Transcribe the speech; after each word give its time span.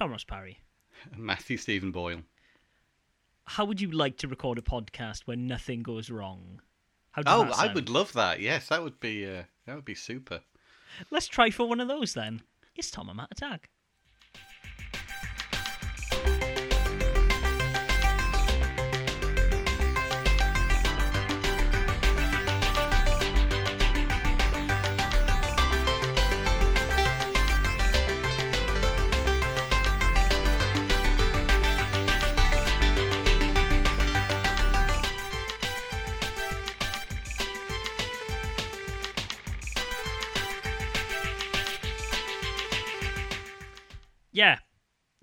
Tom 0.00 0.12
Ross 0.12 0.24
Parry. 0.24 0.58
Matthew 1.18 1.58
Stephen 1.58 1.92
Boyle. 1.92 2.22
How 3.44 3.66
would 3.66 3.82
you 3.82 3.90
like 3.90 4.16
to 4.18 4.28
record 4.28 4.56
a 4.56 4.62
podcast 4.62 5.26
where 5.26 5.36
nothing 5.36 5.82
goes 5.82 6.08
wrong? 6.08 6.62
How 7.10 7.22
Oh, 7.26 7.52
I 7.54 7.70
would 7.70 7.90
love 7.90 8.14
that. 8.14 8.40
Yes, 8.40 8.68
that 8.68 8.82
would 8.82 8.98
be 8.98 9.26
uh, 9.26 9.42
that 9.66 9.74
would 9.74 9.84
be 9.84 9.94
super. 9.94 10.40
Let's 11.10 11.26
try 11.28 11.50
for 11.50 11.68
one 11.68 11.80
of 11.80 11.88
those 11.88 12.14
then. 12.14 12.40
It's 12.74 12.90
Tom 12.90 13.10
and 13.10 13.18
Matt 13.18 13.28
Attack. 13.32 13.68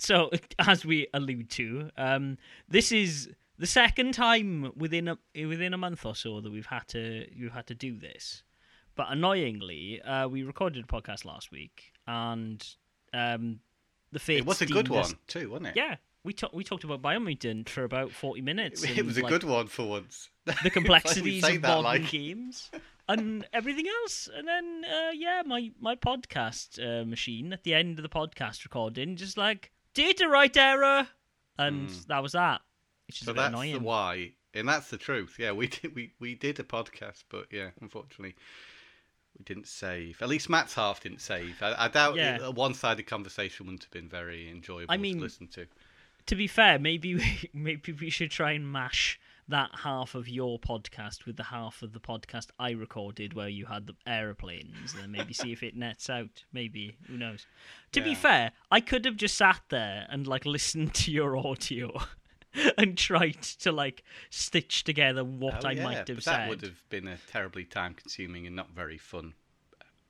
So 0.08 0.32
as 0.60 0.86
we 0.86 1.08
allude 1.14 1.50
to, 1.52 1.90
um, 1.98 2.38
this 2.70 2.94
is 2.94 3.30
the 3.60 3.68
second 3.68 4.14
time 4.14 4.72
within 4.78 5.10
a 5.10 5.18
within 5.46 5.74
a 5.74 5.78
month 5.78 6.06
or 6.06 6.16
so 6.16 6.40
that 6.40 6.50
we've 6.50 6.66
had 6.66 6.88
to 6.90 7.28
we've 7.38 7.52
had 7.52 7.68
to 7.68 7.76
do 7.76 8.00
this. 8.00 8.44
But 8.96 9.08
annoyingly, 9.10 10.02
uh, 10.02 10.30
we 10.30 10.44
recorded 10.44 10.86
a 10.86 10.88
podcast 10.88 11.26
last 11.26 11.52
week, 11.52 11.92
and 12.08 12.66
um, 13.14 13.60
the 14.14 14.20
fates 14.20 14.40
It 14.40 14.46
was 14.46 14.62
a 14.62 14.66
good 14.66 14.90
us- 14.90 15.12
one 15.12 15.20
too, 15.28 15.50
wasn't 15.50 15.68
it? 15.68 15.74
Yeah, 15.76 15.98
we 16.24 16.32
talked 16.32 16.54
we 16.54 16.64
talked 16.64 16.86
about 16.86 17.02
Biomutant 17.02 17.68
for 17.68 17.84
about 17.84 18.12
forty 18.14 18.42
minutes. 18.42 18.86
It 18.86 19.06
was 19.06 19.18
a 19.18 19.24
like, 19.24 19.30
good 19.30 19.44
one 19.44 19.68
for 19.68 19.90
once. 19.90 20.30
the 20.46 20.56
like 20.64 20.72
complexities 20.72 21.44
say 21.44 21.58
of 21.58 21.64
modern 21.64 21.84
like- 21.84 22.10
games 22.10 22.72
and 23.10 23.46
everything 23.52 23.88
else. 24.04 24.30
And 24.34 24.48
then, 24.48 24.86
uh, 24.86 25.12
yeah, 25.14 25.42
my 25.46 25.72
my 25.82 25.96
podcast 25.98 26.80
uh, 26.80 27.04
machine 27.04 27.52
at 27.52 27.64
the 27.64 27.74
end 27.74 28.00
of 28.00 28.04
the 28.04 28.10
podcast 28.10 28.64
recording 28.64 29.18
just 29.18 29.38
like 29.38 29.72
data 29.98 30.30
write 30.30 30.56
error, 30.56 31.08
and 31.58 31.90
hmm. 31.90 31.98
that 32.08 32.22
was 32.22 32.34
that. 32.34 32.62
Which 33.08 33.22
is. 33.22 33.26
So 33.26 33.34
that's 33.34 33.50
annoying. 33.50 33.74
the 33.74 33.80
why, 33.80 34.34
and 34.54 34.70
that's 34.70 34.90
the 34.90 34.98
truth. 34.98 35.38
Yeah, 35.40 35.52
we 35.52 35.68
did 35.68 35.96
we, 35.96 36.14
we 36.20 36.36
did 36.36 36.60
a 36.60 36.64
podcast, 36.64 37.24
but 37.30 37.48
yeah, 37.52 37.72
unfortunately, 37.82 38.36
we 39.38 39.44
didn't 39.44 39.68
save. 39.68 40.22
At 40.22 40.30
least 40.30 40.50
Matt's 40.50 40.76
half 40.76 41.02
didn't 41.02 41.22
save. 41.22 41.62
I, 41.62 41.86
I 41.86 41.88
doubt 41.88 42.16
Yeah. 42.16 42.38
a 42.42 42.52
one-sided 42.52 43.04
conversation 43.04 43.66
wouldn't 43.66 43.84
have 43.84 43.92
been 43.92 44.08
very 44.08 44.50
enjoyable 44.50 44.94
I 44.94 44.98
mean- 44.98 45.18
to 45.18 45.24
listen 45.24 45.48
to. 45.50 45.68
To 46.28 46.36
be 46.36 46.48
fair, 46.48 46.78
maybe 46.78 47.16
we, 47.16 47.50
maybe 47.54 47.94
we 47.94 48.10
should 48.10 48.32
try 48.32 48.52
and 48.52 48.70
mash 48.70 49.18
that 49.50 49.70
half 49.84 50.14
of 50.16 50.28
your 50.28 50.60
podcast 50.60 51.26
with 51.26 51.38
the 51.38 51.44
half 51.44 51.82
of 51.82 51.94
the 51.94 52.00
podcast 52.00 52.48
I 52.60 52.72
recorded 52.72 53.34
where 53.34 53.48
you 53.48 53.66
had 53.66 53.88
the 53.88 53.96
aeroplanes, 54.06 54.94
and 55.02 55.12
maybe 55.12 55.34
see 55.34 55.52
if 55.54 55.64
it 55.64 55.76
nets 55.78 56.10
out. 56.10 56.44
Maybe 56.52 56.98
who 57.08 57.18
knows? 57.18 57.46
To 57.94 58.02
be 58.02 58.14
fair, 58.16 58.52
I 58.70 58.82
could 58.82 59.06
have 59.06 59.16
just 59.18 59.38
sat 59.38 59.62
there 59.70 60.06
and 60.10 60.28
like 60.28 60.46
listened 60.46 60.94
to 60.96 61.12
your 61.12 61.38
audio. 61.38 61.92
And 62.76 62.98
tried 62.98 63.44
to 63.60 63.72
like 63.72 64.04
stitch 64.32 64.84
together 64.84 65.24
what 65.24 65.64
Oh, 65.64 65.68
I 65.68 65.72
yeah, 65.74 65.84
might 65.84 66.08
have 66.08 66.18
but 66.18 66.24
said. 66.24 66.34
that 66.34 66.50
would 66.50 66.62
have 66.64 66.90
been 66.90 67.08
a 67.08 67.18
terribly 67.30 67.66
time-consuming 67.66 68.48
and 68.48 68.56
not 68.56 68.72
very 68.72 68.98
fun 68.98 69.34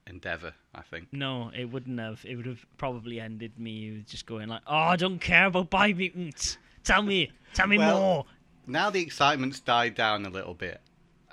endeavor. 0.06 0.54
I 0.74 0.82
think. 0.82 1.08
No, 1.12 1.52
it 1.54 1.66
wouldn't 1.66 2.00
have. 2.00 2.24
It 2.26 2.36
would 2.38 2.46
have 2.46 2.66
probably 2.78 3.20
ended 3.20 3.60
me 3.60 4.04
just 4.08 4.26
going 4.26 4.48
like, 4.48 4.62
"Oh, 4.68 4.76
I 4.78 4.96
don't 4.96 5.20
care 5.20 5.48
about 5.48 5.70
Biomutant. 5.72 6.56
Tell 6.84 7.02
me, 7.02 7.32
tell 7.54 7.68
me 7.68 7.80
Well, 7.80 8.00
more." 8.00 8.26
Now 8.68 8.90
the 8.90 9.02
excitement's 9.02 9.60
died 9.60 9.96
down 9.96 10.26
a 10.26 10.30
little 10.30 10.54
bit. 10.54 10.82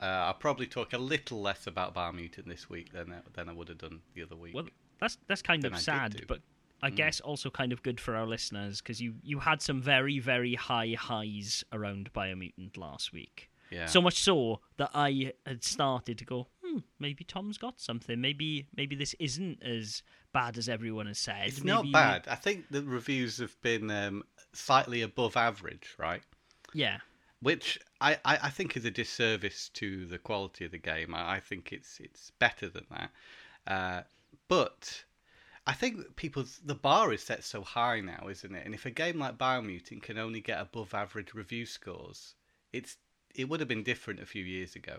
Uh, 0.00 0.04
I'll 0.04 0.34
probably 0.34 0.66
talk 0.66 0.92
a 0.92 0.98
little 0.98 1.40
less 1.40 1.66
about 1.66 1.94
Biomutant 1.94 2.46
this 2.46 2.68
week 2.70 2.92
than 2.92 3.12
I- 3.12 3.22
than 3.34 3.48
I 3.48 3.52
would 3.52 3.68
have 3.68 3.78
done 3.78 4.00
the 4.14 4.22
other 4.22 4.36
week. 4.36 4.54
Well, 4.54 4.68
that's 5.00 5.18
that's 5.26 5.42
kind 5.42 5.62
Than 5.62 5.72
of 5.72 5.78
I 5.78 5.80
sad. 5.80 6.24
But 6.28 6.40
I 6.82 6.90
guess 6.90 7.20
also 7.20 7.48
kind 7.50 7.72
of 7.72 7.82
good 7.82 7.98
for 8.00 8.14
our 8.14 8.26
listeners 8.26 8.80
because 8.80 9.00
you 9.00 9.14
you 9.22 9.38
had 9.40 9.62
some 9.62 9.80
very 9.80 10.18
very 10.18 10.54
high 10.54 10.94
highs 10.98 11.64
around 11.72 12.12
Biomutant 12.12 12.76
last 12.76 13.12
week. 13.12 13.50
yeah. 13.70 13.86
So 13.86 14.00
much 14.02 14.18
so 14.18 14.60
that 14.76 14.90
I 14.94 15.32
had 15.46 15.64
started 15.64 16.18
to 16.18 16.24
go, 16.24 16.48
hmm, 16.62 16.78
maybe 16.98 17.24
Tom's 17.24 17.56
got 17.58 17.80
something. 17.80 18.20
Maybe 18.20 18.68
maybe 18.76 18.94
this 18.96 19.14
isn't 19.18 19.62
as 19.62 20.02
bad 20.32 20.58
as 20.58 20.68
everyone 20.68 21.06
has 21.06 21.18
said. 21.18 21.46
It's 21.46 21.64
not 21.64 21.90
bad. 21.90 22.26
I 22.28 22.34
think 22.34 22.66
the 22.70 22.82
reviews 22.82 23.38
have 23.38 23.58
been 23.62 23.90
um, 23.90 24.24
slightly 24.52 25.00
above 25.02 25.36
average, 25.36 25.94
right? 25.98 26.22
Yeah, 26.74 26.98
Which 27.44 27.78
I, 28.00 28.14
I, 28.24 28.38
I 28.44 28.50
think 28.50 28.74
is 28.74 28.86
a 28.86 28.90
disservice 28.90 29.68
to 29.74 30.06
the 30.06 30.16
quality 30.16 30.64
of 30.64 30.70
the 30.70 30.78
game. 30.78 31.14
I, 31.14 31.36
I 31.36 31.40
think 31.40 31.72
it's 31.74 32.00
it's 32.00 32.32
better 32.38 32.70
than 32.70 32.86
that. 32.90 33.10
Uh, 33.66 34.02
but 34.48 35.04
I 35.66 35.74
think 35.74 36.16
people's 36.16 36.60
the 36.64 36.74
bar 36.74 37.12
is 37.12 37.22
set 37.22 37.44
so 37.44 37.60
high 37.60 38.00
now, 38.00 38.28
isn't 38.30 38.54
it? 38.54 38.64
And 38.64 38.74
if 38.74 38.86
a 38.86 38.90
game 38.90 39.18
like 39.18 39.36
Biomutant 39.36 40.02
can 40.02 40.16
only 40.16 40.40
get 40.40 40.58
above 40.58 40.94
average 40.94 41.34
review 41.34 41.66
scores, 41.66 42.34
it's 42.72 42.96
it 43.34 43.50
would 43.50 43.60
have 43.60 43.68
been 43.68 43.82
different 43.82 44.22
a 44.22 44.26
few 44.26 44.44
years 44.44 44.74
ago. 44.74 44.96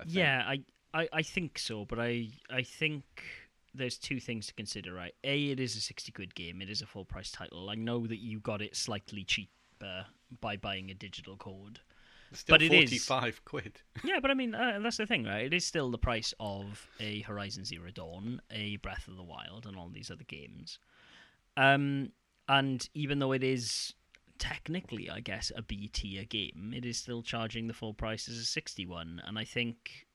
I. 0.00 0.04
Yeah, 0.06 0.42
I, 0.46 0.62
I, 0.94 1.08
I 1.12 1.22
think 1.22 1.58
so, 1.58 1.84
but 1.84 1.98
I 1.98 2.28
I 2.50 2.62
think 2.62 3.04
there's 3.74 3.98
two 3.98 4.20
things 4.20 4.46
to 4.46 4.54
consider, 4.54 4.94
right? 4.94 5.14
A, 5.22 5.44
it 5.50 5.60
is 5.60 5.76
a 5.76 5.80
sixty 5.80 6.12
quid 6.12 6.34
game. 6.34 6.62
It 6.62 6.70
is 6.70 6.80
a 6.80 6.86
full 6.86 7.04
price 7.04 7.30
title. 7.30 7.68
I 7.68 7.74
know 7.74 8.06
that 8.06 8.20
you 8.20 8.40
got 8.40 8.62
it 8.62 8.74
slightly 8.74 9.24
cheaper 9.24 10.06
by 10.40 10.56
buying 10.56 10.90
a 10.90 10.94
digital 10.94 11.36
code. 11.36 11.80
It's 12.30 12.40
still 12.40 12.54
but 12.54 12.62
it 12.62 12.72
is- 12.72 12.90
forty 12.90 12.98
five 12.98 13.44
quid. 13.44 13.80
Yeah, 14.04 14.20
but 14.20 14.30
I 14.30 14.34
mean 14.34 14.54
uh, 14.54 14.80
that's 14.82 14.96
the 14.96 15.06
thing, 15.06 15.24
right? 15.24 15.44
It 15.44 15.54
is 15.54 15.64
still 15.64 15.90
the 15.90 15.98
price 15.98 16.34
of 16.40 16.88
a 17.00 17.20
Horizon 17.22 17.64
Zero 17.64 17.90
Dawn, 17.90 18.40
a 18.50 18.76
Breath 18.76 19.06
of 19.08 19.16
the 19.16 19.22
Wild, 19.22 19.66
and 19.66 19.76
all 19.76 19.88
these 19.88 20.10
other 20.10 20.24
games. 20.24 20.78
Um, 21.56 22.10
and 22.48 22.88
even 22.94 23.20
though 23.20 23.32
it 23.32 23.44
is 23.44 23.94
technically, 24.38 25.08
I 25.08 25.20
guess, 25.20 25.52
a 25.54 25.62
B 25.62 25.88
tier 25.88 26.24
game, 26.24 26.74
it 26.76 26.84
is 26.84 26.98
still 26.98 27.22
charging 27.22 27.68
the 27.68 27.72
full 27.74 27.94
price 27.94 28.28
as 28.28 28.36
a 28.36 28.44
sixty 28.44 28.84
one. 28.84 29.22
And 29.24 29.38
I 29.38 29.44
think 29.44 30.06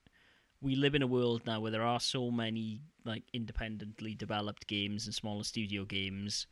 we 0.61 0.75
live 0.75 0.93
in 0.95 1.01
a 1.01 1.07
world 1.07 1.43
now 1.45 1.61
where 1.61 1.71
there 1.71 1.83
are 1.83 2.01
so 2.01 2.29
many 2.29 2.81
like 3.05 3.23
independently 3.33 4.13
developed 4.13 4.67
games 4.67 5.05
and 5.05 5.15
smaller 5.15 5.43
studio 5.45 5.85
games 5.85 6.45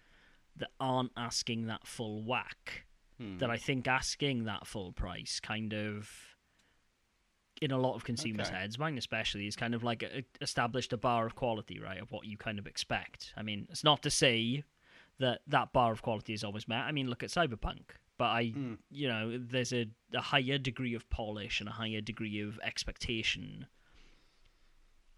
that 0.55 0.69
aren't 0.79 1.11
asking 1.17 1.67
that 1.67 1.85
full 1.85 2.23
whack. 2.23 2.85
Hmm. 3.19 3.37
That 3.39 3.49
I 3.49 3.57
think 3.57 3.87
asking 3.87 4.43
that 4.45 4.67
full 4.67 4.91
price 4.91 5.39
kind 5.39 5.73
of 5.73 6.09
in 7.61 7.71
a 7.71 7.77
lot 7.79 7.95
of 7.95 8.03
consumers' 8.03 8.47
Okay. 8.49 8.57
heads, 8.57 8.77
mine 8.77 8.97
especially, 8.97 9.47
is 9.47 9.55
kind 9.55 9.73
of 9.73 9.83
like 9.83 10.03
a, 10.03 10.23
established 10.41 10.93
a 10.93 10.97
bar 10.97 11.25
of 11.25 11.33
quality, 11.33 11.79
right, 11.79 11.99
of 11.99 12.11
what 12.11 12.25
you 12.27 12.37
kind 12.37 12.59
of 12.59 12.67
expect. 12.67 13.33
I 13.35 13.41
mean, 13.41 13.65
it's 13.71 13.83
not 13.83 14.03
to 14.03 14.11
say 14.11 14.63
that 15.19 15.41
that 15.47 15.73
bar 15.73 15.91
of 15.91 16.03
quality 16.03 16.33
is 16.33 16.43
always 16.43 16.67
met. 16.67 16.81
I 16.81 16.91
mean, 16.91 17.09
look 17.09 17.23
at 17.23 17.29
Cyberpunk. 17.29 17.95
But 18.19 18.25
I, 18.25 18.45
Hmm. 18.49 18.73
you 18.89 19.07
know, 19.07 19.37
there's 19.37 19.73
a, 19.73 19.87
a 20.13 20.21
higher 20.21 20.57
degree 20.57 20.93
of 20.95 21.09
polish 21.09 21.59
and 21.59 21.69
a 21.69 21.73
higher 21.73 22.01
degree 22.01 22.39
of 22.41 22.59
expectation 22.63 23.67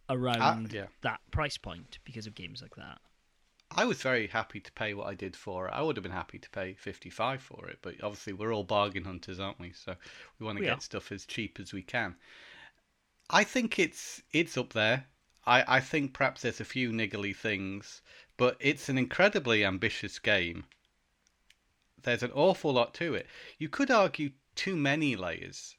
around 0.09 0.73
yeah. 0.73 0.87
that 1.01 1.19
price 1.31 1.57
point 1.57 1.99
because 2.03 2.27
of 2.27 2.35
games 2.35 2.61
like 2.61 2.75
that. 2.75 2.99
I 3.71 3.83
was 3.85 4.03
very 4.03 4.27
happy 4.27 4.59
to 4.59 4.71
pay 4.73 4.93
what 4.93 5.07
I 5.07 5.15
did 5.15 5.35
for 5.35 5.67
it. 5.67 5.71
I 5.71 5.81
would 5.81 5.97
have 5.97 6.03
been 6.03 6.11
happy 6.11 6.37
to 6.37 6.49
pay 6.51 6.75
55 6.75 7.41
for 7.41 7.67
it, 7.67 7.79
but 7.81 7.95
obviously 8.03 8.33
we're 8.33 8.53
all 8.53 8.63
bargain 8.63 9.05
hunters, 9.05 9.39
aren't 9.39 9.59
we? 9.59 9.71
So 9.73 9.95
we 10.37 10.45
want 10.45 10.57
to 10.57 10.61
We 10.61 10.69
get 10.69 10.69
are. 10.69 10.83
stuff 10.83 11.11
as 11.11 11.25
cheap 11.25 11.59
as 11.59 11.73
we 11.73 11.81
can. 11.81 12.15
I 13.31 13.43
think 13.43 13.79
it's 13.79 14.21
it's 14.33 14.55
up 14.55 14.73
there. 14.73 15.07
I, 15.43 15.77
I 15.77 15.79
think 15.79 16.13
perhaps 16.13 16.43
there's 16.43 16.61
a 16.61 16.63
few 16.63 16.91
niggly 16.91 17.35
things, 17.35 18.03
but 18.37 18.55
it's 18.59 18.87
an 18.87 18.99
incredibly 18.99 19.65
ambitious 19.65 20.19
game. 20.19 20.65
There's 22.01 22.23
an 22.23 22.31
awful 22.33 22.73
lot 22.73 22.93
to 22.95 23.13
it. 23.15 23.27
You 23.57 23.69
could 23.69 23.89
argue 23.89 24.33
too 24.55 24.75
many 24.75 25.15
layers 25.15 25.77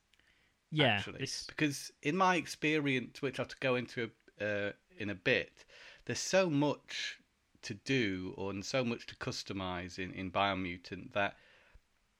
Yeah, 0.72 1.04
actually. 1.04 1.20
this- 1.20 1.46
Because 1.46 1.92
in 2.02 2.16
my 2.16 2.36
experience, 2.36 3.22
which 3.22 3.40
I'll 3.40 3.46
to 3.46 3.56
go 3.60 3.76
into 3.76 4.12
uh, 4.40 4.72
in 4.98 5.10
a 5.10 5.14
bit, 5.14 5.64
there's 6.06 6.20
so 6.20 6.50
much 6.50 7.19
to 7.62 7.74
do 7.74 8.34
or 8.36 8.50
and 8.50 8.64
so 8.64 8.84
much 8.84 9.06
to 9.06 9.16
customize 9.16 9.98
in, 9.98 10.12
in 10.12 10.30
Biomutant 10.30 11.12
that 11.12 11.36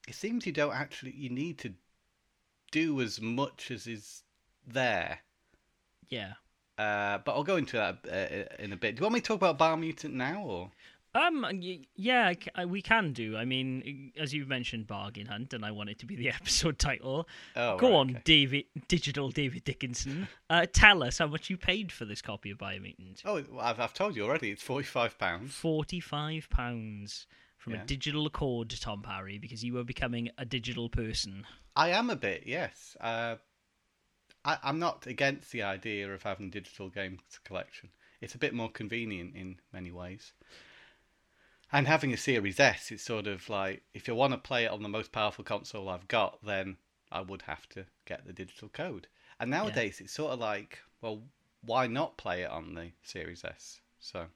it 0.08 0.14
seems 0.14 0.46
you 0.46 0.52
don't 0.52 0.74
actually 0.74 1.12
you 1.12 1.30
need 1.30 1.58
to 1.58 1.74
do 2.70 3.00
as 3.00 3.20
much 3.20 3.70
as 3.70 3.86
is 3.86 4.22
there. 4.66 5.20
yeah. 6.08 6.34
Uh, 6.78 7.18
but 7.18 7.32
I'll 7.32 7.44
go 7.44 7.56
into 7.56 7.76
that 7.76 7.98
uh, 8.10 8.62
in 8.62 8.72
a 8.72 8.76
bit. 8.76 8.94
Do 8.94 9.00
you 9.00 9.04
want 9.04 9.14
me 9.14 9.20
to 9.20 9.26
talk 9.26 9.36
about 9.36 9.58
Biomutant 9.58 10.14
now, 10.14 10.42
or 10.42 10.70
Um, 11.14 11.44
yeah, 11.96 12.32
I- 12.54 12.64
we 12.66 12.82
can 12.82 13.12
do. 13.12 13.36
I 13.36 13.44
mean, 13.44 14.12
as 14.16 14.32
you 14.32 14.46
mentioned, 14.46 14.86
bargain 14.86 15.26
hunt, 15.26 15.52
and 15.52 15.64
I 15.64 15.70
want 15.72 15.90
it 15.90 15.98
to 16.00 16.06
be 16.06 16.14
the 16.16 16.28
episode 16.40 16.78
title. 16.78 17.26
oh, 17.56 17.76
Go 17.76 17.88
right, 17.88 17.96
on, 17.96 18.10
okay. 18.10 18.20
David, 18.24 18.64
digital 18.88 19.30
David 19.30 19.64
Dickinson. 19.64 20.28
Uh, 20.48 20.66
tell 20.72 21.02
us 21.02 21.18
how 21.18 21.26
much 21.26 21.50
you 21.50 21.56
paid 21.56 21.90
for 21.90 22.04
this 22.04 22.22
copy 22.22 22.50
of 22.52 22.58
Biomutant. 22.58 23.22
Oh, 23.24 23.42
I've 23.60 23.80
I've 23.80 23.94
told 23.94 24.14
you 24.14 24.24
already. 24.24 24.50
It's 24.50 24.62
forty 24.62 24.86
five 24.86 25.18
pounds. 25.18 25.52
Forty-five 25.54 26.48
pounds 26.50 27.26
from 27.58 27.74
Yeah. 27.74 27.82
a 27.82 27.86
digital 27.86 28.24
accord, 28.26 28.70
to 28.70 28.80
Tom 28.80 29.02
Parry, 29.02 29.36
because 29.38 29.62
you 29.64 29.74
were 29.74 29.84
becoming 29.84 30.30
a 30.38 30.44
digital 30.44 30.88
person. 30.88 31.44
I 31.76 31.90
am 31.90 32.08
a 32.08 32.16
bit, 32.16 32.44
yes. 32.46 32.96
Uh, 33.00 33.36
I, 34.44 34.58
I'm 34.62 34.78
not 34.78 35.06
against 35.06 35.52
the 35.52 35.62
idea 35.64 36.10
of 36.14 36.22
having 36.22 36.50
digital 36.50 36.88
games 36.88 37.20
collection. 37.44 37.90
It's 38.22 38.34
a 38.34 38.38
bit 38.38 38.54
more 38.54 38.70
convenient 38.70 39.34
in 39.36 39.56
many 39.72 39.90
ways. 39.90 40.32
And 41.72 41.86
having 41.86 42.12
a 42.12 42.16
Series 42.16 42.58
S, 42.58 42.90
it's 42.90 43.04
sort 43.04 43.26
of 43.26 43.48
like 43.48 43.82
if 43.94 44.08
you 44.08 44.14
want 44.14 44.32
to 44.32 44.38
play 44.38 44.64
it 44.64 44.70
on 44.70 44.82
the 44.82 44.88
most 44.88 45.12
powerful 45.12 45.44
console 45.44 45.88
I've 45.88 46.08
got, 46.08 46.44
then 46.44 46.76
I 47.12 47.20
would 47.20 47.42
have 47.42 47.68
to 47.70 47.86
get 48.06 48.26
the 48.26 48.32
digital 48.32 48.68
code. 48.68 49.06
And 49.38 49.50
nowadays, 49.50 50.00
it's 50.00 50.12
sort 50.12 50.32
of 50.32 50.40
like, 50.40 50.78
well, 51.00 51.22
why 51.64 51.86
not 51.86 52.16
play 52.16 52.42
it 52.42 52.50
on 52.50 52.74
the 52.74 52.90
Series 53.02 53.44
S? 53.44 53.80
So 53.98 54.26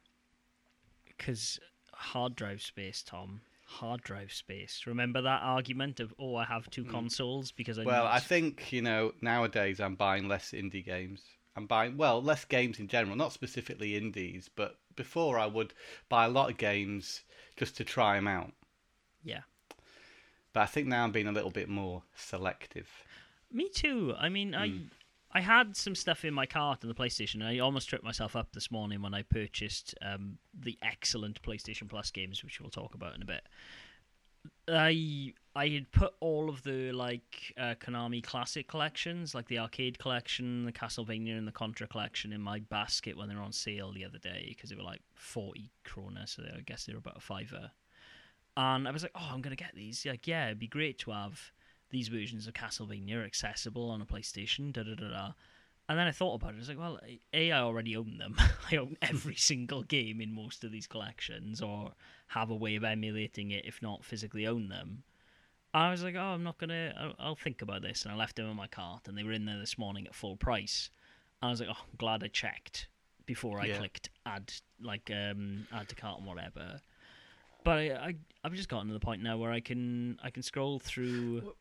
Because 1.07 1.59
hard 1.93 2.37
drive 2.37 2.63
space, 2.63 3.03
Tom. 3.03 3.41
Hard 3.67 4.03
drive 4.03 4.33
space. 4.33 4.83
Remember 4.87 5.21
that 5.23 5.43
argument 5.43 5.99
of, 5.99 6.15
oh, 6.19 6.37
I 6.37 6.45
have 6.45 6.71
two 6.71 6.85
mm. 6.85 6.91
consoles 6.91 7.51
because 7.51 7.79
I. 7.79 7.85
Well, 7.85 8.05
need... 8.05 8.11
I 8.11 8.19
think 8.21 8.73
you 8.73 8.83
know 8.83 9.13
nowadays 9.21 9.81
I'm 9.81 9.97
buying 9.97 10.29
less 10.29 10.53
indie 10.53 10.85
games. 10.85 11.23
I'm 11.57 11.67
buying 11.67 11.97
well 11.97 12.23
less 12.23 12.45
games 12.45 12.79
in 12.79 12.89
general, 12.89 13.17
not 13.17 13.33
specifically 13.33 13.97
indies, 13.97 14.51
but 14.55 14.79
before 14.97 15.39
I 15.39 15.47
would 15.47 15.75
buy 16.09 16.25
a 16.25 16.29
lot 16.29 16.51
of 16.51 16.57
games 16.57 17.23
just 17.57 17.77
to 17.77 17.85
try 17.85 18.17
them 18.17 18.29
out. 18.29 18.53
Yeah. 19.23 19.43
But 20.53 20.61
I 20.61 20.67
think 20.67 20.87
now 20.87 21.05
I'm 21.05 21.13
being 21.13 21.27
a 21.27 21.33
little 21.33 21.51
bit 21.51 21.69
more 21.69 22.03
selective. 22.15 22.89
Me 23.51 23.69
too. 23.69 24.15
I 24.19 24.29
mean, 24.29 24.55
I 24.55 24.69
Hmm. 24.69 24.79
I 25.37 25.41
had 25.41 25.77
some 25.77 25.97
stuff 25.97 26.25
in 26.25 26.33
my 26.33 26.47
cart 26.47 26.85
on 26.85 26.89
the 26.89 26.95
PlayStation. 26.95 27.35
And 27.35 27.45
I 27.45 27.59
almost 27.59 27.89
tripped 27.89 28.05
myself 28.05 28.37
up 28.37 28.53
this 28.53 28.71
morning 28.71 29.03
when 29.03 29.15
I 29.15 29.23
purchased 29.23 29.93
um, 30.01 30.39
the 30.57 30.79
excellent 30.81 31.43
PlayStation 31.43 31.89
Plus 31.89 32.13
games, 32.13 32.45
which 32.45 32.61
we'll 32.61 32.71
talk 32.71 32.95
about 32.95 33.17
in 33.17 33.23
a 33.23 33.25
bit. 33.25 33.43
I 34.69 35.35
I 35.57 35.69
had 35.69 35.93
put 35.93 36.15
all 36.21 36.49
of 36.49 36.63
the 36.63 36.91
like 36.93 37.55
uh, 37.57 37.75
Konami 37.81 38.23
classic 38.23 38.67
collections, 38.67 39.35
like 39.35 39.47
the 39.49 39.59
arcade 39.59 39.99
collection, 39.99 40.65
the 40.65 40.73
Castlevania, 40.73 41.39
and 41.39 41.47
the 41.47 41.53
Contra 41.53 41.87
collection, 41.87 42.33
in 42.33 42.41
my 42.41 42.59
basket 42.59 43.17
when 43.17 43.29
they 43.29 43.35
were 43.35 43.43
on 43.43 43.53
sale 43.53 43.93
the 43.93 44.05
other 44.05 44.19
day 44.19 44.47
because 44.49 44.71
they 44.71 44.77
were 44.77 44.83
like 44.83 45.03
forty 45.15 45.71
krona, 45.85 46.29
so 46.29 46.43
I 46.43 46.61
guess 46.61 46.87
they 46.87 46.93
were 46.93 46.99
about 46.99 47.17
a 47.17 47.21
fiver. 47.21 47.71
And 48.57 48.87
I 48.87 48.91
was 48.91 49.03
like, 49.03 49.13
oh, 49.15 49.31
I'm 49.33 49.43
gonna 49.43 49.57
get 49.57 49.75
these. 49.75 50.05
Like, 50.07 50.27
yeah, 50.27 50.47
it'd 50.47 50.59
be 50.59 50.69
great 50.69 50.99
to 51.01 51.11
have 51.11 51.53
these 51.91 52.09
versions 52.09 52.47
of 52.47 52.55
Castlevania 52.55 53.25
accessible 53.25 53.91
on 53.91 54.03
a 54.03 54.07
PlayStation. 54.07 54.73
Da 54.73 54.83
da 54.83 54.95
da 54.95 55.09
da. 55.09 55.33
And 55.89 55.99
then 55.99 56.07
I 56.07 56.13
thought 56.13 56.37
about 56.37 56.53
it. 56.53 56.57
I 56.57 56.59
was 56.61 56.69
like, 56.69 56.79
well, 56.79 56.99
a 57.35 57.53
I 57.53 57.61
already 57.61 57.95
own 57.97 58.17
them. 58.19 58.37
I 58.73 58.77
own 58.77 58.97
every 59.03 59.35
single 59.35 59.83
game 59.83 60.21
in 60.21 60.35
most 60.35 60.65
of 60.65 60.73
these 60.73 60.87
collections, 60.87 61.61
or 61.61 61.93
have 62.29 62.51
a 62.51 62.55
way 62.55 62.77
of 62.77 62.85
emulating 62.85 63.51
it, 63.51 63.67
if 63.67 63.83
not 63.83 64.05
physically 64.05 64.47
own 64.47 64.69
them. 64.69 65.03
I 65.75 65.91
was 65.91 66.03
like, 66.03 66.15
oh, 66.15 66.21
I'm 66.21 66.43
not 66.45 66.57
gonna. 66.59 66.95
I'll, 66.99 67.15
I'll 67.19 67.37
think 67.37 67.61
about 67.61 67.83
this, 67.83 68.05
and 68.05 68.13
I 68.13 68.17
left 68.17 68.37
them 68.37 68.49
in 68.49 68.57
my 68.57 68.67
cart, 68.67 69.09
and 69.09 69.19
they 69.19 69.25
were 69.25 69.33
in 69.33 69.45
there 69.45 69.59
this 69.59 69.77
morning 69.77 70.07
at 70.07 70.15
full 70.15 70.37
price. 70.37 70.89
And 71.43 71.49
I 71.49 71.51
was 71.53 71.61
like, 71.61 71.69
oh, 71.71 71.77
I'm 71.83 71.97
glad 71.99 72.23
I 72.25 72.29
checked 72.29 72.89
before 73.27 73.61
I 73.61 73.67
Yeah. 73.67 73.79
clicked 73.79 74.09
add, 74.25 74.53
like 74.81 75.11
um, 75.11 75.67
add 75.73 75.89
to 75.89 75.95
cart 75.95 76.19
and 76.19 76.27
whatever. 76.27 76.81
But 77.65 77.79
I, 77.79 77.91
I, 77.91 78.15
I've 78.43 78.55
just 78.55 78.69
gotten 78.69 78.89
to 78.89 78.95
the 78.95 79.01
point 79.01 79.23
now 79.23 79.37
where 79.39 79.51
I 79.51 79.61
can, 79.61 80.19
I 80.23 80.31
can 80.31 80.43
scroll 80.43 80.79
through 80.79 81.55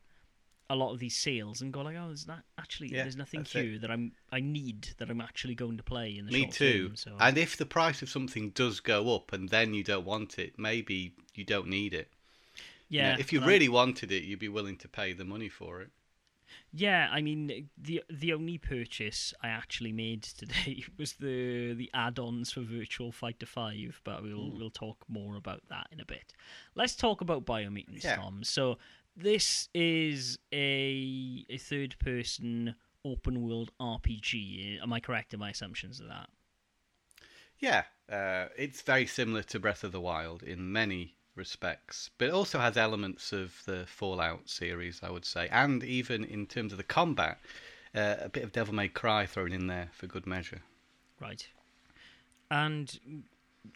a 0.70 0.74
lot 0.76 0.92
of 0.92 0.98
these 0.98 1.14
sales 1.16 1.60
and 1.60 1.72
go 1.72 1.82
like, 1.82 1.96
oh, 1.96 2.06
there's 2.08 2.26
not 2.26 2.40
actually, 2.58 2.88
Yeah, 2.88 3.02
there's 3.02 3.16
nothing 3.16 3.40
it. 3.42 3.48
here 3.48 3.78
that 3.78 3.90
I'm, 3.90 4.12
I 4.32 4.40
need 4.40 4.88
that 4.98 5.10
I'm 5.10 5.20
actually 5.20 5.54
going 5.54 5.76
to 5.76 5.82
play 5.82 6.16
in 6.16 6.26
the 6.26 6.32
Me 6.32 6.42
short 6.42 6.52
too. 6.54 6.88
term. 6.88 6.96
So 6.96 7.16
And 7.20 7.36
if 7.36 7.56
the 7.56 7.66
price 7.66 8.00
of 8.02 8.08
something 8.08 8.50
does 8.50 8.80
go 8.80 9.14
up 9.14 9.32
and 9.32 9.48
then 9.50 9.74
you 9.74 9.84
don't 9.84 10.06
want 10.06 10.38
it, 10.38 10.58
maybe 10.58 11.14
you 11.34 11.44
don't 11.44 11.68
need 11.68 11.92
it. 11.92 12.08
You 12.88 13.02
know, 13.02 13.08
yeah, 13.10 13.16
if 13.18 13.32
you 13.32 13.40
and 13.40 13.46
I- 13.46 13.48
really 13.52 13.68
wanted 13.68 14.10
it, 14.12 14.24
you'd 14.24 14.38
be 14.38 14.48
willing 14.48 14.76
to 14.78 14.88
pay 14.88 15.12
the 15.12 15.24
money 15.24 15.48
for 15.48 15.80
it. 15.82 15.90
Yeah, 16.72 17.08
I 17.10 17.20
mean 17.22 17.68
the 17.76 18.02
the 18.10 18.32
only 18.32 18.58
purchase 18.58 19.32
I 19.42 19.48
actually 19.48 19.92
made 19.92 20.22
today 20.22 20.84
was 20.98 21.14
the 21.14 21.72
the 21.74 21.90
add-ons 21.94 22.52
for 22.52 22.60
Virtua 22.60 23.12
Fighter 23.14 23.46
Five, 23.46 24.00
but 24.04 24.22
we'll 24.22 24.50
Hmm. 24.50 24.58
we'll 24.58 24.70
talk 24.70 25.04
more 25.08 25.36
about 25.36 25.62
that 25.68 25.88
in 25.90 26.00
a 26.00 26.04
bit. 26.04 26.32
Let's 26.74 26.94
talk 26.96 27.20
about 27.20 27.44
Biomutants, 27.44 28.04
Yeah. 28.04 28.16
Tom. 28.16 28.44
So 28.44 28.78
this 29.16 29.68
is 29.74 30.38
a 30.52 31.44
a 31.48 31.58
third 31.58 31.96
person 31.98 32.74
open 33.04 33.46
world 33.46 33.70
RPG. 33.80 34.82
Am 34.82 34.92
I 34.92 35.00
correct 35.00 35.34
in 35.34 35.40
my 35.40 35.50
assumptions 35.50 36.00
of 36.00 36.08
that? 36.08 36.30
Yeah, 37.58 37.84
uh, 38.10 38.48
it's 38.56 38.82
very 38.82 39.06
similar 39.06 39.42
to 39.44 39.60
Breath 39.60 39.84
of 39.84 39.92
the 39.92 40.00
Wild 40.00 40.42
in 40.42 40.72
many 40.72 41.14
respects, 41.34 42.10
but 42.18 42.28
it 42.28 42.32
also 42.32 42.58
has 42.58 42.76
elements 42.76 43.32
of 43.32 43.62
the 43.66 43.84
Fallout 43.86 44.48
series, 44.48 45.00
I 45.02 45.10
would 45.10 45.24
say, 45.24 45.48
and 45.50 45.82
even 45.82 46.24
in 46.24 46.46
terms 46.46 46.72
of 46.72 46.78
the 46.78 46.84
combat, 46.84 47.38
uh, 47.94 48.16
a 48.20 48.28
bit 48.28 48.42
of 48.42 48.52
Devil 48.52 48.74
May 48.74 48.88
Cry 48.88 49.26
thrown 49.26 49.52
in 49.52 49.66
there 49.66 49.88
for 49.92 50.06
good 50.06 50.26
measure. 50.26 50.62
Right. 51.20 51.46
And 52.50 53.22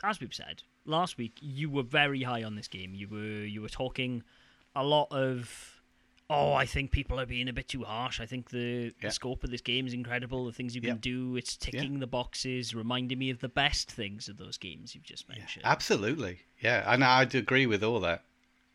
as 0.02 0.20
we've 0.20 0.34
said 0.34 0.62
last 0.84 1.16
week, 1.18 1.38
you 1.40 1.70
were 1.70 1.82
very 1.82 2.22
high 2.22 2.42
on 2.42 2.56
this 2.56 2.68
game. 2.68 2.94
You 2.94 3.08
were 3.08 3.44
you 3.44 3.62
were 3.62 3.68
talking 3.68 4.22
a 4.78 4.84
lot 4.84 5.08
of. 5.10 5.74
Oh, 6.30 6.52
I 6.52 6.66
think 6.66 6.90
people 6.90 7.18
are 7.18 7.24
being 7.24 7.48
a 7.48 7.54
bit 7.54 7.68
too 7.68 7.84
harsh. 7.84 8.20
I 8.20 8.26
think 8.26 8.50
the, 8.50 8.92
Yeah. 9.00 9.08
the 9.08 9.10
scope 9.10 9.44
of 9.44 9.50
this 9.50 9.62
game 9.62 9.86
is 9.86 9.94
incredible. 9.94 10.44
The 10.44 10.52
things 10.52 10.74
you 10.76 10.82
Yeah. 10.82 10.90
can 10.90 10.98
do, 10.98 11.36
it's 11.36 11.56
ticking 11.56 12.00
the 12.00 12.06
boxes, 12.06 12.74
reminding 12.74 13.18
me 13.18 13.30
of 13.30 13.38
the 13.40 13.48
best 13.48 13.90
things 13.90 14.28
of 14.28 14.36
those 14.36 14.58
games 14.58 14.94
you've 14.94 15.04
just 15.04 15.26
mentioned. 15.26 15.64
Absolutely, 15.64 16.40
yeah, 16.60 16.84
and 16.92 17.02
I'd 17.02 17.34
agree 17.34 17.64
with 17.66 17.82
all 17.82 18.00
that. 18.00 18.24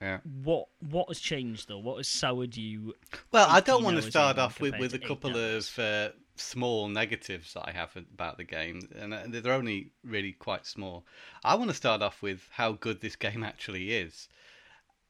Yeah. 0.01 0.19
What 0.43 0.67
what 0.79 1.07
has 1.09 1.19
changed 1.19 1.67
though? 1.67 1.77
What 1.77 1.97
has 1.97 2.07
soured 2.07 2.57
you? 2.57 2.95
Well, 3.31 3.47
I 3.47 3.59
don't 3.61 3.83
want 3.83 3.97
to 3.97 4.01
start 4.01 4.39
off 4.39 4.59
with, 4.59 4.77
with 4.79 4.93
a 4.95 4.99
couple 4.99 5.37
of 5.37 5.79
uh, 5.79 6.09
small 6.35 6.89
negatives 6.89 7.53
that 7.53 7.69
I 7.69 7.71
have 7.71 7.95
about 7.95 8.37
the 8.37 8.43
game, 8.43 8.81
and 8.95 9.13
uh, 9.13 9.21
they're 9.27 9.53
only 9.53 9.91
really 10.03 10.31
quite 10.33 10.65
small. 10.65 11.05
I 11.43 11.53
want 11.55 11.69
to 11.69 11.75
start 11.77 12.01
off 12.01 12.23
with 12.23 12.49
how 12.53 12.71
good 12.73 12.99
this 13.01 13.15
game 13.27 13.43
actually 13.43 13.93
is. 13.93 14.27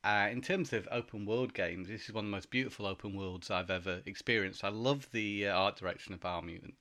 Uh, 0.03 0.27
in 0.31 0.41
terms 0.41 0.73
of 0.73 0.87
open 0.91 1.25
world 1.25 1.53
games, 1.53 1.87
this 1.87 2.05
is 2.05 2.13
one 2.13 2.25
of 2.25 2.29
the 2.29 2.35
most 2.35 2.49
beautiful 2.49 2.85
open 2.85 3.15
worlds 3.15 3.49
I've 3.49 3.71
ever 3.71 4.01
experienced. 4.05 4.63
I 4.63 4.69
love 4.69 5.07
the 5.11 5.47
uh, 5.47 5.57
art 5.57 5.77
direction 5.77 6.13
of 6.13 6.19
Biomutant. 6.19 6.73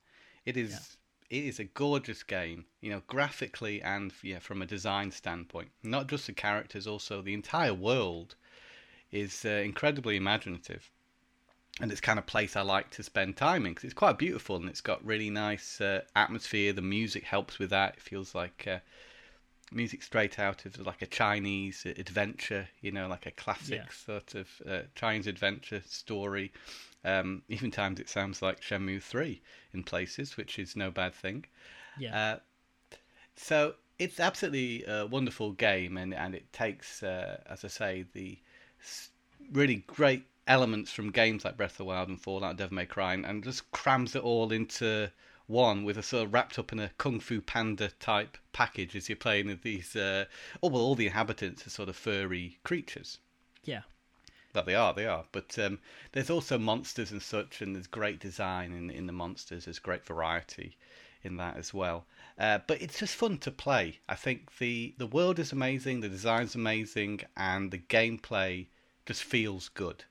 It 0.44 0.56
is 0.56 0.96
it 1.30 1.44
is 1.44 1.58
a 1.58 1.64
gorgeous 1.64 2.22
game, 2.22 2.66
you 2.80 2.90
know, 2.90 3.02
graphically 3.06 3.80
and 3.80 4.12
yeah, 4.22 4.40
from 4.40 4.60
a 4.60 4.66
design 4.66 5.10
standpoint. 5.10 5.70
Not 5.82 6.08
just 6.08 6.26
the 6.26 6.32
characters, 6.32 6.86
also 6.86 7.22
the 7.22 7.32
entire 7.32 7.72
world 7.72 8.34
is 9.12 9.44
uh, 9.44 9.48
incredibly 9.48 10.16
imaginative 10.16 10.90
and 11.80 11.90
it's 11.90 12.00
kind 12.00 12.18
of 12.18 12.26
place 12.26 12.54
I 12.54 12.62
like 12.62 12.90
to 12.90 13.02
spend 13.02 13.36
time 13.36 13.64
in 13.64 13.72
because 13.72 13.84
it's 13.84 13.94
quite 13.94 14.18
beautiful 14.18 14.56
and 14.56 14.68
it's 14.68 14.80
got 14.80 15.04
really 15.04 15.30
nice 15.30 15.80
uh, 15.80 16.02
atmosphere. 16.14 16.72
The 16.72 16.82
music 16.82 17.24
helps 17.24 17.58
with 17.58 17.70
that. 17.70 17.94
It 17.94 18.02
feels 18.02 18.34
like 18.34 18.66
uh, 18.68 18.78
music 19.74 20.02
straight 20.02 20.38
out 20.38 20.64
of 20.66 20.78
like 20.86 21.02
a 21.02 21.06
Chinese 21.06 21.84
adventure, 21.86 22.68
you 22.80 22.92
know, 22.92 23.08
like 23.08 23.26
a 23.26 23.30
classic 23.30 23.82
Yeah. 23.82 23.86
sort 23.92 24.34
of 24.34 24.48
uh, 24.68 24.82
Chinese 24.94 25.26
adventure 25.26 25.82
story. 25.86 26.52
Um, 27.04 27.42
even 27.48 27.70
times 27.70 28.00
it 28.00 28.08
sounds 28.08 28.42
like 28.42 28.60
Shenmue 28.60 29.02
Three 29.02 29.42
in 29.72 29.82
places, 29.84 30.36
which 30.36 30.58
is 30.58 30.76
no 30.76 30.90
bad 30.90 31.14
thing. 31.14 31.44
Yeah, 31.96 32.14
Uh, 32.14 32.36
so 33.36 33.74
it's 33.98 34.20
absolutely 34.20 34.84
a 34.86 35.06
wonderful 35.06 35.52
game, 35.52 35.96
and, 35.96 36.14
and 36.14 36.34
it 36.34 36.52
takes, 36.52 37.02
uh, 37.02 37.40
as 37.46 37.64
I 37.64 37.68
say, 37.68 38.04
the 38.12 38.38
really 39.52 39.76
great 39.86 40.26
elements 40.46 40.90
from 40.92 41.10
games 41.10 41.44
like 41.44 41.56
Breath 41.56 41.72
of 41.72 41.76
the 41.78 41.84
Wild 41.84 42.08
and 42.08 42.20
Fallout 42.20 42.56
Devil 42.56 42.74
May 42.74 42.86
Cry, 42.86 43.14
and, 43.14 43.24
and 43.24 43.44
just 43.44 43.70
crams 43.70 44.14
it 44.16 44.22
all 44.22 44.52
into 44.52 45.10
one 45.52 45.84
with 45.84 45.96
a 45.98 46.02
sort 46.02 46.24
of 46.24 46.32
wrapped 46.32 46.58
up 46.58 46.72
in 46.72 46.80
a 46.80 46.90
Kung 46.98 47.20
Fu 47.20 47.40
Panda 47.40 47.90
type 48.00 48.36
package 48.52 48.96
as 48.96 49.08
you're 49.08 49.16
playing 49.16 49.46
with 49.46 49.62
these. 49.62 49.94
Uh, 49.94 50.24
oh 50.62 50.68
well, 50.68 50.82
all 50.82 50.94
the 50.96 51.06
inhabitants 51.06 51.66
are 51.66 51.70
sort 51.70 51.88
of 51.88 51.96
furry 51.96 52.58
creatures 52.64 53.18
yeah, 53.64 53.82
that 54.52 54.66
they 54.66 54.74
are, 54.74 54.92
they 54.92 55.06
are. 55.06 55.24
But 55.32 55.58
um, 55.58 55.78
there's 56.12 56.30
also 56.30 56.58
monsters 56.58 57.12
and 57.12 57.22
such, 57.22 57.62
and 57.62 57.74
there's 57.74 57.86
great 57.86 58.18
design 58.18 58.72
in 58.72 58.90
in 58.90 59.06
the 59.06 59.12
monsters. 59.12 59.64
There's 59.64 59.78
great 59.78 60.04
variety 60.04 60.76
in 61.22 61.36
that 61.36 61.56
as 61.56 61.72
well. 61.72 62.04
Uh, 62.38 62.58
but 62.66 62.82
it's 62.82 62.98
just 62.98 63.14
fun 63.14 63.38
to 63.38 63.50
play. 63.50 64.00
I 64.08 64.14
think 64.14 64.58
the 64.58 64.94
the 64.98 65.06
world 65.06 65.38
is 65.38 65.52
amazing, 65.52 66.00
the 66.00 66.08
design's 66.08 66.54
amazing, 66.54 67.20
and 67.36 67.70
the 67.70 67.78
gameplay 67.78 68.66
just 69.06 69.22
feels 69.22 69.68
good. 69.68 70.04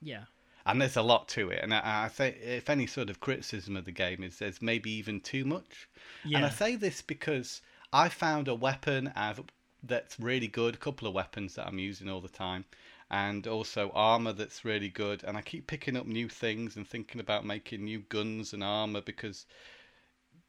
yeah, 0.00 0.24
And 0.66 0.80
there's 0.80 0.96
a 0.96 1.02
lot 1.02 1.28
to 1.28 1.50
it. 1.50 1.60
And 1.62 1.74
I, 1.74 2.04
I 2.04 2.08
think 2.08 2.36
if 2.42 2.70
any 2.70 2.86
sort 2.86 3.10
of 3.10 3.20
criticism 3.20 3.76
of 3.76 3.84
the 3.84 3.92
game 3.92 4.22
is 4.22 4.38
there's 4.38 4.62
maybe 4.62 4.90
even 4.92 5.20
too 5.20 5.44
much. 5.44 5.88
And 6.32 6.44
I 6.44 6.50
say 6.50 6.76
this 6.76 7.02
because 7.02 7.62
I 7.92 8.08
found 8.08 8.48
a 8.48 8.54
weapon 8.54 9.12
I've, 9.16 9.42
that's 9.82 10.18
really 10.20 10.48
good, 10.48 10.74
a 10.74 10.78
couple 10.78 11.08
of 11.08 11.14
weapons 11.14 11.54
that 11.56 11.66
I'm 11.66 11.78
using 11.78 12.08
all 12.08 12.20
the 12.20 12.28
time, 12.28 12.64
and 13.10 13.46
also 13.46 13.90
armor 13.94 14.32
that's 14.32 14.64
really 14.64 14.88
good. 14.88 15.24
And 15.24 15.36
I 15.36 15.42
keep 15.42 15.66
picking 15.66 15.96
up 15.96 16.06
new 16.06 16.28
things 16.28 16.76
and 16.76 16.88
thinking 16.88 17.20
about 17.20 17.44
making 17.44 17.84
new 17.84 18.00
guns 18.08 18.52
and 18.54 18.64
armor 18.64 19.00
because 19.02 19.46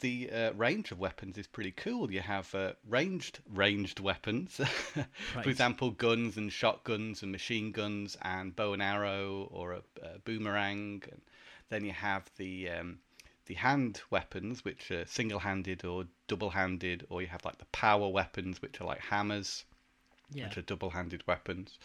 the 0.03 0.29
uh, 0.31 0.53
range 0.53 0.91
of 0.91 0.99
weapons 0.99 1.37
is 1.37 1.47
pretty 1.47 1.71
cool. 1.71 2.11
You 2.11 2.21
have 2.21 2.53
uh, 2.53 2.73
ranged 2.87 3.39
ranged 3.51 3.99
weapons, 3.99 4.59
Right. 4.95 5.07
for 5.43 5.49
example, 5.49 5.89
guns 5.91 6.37
and 6.37 6.51
shotguns 6.53 7.23
and 7.23 7.31
machine 7.31 7.71
guns 7.71 8.15
and 8.21 8.55
bow 8.55 8.73
and 8.73 8.81
arrow 8.81 9.47
or 9.51 9.73
a, 9.73 9.81
a 10.03 10.19
boomerang. 10.19 11.03
And 11.11 11.21
then 11.69 11.83
you 11.85 11.93
have 11.93 12.29
the 12.37 12.69
um, 12.69 12.99
the 13.45 13.55
hand 13.55 14.01
weapons, 14.09 14.63
which 14.63 14.91
are 14.91 15.05
single-handed 15.05 15.83
or 15.83 16.05
double-handed, 16.27 17.05
or 17.09 17.21
you 17.21 17.27
have 17.27 17.43
like 17.45 17.57
the 17.57 17.65
power 17.65 18.07
weapons, 18.07 18.61
which 18.61 18.79
are 18.79 18.85
like 18.85 19.01
hammers 19.01 19.65
Yeah. 20.31 20.47
which 20.47 20.57
are 20.57 20.61
double-handed 20.63 21.23
weapons. 21.27 21.77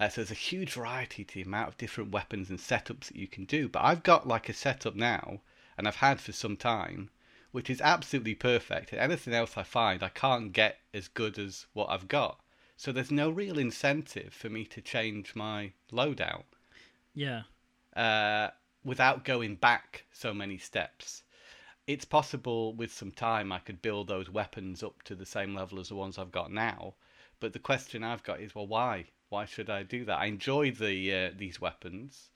Uh, 0.00 0.08
so 0.08 0.20
there's 0.20 0.30
a 0.30 0.34
huge 0.50 0.72
variety 0.72 1.24
to 1.24 1.34
the 1.34 1.42
amount 1.42 1.68
of 1.68 1.76
different 1.76 2.10
weapons 2.12 2.50
and 2.50 2.58
setups 2.58 3.06
that 3.08 3.16
you 3.16 3.28
can 3.28 3.44
do. 3.44 3.68
But 3.68 3.82
I've 3.84 4.02
got 4.02 4.26
like 4.28 4.48
a 4.48 4.52
setup 4.54 4.94
now, 4.94 5.40
and 5.76 5.86
I've 5.88 5.96
had 6.06 6.20
for 6.20 6.32
some 6.32 6.56
time, 6.56 7.10
which 7.52 7.70
is 7.70 7.80
absolutely 7.80 8.34
perfect. 8.34 8.92
And 8.92 9.00
anything 9.00 9.34
else 9.34 9.56
I 9.56 9.62
find, 9.62 10.02
I 10.02 10.08
can't 10.08 10.52
get 10.52 10.78
as 10.92 11.08
good 11.08 11.38
as 11.38 11.66
what 11.72 11.88
I've 11.90 12.08
got. 12.08 12.40
So 12.76 12.90
there's 12.90 13.10
no 13.10 13.30
real 13.30 13.58
incentive 13.58 14.32
for 14.34 14.48
me 14.50 14.64
to 14.66 14.80
change 14.80 15.34
my 15.36 15.72
loadout 15.92 16.44
Yeah. 17.14 17.42
uh, 17.94 18.50
without 18.84 19.24
going 19.24 19.54
back 19.56 20.04
so 20.12 20.34
many 20.34 20.58
steps. 20.58 21.22
It's 21.86 22.04
possible 22.04 22.72
with 22.74 22.92
some 22.92 23.10
time 23.12 23.52
I 23.52 23.58
could 23.58 23.82
build 23.82 24.08
those 24.08 24.30
weapons 24.30 24.82
up 24.82 25.02
to 25.04 25.14
the 25.14 25.26
same 25.26 25.54
level 25.54 25.78
as 25.80 25.88
the 25.88 25.94
ones 25.94 26.18
I've 26.18 26.32
got 26.32 26.50
now. 26.52 26.94
But 27.40 27.52
the 27.52 27.58
question 27.58 28.02
I've 28.04 28.22
got 28.22 28.40
is, 28.40 28.54
well, 28.54 28.66
why? 28.66 29.06
Why 29.28 29.44
should 29.46 29.68
I 29.68 29.82
do 29.82 30.04
that? 30.04 30.18
I 30.18 30.26
enjoy 30.26 30.70
the 30.70 31.14
uh, 31.14 31.30
these 31.36 31.60
weapons. 31.60 32.30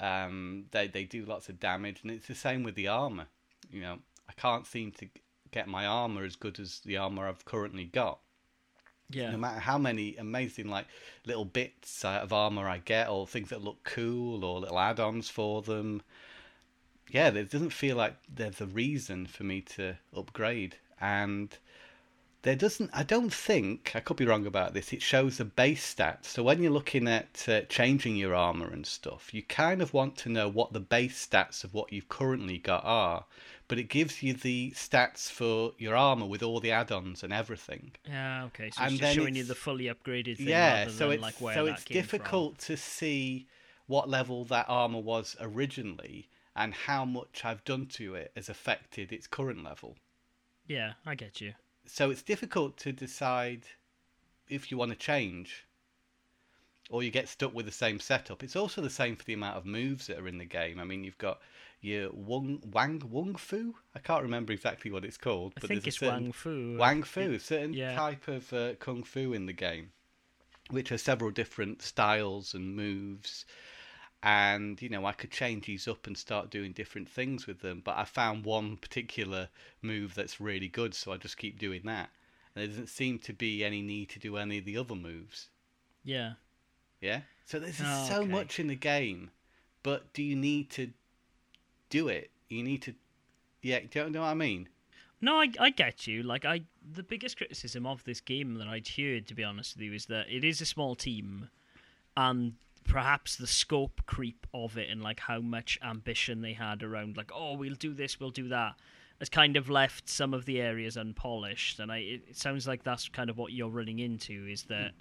Um, 0.00 0.66
they 0.70 0.86
they 0.86 1.04
do 1.04 1.24
lots 1.24 1.48
of 1.48 1.58
damage, 1.58 2.00
and 2.02 2.10
it's 2.10 2.28
the 2.28 2.34
same 2.34 2.62
with 2.62 2.74
the 2.76 2.86
armor. 2.88 3.26
You 3.70 3.80
know, 3.80 3.98
I 4.28 4.32
can't 4.34 4.66
seem 4.66 4.92
to 4.92 5.08
get 5.50 5.68
my 5.68 5.86
armor 5.86 6.24
as 6.24 6.36
good 6.36 6.60
as 6.60 6.80
the 6.80 6.96
armor 6.96 7.26
I've 7.28 7.44
currently 7.44 7.84
got 7.84 8.20
Yeah. 9.10 9.30
no 9.30 9.38
matter 9.38 9.60
how 9.60 9.78
many 9.78 10.16
amazing 10.16 10.68
like 10.68 10.86
little 11.24 11.44
bits 11.44 12.04
of 12.04 12.32
armor 12.32 12.68
I 12.68 12.78
get, 12.78 13.08
or 13.08 13.26
things 13.26 13.48
that 13.50 13.62
look 13.62 13.82
cool, 13.84 14.44
or 14.44 14.60
little 14.60 14.78
add-ons 14.78 15.28
for 15.30 15.62
them. 15.62 16.02
Yeah, 17.10 17.28
it 17.28 17.50
doesn't 17.50 17.70
feel 17.70 17.96
like 17.96 18.16
there's 18.28 18.60
a 18.60 18.66
reason 18.66 19.26
for 19.26 19.44
me 19.44 19.62
to 19.62 19.98
upgrade, 20.14 20.76
and 21.00 21.56
there 22.48 22.56
doesn't. 22.56 22.88
I 22.94 23.02
don't 23.02 23.30
think 23.32 23.92
I 23.94 24.00
could 24.00 24.16
be 24.16 24.24
wrong 24.24 24.46
about 24.46 24.72
this. 24.72 24.94
It 24.94 25.02
shows 25.02 25.36
the 25.36 25.44
base 25.44 25.94
stats. 25.94 26.24
So 26.24 26.42
when 26.42 26.62
you're 26.62 26.72
looking 26.72 27.06
at 27.06 27.46
uh, 27.46 27.60
changing 27.68 28.16
your 28.16 28.34
armor 28.34 28.68
and 28.70 28.86
stuff, 28.86 29.34
you 29.34 29.42
kind 29.42 29.82
of 29.82 29.92
want 29.92 30.16
to 30.18 30.30
know 30.30 30.48
what 30.48 30.72
the 30.72 30.80
base 30.80 31.26
stats 31.26 31.62
of 31.62 31.74
what 31.74 31.92
you've 31.92 32.08
currently 32.08 32.56
got 32.56 32.82
are. 32.86 33.26
But 33.68 33.78
it 33.78 33.90
gives 33.90 34.22
you 34.22 34.32
the 34.32 34.70
stats 34.74 35.30
for 35.30 35.72
your 35.76 35.94
armor 35.94 36.24
with 36.24 36.42
all 36.42 36.58
the 36.58 36.70
add-ons 36.70 37.22
and 37.22 37.34
everything. 37.34 37.92
Yeah. 38.08 38.44
Okay. 38.46 38.70
So 38.70 38.82
And 38.82 38.98
it's 38.98 39.12
showing 39.12 39.36
you 39.36 39.44
the 39.44 39.54
fully 39.54 39.84
upgraded 39.84 40.38
thing 40.38 40.48
yeah 40.48 40.88
so 40.88 41.08
than 41.08 41.12
it's 41.16 41.22
like 41.22 41.38
where 41.42 41.54
so 41.54 41.66
it's 41.66 41.84
came 41.84 42.02
from. 42.02 42.02
difficult 42.02 42.58
to 42.60 42.78
see 42.78 43.46
what 43.88 44.08
level 44.08 44.46
that 44.46 44.64
armor 44.70 45.00
was 45.00 45.36
originally 45.38 46.30
and 46.56 46.72
how 46.72 47.04
much 47.04 47.42
i've 47.44 47.62
done 47.64 47.86
to 47.86 48.14
it 48.14 48.32
has 48.36 48.48
affected 48.48 49.12
its 49.12 49.26
current 49.26 49.62
level 49.62 49.96
Yeah, 50.66 50.92
I 51.06 51.14
get 51.14 51.40
you. 51.42 51.52
So 51.88 52.10
it's 52.10 52.22
difficult 52.22 52.76
to 52.76 52.92
decide 52.92 53.62
if 54.48 54.70
you 54.70 54.76
want 54.76 54.90
to 54.90 54.96
change 54.96 55.66
or 56.90 57.02
you 57.02 57.10
get 57.10 57.28
stuck 57.28 57.54
with 57.54 57.66
the 57.66 57.72
same 57.72 57.98
setup 58.00 58.42
it's 58.42 58.56
also 58.56 58.80
the 58.80 58.90
same 58.90 59.16
for 59.16 59.24
the 59.24 59.34
amount 59.34 59.56
of 59.56 59.66
moves 59.66 60.06
that 60.06 60.18
are 60.18 60.28
in 60.28 60.38
the 60.38 60.44
game 60.44 60.78
i 60.78 60.84
mean 60.84 61.04
you've 61.04 61.18
got 61.18 61.40
your 61.80 62.10
wang 62.12 62.60
wang 62.72 63.00
wung 63.10 63.34
fu 63.36 63.74
i 63.94 63.98
can't 63.98 64.22
remember 64.22 64.52
exactly 64.52 64.90
what 64.90 65.04
it's 65.04 65.16
called 65.18 65.52
I 65.56 65.60
but 65.60 65.68
think 65.68 65.82
there's 65.82 65.86
a 65.86 65.88
it's 65.88 65.98
certain- 65.98 66.22
Wang 66.24 66.32
Fu. 66.32 66.76
Wang 66.78 67.02
Fu, 67.02 67.20
a 67.32 67.38
certain 67.38 67.72
yeah. 67.72 67.94
type 67.94 68.26
of 68.28 68.52
uh, 68.52 68.74
kung 68.74 69.02
fu 69.04 69.32
in 69.32 69.46
the 69.46 69.52
game, 69.52 69.92
which 70.70 70.88
has 70.88 71.02
several 71.02 71.30
different 71.30 71.80
styles 71.82 72.52
and 72.54 72.74
moves. 72.74 73.44
And 74.22 74.80
you 74.82 74.88
know, 74.88 75.04
I 75.06 75.12
could 75.12 75.30
change 75.30 75.66
these 75.66 75.86
up 75.86 76.06
and 76.06 76.16
start 76.18 76.50
doing 76.50 76.72
different 76.72 77.08
things 77.08 77.46
with 77.46 77.60
them. 77.60 77.82
But 77.84 77.96
I 77.98 78.04
found 78.04 78.44
one 78.44 78.76
particular 78.76 79.48
move 79.80 80.14
that's 80.14 80.40
really 80.40 80.68
good, 80.68 80.94
so 80.94 81.12
I 81.12 81.16
just 81.18 81.36
keep 81.36 81.58
doing 81.58 81.82
that. 81.84 82.10
And 82.54 82.62
there 82.62 82.66
doesn't 82.66 82.88
seem 82.88 83.18
to 83.20 83.32
be 83.32 83.64
any 83.64 83.80
need 83.82 84.08
to 84.10 84.18
do 84.18 84.36
any 84.36 84.58
of 84.58 84.64
the 84.64 84.76
other 84.76 84.96
moves. 84.96 85.48
Yeah. 86.04 86.32
Yeah. 87.00 87.20
So 87.44 87.58
there's 87.60 87.80
Oh, 87.82 88.06
so 88.08 88.20
okay. 88.22 88.28
much 88.28 88.58
in 88.58 88.66
the 88.66 88.74
game, 88.74 89.30
but 89.82 90.12
do 90.12 90.22
you 90.22 90.34
need 90.34 90.68
to 90.70 90.90
do 91.90 92.08
it? 92.08 92.30
You 92.48 92.62
need 92.64 92.82
to. 92.82 92.94
Yeah. 93.62 93.80
Do 93.88 94.00
you 94.00 94.10
know 94.10 94.22
what 94.22 94.28
I 94.28 94.34
mean? 94.34 94.68
No, 95.20 95.40
I, 95.40 95.50
I 95.58 95.70
get 95.70 96.06
you. 96.06 96.22
Like 96.22 96.44
I, 96.44 96.62
the 96.92 97.02
biggest 97.02 97.36
criticism 97.36 97.86
of 97.86 98.04
this 98.04 98.20
game 98.20 98.54
that 98.54 98.68
I'd 98.68 98.88
heard, 98.88 99.26
to 99.28 99.34
be 99.34 99.44
honest 99.44 99.76
with 99.76 99.82
you, 99.84 99.92
is 99.92 100.06
that 100.06 100.26
it 100.28 100.44
is 100.44 100.60
a 100.60 100.66
small 100.66 100.94
team, 100.94 101.50
and 102.16 102.54
perhaps 102.88 103.36
the 103.36 103.46
scope 103.46 104.00
creep 104.06 104.46
of 104.52 104.76
it 104.76 104.88
and 104.90 105.02
like 105.02 105.20
how 105.20 105.40
much 105.40 105.78
ambition 105.82 106.40
they 106.40 106.54
had 106.54 106.82
around, 106.82 107.16
like, 107.16 107.30
oh, 107.34 107.54
we'll 107.54 107.74
do 107.74 107.94
this, 107.94 108.18
we'll 108.18 108.30
do 108.30 108.48
that, 108.48 108.74
has 109.20 109.28
kind 109.28 109.56
of 109.56 109.68
left 109.70 110.08
some 110.08 110.34
of 110.34 110.44
the 110.44 110.60
areas 110.60 110.96
unpolished. 110.96 111.78
And 111.78 111.92
I, 111.92 111.98
it, 111.98 112.36
sounds 112.36 112.66
like 112.66 112.82
that's 112.82 113.08
kind 113.08 113.30
of 113.30 113.38
what 113.38 113.52
you're 113.52 113.68
running 113.68 113.98
into 114.00 114.46
is 114.46 114.64
that. 114.64 114.90
Hmm. 114.90 115.00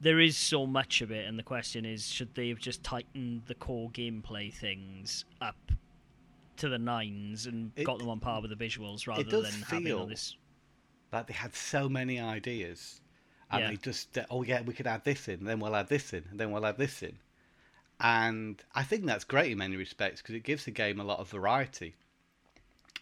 There 0.00 0.18
is 0.18 0.36
so 0.36 0.66
much 0.66 1.00
of 1.00 1.12
it, 1.12 1.28
and 1.28 1.38
the 1.38 1.44
question 1.44 1.84
is, 1.84 2.04
should 2.08 2.34
they 2.34 2.48
have 2.48 2.58
just 2.58 2.82
tightened 2.82 3.42
the 3.46 3.54
core 3.54 3.88
gameplay 3.90 4.52
things 4.52 5.24
up 5.40 5.70
to 6.56 6.68
the 6.68 6.78
nines 6.78 7.46
and 7.46 7.72
It- 7.76 7.84
got 7.84 7.98
them 7.98 8.08
on 8.08 8.20
par 8.20 8.40
with 8.40 8.56
the 8.56 8.64
visuals 8.64 9.06
rather 9.06 9.22
than 9.22 9.62
having 9.62 9.92
all 9.92 10.06
this 10.06 10.36
like 11.12 11.26
they 11.26 11.34
had 11.34 11.54
so 11.54 11.88
many 11.88 12.18
ideas 12.20 13.00
and 13.50 13.60
Yeah. 13.60 13.70
they 13.70 13.76
just 13.76 14.16
oh 14.30 14.42
yeah 14.42 14.62
we 14.62 14.72
could 14.72 14.86
add 14.86 15.04
this 15.04 15.28
in 15.28 15.44
then 15.44 15.60
we'll 15.60 15.76
add 15.76 15.88
this 15.88 16.12
in 16.12 16.24
and 16.30 16.38
then 16.38 16.50
we'll 16.50 16.64
add 16.66 16.78
this 16.78 17.02
in 17.02 17.18
and 18.02 18.64
i 18.74 18.82
think 18.82 19.06
that's 19.06 19.24
great 19.24 19.52
in 19.52 19.58
many 19.58 19.76
respects 19.76 20.20
because 20.20 20.34
it 20.34 20.42
gives 20.42 20.64
the 20.64 20.70
game 20.70 21.00
a 21.00 21.04
lot 21.04 21.20
of 21.20 21.28
variety. 21.28 21.94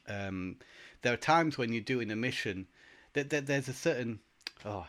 Um, 0.06 0.56
there 1.02 1.12
are 1.12 1.16
times 1.16 1.56
when 1.56 1.72
you're 1.72 1.82
doing 1.82 2.10
a 2.10 2.16
mission 2.16 2.66
that, 3.14 3.30
that 3.30 3.46
there's 3.46 3.68
a 3.68 3.72
certain 3.72 4.20
oh 4.64 4.86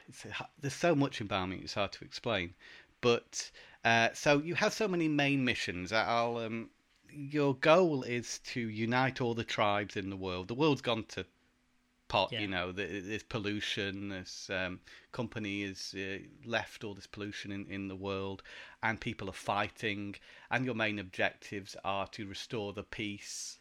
there's 0.60 0.74
so 0.74 0.94
much 0.94 1.22
in 1.22 1.28
Biomutant 1.28 1.64
it's 1.64 1.74
hard 1.74 1.94
to 1.94 2.04
explain. 2.06 2.54
But 3.00 3.50
uh, 3.86 4.10
so 4.14 4.40
you 4.40 4.56
have 4.56 4.74
so 4.74 4.88
many 4.88 5.08
main 5.08 5.44
missions 5.46 5.92
i'll 5.92 6.38
um, 6.38 6.70
your 7.14 7.56
goal 7.56 8.04
is 8.04 8.40
to 8.40 8.60
unite 8.60 9.22
all 9.22 9.34
the 9.34 9.44
tribes 9.44 9.98
in 9.98 10.10
the 10.10 10.16
world. 10.16 10.48
The 10.48 10.56
world's 10.56 10.82
gone 10.82 11.04
to 11.10 11.26
pot. 12.12 12.30
Yeah. 12.32 12.42
You 12.42 12.48
know, 12.56 12.72
there- 12.78 13.02
there's 13.10 13.24
pollution. 13.36 14.10
This 14.10 14.50
um, 14.50 14.80
company 15.12 15.56
has 15.68 15.94
uh, 15.96 16.20
left 16.58 16.84
all 16.84 16.94
this 16.96 17.08
pollution 17.16 17.52
in, 17.52 17.64
in 17.78 17.88
the 17.88 17.96
world, 18.10 18.40
and 18.84 19.00
people 19.00 19.30
are 19.30 19.34
fighting. 19.56 20.16
And 20.50 20.66
your 20.66 20.76
main 20.76 21.00
objectives 21.00 21.76
are 21.84 22.08
to 22.16 22.28
restore 22.28 22.74
the 22.74 22.84
peace. 22.84 23.60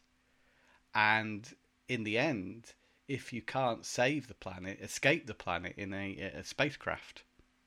And 0.95 1.43
in 1.89 2.05
the 2.05 2.19
end, 2.19 2.75
if 3.09 3.33
you 3.33 3.43
can't 3.43 3.85
save 3.87 4.27
the 4.29 4.35
planet, 4.35 4.81
escape 4.81 5.27
the 5.27 5.35
planet 5.35 5.75
in 5.77 5.93
a, 5.95 6.19
a 6.41 6.45
spacecraft. 6.45 7.23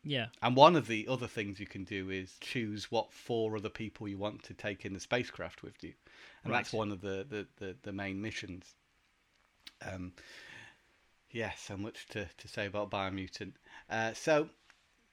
Yeah, 0.05 0.27
And 0.41 0.57
one 0.57 0.75
of 0.75 0.87
the 0.87 1.07
other 1.07 1.27
things 1.27 1.59
you 1.61 1.65
can 1.75 1.85
do 1.85 2.09
is 2.09 2.35
choose 2.41 2.91
what 2.91 3.13
four 3.13 3.55
other 3.55 3.69
people 3.69 4.05
you 4.09 4.17
want 4.17 4.43
to 4.43 4.53
take 4.53 4.83
in 4.85 4.93
the 4.93 4.99
spacecraft 4.99 5.63
with 5.63 5.81
you, 5.81 5.93
and 6.43 6.51
that's 6.53 6.73
one 6.73 6.91
of 6.91 6.99
the, 6.99 7.25
the, 7.29 7.47
the, 7.59 7.75
the 7.83 7.93
main 7.93 8.21
missions. 8.21 8.75
Um, 9.81 10.11
yeah, 11.33 11.51
so 11.57 11.75
much 11.75 12.07
to, 12.09 12.29
to 12.37 12.47
say 12.47 12.65
about 12.67 12.89
Biomutant. 12.91 13.53
Uh, 13.89 14.13
so 14.13 14.49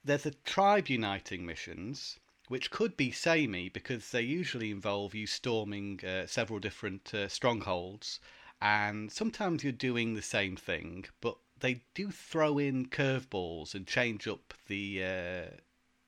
there's 0.05 0.27
a 0.27 0.31
tribe 0.33 0.89
uniting 0.89 1.45
missions, 1.47 2.19
which 2.49 2.71
could 2.71 2.97
be 2.97 3.11
samey 3.11 3.69
because 3.69 4.11
they 4.11 4.23
usually 4.23 4.71
involve 4.71 5.15
you 5.15 5.27
storming 5.27 6.01
uh, 6.05 6.27
several 6.27 6.61
different 6.61 7.13
uh, 7.15 7.29
strongholds, 7.29 8.21
and 8.63 9.11
sometimes 9.11 9.65
you're 9.65 9.73
doing 9.73 10.15
the 10.15 10.23
same 10.23 10.57
thing, 10.57 11.07
but 11.21 11.37
they 11.59 11.83
do 11.95 12.11
throw 12.11 12.59
in 12.59 12.87
curveballs 12.87 13.75
and 13.75 13.87
change 13.87 14.29
up 14.29 14.55
the. 14.69 15.03
Uh, 15.05 15.57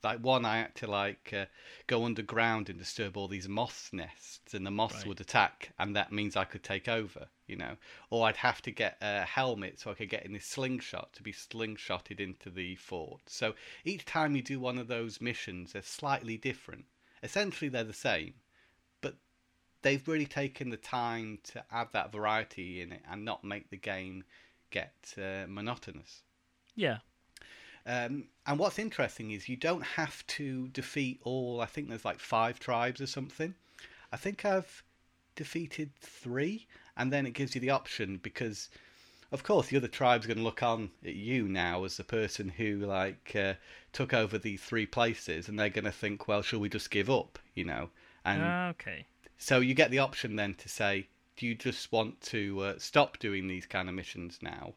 like 0.04 0.19
one, 0.19 0.45
I 0.45 0.59
had 0.59 0.75
to 0.76 0.88
like 0.88 1.33
uh, 1.33 1.47
go 1.87 2.04
underground 2.04 2.69
and 2.69 2.78
disturb 2.78 3.16
all 3.16 3.28
these 3.28 3.49
moth 3.49 3.90
nests, 3.92 4.52
and 4.52 4.66
the 4.66 4.71
moths 4.71 4.95
Right. 4.95 5.07
would 5.07 5.21
attack, 5.21 5.73
and 5.78 5.95
that 5.97 6.12
means 6.12 6.37
I 6.37 6.45
could 6.45 6.64
take 6.64 6.88
over, 6.88 7.28
you 7.53 7.59
know. 7.59 7.77
Or 8.11 8.27
I'd 8.27 8.37
have 8.39 8.61
to 8.63 8.71
get 8.73 8.97
a 9.01 9.23
helmet 9.23 9.79
so 9.79 9.91
I 9.91 9.95
could 9.95 10.09
get 10.09 10.25
in 10.27 10.33
this 10.33 10.47
slingshot 10.47 11.13
to 11.13 11.23
be 11.23 11.33
slingshotted 11.33 12.19
into 12.19 12.51
the 12.51 12.75
fort. 12.77 13.23
So 13.29 13.55
each 13.85 14.05
time 14.05 14.35
you 14.37 14.43
do 14.43 14.59
one 14.59 14.79
of 14.79 14.89
those 14.89 15.21
missions, 15.21 15.73
they're 15.73 15.83
slightly 15.83 16.37
different. 16.37 16.85
Essentially, 17.23 17.69
they're 17.69 17.85
the 17.85 17.93
same, 17.93 18.35
but 19.01 19.15
they've 19.83 20.09
really 20.09 20.27
taken 20.27 20.71
the 20.71 20.77
time 20.77 21.39
to 21.53 21.63
add 21.71 21.89
that 21.93 22.13
variety 22.13 22.81
in 22.83 22.93
it 22.93 23.03
and 23.11 23.25
not 23.25 23.45
make 23.45 23.71
the 23.71 23.77
game 23.77 24.25
get 24.71 25.15
uh, 25.19 25.45
monotonous. 25.49 26.23
yeah, 26.75 26.99
Um, 27.85 28.29
and 28.47 28.59
what's 28.59 28.79
interesting 28.79 29.31
is 29.33 29.49
you 29.49 29.57
don't 29.57 29.83
have 29.83 30.27
to 30.39 30.69
defeat 30.69 31.21
all. 31.25 31.61
I 31.61 31.67
think 31.67 31.89
there's 31.89 32.05
like 32.05 32.21
five 32.21 32.59
tribes 32.61 33.01
or 33.01 33.07
something. 33.07 33.55
I 34.13 34.17
think 34.17 34.45
I've 34.45 34.83
defeated 35.35 35.91
three, 35.97 36.67
and 36.97 37.13
then 37.13 37.27
it 37.27 37.33
gives 37.35 37.55
you 37.55 37.61
the 37.61 37.71
option 37.71 38.19
because, 38.23 38.69
of 39.31 39.43
course, 39.43 39.69
the 39.69 39.77
other 39.77 39.89
tribe's 39.89 40.27
going 40.27 40.39
to 40.39 40.43
look 40.43 40.63
on 40.63 40.91
at 41.05 41.15
you 41.15 41.49
now 41.49 41.85
as 41.85 41.97
the 41.97 42.05
person 42.05 42.49
who 42.51 42.77
like 42.79 43.33
uh, 43.35 43.55
took 43.93 44.13
over 44.13 44.39
the 44.39 44.57
three 44.57 44.87
places, 44.87 45.49
and 45.49 45.59
they're 45.59 45.69
going 45.69 45.85
to 45.85 45.93
think, 45.93 46.29
well, 46.29 46.43
shall 46.43 46.61
we 46.61 46.69
just 46.69 46.91
give 46.91 47.11
up? 47.11 47.39
You 47.55 47.65
know, 47.65 47.91
and 48.25 48.57
okay. 48.71 49.07
so 49.39 49.61
you 49.61 49.75
get 49.75 49.91
the 49.91 49.99
option 50.01 50.37
then 50.37 50.55
to 50.55 50.69
say, 50.69 51.07
do 51.37 51.47
you 51.47 51.55
just 51.55 51.91
want 51.93 52.21
to 52.21 52.61
uh, 52.61 52.75
stop 52.79 53.19
doing 53.19 53.49
these 53.49 53.67
kind 53.67 53.89
of 53.89 53.95
missions 53.95 54.39
now? 54.43 54.75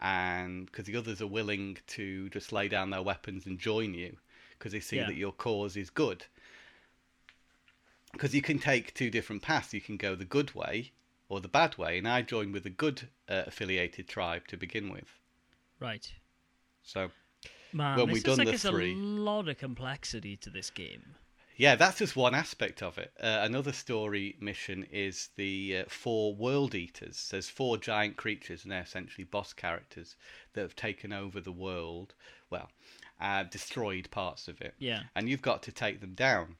And 0.00 0.66
because 0.66 0.86
the 0.86 0.96
others 0.96 1.20
are 1.20 1.26
willing 1.26 1.76
to 1.88 2.28
just 2.30 2.52
lay 2.52 2.68
down 2.68 2.90
their 2.90 3.02
weapons 3.02 3.46
and 3.46 3.58
join 3.58 3.94
you 3.94 4.16
because 4.58 4.72
they 4.72 4.80
see 4.80 4.96
Yeah. 4.96 5.06
that 5.06 5.16
your 5.16 5.32
cause 5.32 5.76
is 5.76 5.90
good. 5.90 6.24
Because 8.12 8.34
you 8.34 8.42
can 8.42 8.58
take 8.58 8.94
two 8.94 9.10
different 9.10 9.42
paths. 9.42 9.74
You 9.74 9.80
can 9.80 9.96
go 9.96 10.14
the 10.14 10.24
good 10.24 10.54
way 10.54 10.92
or 11.28 11.40
the 11.40 11.48
bad 11.48 11.76
way. 11.78 11.98
And 11.98 12.08
I 12.08 12.22
joined 12.22 12.52
with 12.52 12.66
a 12.66 12.70
good 12.70 13.08
uh, 13.28 13.44
affiliated 13.46 14.08
tribe 14.08 14.46
to 14.48 14.56
begin 14.56 14.90
with. 14.90 15.18
Right. 15.80 16.10
So 16.82 17.10
Man, 17.72 17.98
When 17.98 18.10
we've 18.10 18.24
done 18.24 18.38
like 18.38 18.50
the 18.50 18.58
three- 18.58 18.94
a 18.94 18.96
lot 18.96 19.48
of 19.48 19.58
complexity 19.58 20.36
to 20.38 20.50
this 20.50 20.70
game. 20.70 21.14
Yeah, 21.56 21.74
that's 21.74 21.98
just 21.98 22.14
one 22.14 22.36
aspect 22.36 22.82
of 22.84 22.98
it. 22.98 23.12
Uh, 23.20 23.40
another 23.42 23.72
story 23.72 24.36
mission 24.40 24.84
is 24.92 25.30
the 25.36 25.78
uh, 25.78 25.84
four 25.88 26.34
world 26.36 26.74
eaters. 26.76 27.28
There's 27.30 27.48
four 27.48 27.76
giant 27.76 28.16
creatures, 28.16 28.62
and 28.62 28.70
they're 28.70 28.82
essentially 28.82 29.24
boss 29.24 29.52
characters 29.52 30.14
that 30.52 30.60
have 30.62 30.76
taken 30.76 31.12
over 31.12 31.40
the 31.40 31.50
world. 31.52 32.14
Well, 32.48 32.70
uh, 33.20 33.42
destroyed 33.42 34.08
parts 34.12 34.46
of 34.46 34.60
it, 34.60 34.74
Yeah. 34.78 35.02
and 35.16 35.28
you've 35.28 35.42
got 35.42 35.64
to 35.64 35.72
take 35.72 36.00
them 36.00 36.14
down. 36.14 36.56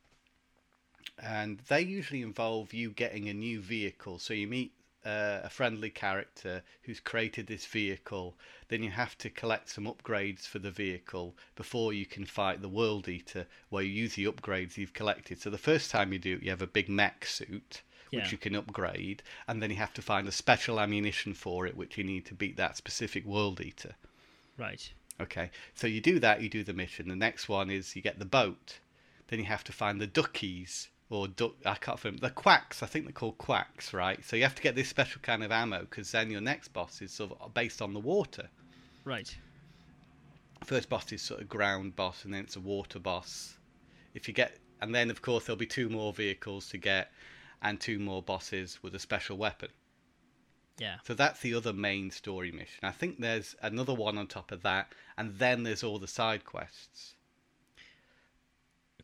And 1.23 1.59
they 1.69 1.81
usually 1.81 2.23
involve 2.23 2.73
you 2.73 2.91
getting 2.91 3.29
a 3.29 3.35
new 3.35 3.61
vehicle. 3.61 4.19
So 4.19 4.35
you 4.35 4.47
meet 4.47 4.73
uh, 5.05 5.41
a 5.45 5.49
friendly 5.49 5.91
character 5.91 6.63
who's 6.83 7.01
created 7.01 7.47
this 7.47 7.67
vehicle. 7.67 8.37
Then 8.69 8.83
you 8.83 8.91
have 8.91 9.17
to 9.19 9.31
collect 9.31 9.71
some 9.71 9.85
upgrades 9.85 10.47
for 10.47 10.59
the 10.59 10.71
vehicle 10.71 11.35
before 11.57 11.93
you 11.93 12.07
can 12.07 12.25
fight 12.25 12.61
the 12.61 12.69
World 12.69 13.09
Eater, 13.09 13.47
where 13.71 13.83
you 13.83 13.91
use 13.91 14.15
the 14.15 14.27
upgrades 14.27 14.77
you've 14.77 14.93
collected. 14.93 15.41
So 15.41 15.51
the 15.51 15.59
first 15.59 15.91
time 15.91 16.13
you 16.13 16.19
do 16.19 16.35
it, 16.35 16.43
you 16.43 16.51
have 16.51 16.63
a 16.63 16.67
big 16.67 16.89
mech 16.89 17.27
suit. 17.27 17.83
Yeah. 18.11 18.21
Which 18.21 18.33
you 18.33 18.39
can 18.39 18.55
upgrade, 18.55 19.23
and 19.47 19.63
then 19.63 19.69
you 19.69 19.77
have 19.77 19.93
to 19.93 20.01
find 20.01 20.27
a 20.27 20.33
special 20.33 20.81
ammunition 20.81 21.35
for 21.35 21.67
it, 21.67 21.77
which 21.77 21.99
you 21.99 22.05
need 22.05 22.25
to 22.25 22.35
beat 22.35 22.57
that 22.57 22.75
specific 22.75 23.27
World 23.27 23.61
Eater. 23.61 23.97
Right. 24.57 24.91
Okay, 25.21 25.51
so 25.75 25.87
you 25.87 26.01
do 26.01 26.19
that, 26.21 26.41
you 26.41 26.49
do 26.49 26.65
the 26.65 26.73
mission. 26.73 27.09
The 27.09 27.17
next 27.17 27.51
one 27.51 27.69
is 27.69 27.95
you 27.95 28.01
get 28.01 28.19
the 28.19 28.25
boat. 28.25 28.79
Then 29.27 29.41
you 29.41 29.45
have 29.45 29.65
to 29.65 29.73
find 29.73 30.01
the 30.01 30.07
duckies 30.07 30.89
or 31.11 31.29
duck. 31.29 31.55
I 31.65 31.75
can't 31.75 32.03
remember 32.03 32.29
the 32.29 32.33
quacks. 32.33 32.83
I 32.83 32.87
think 32.87 33.05
they're 33.05 33.12
called 33.12 33.38
quacks, 33.38 33.93
right? 33.93 34.23
So 34.25 34.37
you 34.37 34.43
have 34.43 34.55
to 34.55 34.62
get 34.62 34.75
this 34.75 34.88
special 34.88 35.21
kind 35.23 35.43
of 35.43 35.50
ammo 35.53 35.81
because 35.81 36.12
then 36.12 36.31
your 36.31 36.41
next 36.41 36.69
boss 36.69 37.00
is 37.00 37.12
sort 37.12 37.33
of 37.41 37.55
based 37.55 37.81
on 37.81 37.95
the 37.95 38.00
water. 38.00 38.49
Right. 39.05 39.35
First 40.65 40.88
boss 40.88 41.11
is 41.12 41.23
sort 41.23 41.41
of 41.41 41.49
ground 41.49 41.97
boss, 41.97 42.25
and 42.25 42.35
then 42.35 42.45
it's 42.45 42.57
a 42.57 42.61
water 42.61 42.99
boss. 42.99 43.57
If 44.15 44.29
you 44.29 44.35
get, 44.35 44.59
and 44.81 44.95
then 44.95 45.11
of 45.11 45.23
course 45.23 45.47
there'll 45.47 45.57
be 45.57 45.67
two 45.67 45.88
more 45.88 46.12
vehicles 46.12 46.69
to 46.71 46.79
get, 46.79 47.11
and 47.62 47.81
two 47.81 47.99
more 47.99 48.23
bosses 48.23 48.79
with 48.83 48.95
a 48.95 48.99
special 48.99 49.37
weapon. 49.37 49.71
Yeah. 50.79 50.97
So 51.05 51.15
that's 51.15 51.41
the 51.41 51.55
other 51.55 51.73
main 51.73 52.11
story 52.11 52.53
mission. 52.53 52.85
I 52.85 52.93
think 52.93 53.19
there's 53.19 53.57
another 53.62 53.95
one 53.95 54.19
on 54.19 54.27
top 54.27 54.53
of 54.53 54.62
that, 54.62 54.93
and 55.17 55.37
then 55.38 55.62
there's 55.62 55.83
all 55.83 55.99
the 55.99 56.07
side 56.07 56.45
quests. 56.45 57.15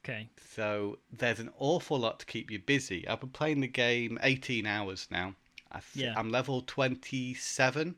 Okay. 0.05 0.29
So 0.51 0.99
there's 1.11 1.41
an 1.41 1.51
awful 1.59 1.99
lot 1.99 2.21
to 2.21 2.27
keep 2.27 2.51
you 2.51 2.59
busy. 2.59 3.09
I've 3.09 3.21
been 3.21 3.31
playing 3.31 3.61
the 3.61 3.67
game 3.69 4.19
18 4.23 4.67
hours 4.67 5.09
now. 5.11 5.35
I 5.73 5.81
th- 5.81 6.07
Yeah. 6.07 6.15
I'm 6.17 6.31
level 6.31 6.61
27. 6.61 7.97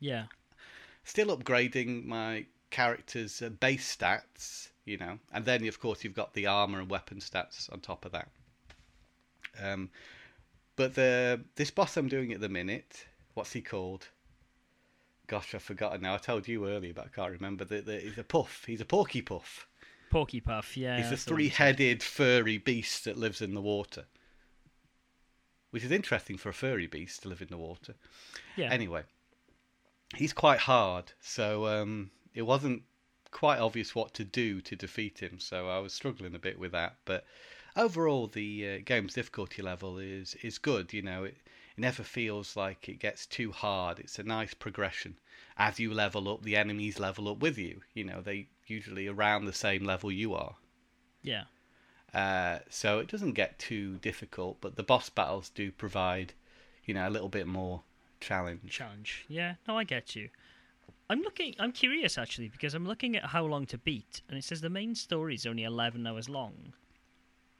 Yeah. 0.00 0.24
Still 1.04 1.36
upgrading 1.36 2.06
my 2.06 2.46
character's 2.70 3.42
uh, 3.42 3.50
base 3.50 3.94
stats, 3.94 4.70
you 4.86 4.96
know, 4.96 5.18
and 5.32 5.44
then 5.44 5.66
of 5.68 5.78
course 5.78 6.02
you've 6.02 6.14
got 6.14 6.32
the 6.32 6.46
armor 6.46 6.80
and 6.80 6.88
weapon 6.90 7.18
stats 7.18 7.70
on 7.70 7.80
top 7.80 8.06
of 8.06 8.12
that. 8.12 8.28
Um, 9.62 9.90
but 10.76 10.94
the 10.94 11.44
this 11.56 11.70
boss 11.70 11.96
I'm 11.98 12.08
doing 12.08 12.32
at 12.32 12.40
the 12.40 12.48
minute, 12.48 13.04
what's 13.34 13.52
he 13.52 13.60
called? 13.60 14.08
Gosh, 15.26 15.54
I've 15.54 15.62
forgotten 15.62 16.00
now. 16.00 16.14
I 16.14 16.18
told 16.18 16.48
you 16.48 16.66
earlier, 16.66 16.94
but 16.94 17.04
I 17.04 17.08
can't 17.08 17.32
remember. 17.32 17.64
The, 17.64 17.82
the, 17.82 18.00
he's 18.00 18.18
a 18.18 18.24
puff. 18.24 18.64
He's 18.66 18.80
a 18.80 18.84
porky 18.86 19.20
puff. 19.22 19.66
Porky 20.12 20.40
Puff. 20.40 20.76
Yeah. 20.76 20.98
He's 20.98 21.06
a 21.06 21.10
that's 21.10 21.24
the 21.24 21.32
one 21.32 21.38
three 21.38 21.48
headed 21.48 22.02
furry 22.02 22.58
beast 22.58 23.04
that 23.06 23.16
lives 23.16 23.40
in 23.40 23.54
the 23.54 23.62
water. 23.62 24.04
Which 25.70 25.84
is 25.84 25.90
interesting 25.90 26.36
for 26.36 26.50
a 26.50 26.54
furry 26.54 26.86
beast 26.86 27.22
to 27.22 27.28
live 27.28 27.40
in 27.40 27.48
the 27.48 27.56
water. 27.56 27.94
Yeah. 28.56 28.70
Anyway, 28.70 29.04
he's 30.14 30.34
quite 30.34 30.60
hard, 30.60 31.12
so 31.20 31.66
um, 31.66 32.10
it 32.34 32.42
wasn't 32.42 32.82
quite 33.30 33.58
obvious 33.58 33.94
what 33.94 34.12
to 34.14 34.24
do 34.24 34.60
to 34.60 34.76
defeat 34.76 35.20
him, 35.20 35.40
so 35.40 35.70
I 35.70 35.78
was 35.78 35.94
struggling 35.94 36.34
a 36.34 36.38
bit 36.38 36.58
with 36.58 36.72
that. 36.72 36.96
But 37.06 37.24
overall, 37.74 38.26
the 38.26 38.68
uh, 38.68 38.78
game's 38.84 39.14
difficulty 39.14 39.62
level 39.62 39.98
is, 39.98 40.36
is 40.42 40.58
good, 40.58 40.92
you 40.92 41.00
know, 41.00 41.24
it, 41.24 41.38
it 41.74 41.80
never 41.80 42.02
feels 42.02 42.54
like 42.54 42.86
it 42.90 42.98
gets 42.98 43.24
too 43.24 43.50
hard. 43.50 43.98
It's 43.98 44.18
a 44.18 44.22
nice 44.22 44.52
progression. 44.52 45.16
As 45.56 45.80
you 45.80 45.94
level 45.94 46.28
up, 46.28 46.42
the 46.42 46.56
enemies 46.56 47.00
level 47.00 47.30
up 47.30 47.38
with 47.38 47.56
you. 47.56 47.80
You 47.94 48.04
know, 48.04 48.20
they 48.20 48.48
usually 48.72 49.06
around 49.06 49.44
the 49.44 49.52
same 49.52 49.84
level 49.84 50.10
you 50.10 50.34
are. 50.34 50.56
Yeah. 51.22 51.44
Uh, 52.12 52.58
so 52.68 52.98
it 52.98 53.08
doesn't 53.08 53.32
get 53.32 53.58
too 53.58 53.96
difficult, 53.98 54.58
but 54.60 54.76
the 54.76 54.82
boss 54.82 55.08
battles 55.08 55.50
do 55.50 55.70
provide, 55.70 56.34
you 56.84 56.94
know, 56.94 57.08
a 57.08 57.10
little 57.10 57.28
bit 57.28 57.46
more 57.46 57.82
challenge. 58.20 58.70
Challenge. 58.70 59.24
Yeah. 59.28 59.54
No, 59.66 59.78
I 59.78 59.84
get 59.84 60.14
you. 60.14 60.28
I'm 61.08 61.20
looking. 61.20 61.54
I'm 61.58 61.72
curious 61.72 62.16
actually 62.16 62.48
because 62.48 62.74
I'm 62.74 62.86
looking 62.86 63.16
at 63.16 63.26
how 63.26 63.44
long 63.44 63.66
to 63.66 63.78
beat, 63.78 64.22
and 64.28 64.38
it 64.38 64.44
says 64.44 64.60
the 64.60 64.70
main 64.70 64.94
story 64.94 65.34
is 65.34 65.46
only 65.46 65.64
11 65.64 66.06
hours 66.06 66.28
long. 66.28 66.72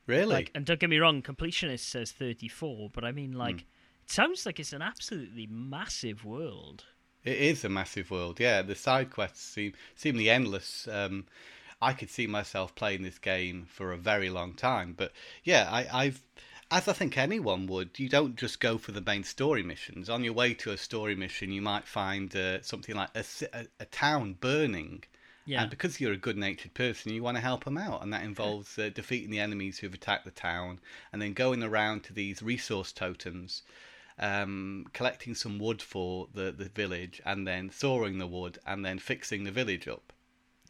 Really? 0.06 0.34
Like, 0.34 0.50
and 0.54 0.64
don't 0.64 0.80
get 0.80 0.90
me 0.90 0.98
wrong, 0.98 1.22
completionist 1.22 1.80
says 1.80 2.10
34, 2.12 2.90
but 2.92 3.04
I 3.04 3.12
mean, 3.12 3.32
like, 3.32 3.60
it 3.60 4.10
sounds 4.10 4.44
like 4.44 4.58
it's 4.58 4.72
an 4.72 4.82
absolutely 4.82 5.46
massive 5.46 6.24
world. 6.24 6.84
It 7.24 7.38
is 7.38 7.64
a 7.64 7.68
massive 7.68 8.10
world. 8.10 8.40
Yeah, 8.40 8.62
the 8.62 8.74
side 8.74 9.10
quests 9.10 9.42
seem 9.42 9.74
seemingly 9.94 10.28
endless. 10.28 10.88
Um, 10.88 11.26
I 11.80 11.92
could 11.92 12.10
see 12.10 12.26
myself 12.26 12.74
playing 12.74 13.02
this 13.02 13.18
game 13.18 13.66
for 13.68 13.92
a 13.92 13.96
very 13.96 14.30
long 14.30 14.54
time. 14.54 14.94
But 14.96 15.12
yeah, 15.42 15.68
I, 15.70 15.86
I've, 15.92 16.22
as 16.70 16.86
I 16.86 16.92
think 16.92 17.18
anyone 17.18 17.66
would, 17.66 17.98
you 17.98 18.08
don't 18.08 18.36
just 18.36 18.60
go 18.60 18.78
for 18.78 18.92
the 18.92 19.00
main 19.00 19.24
story 19.24 19.62
missions. 19.62 20.08
On 20.08 20.22
your 20.22 20.32
way 20.32 20.54
to 20.54 20.70
a 20.70 20.76
story 20.76 21.16
mission, 21.16 21.50
you 21.50 21.60
might 21.60 21.86
find 21.86 22.34
uh, 22.34 22.62
something 22.62 22.94
like 22.94 23.10
a, 23.14 23.24
a, 23.52 23.66
a 23.80 23.84
town 23.86 24.36
burning. 24.40 25.04
Yeah. 25.44 25.62
And 25.62 25.70
because 25.70 26.00
you're 26.00 26.12
a 26.12 26.16
good 26.16 26.36
natured 26.36 26.74
person, 26.74 27.12
you 27.12 27.22
want 27.22 27.36
to 27.36 27.42
help 27.42 27.64
them 27.64 27.76
out. 27.76 28.02
And 28.02 28.12
that 28.12 28.22
involves 28.22 28.78
uh, 28.78 28.90
defeating 28.94 29.30
the 29.30 29.40
enemies 29.40 29.78
who've 29.78 29.92
attacked 29.92 30.24
the 30.24 30.30
town 30.30 30.78
and 31.12 31.20
then 31.20 31.32
going 31.32 31.64
around 31.64 32.04
to 32.04 32.12
these 32.12 32.42
resource 32.42 32.92
totems, 32.92 33.62
um, 34.18 34.86
collecting 34.92 35.34
some 35.34 35.58
wood 35.58 35.82
for 35.82 36.28
the, 36.32 36.52
the 36.52 36.68
village, 36.68 37.20
and 37.24 37.46
then 37.46 37.68
thawing 37.68 38.18
the 38.18 38.26
wood 38.26 38.58
and 38.66 38.84
then 38.84 38.98
fixing 38.98 39.44
the 39.44 39.50
village 39.50 39.88
up. 39.88 40.12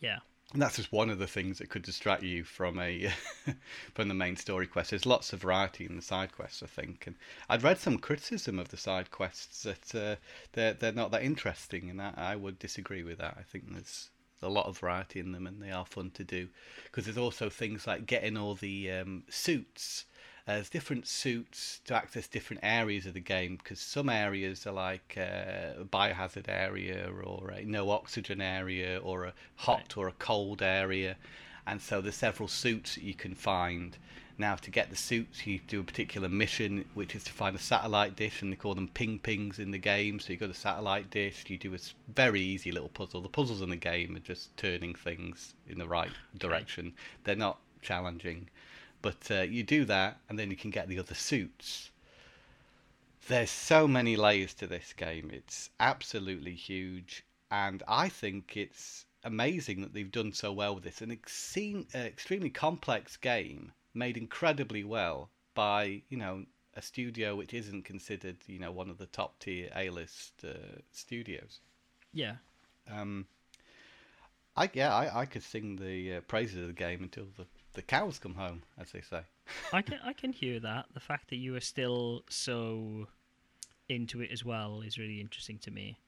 Yeah. 0.01 0.19
And 0.53 0.61
that's 0.61 0.77
just 0.77 0.93
one 0.93 1.09
of 1.09 1.19
the 1.19 1.27
things 1.27 1.59
that 1.59 1.71
could 1.71 1.83
distract 1.83 2.23
you 2.23 2.45
from 2.45 2.79
a 2.79 3.11
from 3.95 4.09
the 4.09 4.15
main 4.15 4.37
story 4.37 4.67
quest. 4.67 4.91
There's 4.91 5.07
lots 5.07 5.33
of 5.33 5.41
variety 5.41 5.87
in 5.87 5.97
the 5.97 6.03
side 6.03 6.33
quests, 6.33 6.63
I 6.63 6.67
think. 6.67 7.07
And 7.07 7.17
I'd 7.49 7.63
read 7.63 7.79
some 7.79 7.97
criticism 7.97 8.59
of 8.59 8.69
the 8.69 8.77
side 8.77 9.11
quests 9.11 9.63
that 9.63 9.95
uh, 9.95 10.17
they're 10.53 10.75
they're 10.75 10.93
not 10.93 11.11
that 11.13 11.23
interesting, 11.23 11.89
and 11.89 12.03
I, 12.03 12.13
I 12.17 12.37
would 12.37 12.59
disagree 12.59 13.03
with 13.03 13.19
that. 13.19 13.37
I 13.39 13.43
think 13.43 13.73
there's 13.73 14.11
a 14.43 14.49
lot 14.51 14.67
of 14.67 14.79
variety 14.79 15.21
in 15.21 15.33
them, 15.33 15.47
and 15.47 15.63
they 15.63 15.71
are 15.71 15.87
fun 15.87 16.11
to 16.11 16.25
do. 16.25 16.49
Because 16.85 17.07
there's 17.07 17.17
also 17.17 17.49
things 17.49 17.87
like 17.87 18.07
getting 18.07 18.37
all 18.37 18.55
the 18.55 18.91
um, 18.91 19.23
suits. 19.31 20.05
Uh, 20.47 20.55
there's 20.55 20.71
different 20.71 21.07
suits 21.07 21.81
to 21.85 21.95
access 21.95 22.27
different 22.27 22.61
areas 22.65 23.07
of 23.07 23.15
the 23.15 23.21
game 23.21 23.57
because 23.57 23.79
some 23.79 24.09
areas 24.09 24.67
are 24.67 24.73
like 24.73 25.15
uh, 25.17 25.81
a 25.81 25.85
biohazard 25.85 26.49
area 26.49 27.09
or 27.25 27.51
a 27.51 27.65
no 27.65 27.91
oxygen 27.91 28.41
area 28.41 28.99
or 29.05 29.25
a 29.25 29.33
hot 29.57 29.79
Right. 29.79 29.97
or 29.97 30.09
a 30.09 30.13
cold 30.13 30.61
area, 30.61 31.17
and 31.67 31.81
so 31.81 32.01
there's 32.01 32.17
several 32.17 32.49
suits 32.49 32.97
that 32.97 33.05
you 33.05 33.15
can 33.15 33.35
find. 33.37 33.97
Now, 34.39 34.57
to 34.57 34.71
get 34.71 34.91
the 34.91 34.97
suits, 34.97 35.47
you 35.47 35.61
do 35.69 35.81
a 35.81 35.85
particular 35.85 36.29
mission, 36.29 36.87
which 36.95 37.15
is 37.15 37.23
to 37.25 37.33
find 37.33 37.55
a 37.55 37.59
satellite 37.61 38.17
dish, 38.17 38.43
and 38.43 38.51
they 38.51 38.57
call 38.57 38.75
them 38.75 38.89
ping 38.89 39.21
pings 39.21 39.59
in 39.61 39.71
the 39.71 39.79
game. 39.79 40.19
So 40.19 40.33
you 40.33 40.39
go 40.39 40.49
to 40.49 40.55
satellite 40.55 41.11
dish, 41.11 41.45
you 41.47 41.59
do 41.59 41.73
a 41.75 41.79
very 42.13 42.41
easy 42.41 42.73
little 42.73 42.89
puzzle. 42.89 43.21
The 43.21 43.29
puzzles 43.29 43.61
in 43.63 43.71
the 43.71 43.77
game 43.77 44.17
are 44.17 44.21
just 44.21 44.57
turning 44.57 44.95
things 44.95 45.55
in 45.69 45.79
the 45.79 45.87
right 45.87 46.11
direction. 46.37 46.95
They're 47.23 47.37
not 47.37 47.59
challenging, 47.83 48.49
but 49.03 49.31
uh, 49.31 49.43
you 49.43 49.63
do 49.63 49.85
that, 49.85 50.21
and 50.29 50.39
then 50.39 50.51
you 50.51 50.57
can 50.57 50.71
get 50.71 50.89
the 50.89 50.99
other 50.99 51.15
suits. 51.15 51.91
There's 53.29 53.51
so 53.51 53.87
many 53.87 54.17
layers 54.17 54.55
to 54.55 54.67
this 54.67 54.93
game. 54.93 55.31
It's 55.33 55.71
absolutely 55.79 56.55
huge, 56.55 57.25
and 57.51 57.83
I 57.87 58.09
think 58.09 58.57
it's 58.57 59.05
amazing 59.25 59.83
that 59.83 59.93
they've 59.93 60.11
done 60.11 60.33
so 60.33 60.53
well 60.53 60.75
with 60.75 60.85
this. 60.85 61.03
An 61.03 61.11
extreme, 61.11 61.87
uh, 61.95 61.99
extremely 61.99 62.51
complex 62.51 63.17
game 63.17 63.73
made 63.95 64.17
incredibly 64.17 64.85
well 64.85 65.31
by 65.55 66.03
you 66.09 66.17
know 66.17 66.45
a 66.75 66.83
studio 66.83 67.37
which 67.37 67.53
isn't 67.53 67.85
considered, 67.85 68.37
you 68.47 68.59
know, 68.59 68.73
one 68.73 68.89
of 68.89 68.99
the 68.99 69.07
top 69.07 69.39
tier 69.39 69.69
A 69.77 69.91
list 69.91 70.45
uh, 70.45 70.81
studios. 70.91 71.61
Yeah. 72.13 72.37
Um, 72.91 73.27
I 74.57 74.71
yeah, 74.73 74.95
I, 74.95 75.21
I 75.21 75.27
could 75.27 75.43
sing 75.43 75.77
the 75.77 76.17
uh, 76.17 76.21
praises 76.23 76.63
of 76.63 76.67
the 76.69 76.73
game 76.73 77.03
until 77.03 77.27
the, 77.37 77.47
the 77.75 77.83
cows 77.83 78.19
come 78.19 78.35
home, 78.35 78.63
as 78.79 78.93
they 78.93 79.01
say. 79.01 79.23
I 79.73 79.83
can 79.83 79.99
I 80.05 80.13
can 80.13 80.33
hear 80.33 80.61
that. 80.61 80.87
The 80.95 81.01
fact 81.01 81.31
that 81.31 81.37
you 81.37 81.55
are 81.57 81.61
still 81.61 82.25
so 82.29 83.09
into 83.89 84.21
it 84.21 84.31
as 84.33 84.45
well 84.45 84.83
is 84.83 84.99
really 84.99 85.21
interesting 85.21 85.59
to 85.59 85.71
me. 85.71 85.99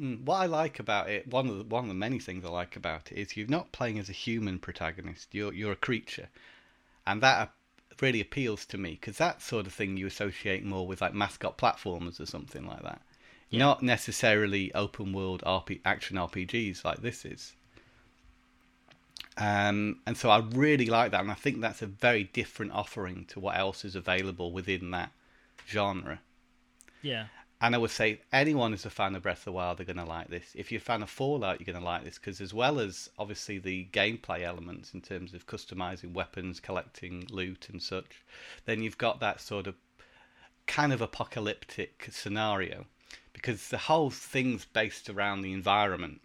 Mm, 0.00 0.24
what 0.24 0.36
I 0.36 0.46
like 0.46 0.80
about 0.80 1.08
it, 1.08 1.28
one 1.28 1.48
of 1.48 1.58
the, 1.58 1.64
one 1.64 1.84
of 1.84 1.88
the 1.88 1.94
many 1.94 2.18
things 2.18 2.44
I 2.44 2.48
like 2.48 2.76
about 2.76 3.12
it, 3.12 3.18
is 3.18 3.36
you're 3.36 3.46
not 3.46 3.72
playing 3.72 3.98
as 3.98 4.08
a 4.08 4.12
human 4.12 4.58
protagonist. 4.58 5.34
You're 5.34 5.52
you're 5.52 5.72
a 5.72 5.76
creature, 5.76 6.28
and 7.06 7.22
that 7.22 7.52
really 8.00 8.20
appeals 8.20 8.66
to 8.66 8.78
me 8.78 8.92
because 8.92 9.18
that 9.18 9.40
sort 9.40 9.66
of 9.66 9.72
thing 9.72 9.96
you 9.96 10.06
associate 10.06 10.64
more 10.64 10.86
with 10.86 11.00
like 11.00 11.14
mascot 11.14 11.56
platformers 11.56 12.20
or 12.20 12.26
something 12.26 12.66
like 12.66 12.82
that. 12.82 13.02
Yeah. 13.50 13.60
Not 13.60 13.82
necessarily 13.82 14.74
open 14.74 15.12
world 15.12 15.42
RP, 15.46 15.80
action 15.84 16.16
RPGs 16.16 16.84
like 16.84 17.02
this 17.02 17.24
is. 17.24 17.54
Um, 19.36 20.00
and 20.06 20.16
so 20.16 20.30
I 20.30 20.38
really 20.38 20.86
like 20.86 21.10
that, 21.10 21.20
and 21.20 21.30
I 21.30 21.34
think 21.34 21.60
that's 21.60 21.82
a 21.82 21.86
very 21.86 22.24
different 22.24 22.72
offering 22.72 23.24
to 23.26 23.40
what 23.40 23.56
else 23.56 23.84
is 23.84 23.96
available 23.96 24.52
within 24.52 24.90
that 24.92 25.10
genre. 25.68 26.20
Yeah. 27.02 27.26
And 27.60 27.74
I 27.74 27.78
would 27.78 27.90
say 27.90 28.20
anyone 28.32 28.72
who's 28.72 28.84
a 28.84 28.90
fan 28.90 29.14
of 29.14 29.22
Breath 29.22 29.38
of 29.38 29.44
the 29.44 29.52
Wild 29.52 29.80
are 29.80 29.84
going 29.84 29.96
to 29.96 30.04
like 30.04 30.28
this. 30.28 30.52
If 30.54 30.70
you're 30.70 30.80
a 30.80 30.82
fan 30.82 31.02
of 31.02 31.10
Fallout, 31.10 31.60
you're 31.60 31.72
going 31.72 31.82
to 31.82 31.84
like 31.84 32.04
this 32.04 32.18
because, 32.18 32.40
as 32.40 32.52
well 32.52 32.78
as 32.78 33.08
obviously 33.18 33.58
the 33.58 33.88
gameplay 33.92 34.42
elements 34.42 34.92
in 34.92 35.00
terms 35.00 35.32
of 35.34 35.46
customizing 35.46 36.12
weapons, 36.12 36.60
collecting 36.60 37.26
loot, 37.30 37.68
and 37.70 37.80
such, 37.80 38.22
then 38.66 38.82
you've 38.82 38.98
got 38.98 39.20
that 39.20 39.40
sort 39.40 39.66
of 39.66 39.76
kind 40.66 40.92
of 40.92 41.00
apocalyptic 41.00 42.08
scenario 42.10 42.86
because 43.32 43.68
the 43.68 43.78
whole 43.78 44.10
thing's 44.10 44.64
based 44.64 45.08
around 45.08 45.42
the 45.42 45.52
environment. 45.52 46.20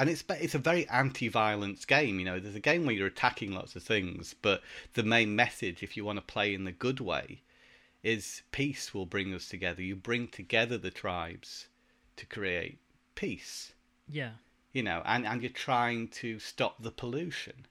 And 0.00 0.08
it's 0.08 0.24
it's 0.30 0.54
a 0.54 0.58
very 0.58 0.88
anti-violence 0.88 1.84
game. 1.84 2.18
You 2.18 2.24
know, 2.24 2.40
there's 2.40 2.54
a 2.54 2.60
game 2.60 2.86
where 2.86 2.94
you're 2.94 3.06
attacking 3.06 3.52
lots 3.52 3.76
of 3.76 3.82
things, 3.82 4.34
but 4.40 4.62
the 4.94 5.02
main 5.02 5.36
message, 5.36 5.82
if 5.82 5.94
you 5.94 6.06
want 6.06 6.16
to 6.16 6.22
play 6.22 6.54
in 6.54 6.64
the 6.64 6.72
good 6.72 7.00
way, 7.00 7.42
is 8.02 8.40
peace 8.50 8.94
will 8.94 9.04
bring 9.04 9.34
us 9.34 9.46
together. 9.46 9.82
You 9.82 9.94
bring 9.96 10.26
together 10.28 10.78
the 10.78 10.90
tribes 10.90 11.68
to 12.16 12.24
create 12.24 12.78
peace, 13.14 13.74
Yeah. 14.08 14.32
you 14.72 14.82
know, 14.82 15.02
and, 15.04 15.26
and 15.26 15.42
you're 15.42 15.50
trying 15.52 16.08
to 16.08 16.38
stop 16.38 16.82
the 16.82 16.90
pollution. 16.90 17.66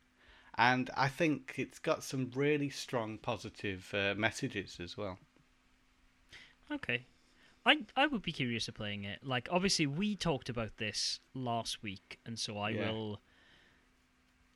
And 0.55 0.91
I 0.95 1.09
think 1.09 1.55
it's 1.57 1.79
got 1.79 2.03
some 2.03 2.31
really 2.35 2.69
strong 2.69 3.17
positive 3.17 3.91
uh, 3.93 4.13
messages 4.15 4.77
as 4.79 4.95
well. 4.95 5.17
Okay. 6.71 7.05
I 7.69 7.73
I 8.03 8.07
would 8.07 8.21
be 8.21 8.31
curious 8.31 8.67
of 8.67 8.73
playing 8.75 9.03
it. 9.03 9.19
Like 9.23 9.47
obviously 9.51 9.85
we 9.87 10.15
talked 10.15 10.49
about 10.49 10.77
this 10.77 11.19
last 11.33 11.83
week 11.83 12.19
and 12.25 12.37
so 12.39 12.57
I 12.57 12.69
Yeah. 12.71 12.91
will 12.91 13.21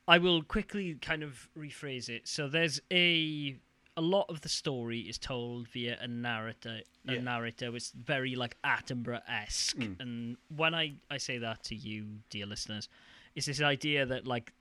I 0.07 0.17
will 0.17 0.41
quickly 0.43 0.95
kind 0.95 1.23
of 1.23 1.49
rephrase 1.57 2.09
it. 2.09 2.27
So 2.27 2.47
there's 2.47 2.81
a 2.91 3.57
a 3.95 4.01
lot 4.01 4.25
of 4.27 4.41
the 4.41 4.49
story 4.49 5.01
is 5.01 5.19
told 5.19 5.67
via 5.67 5.97
a 6.01 6.07
narrator 6.07 6.81
a 7.07 7.13
Yeah. 7.13 7.21
narrator 7.21 7.75
it's 7.75 7.91
very 7.91 8.35
like 8.35 8.57
Attenborough 8.63 9.21
esque 9.27 9.77
Mm. 9.77 9.99
and 9.99 10.37
when 10.49 10.73
I, 10.73 10.85
I 11.11 11.17
say 11.19 11.37
that 11.37 11.63
to 11.65 11.75
you, 11.75 12.21
dear 12.31 12.47
listeners, 12.47 12.89
it's 13.35 13.45
this 13.45 13.61
idea 13.61 14.05
that 14.07 14.25
like 14.25 14.53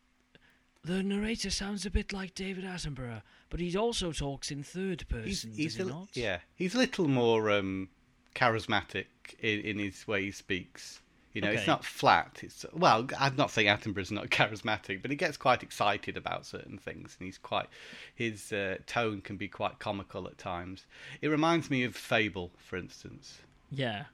the 0.85 1.03
narrator 1.03 1.49
sounds 1.51 1.87
a 1.87 1.91
bit 1.91 2.13
like 2.13 2.35
David 2.35 2.65
Attenborough, 2.65 3.23
but 3.51 3.61
he 3.61 3.75
also 3.77 4.13
talks 4.13 4.51
in 4.51 4.63
third 4.65 5.01
He's, 5.09 5.09
person, 5.45 5.53
he's 5.53 5.77
does 5.77 5.87
he 5.87 5.91
a, 5.91 5.95
not? 5.95 6.09
yeah, 6.15 6.39
he's 6.55 6.75
a 6.75 6.79
little 6.79 7.09
more 7.09 7.51
um, 7.51 7.89
charismatic 8.35 9.07
in, 9.41 9.61
in 9.61 9.79
his 9.79 10.07
way 10.07 10.25
he 10.25 10.31
speaks. 10.31 11.01
You 11.33 11.41
know, 11.41 11.51
it's 11.51 11.67
not 11.67 11.83
flat. 11.83 12.41
It's 12.43 12.67
well, 12.75 13.07
I'm 13.19 13.37
not 13.37 13.51
saying 13.51 13.67
Attenborough's 13.69 14.11
not 14.11 14.27
charismatic, 14.31 15.01
but 15.01 15.11
he 15.11 15.17
gets 15.17 15.39
quite 15.39 15.63
excited 15.63 16.19
about 16.19 16.45
certain 16.45 16.77
things, 16.77 17.17
and 17.19 17.25
he's 17.27 17.39
quite 17.39 17.69
his 18.15 18.53
uh, 18.53 18.77
tone 18.87 19.23
can 19.23 19.37
be 19.37 19.49
quite 19.49 19.79
comical 19.79 20.27
at 20.27 20.37
times. 20.37 20.85
It 21.23 21.29
reminds 21.29 21.71
me 21.71 21.85
of 21.85 21.97
Fable, 21.97 22.51
for 22.59 22.77
instance. 22.77 23.39
Yeah. 23.71 24.05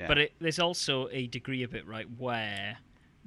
Yeah. 0.00 0.08
But 0.08 0.18
it, 0.18 0.32
there's 0.40 0.58
also 0.58 1.08
a 1.12 1.26
degree 1.26 1.62
of 1.62 1.74
it, 1.74 1.86
right, 1.86 2.06
where 2.16 2.78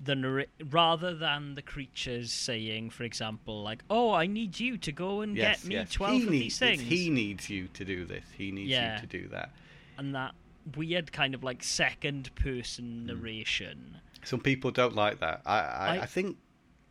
the 0.04 0.16
narr- 0.16 0.48
rather 0.72 1.14
than 1.14 1.54
the 1.54 1.62
creatures 1.62 2.32
saying, 2.32 2.90
for 2.90 3.04
example, 3.04 3.62
like, 3.62 3.84
"Oh, 3.92 4.12
I 4.12 4.26
need 4.26 4.60
you 4.60 4.78
to 4.80 4.92
go 4.92 5.22
and 5.22 5.38
yes, 5.38 5.62
get 5.62 5.70
me 5.70 5.76
yes. 5.76 5.92
twelve 5.92 6.16
he 6.16 6.24
of 6.24 6.30
needs, 6.32 6.44
these 6.44 6.58
things," 6.60 6.82
He 6.82 7.12
needs 7.12 7.48
you 7.48 7.68
to 7.68 7.86
do 7.86 8.06
this. 8.06 8.26
He 8.36 8.52
needs 8.52 8.72
Yeah. 8.72 8.96
you 8.96 9.02
to 9.02 9.08
do 9.08 9.28
that. 9.28 9.52
And 9.98 10.14
that 10.16 10.34
weird 10.76 11.12
kind 11.12 11.34
of 11.36 11.44
like 11.44 11.64
second 11.64 12.30
Hmm. 12.38 12.44
person 12.44 13.06
narration. 13.06 13.98
Some 14.24 14.40
people 14.40 14.72
don't 14.72 14.96
like 14.96 15.20
that. 15.20 15.42
I, 15.46 15.60
I, 15.60 15.96
I- 15.98 16.02
I 16.02 16.06
think 16.06 16.38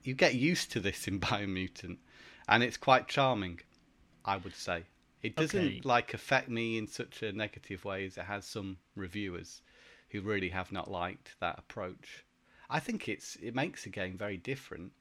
you 0.05 0.15
get 0.15 0.35
used 0.35 0.71
to 0.73 0.81
this 0.81 1.09
in 1.09 1.19
Biomutant, 1.21 1.99
and 2.49 2.63
it's 2.63 2.77
quite 2.77 3.09
charming. 3.09 3.61
I 4.25 4.37
would 4.39 4.55
say 4.55 4.85
it 5.23 5.37
doesn't 5.37 5.59
Okay. 5.59 5.81
like 5.85 6.15
affect 6.15 6.49
me 6.49 6.79
in 6.79 6.87
such 6.87 7.23
a 7.23 7.33
negative 7.33 7.85
way 7.85 8.07
as 8.07 8.17
it 8.17 8.25
has 8.25 8.47
some 8.47 8.79
reviewers 8.97 9.61
who 10.11 10.21
really 10.21 10.51
have 10.51 10.71
not 10.73 10.91
liked 10.91 11.35
that 11.41 11.59
approach. 11.59 12.25
I 12.71 12.81
think 12.81 13.09
it's 13.09 13.37
it 13.37 13.55
makes 13.55 13.85
the 13.85 13.91
game 13.91 14.17
very 14.17 14.37
different, 14.39 14.93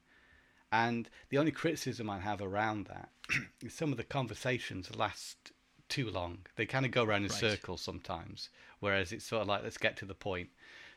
and 0.72 1.08
the 1.30 1.38
only 1.38 1.52
criticism 1.52 2.10
I 2.10 2.18
have 2.18 2.42
around 2.42 2.86
that 2.88 3.10
is 3.62 3.72
some 3.74 3.92
of 3.92 3.96
the 3.96 4.04
conversations 4.04 4.94
last 4.96 5.52
too 5.94 6.10
long. 6.10 6.38
They 6.56 6.66
kind 6.66 6.84
of 6.84 6.90
go 6.90 7.04
around 7.04 7.22
in 7.24 7.30
Right. 7.30 7.38
circles 7.38 7.80
sometimes, 7.80 8.48
whereas 8.80 9.12
it's 9.12 9.24
sort 9.24 9.42
of 9.42 9.48
like 9.48 9.62
let's 9.62 9.78
get 9.78 9.96
to 9.98 10.04
the 10.04 10.14
point. 10.14 10.50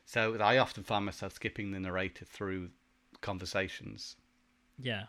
So 0.06 0.40
I 0.40 0.58
often 0.58 0.84
find 0.84 1.06
myself 1.06 1.34
skipping 1.34 1.72
the 1.72 1.80
narrator 1.80 2.26
through 2.26 2.72
conversations. 3.22 4.16
Yeah. 4.82 5.04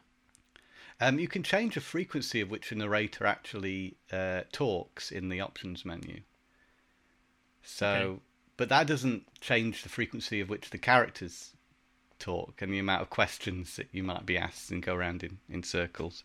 Um, 1.00 1.18
you 1.18 1.28
can 1.28 1.42
change 1.42 1.74
the 1.74 1.80
frequency 1.80 2.40
of 2.40 2.50
which 2.50 2.70
a 2.70 2.74
narrator 2.74 3.24
actually 3.24 3.96
uh, 4.12 4.42
talks 4.52 5.10
in 5.10 5.28
the 5.30 5.40
options 5.40 5.84
menu. 5.84 6.20
So, 7.62 7.86
Okay. 7.86 8.20
but 8.56 8.68
that 8.68 8.86
doesn't 8.86 9.40
change 9.40 9.82
the 9.84 9.88
frequency 9.88 10.40
of 10.40 10.48
which 10.50 10.70
the 10.70 10.78
characters 10.78 11.52
talk 12.18 12.60
and 12.60 12.72
the 12.72 12.78
amount 12.78 13.02
of 13.02 13.10
questions 13.10 13.76
that 13.76 13.88
you 13.92 14.02
might 14.02 14.26
be 14.26 14.36
asked 14.36 14.70
and 14.70 14.82
go 14.82 14.94
around 14.94 15.22
in, 15.22 15.38
in 15.48 15.62
circles. 15.62 16.24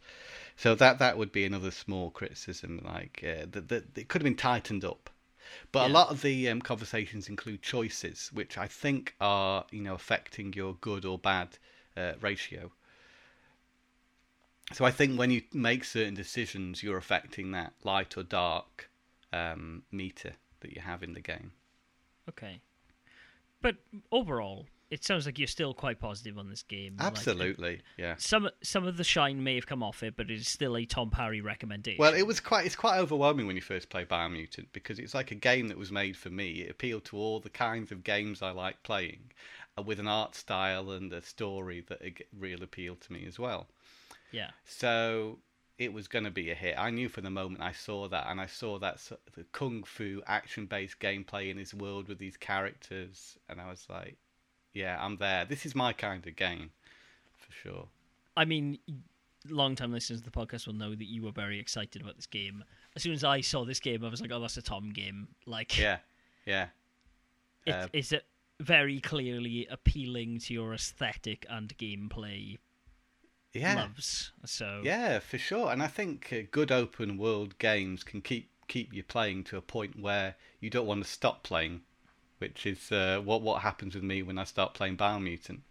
So 0.56 0.76
that 0.76 1.00
that 1.00 1.18
would 1.18 1.32
be 1.32 1.46
another 1.46 1.72
small 1.72 2.10
criticism. 2.10 2.82
Like 2.84 3.24
uh, 3.24 3.46
that, 3.52 3.70
that 3.70 3.98
it 3.98 4.08
could 4.08 4.22
have 4.22 4.26
been 4.26 4.36
tightened 4.36 4.86
up. 4.86 5.10
But 5.72 5.90
a 5.90 5.94
lot 5.94 6.10
of 6.10 6.22
the 6.22 6.50
um, 6.50 6.62
conversations 6.62 7.30
include 7.30 7.62
choices, 7.62 8.30
which 8.34 8.58
I 8.58 8.68
think 8.68 9.16
are 9.20 9.66
you 9.72 9.82
know 9.82 9.94
affecting 9.94 10.54
your 10.54 10.76
good 10.76 11.06
or 11.06 11.18
bad 11.18 11.58
uh, 11.96 12.14
ratio. 12.22 12.72
So 14.72 14.86
I 14.86 14.92
think 14.92 15.20
when 15.20 15.30
you 15.30 15.42
make 15.52 15.84
certain 15.84 16.16
decisions, 16.16 16.82
you're 16.82 16.98
affecting 16.98 17.52
that 17.52 17.74
light 17.84 18.18
or 18.18 18.24
dark 18.24 18.90
um, 19.32 19.84
meter 19.92 20.34
that 20.62 20.74
you 20.74 20.82
have 20.82 21.04
in 21.04 21.14
the 21.14 21.20
game. 21.20 21.52
Okay. 22.30 22.62
But 23.62 23.76
overall, 24.12 24.68
it 24.94 25.04
sounds 25.04 25.26
like 25.26 25.40
you're 25.40 25.48
still 25.48 25.74
quite 25.74 26.00
positive 26.00 26.38
on 26.38 26.50
this 26.50 26.62
game. 26.62 26.98
Like, 27.00 27.08
Absolutely, 27.08 27.82
yeah. 27.98 28.14
some 28.18 28.48
some 28.62 28.86
of 28.86 28.96
the 28.98 29.04
shine 29.04 29.44
may 29.44 29.56
have 29.56 29.66
come 29.66 29.82
off 29.82 30.04
it, 30.04 30.16
but 30.16 30.30
it 30.30 30.36
is 30.36 30.48
still 30.48 30.78
a 30.78 30.86
Tom 30.86 31.10
Parry 31.10 31.42
recommendation. 31.42 32.00
Well, 32.00 32.14
it 32.14 32.28
was 32.28 32.40
quite. 32.40 32.68
It's 32.68 32.76
quite 32.76 33.00
overwhelming 33.00 33.48
when 33.48 33.56
you 33.56 33.62
first 33.62 33.90
play 33.90 34.06
Biomutant 34.06 34.68
because 34.72 35.00
it's 35.00 35.16
like 35.16 35.32
a 35.32 35.36
game 35.36 35.68
that 35.70 35.78
was 35.78 35.92
made 35.92 36.16
for 36.16 36.30
me. 36.30 36.62
It 36.62 36.70
appealed 36.70 37.06
to 37.06 37.18
all 37.18 37.40
the 37.40 37.50
kinds 37.50 37.92
of 37.92 38.04
games 38.04 38.44
I 38.44 38.52
like 38.52 38.84
playing, 38.84 39.32
uh, 39.78 39.82
with 39.82 40.00
an 40.00 40.08
art 40.08 40.36
style 40.36 40.92
and 40.92 41.12
a 41.12 41.24
story 41.24 41.84
that 41.90 42.02
really 42.38 42.64
appealed 42.64 43.02
to 43.02 43.14
me 43.14 43.26
as 43.28 43.40
well. 43.40 43.68
yeah. 44.32 44.52
So 44.64 45.40
it 45.80 45.92
was 45.92 46.08
going 46.08 46.26
to 46.26 46.32
be 46.32 46.52
a 46.52 46.56
hit. 46.56 46.76
I 46.78 46.92
knew 46.92 47.10
from 47.10 47.24
the 47.24 47.32
moment 47.32 47.62
I 47.62 47.72
saw 47.72 48.08
that, 48.10 48.28
and 48.30 48.40
I 48.40 48.46
saw 48.46 48.78
that 48.80 49.00
the 49.36 49.44
kung 49.52 49.84
fu 49.84 50.22
action-based 50.28 51.00
gameplay 51.00 51.50
in 51.50 51.58
this 51.58 51.74
world 51.74 52.08
with 52.08 52.20
these 52.20 52.38
characters, 52.38 53.40
and 53.50 53.60
I 53.60 53.70
was 53.70 53.88
like, 53.90 54.18
"Yeah, 54.74 55.04
I'm 55.04 55.18
there. 55.18 55.46
This 55.46 55.66
is 55.66 55.76
my 55.76 55.94
kind 55.94 56.26
of 56.26 56.36
game, 56.36 56.72
for 57.38 57.52
sure." 57.52 57.88
I 58.36 58.46
mean, 58.46 58.80
long-time 59.48 59.92
listeners 59.92 60.20
of 60.20 60.26
the 60.26 60.32
podcast 60.32 60.66
will 60.68 60.74
know 60.74 60.96
that 60.96 61.06
you 61.06 61.22
were 61.22 61.32
very 61.32 61.60
excited 61.60 62.02
about 62.02 62.16
this 62.16 62.26
game. 62.26 62.64
As 62.96 63.04
soon 63.04 63.14
as 63.14 63.24
I 63.24 63.42
saw 63.42 63.66
this 63.66 63.80
game, 63.80 64.04
I 64.04 64.10
was 64.10 64.22
like, 64.22 64.32
"Oh, 64.32 64.40
that's 64.40 64.58
a 64.58 64.62
Tom 64.62 64.92
game." 64.92 65.28
Like, 65.46 65.78
Yeah, 65.78 66.00
yeah. 66.46 66.68
it, 67.66 67.72
uh, 67.72 67.88
it's 67.94 68.12
a 68.12 68.22
very 68.60 69.00
clearly 69.00 69.68
appealing 69.70 70.40
to 70.40 70.54
your 70.54 70.74
aesthetic 70.74 71.46
and 71.50 71.78
gameplay 71.78 72.58
Yeah, 73.54 73.76
loves. 73.76 74.32
So 74.46 74.82
Yeah, 74.84 75.20
for 75.20 75.38
sure. 75.38 75.72
And 75.72 75.84
I 75.84 75.88
think 75.88 76.32
uh, 76.32 76.48
good 76.50 76.72
open 76.72 77.18
world 77.18 77.58
games 77.60 78.04
can 78.04 78.22
keep 78.22 78.50
keep 78.68 78.94
you 78.94 79.04
playing 79.04 79.44
to 79.44 79.58
a 79.58 79.62
point 79.62 80.00
where 80.00 80.36
you 80.60 80.70
don't 80.70 80.88
want 80.88 81.04
to 81.04 81.10
stop 81.10 81.44
playing, 81.44 81.82
which 82.44 82.66
is 82.66 82.92
uh, 82.92 83.22
what 83.24 83.42
what 83.42 83.62
happens 83.62 83.96
with 83.96 84.04
me 84.04 84.22
when 84.22 84.38
I 84.38 84.44
start 84.44 84.74
playing 84.74 84.98
Biomutant. 84.98 85.62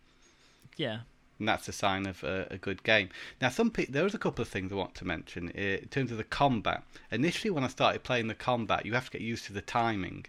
yeah, 0.78 1.00
and 1.38 1.46
that's 1.46 1.68
a 1.68 1.72
sign 1.72 2.06
of 2.06 2.24
a, 2.24 2.46
a 2.50 2.56
good 2.56 2.82
game. 2.82 3.10
Now, 3.42 3.50
some 3.50 3.70
pe- 3.70 3.84
there's 3.94 4.14
a 4.14 4.18
couple 4.18 4.40
of 4.42 4.48
things 4.48 4.72
I 4.72 4.76
want 4.76 4.94
to 4.96 5.04
mention 5.04 5.50
in 5.50 5.86
terms 5.88 6.10
of 6.12 6.16
the 6.16 6.24
combat. 6.24 6.82
Initially, 7.10 7.50
when 7.50 7.62
I 7.62 7.68
started 7.68 8.02
playing 8.04 8.28
the 8.28 8.34
combat, 8.50 8.86
you 8.86 8.94
have 8.94 9.04
to 9.10 9.10
get 9.18 9.20
used 9.20 9.44
to 9.46 9.52
the 9.52 9.60
timing 9.60 10.24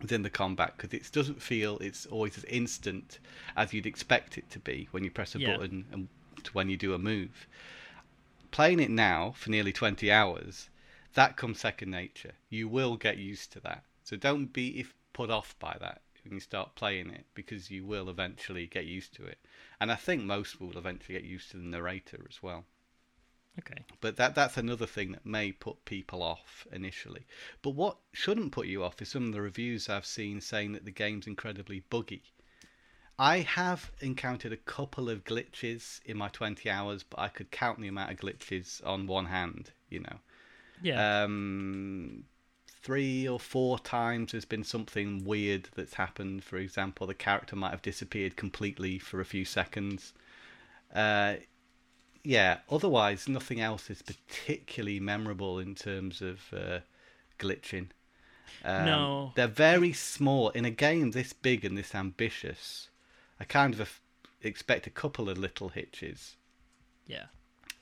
within 0.00 0.22
the 0.22 0.30
combat 0.30 0.72
because 0.76 0.92
it 0.92 1.08
doesn't 1.12 1.40
feel 1.40 1.78
it's 1.78 2.06
always 2.06 2.36
as 2.36 2.44
instant 2.44 3.20
as 3.56 3.72
you'd 3.72 3.86
expect 3.86 4.36
it 4.36 4.50
to 4.50 4.58
be 4.58 4.88
when 4.90 5.04
you 5.04 5.10
press 5.12 5.36
a 5.36 5.38
Yeah. 5.38 5.56
button 5.56 5.84
and 5.92 6.08
to 6.42 6.50
when 6.52 6.68
you 6.68 6.76
do 6.76 6.92
a 6.94 6.98
move. 6.98 7.46
Playing 8.50 8.80
it 8.80 8.90
now 8.90 9.30
for 9.36 9.50
nearly 9.50 9.72
20 9.72 10.10
hours, 10.10 10.70
that 11.14 11.36
comes 11.36 11.60
second 11.60 11.90
nature. 11.92 12.32
You 12.48 12.66
will 12.68 12.96
get 12.96 13.16
used 13.18 13.52
to 13.52 13.60
that. 13.60 13.84
So 14.02 14.16
don't 14.16 14.52
be 14.52 14.80
if 14.80 14.92
put 15.12 15.30
off 15.30 15.56
by 15.58 15.76
that 15.80 16.02
when 16.24 16.34
you 16.34 16.40
start 16.40 16.74
playing 16.74 17.10
it 17.10 17.24
because 17.34 17.70
you 17.70 17.84
will 17.84 18.08
eventually 18.08 18.66
get 18.66 18.84
used 18.84 19.14
to 19.14 19.24
it. 19.24 19.38
And 19.80 19.90
I 19.90 19.96
think 19.96 20.22
most 20.22 20.60
will 20.60 20.76
eventually 20.76 21.18
get 21.18 21.28
used 21.28 21.50
to 21.50 21.56
the 21.56 21.64
narrator 21.64 22.24
as 22.28 22.42
well. 22.42 22.64
Okay. 23.58 23.84
But 24.00 24.16
that 24.16 24.34
that's 24.34 24.56
another 24.56 24.86
thing 24.86 25.12
that 25.12 25.26
may 25.26 25.52
put 25.52 25.84
people 25.84 26.22
off 26.22 26.66
initially. 26.72 27.26
But 27.62 27.70
what 27.70 27.98
shouldn't 28.12 28.52
put 28.52 28.66
you 28.66 28.84
off 28.84 29.02
is 29.02 29.08
some 29.08 29.26
of 29.26 29.32
the 29.32 29.42
reviews 29.42 29.88
I've 29.88 30.06
seen 30.06 30.40
saying 30.40 30.72
that 30.72 30.84
the 30.84 30.90
game's 30.90 31.26
incredibly 31.26 31.80
buggy. 31.90 32.22
I 33.18 33.38
have 33.40 33.92
encountered 34.00 34.52
a 34.52 34.56
couple 34.56 35.10
of 35.10 35.24
glitches 35.24 36.00
in 36.06 36.16
my 36.16 36.28
20 36.28 36.70
hours, 36.70 37.02
but 37.02 37.20
I 37.20 37.28
could 37.28 37.50
count 37.50 37.78
the 37.78 37.88
amount 37.88 38.12
of 38.12 38.16
glitches 38.16 38.84
on 38.86 39.06
one 39.06 39.26
hand, 39.26 39.72
you 39.90 40.00
know. 40.00 40.16
Yeah. 40.80 41.24
Um, 41.24 42.24
three 42.82 43.28
or 43.28 43.38
four 43.38 43.78
times 43.78 44.32
there's 44.32 44.44
been 44.44 44.64
something 44.64 45.24
weird 45.24 45.68
that's 45.74 45.94
happened. 45.94 46.44
For 46.44 46.56
example, 46.56 47.06
the 47.06 47.14
character 47.14 47.56
might 47.56 47.70
have 47.70 47.82
disappeared 47.82 48.36
completely 48.36 48.98
for 48.98 49.20
a 49.20 49.24
few 49.24 49.44
seconds. 49.44 50.12
Uh, 50.94 51.34
yeah, 52.22 52.58
otherwise, 52.70 53.28
nothing 53.28 53.60
else 53.60 53.90
is 53.90 54.02
particularly 54.02 55.00
memorable 55.00 55.58
in 55.58 55.74
terms 55.74 56.20
of 56.20 56.40
uh, 56.54 56.80
glitching. 57.38 57.88
Um, 58.64 58.84
No. 58.84 59.32
They're 59.36 59.46
very 59.46 59.92
small. 59.92 60.50
In 60.50 60.64
a 60.64 60.70
game 60.70 61.12
this 61.12 61.32
big 61.32 61.64
and 61.64 61.78
this 61.78 61.94
ambitious, 61.94 62.88
I 63.38 63.44
kind 63.44 63.78
of 63.80 64.00
expect 64.42 64.86
a 64.86 64.90
couple 64.90 65.28
of 65.28 65.38
little 65.38 65.68
hitches. 65.70 66.36
yeah. 67.06 67.26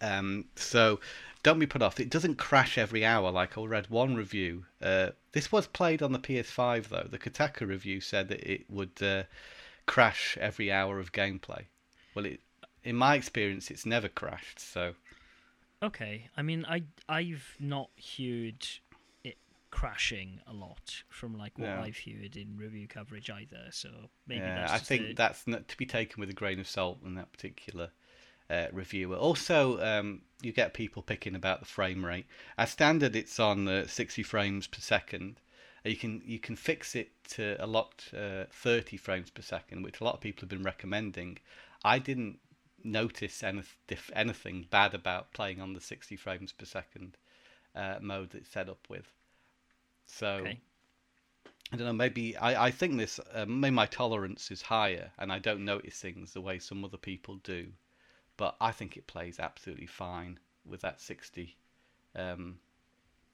Um, 0.00 0.46
so 0.56 1.00
don't 1.42 1.58
be 1.58 1.66
put 1.66 1.82
off. 1.82 2.00
It 2.00 2.10
doesn't 2.10 2.36
crash 2.36 2.78
every 2.78 3.04
hour 3.04 3.30
like 3.30 3.56
I 3.56 3.62
read 3.62 3.90
one 3.90 4.14
review. 4.14 4.64
Uh, 4.82 5.10
this 5.32 5.50
was 5.52 5.66
played 5.66 6.02
on 6.02 6.12
the 6.12 6.18
PS5 6.18 6.88
though. 6.88 7.06
The 7.10 7.18
Kotaku 7.18 7.66
review 7.66 8.00
said 8.00 8.28
that 8.28 8.40
it 8.50 8.68
would 8.70 9.02
uh, 9.02 9.24
crash 9.86 10.36
every 10.40 10.70
hour 10.70 10.98
of 10.98 11.12
gameplay. 11.12 11.64
Well, 12.14 12.26
it, 12.26 12.40
in 12.84 12.96
my 12.96 13.14
experience, 13.14 13.70
it's 13.70 13.86
never 13.86 14.08
crashed. 14.08 14.58
So 14.60 14.94
Okay. 15.82 16.28
I 16.36 16.42
mean, 16.42 16.64
I 16.68 16.82
I've 17.08 17.56
not 17.60 17.90
heard 18.18 18.66
it 19.24 19.36
crashing 19.70 20.40
a 20.46 20.52
lot 20.52 21.02
from 21.08 21.36
like 21.38 21.56
what 21.58 21.68
No. 21.68 21.82
I've 21.82 21.98
heard 21.98 22.36
in 22.36 22.56
review 22.56 22.88
coverage 22.88 23.30
either. 23.30 23.68
So 23.70 24.10
maybe 24.26 24.40
yeah, 24.40 24.54
that's 24.54 24.72
I 24.72 24.78
think 24.78 25.10
a- 25.10 25.14
that's 25.14 25.46
not 25.46 25.68
to 25.68 25.76
be 25.76 25.86
taken 25.86 26.20
with 26.20 26.30
a 26.30 26.34
grain 26.34 26.58
of 26.58 26.68
salt 26.68 26.98
in 27.04 27.14
that 27.14 27.32
particular 27.32 27.90
uh, 28.50 28.66
reviewer. 28.72 29.16
Also, 29.16 29.80
um, 29.80 30.22
you 30.42 30.52
get 30.52 30.74
people 30.74 31.02
picking 31.02 31.34
about 31.34 31.60
the 31.60 31.66
frame 31.66 32.04
rate. 32.04 32.26
As 32.56 32.70
standard, 32.70 33.14
it's 33.16 33.38
on 33.38 33.68
uh, 33.68 33.86
60 33.86 34.22
frames 34.22 34.66
per 34.66 34.80
second. 34.80 35.40
You 35.84 35.96
can 35.96 36.22
you 36.24 36.38
can 36.38 36.56
fix 36.56 36.94
it 36.94 37.10
to 37.30 37.56
a 37.58 37.66
lot 37.66 38.04
uh, 38.12 38.44
30 38.50 38.96
frames 38.96 39.30
per 39.30 39.42
second, 39.42 39.82
which 39.82 40.00
a 40.00 40.04
lot 40.04 40.14
of 40.14 40.20
people 40.20 40.42
have 40.42 40.50
been 40.50 40.62
recommending. 40.62 41.38
I 41.84 41.98
didn't 41.98 42.40
notice 42.82 43.42
any, 43.42 43.62
anything 44.12 44.66
bad 44.70 44.94
about 44.94 45.32
playing 45.32 45.60
on 45.60 45.72
the 45.74 45.80
60 45.80 46.16
frames 46.16 46.52
per 46.52 46.66
second 46.66 47.16
uh, 47.74 47.96
mode 48.00 48.30
that 48.30 48.38
it's 48.38 48.50
set 48.50 48.68
up 48.68 48.86
with. 48.88 49.06
So. 50.06 50.28
Okay. 50.28 50.60
I 51.70 51.76
don't 51.76 51.86
know. 51.86 51.92
Maybe 51.92 52.34
I, 52.34 52.66
I 52.66 52.70
think 52.70 52.96
this. 52.96 53.20
Uh, 53.34 53.44
maybe 53.44 53.74
my 53.74 53.84
tolerance 53.84 54.50
is 54.50 54.62
higher, 54.62 55.12
and 55.18 55.30
I 55.30 55.38
don't 55.38 55.66
notice 55.66 56.00
things 56.00 56.32
the 56.32 56.40
way 56.40 56.58
some 56.58 56.82
other 56.82 56.96
people 56.96 57.36
do. 57.44 57.66
But 58.38 58.56
I 58.60 58.72
think 58.72 58.96
it 58.96 59.06
plays 59.06 59.38
absolutely 59.38 59.86
fine 59.86 60.38
with 60.64 60.80
that 60.80 61.00
sixty 61.02 61.56
um, 62.16 62.58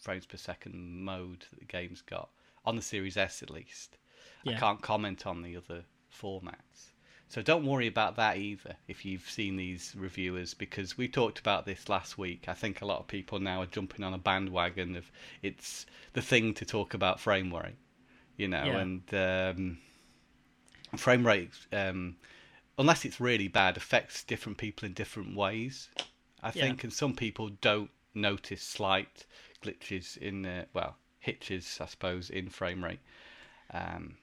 frames 0.02 0.26
per 0.26 0.36
second 0.36 0.74
mode 1.04 1.46
that 1.50 1.60
the 1.60 1.64
game's 1.66 2.00
got 2.02 2.30
on 2.64 2.74
the 2.74 2.82
Series 2.82 3.16
S 3.16 3.40
at 3.42 3.50
least. 3.50 3.98
I 4.46 4.54
can't 4.54 4.82
comment 4.82 5.26
on 5.26 5.42
the 5.42 5.56
other 5.56 5.84
formats, 6.12 6.90
so 7.28 7.40
don't 7.40 7.64
worry 7.64 7.86
about 7.86 8.16
that 8.16 8.36
either. 8.36 8.74
If 8.88 9.04
you've 9.04 9.30
seen 9.30 9.56
these 9.56 9.94
reviewers, 9.96 10.52
because 10.54 10.98
we 10.98 11.06
talked 11.08 11.38
about 11.38 11.64
this 11.64 11.88
last 11.88 12.18
week, 12.18 12.46
I 12.48 12.54
think 12.54 12.80
a 12.82 12.86
lot 12.86 12.98
of 13.00 13.06
people 13.06 13.38
now 13.38 13.62
are 13.62 13.66
jumping 13.66 14.04
on 14.04 14.12
a 14.12 14.18
bandwagon 14.18 14.96
of 14.96 15.10
it's 15.40 15.86
the 16.12 16.20
thing 16.20 16.52
to 16.54 16.64
talk 16.64 16.92
about 16.94 17.20
frame 17.20 17.54
rate 17.54 17.76
you 18.36 18.48
know, 18.48 18.64
Yeah. 18.64 18.78
and 18.78 19.14
um, 19.14 19.78
frame 20.96 21.26
rate, 21.26 21.52
um, 21.72 22.16
unless 22.78 23.04
it's 23.04 23.20
really 23.20 23.48
bad, 23.48 23.76
affects 23.76 24.22
different 24.24 24.58
people 24.58 24.86
in 24.86 24.92
different 24.94 25.36
ways. 25.36 25.90
I 26.42 26.50
Yeah. 26.52 26.52
think, 26.52 26.84
and 26.84 26.92
some 26.92 27.14
people 27.14 27.48
don't 27.50 27.90
notice 28.14 28.62
slight 28.62 29.26
glitches 29.62 30.16
in, 30.16 30.46
uh, 30.46 30.66
well, 30.74 30.96
hitches, 31.20 31.78
I 31.80 31.86
suppose, 31.86 32.30
in 32.30 32.50
frame 32.50 32.84
rate. 32.84 33.00
Um, 33.72 34.18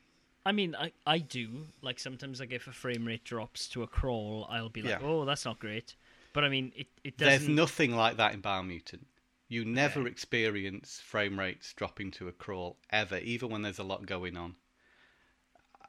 I 0.45 0.51
mean, 0.51 0.75
I, 0.75 0.91
I 1.05 1.19
do. 1.19 1.67
Like 1.81 1.99
sometimes, 1.99 2.39
like 2.39 2.51
if 2.51 2.67
a 2.67 2.71
frame 2.71 3.05
rate 3.05 3.23
drops 3.23 3.67
to 3.69 3.83
a 3.83 3.87
crawl, 3.87 4.47
I'll 4.49 4.69
be 4.69 4.81
like, 4.81 4.97
Yeah. 4.97 5.01
"Oh, 5.01 5.25
that's 5.25 5.45
not 5.45 5.59
great." 5.59 5.95
But 6.33 6.43
I 6.43 6.49
mean, 6.49 6.71
it 6.75 6.87
it 7.03 7.17
there's 7.17 7.47
doesn't. 7.47 7.55
There's 7.55 7.57
nothing 7.57 7.95
like 7.95 8.17
that 8.17 8.33
in 8.33 8.41
Biomutant. 8.41 9.05
You 9.47 9.63
never 9.63 10.05
experience 10.07 10.99
frame 10.99 11.39
rates 11.39 11.71
dropping 11.73 12.11
to 12.11 12.27
a 12.27 12.33
crawl 12.33 12.79
ever, 12.89 13.17
even 13.19 13.49
when 13.49 13.61
there's 13.61 13.79
a 13.79 13.83
lot 13.85 14.05
going 14.05 14.35
on. 14.35 14.57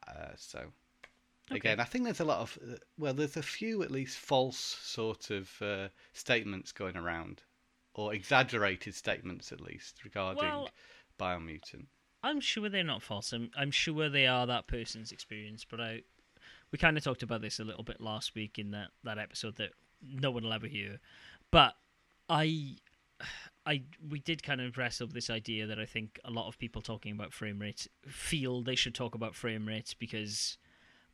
Uh, 0.07 0.33
so, 0.37 0.72
again, 1.57 1.81
I 1.81 1.85
think 1.85 2.05
there's 2.05 2.21
a 2.21 2.25
lot 2.25 2.41
of 2.41 2.59
well, 2.99 3.15
there's 3.15 3.37
a 3.37 3.43
few 3.43 3.83
at 3.83 3.91
least 3.91 4.19
false 4.19 4.59
sort 4.59 5.31
of 5.31 5.51
uh, 5.61 5.88
statements 6.12 6.73
going 6.73 6.97
around, 6.97 7.43
or 7.95 8.15
exaggerated 8.15 8.95
statements 8.95 9.53
at 9.53 9.61
least 9.61 10.05
regarding 10.05 10.45
Well- 10.45 10.71
Biomutant. 11.19 11.87
I'm 12.25 12.41
sure 12.41 12.69
they're 12.69 12.85
not 12.85 13.03
false. 13.03 13.33
I'm 13.33 13.51
I'm 13.57 13.71
sure 13.71 14.09
they 14.09 14.27
are 14.27 14.47
that 14.47 14.67
person's 14.67 15.12
experience. 15.12 15.65
But 15.69 15.81
I, 15.81 16.03
we 16.71 16.79
kind 16.79 16.97
of 16.97 17.05
talked 17.05 17.23
about 17.23 17.43
this 17.43 17.59
a 17.59 17.65
little 17.65 17.83
bit 17.83 18.01
last 18.01 18.35
week 18.35 18.59
in 18.59 18.71
that 18.71 18.88
that 19.05 19.19
episode 19.19 19.57
that 19.57 19.71
no 20.03 20.31
one 20.31 20.45
will 20.45 20.53
ever 20.53 20.67
hear. 20.69 21.01
But 21.51 21.75
I, 22.29 22.77
I 23.67 23.83
we 24.09 24.21
did 24.21 24.43
kind 24.43 24.61
of 24.61 24.79
wrestle 24.79 25.07
with 25.09 25.15
this 25.15 25.31
idea 25.31 25.67
that 25.67 25.79
I 25.79 25.85
think 25.87 26.21
a 26.25 26.31
lot 26.31 26.49
of 26.49 26.59
people 26.59 26.81
talking 26.81 27.12
about 27.12 27.33
frame 27.33 27.59
rates 27.59 27.88
feel 28.07 28.62
they 28.62 28.77
should 28.77 28.95
talk 28.95 29.15
about 29.15 29.35
frame 29.35 29.67
rates 29.67 29.95
because 29.95 30.59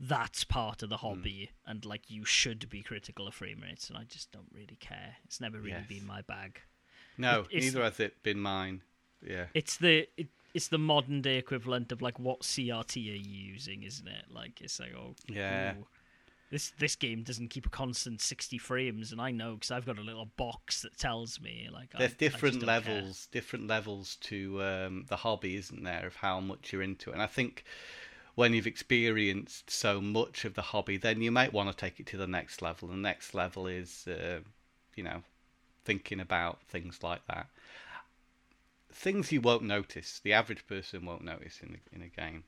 that's 0.00 0.44
part 0.44 0.82
of 0.82 0.88
the 0.90 0.98
hobby 0.98 1.50
and 1.66 1.84
like 1.84 2.08
you 2.08 2.24
should 2.24 2.68
be 2.70 2.82
critical 2.82 3.26
of 3.26 3.34
frame 3.34 3.61
rates 3.62 3.88
and 3.88 3.98
I 3.98 4.04
just 4.04 4.30
don't 4.30 4.50
really 4.54 4.76
care. 4.80 5.16
It's 5.24 5.40
never 5.40 5.58
really 5.58 5.70
Yes. 5.72 5.88
been 5.88 6.06
my 6.06 6.22
bag. 6.22 6.61
No, 7.16 7.46
It- 7.50 7.62
neither 7.62 7.82
has 7.82 7.98
it 7.98 8.22
been 8.22 8.38
mine. 8.38 8.82
Yeah. 9.26 9.46
It's 9.54 9.76
the 9.76 10.08
it, 10.16 10.28
it's 10.54 10.68
the 10.68 10.78
modern 10.78 11.20
day 11.20 11.37
equivalent 11.37 11.90
of 11.90 12.00
like 12.00 12.18
what 12.18 12.40
CRT 12.44 12.96
are 13.12 13.16
you 13.16 13.52
using, 13.52 13.82
isn't 13.82 14.06
it? 14.06 14.26
Like 14.30 14.61
it's 14.61 14.78
like 14.78 14.94
oh 14.96 15.16
Yeah. 15.26 15.74
ooh, 15.78 15.87
this 16.50 16.70
this 16.78 16.94
game 16.94 17.24
doesn't 17.24 17.48
keep 17.48 17.66
a 17.66 17.70
constant 17.70 18.20
sixty 18.20 18.56
frames, 18.56 19.11
and 19.11 19.20
I 19.20 19.32
know 19.32 19.54
because 19.54 19.72
I've 19.72 19.84
got 19.84 19.98
a 19.98 20.02
little 20.02 20.26
box 20.37 20.82
that 20.82 20.96
tells 20.96 21.40
me 21.40 21.68
like 21.72 21.90
I- 21.94 21.96
I 21.96 21.98
There's 21.98 22.11
just 22.12 22.18
different 22.20 22.61
don't 22.61 22.66
levels, 22.68 23.26
different 23.32 23.66
levels 23.66 24.14
to 24.22 24.62
um, 24.62 25.04
the 25.08 25.16
hobby, 25.16 25.56
isn't 25.56 25.82
there, 25.82 26.06
of 26.06 26.14
how 26.16 26.38
much 26.38 26.72
you're 26.72 26.82
into 26.82 27.11
it. 27.11 27.14
And 27.14 27.22
I 27.22 27.26
think 27.26 27.64
when 28.38 28.55
you've 28.55 28.68
experienced 28.68 29.68
so 29.68 30.01
much 30.01 30.44
of 30.44 30.55
the 30.55 30.62
hobby, 30.62 30.96
then 30.96 31.20
you 31.20 31.29
might 31.29 31.53
want 31.53 31.68
to 31.68 31.77
take 31.77 31.98
it 31.98 32.07
to 32.07 32.16
the 32.16 32.24
next 32.24 32.62
level. 32.62 32.87
The 32.87 32.94
next 32.94 33.35
level 33.35 33.66
is, 33.66 34.07
uh, 34.07 34.38
you 34.94 35.03
know, 35.03 35.24
thinking 35.85 36.20
about 36.20 36.62
things 36.68 37.03
like 37.03 37.27
that. 37.27 37.48
Things 38.92 39.33
you 39.33 39.40
won't 39.40 39.64
notice, 39.64 40.20
the 40.22 40.35
average 40.35 40.64
person 40.68 41.05
won't 41.05 41.24
notice 41.24 41.59
in 41.61 41.79
a, 41.81 41.96
in 41.96 42.01
a 42.01 42.07
game. 42.07 42.44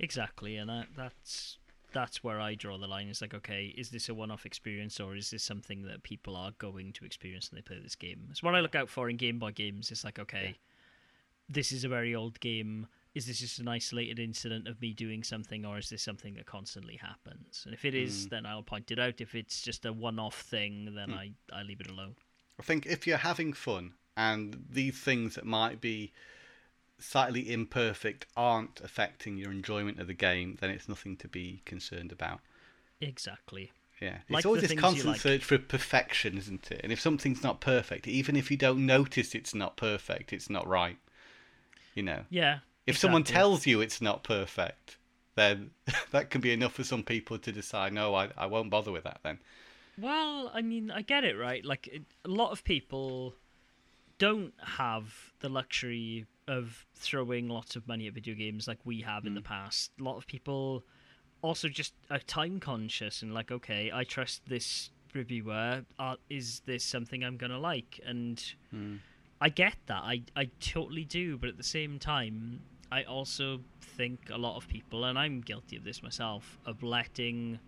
Exactly, 0.00 0.56
and 0.56 0.68
that, 0.68 0.88
that's 0.96 1.58
that's 1.92 2.24
where 2.24 2.40
I 2.40 2.56
draw 2.56 2.76
the 2.76 2.88
line. 2.88 3.06
It's 3.06 3.22
like, 3.22 3.34
okay, 3.34 3.72
is 3.78 3.90
this 3.90 4.08
a 4.08 4.14
one-off 4.14 4.44
experience, 4.44 4.98
or 4.98 5.14
is 5.14 5.30
this 5.30 5.44
something 5.44 5.82
that 5.82 6.02
people 6.02 6.34
are 6.34 6.50
going 6.58 6.92
to 6.94 7.04
experience 7.04 7.48
when 7.48 7.58
they 7.58 7.62
play 7.62 7.78
this 7.80 7.94
game? 7.94 8.26
It's 8.32 8.42
what 8.42 8.56
I 8.56 8.60
look 8.60 8.74
out 8.74 8.88
for 8.88 9.08
in 9.08 9.18
Game 9.18 9.38
Boy 9.38 9.52
games. 9.52 9.92
It's 9.92 10.02
like, 10.02 10.18
okay, 10.18 10.56
this 11.48 11.70
is 11.70 11.84
a 11.84 11.88
very 11.88 12.12
old 12.12 12.40
game. 12.40 12.88
Is 13.14 13.26
this 13.26 13.40
just 13.40 13.58
an 13.58 13.68
isolated 13.68 14.18
incident 14.18 14.66
of 14.66 14.80
me 14.80 14.94
doing 14.94 15.22
something, 15.22 15.66
or 15.66 15.76
is 15.78 15.90
this 15.90 16.02
something 16.02 16.34
that 16.34 16.46
constantly 16.46 16.96
happens? 16.96 17.62
And 17.66 17.74
if 17.74 17.84
it 17.84 17.94
is, 17.94 18.26
Mm. 18.26 18.30
then 18.30 18.46
I'll 18.46 18.62
point 18.62 18.90
it 18.90 18.98
out. 18.98 19.20
If 19.20 19.34
it's 19.34 19.60
just 19.60 19.84
a 19.84 19.92
one-off 19.92 20.40
thing, 20.40 20.94
then 20.94 21.10
Mm. 21.10 21.14
I 21.18 21.32
I 21.52 21.62
leave 21.62 21.80
it 21.80 21.88
alone. 21.90 22.16
I 22.58 22.62
think 22.62 22.86
if 22.86 23.06
you're 23.06 23.18
having 23.18 23.52
fun 23.52 23.94
and 24.16 24.66
these 24.70 24.98
things 24.98 25.34
that 25.34 25.44
might 25.44 25.80
be 25.80 26.12
slightly 26.98 27.52
imperfect 27.52 28.26
aren't 28.36 28.80
affecting 28.80 29.36
your 29.36 29.50
enjoyment 29.50 29.98
of 29.98 30.06
the 30.06 30.14
game, 30.14 30.56
then 30.60 30.70
it's 30.70 30.88
nothing 30.88 31.16
to 31.18 31.28
be 31.28 31.60
concerned 31.64 32.12
about. 32.12 32.40
Exactly. 33.00 33.72
Yeah, 34.00 34.18
it's 34.28 34.46
always 34.46 34.62
this 34.62 34.72
constant 34.78 35.08
like. 35.12 35.20
search 35.20 35.44
for 35.44 35.58
perfection, 35.58 36.36
isn't 36.38 36.70
it? 36.72 36.80
And 36.82 36.92
if 36.92 37.00
something's 37.00 37.42
not 37.42 37.60
perfect, 37.60 38.08
even 38.08 38.36
if 38.36 38.50
you 38.50 38.56
don't 38.56 38.84
notice 38.86 39.34
it's 39.34 39.54
not 39.54 39.76
perfect, 39.76 40.32
it's 40.32 40.48
not 40.50 40.66
right. 40.66 40.98
You 41.94 42.02
know, 42.04 42.24
Yeah. 42.30 42.60
If 42.86 42.98
someone 42.98 43.24
tells 43.24 43.66
you 43.66 43.80
it's 43.80 44.00
not 44.00 44.24
perfect, 44.24 44.96
then 45.34 45.70
that 46.10 46.30
can 46.30 46.40
be 46.40 46.52
enough 46.52 46.74
for 46.74 46.84
some 46.84 47.02
people 47.02 47.38
to 47.38 47.52
decide, 47.52 47.92
no, 47.92 48.14
I, 48.14 48.30
I 48.36 48.46
won't 48.46 48.70
bother 48.70 48.92
with 48.92 49.04
that 49.04 49.20
then. 49.22 49.38
Well, 49.98 50.50
I 50.54 50.62
mean, 50.62 50.90
I 50.90 51.02
get 51.02 51.24
it, 51.24 51.36
right? 51.36 51.64
Like, 51.64 51.86
it, 51.88 52.02
a 52.24 52.28
lot 52.28 52.50
of 52.50 52.64
people 52.64 53.34
don't 54.18 54.54
have 54.64 55.32
the 55.40 55.48
luxury 55.48 56.26
of 56.48 56.86
throwing 56.94 57.48
lots 57.48 57.76
of 57.76 57.86
money 57.86 58.06
at 58.06 58.14
video 58.14 58.34
games 58.34 58.66
like 58.66 58.78
we 58.84 59.00
have 59.02 59.26
in 59.26 59.34
the 59.34 59.42
past. 59.42 59.90
A 60.00 60.02
lot 60.02 60.16
of 60.16 60.26
people 60.26 60.84
also 61.42 61.68
just 61.68 61.94
are 62.10 62.18
time 62.20 62.60
conscious 62.60 63.22
and 63.22 63.34
like, 63.34 63.50
okay, 63.50 63.90
I 63.92 64.04
trust 64.04 64.42
this 64.48 64.90
reviewer. 65.14 65.84
Uh, 65.98 66.16
is 66.30 66.62
this 66.66 66.84
something 66.84 67.24
I'm 67.24 67.36
gonna 67.36 67.58
like? 67.58 68.00
And 68.04 68.42
I 69.40 69.48
get 69.48 69.76
that. 69.86 70.02
I 70.02 70.22
I 70.36 70.50
totally 70.60 71.04
do. 71.04 71.36
But 71.36 71.48
at 71.50 71.56
the 71.56 71.64
same 71.64 71.98
time, 71.98 72.60
I 72.92 73.04
also 73.04 73.60
think 73.80 74.28
a 74.30 74.36
lot 74.36 74.56
of 74.56 74.68
people, 74.68 75.04
and 75.04 75.18
I'm 75.18 75.40
guilty 75.40 75.76
of 75.76 75.84
this 75.84 76.02
myself, 76.02 76.58
of 76.66 76.82
letting 76.82 77.58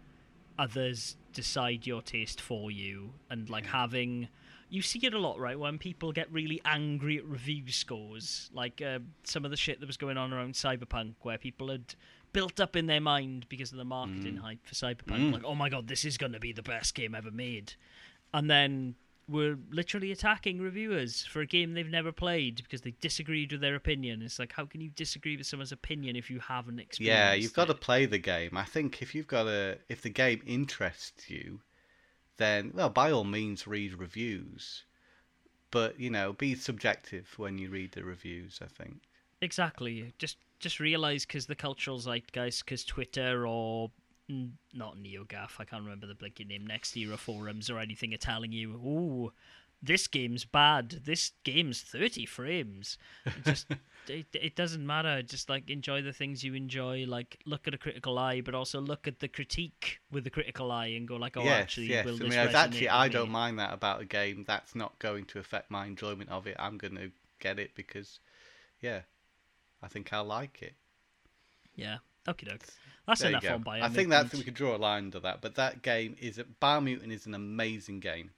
others 0.58 1.16
decide 1.32 1.86
your 1.86 2.02
taste 2.02 2.40
for 2.40 2.70
you 2.70 3.10
and 3.28 3.50
like 3.50 3.66
having 3.66 4.28
you 4.70 4.80
see 4.80 5.00
it 5.02 5.12
a 5.12 5.18
lot 5.18 5.36
right 5.38 5.58
when 5.58 5.78
people 5.78 6.12
get 6.12 6.30
really 6.32 6.60
angry 6.64 7.18
at 7.18 7.24
review 7.24 7.68
scores 7.72 8.50
like 8.54 8.80
uh, 8.80 9.00
some 9.24 9.44
of 9.44 9.50
the 9.50 9.56
shit 9.56 9.80
that 9.80 9.86
was 9.86 9.96
going 9.96 10.16
on 10.16 10.32
around 10.32 10.54
cyberpunk 10.54 11.14
where 11.22 11.36
people 11.38 11.70
had 11.70 11.96
built 12.32 12.60
up 12.60 12.76
in 12.76 12.86
their 12.86 13.00
mind 13.00 13.46
because 13.48 13.72
of 13.72 13.78
the 13.78 13.84
marketing 13.84 14.36
hype 14.36 14.64
for 14.64 14.76
cyberpunk 14.76 15.32
like 15.32 15.44
oh 15.44 15.56
my 15.56 15.68
god 15.68 15.88
this 15.88 16.04
is 16.04 16.16
going 16.16 16.32
to 16.32 16.38
be 16.38 16.52
the 16.52 16.62
best 16.62 16.94
game 16.94 17.16
ever 17.16 17.32
made. 17.32 17.72
And 18.32 18.48
then 18.50 18.94
were 19.28 19.56
literally 19.70 20.12
attacking 20.12 20.60
reviewers 20.60 21.24
for 21.24 21.40
a 21.40 21.46
game 21.46 21.72
they've 21.72 21.88
never 21.88 22.12
played 22.12 22.56
because 22.56 22.82
they 22.82 22.92
disagreed 23.00 23.52
with 23.52 23.60
their 23.60 23.74
opinion 23.74 24.20
it's 24.22 24.38
like 24.38 24.52
how 24.52 24.66
can 24.66 24.80
you 24.80 24.90
disagree 24.90 25.36
with 25.36 25.46
someone's 25.46 25.72
opinion 25.72 26.16
if 26.16 26.30
you 26.30 26.38
haven't 26.38 26.78
experienced 26.78 27.18
Yeah, 27.18 27.32
you've 27.34 27.54
got 27.54 27.68
to 27.68 27.74
play 27.74 28.06
the 28.06 28.18
game. 28.18 28.56
I 28.56 28.64
think 28.64 29.00
if 29.02 29.14
you've 29.14 29.26
got 29.26 29.46
a, 29.46 29.78
if 29.88 30.02
the 30.02 30.10
game 30.10 30.42
interests 30.46 31.30
you, 31.30 31.60
then 32.36 32.72
well, 32.74 32.90
by 32.90 33.10
all 33.10 33.24
means, 33.24 33.66
read 33.66 33.94
reviews. 33.94 34.84
But 35.70 35.98
you 35.98 36.10
know, 36.10 36.32
be 36.32 36.54
subjective 36.54 37.34
when 37.36 37.58
you 37.58 37.70
read 37.70 37.92
the 37.92 38.04
reviews. 38.04 38.60
I 38.62 38.66
think. 38.66 39.02
Exactly. 39.40 40.12
Just 40.18 40.38
just 40.60 40.80
realize 40.80 41.26
because 41.26 41.46
the 41.46 41.54
cultural 41.54 41.98
zeitgeist, 41.98 42.64
because 42.64 42.84
Twitter 42.84 43.46
or 43.46 43.90
Hmm, 44.28 44.46
not 44.72 44.96
NeoGAF, 44.96 45.60
I 45.60 45.64
can't 45.64 45.84
remember 45.84 46.06
the 46.06 46.14
blinking 46.14 46.48
name, 46.48 46.66
Next 46.66 46.96
Era 46.96 47.18
forums 47.18 47.68
or 47.68 47.78
anything 47.78 48.14
are 48.14 48.18
telling 48.18 48.52
you, 48.52 48.72
"Ooh, 48.72 49.32
this 49.82 50.06
game's 50.06 50.46
bad. 50.46 51.02
This 51.04 51.32
game's 51.44 51.82
thirty 51.82 52.24
frames." 52.24 52.96
It 53.26 53.44
just 53.44 53.66
it, 54.08 54.26
it 54.32 54.56
doesn't 54.56 54.86
matter. 54.86 55.22
Just 55.22 55.50
like 55.50 55.68
enjoy 55.68 56.00
the 56.00 56.12
things 56.12 56.42
you 56.42 56.54
enjoy. 56.54 57.04
Like 57.06 57.40
look 57.44 57.68
at 57.68 57.74
a 57.74 57.78
critical 57.78 58.18
eye, 58.18 58.40
but 58.40 58.54
also 58.54 58.80
look 58.80 59.06
at 59.06 59.20
the 59.20 59.28
critique 59.28 60.00
with 60.10 60.26
a 60.26 60.30
critical 60.30 60.72
eye 60.72 60.86
and 60.86 61.06
go 61.06 61.16
like, 61.16 61.36
"Oh, 61.36 61.44
yes, 61.44 61.62
actually, 61.62 61.88
yes. 61.88 62.06
will 62.06 62.14
I 62.14 62.18
this 62.18 62.30
mean, 62.30 62.46
resonate 62.46 62.54
actually, 62.54 62.88
I 62.88 63.08
don't 63.08 63.30
mind 63.30 63.58
that 63.58 63.74
about 63.74 64.00
a 64.00 64.06
game. 64.06 64.44
That's 64.46 64.74
not 64.74 64.98
going 65.00 65.26
to 65.26 65.38
affect 65.38 65.70
my 65.70 65.84
enjoyment 65.84 66.30
of 66.30 66.46
it. 66.46 66.56
I'm 66.58 66.78
going 66.78 66.96
to 66.96 67.10
get 67.40 67.58
it 67.58 67.74
because, 67.74 68.20
yeah, 68.80 69.02
I 69.82 69.88
think 69.88 70.14
I'll 70.14 70.24
like 70.24 70.62
it. 70.62 70.76
Yeah. 71.76 71.98
Okay, 72.28 72.46
doke. 72.46 72.64
That's 73.06 73.20
There 73.20 73.30
enough 73.30 73.44
on. 73.44 73.64
I 73.68 73.88
think 73.88 74.08
that's 74.08 74.32
we 74.32 74.42
could 74.42 74.54
draw 74.54 74.76
a 74.76 74.78
line 74.78 75.04
under 75.04 75.20
that. 75.20 75.42
But 75.42 75.56
that 75.56 75.82
game 75.82 76.16
is 76.20 76.38
a 76.38 76.44
Biomutant 76.44 77.12
is 77.12 77.26
an 77.26 77.34
amazing 77.34 78.00
game. 78.00 78.30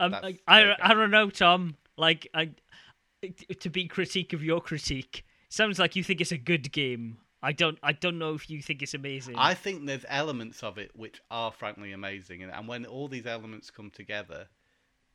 Um, 0.00 0.14
I, 0.14 0.38
I, 0.46 0.74
I 0.80 0.94
don't 0.94 1.10
know, 1.10 1.28
Tom. 1.28 1.76
Like, 1.96 2.28
I, 2.32 2.50
to 3.60 3.68
be 3.68 3.86
critique 3.86 4.32
of 4.32 4.42
your 4.42 4.60
critique, 4.60 5.24
sounds 5.48 5.78
like 5.78 5.96
you 5.96 6.04
think 6.04 6.20
it's 6.20 6.32
a 6.32 6.38
good 6.38 6.72
game. 6.72 7.18
I 7.42 7.52
don't. 7.52 7.78
I 7.82 7.92
don't 7.92 8.18
know 8.18 8.34
if 8.34 8.48
you 8.50 8.62
think 8.62 8.82
it's 8.82 8.94
amazing. 8.94 9.34
I 9.36 9.54
think 9.54 9.86
there's 9.86 10.04
elements 10.08 10.62
of 10.62 10.78
it 10.78 10.90
which 10.96 11.20
are 11.30 11.52
frankly 11.52 11.92
amazing, 11.92 12.42
and, 12.42 12.52
and 12.52 12.66
when 12.66 12.86
all 12.86 13.08
these 13.08 13.26
elements 13.26 13.70
come 13.70 13.90
together, 13.90 14.46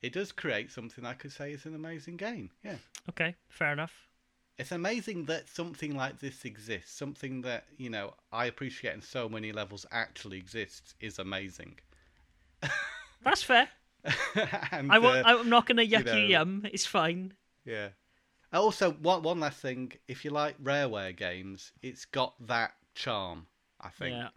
it 0.02 0.14
does 0.14 0.32
create 0.32 0.72
something 0.72 1.06
I 1.06 1.14
could 1.14 1.32
say 1.32 1.52
is 1.52 1.66
an 1.66 1.76
amazing 1.76 2.18
game. 2.18 2.50
Yeah, 2.64 2.76
Okay, 3.10 3.36
fair 3.50 3.74
enough. 3.74 3.92
It's 4.58 4.72
amazing 4.72 5.26
that 5.26 5.50
something 5.50 5.96
like 5.96 6.20
this 6.20 6.46
exists. 6.46 6.94
Something 6.94 7.42
that 7.42 7.66
you 7.78 7.90
know 7.90 8.14
I 8.32 8.46
appreciate 8.46 8.94
in 8.94 9.02
so 9.02 9.28
many 9.30 9.52
levels 9.52 9.86
actually 9.92 10.38
exists 10.38 10.94
is 11.00 11.20
amazing. 11.20 11.80
That's 13.24 13.44
fair. 13.44 13.70
and, 14.72 14.92
I 14.92 15.00
won't, 15.00 15.26
uh, 15.26 15.38
I'm 15.40 15.50
not 15.50 15.66
going 15.66 15.78
to 15.78 15.88
yuck 15.88 16.06
know. 16.06 16.16
yum. 16.18 16.68
It's 16.72 16.86
fine. 16.86 17.34
Yeah. 17.66 17.90
Also, 18.52 18.92
one 18.92 19.24
one 19.24 19.40
last 19.40 19.60
thing: 19.60 19.94
if 20.08 20.24
you 20.26 20.32
like 20.32 20.62
Rareware 20.64 21.16
games, 21.16 21.72
it's 21.82 22.06
got 22.06 22.36
that 22.48 22.74
charm. 22.96 23.48
I 23.82 23.90
think. 23.90 24.16
Yeah, 24.16 24.28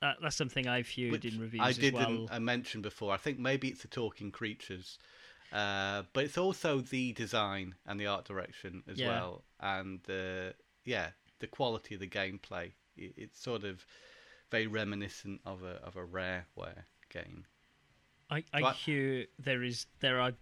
that, 0.00 0.16
that's 0.22 0.36
something 0.36 0.66
I've 0.66 0.86
viewed 0.86 1.12
which 1.12 1.24
in 1.26 1.40
reviews 1.40 1.62
I 1.62 1.72
didn't 1.72 1.94
well. 1.94 2.28
uh, 2.30 2.40
mention 2.40 2.80
before. 2.82 3.12
I 3.12 3.16
think 3.18 3.38
maybe 3.38 3.68
it's 3.68 3.82
the 3.82 3.88
talking 3.88 4.30
creatures, 4.30 4.98
uh, 5.52 6.04
but 6.12 6.24
it's 6.24 6.38
also 6.38 6.80
the 6.80 7.12
design 7.12 7.74
and 7.86 8.00
the 8.00 8.06
art 8.06 8.24
direction 8.24 8.82
as 8.88 8.98
Yeah. 8.98 9.08
well, 9.08 9.44
and 9.60 10.00
uh, 10.08 10.52
yeah, 10.84 11.10
the 11.40 11.46
quality 11.46 11.94
of 11.94 12.00
the 12.00 12.08
gameplay. 12.08 12.72
It, 12.96 13.14
it's 13.16 13.40
sort 13.40 13.64
of 13.64 13.84
very 14.50 14.66
reminiscent 14.66 15.40
of 15.44 15.62
a 15.62 15.76
of 15.84 15.96
a 15.96 16.04
Rareware 16.04 16.84
game. 17.10 17.44
I, 18.30 18.44
I 18.52 18.60
What? 18.62 18.76
hear 18.76 19.26
there 19.38 19.62
is 19.62 19.86
there 20.00 20.20
are 20.20 20.32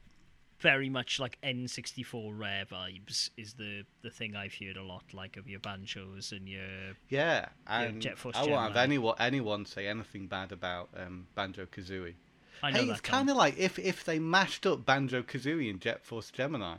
very 0.60 0.88
much 0.88 1.18
like 1.20 1.38
N64 1.42 2.32
rare 2.38 2.64
vibes 2.64 3.30
is 3.36 3.54
the 3.54 3.84
the 4.02 4.10
thing 4.10 4.34
I've 4.36 4.54
heard 4.54 4.76
a 4.76 4.82
lot 4.82 5.12
like 5.12 5.36
of 5.36 5.48
your 5.48 5.60
banjos 5.60 6.32
and 6.32 6.48
your 6.48 6.96
Yeah, 7.08 7.48
and 7.66 8.00
Jet 8.00 8.18
Force 8.18 8.36
I 8.36 8.44
won't 8.44 8.68
have 8.68 8.76
anyone 8.76 9.14
anyone 9.18 9.66
say 9.66 9.86
anything 9.86 10.26
bad 10.26 10.52
about 10.52 10.88
um, 10.96 11.26
Banjo 11.34 11.66
Kazooie. 11.66 12.14
I 12.62 12.70
know 12.70 12.78
Hey, 12.80 12.86
that 12.86 12.92
it's 12.92 13.00
kind 13.00 13.28
of 13.30 13.36
like 13.36 13.58
if 13.58 13.78
if 13.78 14.04
they 14.04 14.18
mashed 14.18 14.64
up 14.66 14.84
Banjo 14.86 15.22
Kazooie 15.22 15.68
and 15.70 15.80
Jet 15.80 16.04
Force 16.04 16.30
Gemini. 16.30 16.76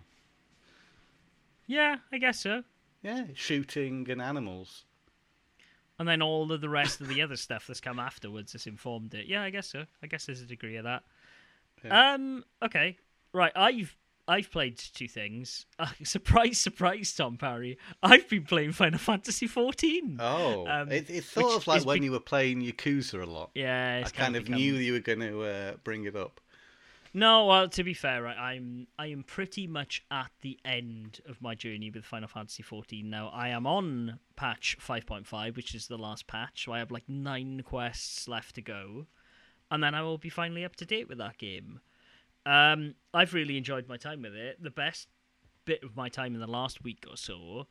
Yeah 1.68 1.98
I 2.12 2.18
guess 2.18 2.40
so 2.40 2.64
Yeah, 3.04 3.26
shooting 3.34 4.08
and 4.10 4.22
animals. 4.22 4.86
and 6.00 6.08
then 6.08 6.22
all 6.22 6.52
of 6.52 6.62
the 6.62 6.70
rest 6.70 7.02
of 7.02 7.08
the 7.08 7.22
other 7.22 7.36
stuff 7.46 7.68
that's 7.68 7.82
come 7.82 8.00
afterwards 8.00 8.54
has 8.54 8.68
informed 8.68 9.14
it 9.14 9.28
yeah 9.28 9.42
I 9.44 9.50
guess 9.50 9.68
so 9.68 9.86
I 10.04 10.08
guess 10.08 10.26
there's 10.26 10.42
a 10.42 10.46
degree 10.46 10.78
of 10.78 10.84
that 10.86 11.04
Yeah. 11.84 12.14
um 12.14 12.44
okay 12.64 12.98
right 13.34 13.52
I've 13.56 13.96
I've 14.28 14.50
played 14.50 14.80
two 14.80 15.08
things. 15.08 15.68
Uh, 15.78 15.86
surprise, 16.04 16.58
surprise, 16.58 17.14
Tom 17.14 17.38
Parry. 17.38 17.78
I've 18.02 18.28
been 18.28 18.44
playing 18.44 18.72
Final 18.72 18.98
Fantasy 18.98 19.48
XIV. 19.48 20.18
Oh, 20.20 20.66
Um, 20.66 20.92
it, 20.92 21.12
it's 21.12 21.28
sort 21.28 21.54
of 21.58 21.68
like 21.68 21.86
when 21.86 22.00
be- 22.00 22.06
you 22.06 22.12
were 22.12 22.20
playing 22.20 22.64
Yakuza 22.64 23.22
a 23.22 23.26
lot. 23.30 23.52
yeah, 23.54 23.98
I 23.98 24.00
it's 24.00 24.12
kind 24.12 24.36
of 24.36 24.46
become- 24.46 24.58
knew 24.60 24.74
you 24.74 24.94
were 24.94 25.00
going 25.00 25.20
to 25.20 25.44
uh, 25.44 25.74
bring 25.84 26.06
it 26.06 26.16
up. 26.16 26.42
No, 27.16 27.46
well, 27.46 27.70
to 27.70 27.82
be 27.86 27.94
fair, 27.94 28.24
right, 28.24 28.38
I'm 28.38 28.88
I 29.00 29.06
am 29.06 29.24
pretty 29.24 29.68
much 29.68 30.04
at 30.12 30.32
the 30.42 30.60
end 30.66 31.22
of 31.26 31.42
my 31.42 31.56
journey 31.56 31.90
with 31.90 32.04
Final 32.04 32.28
Fantasy 32.28 32.62
XIV 32.62 33.06
now. 33.06 33.30
I 33.30 33.48
am 33.48 33.66
on 33.66 34.20
patch 34.36 34.76
5.5, 34.86 35.56
which 35.56 35.74
is 35.74 35.88
the 35.88 35.98
last 35.98 36.28
patch, 36.28 36.66
so 36.66 36.74
I 36.74 36.80
have 36.80 36.92
like 36.92 37.08
nine 37.08 37.62
quests 37.64 38.28
left 38.28 38.56
to 38.56 38.62
go, 38.62 39.08
and 39.72 39.82
then 39.82 39.96
I 39.96 40.02
will 40.02 40.18
be 40.18 40.28
finally 40.28 40.66
up 40.66 40.76
to 40.76 40.86
date 40.86 41.08
with 41.08 41.20
that 41.20 41.38
game. 41.38 41.80
Um, 42.46 42.96
I've 43.14 43.34
really 43.34 43.56
enjoyed 43.56 43.88
my 43.88 43.96
time 43.96 44.24
with 44.24 44.36
it. 44.36 44.62
The 44.62 44.70
best 44.70 45.08
bit 45.64 45.86
of 45.86 45.96
my 45.96 46.10
time 46.10 46.34
in 46.34 46.42
the 46.42 46.48
last 46.48 46.84
week 46.84 47.06
or 47.10 47.16
so 47.16 47.68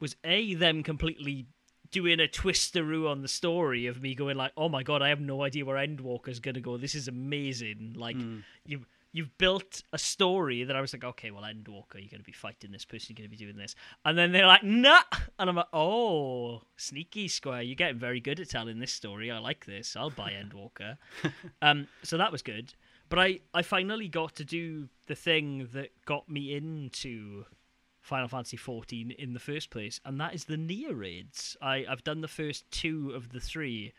was 0.00 0.16
a 0.24 0.54
them 0.54 0.82
completely 0.82 1.48
doing 1.90 2.20
a 2.20 2.28
twisteroo 2.28 3.08
on 3.08 3.22
the 3.22 3.28
story 3.28 3.86
of 3.86 4.00
me 4.00 4.14
going 4.14 4.36
like, 4.36 4.52
"Oh 4.56 4.68
my 4.68 4.82
god, 4.82 5.02
I 5.02 5.08
have 5.08 5.20
no 5.20 5.42
idea 5.42 5.64
where 5.64 5.76
Endwalker's 5.76 6.40
gonna 6.40 6.60
go. 6.60 6.76
This 6.76 6.94
is 6.94 7.08
amazing!" 7.08 7.94
Like 7.96 8.16
you 8.64 8.86
you've 9.12 9.36
built 9.38 9.82
a 9.94 9.98
story 9.98 10.64
that 10.64 10.76
I 10.76 10.80
was 10.80 10.92
like, 10.92 11.04
"Okay, 11.04 11.30
well, 11.30 11.42
Endwalker, 11.44 11.94
you're 11.94 12.10
gonna 12.10 12.22
be 12.22 12.32
fighting 12.32 12.70
this 12.70 12.84
person, 12.84 13.14
you're 13.16 13.22
gonna 13.24 13.30
be 13.30 13.36
doing 13.36 13.56
this," 13.56 13.74
and 14.04 14.16
then 14.18 14.32
they're 14.32 14.46
like, 14.46 14.62
"Nah," 14.62 15.02
and 15.38 15.48
I'm 15.48 15.56
like, 15.56 15.72
"Oh, 15.72 16.62
sneaky 16.76 17.28
Square, 17.28 17.62
you're 17.62 17.76
getting 17.76 17.98
very 17.98 18.20
good 18.20 18.40
at 18.40 18.50
telling 18.50 18.78
this 18.78 18.92
story. 18.92 19.30
I 19.30 19.38
like 19.38 19.64
this. 19.64 19.96
I'll 19.96 20.10
buy 20.10 20.32
Endwalker." 20.42 20.98
um, 21.62 21.88
so 22.02 22.16
that 22.18 22.32
was 22.32 22.42
good. 22.42 22.74
But 23.08 23.20
I, 23.20 23.40
I 23.54 23.62
finally 23.62 24.08
got 24.08 24.34
to 24.36 24.44
do 24.44 24.88
the 25.06 25.14
thing 25.14 25.68
that 25.72 25.90
got 26.06 26.28
me 26.28 26.56
into 26.56 27.44
Final 28.06 28.28
Fantasy 28.28 28.56
XIV 28.56 29.16
in 29.16 29.32
the 29.32 29.40
first 29.40 29.68
place, 29.68 30.00
and 30.04 30.20
that 30.20 30.32
is 30.32 30.44
the 30.44 30.56
Nier 30.56 30.94
raids. 30.94 31.56
I, 31.60 31.84
I've 31.88 32.04
done 32.04 32.20
the 32.20 32.28
first 32.28 32.70
two 32.70 33.10
of 33.10 33.30
the 33.30 33.40
three. 33.40 33.92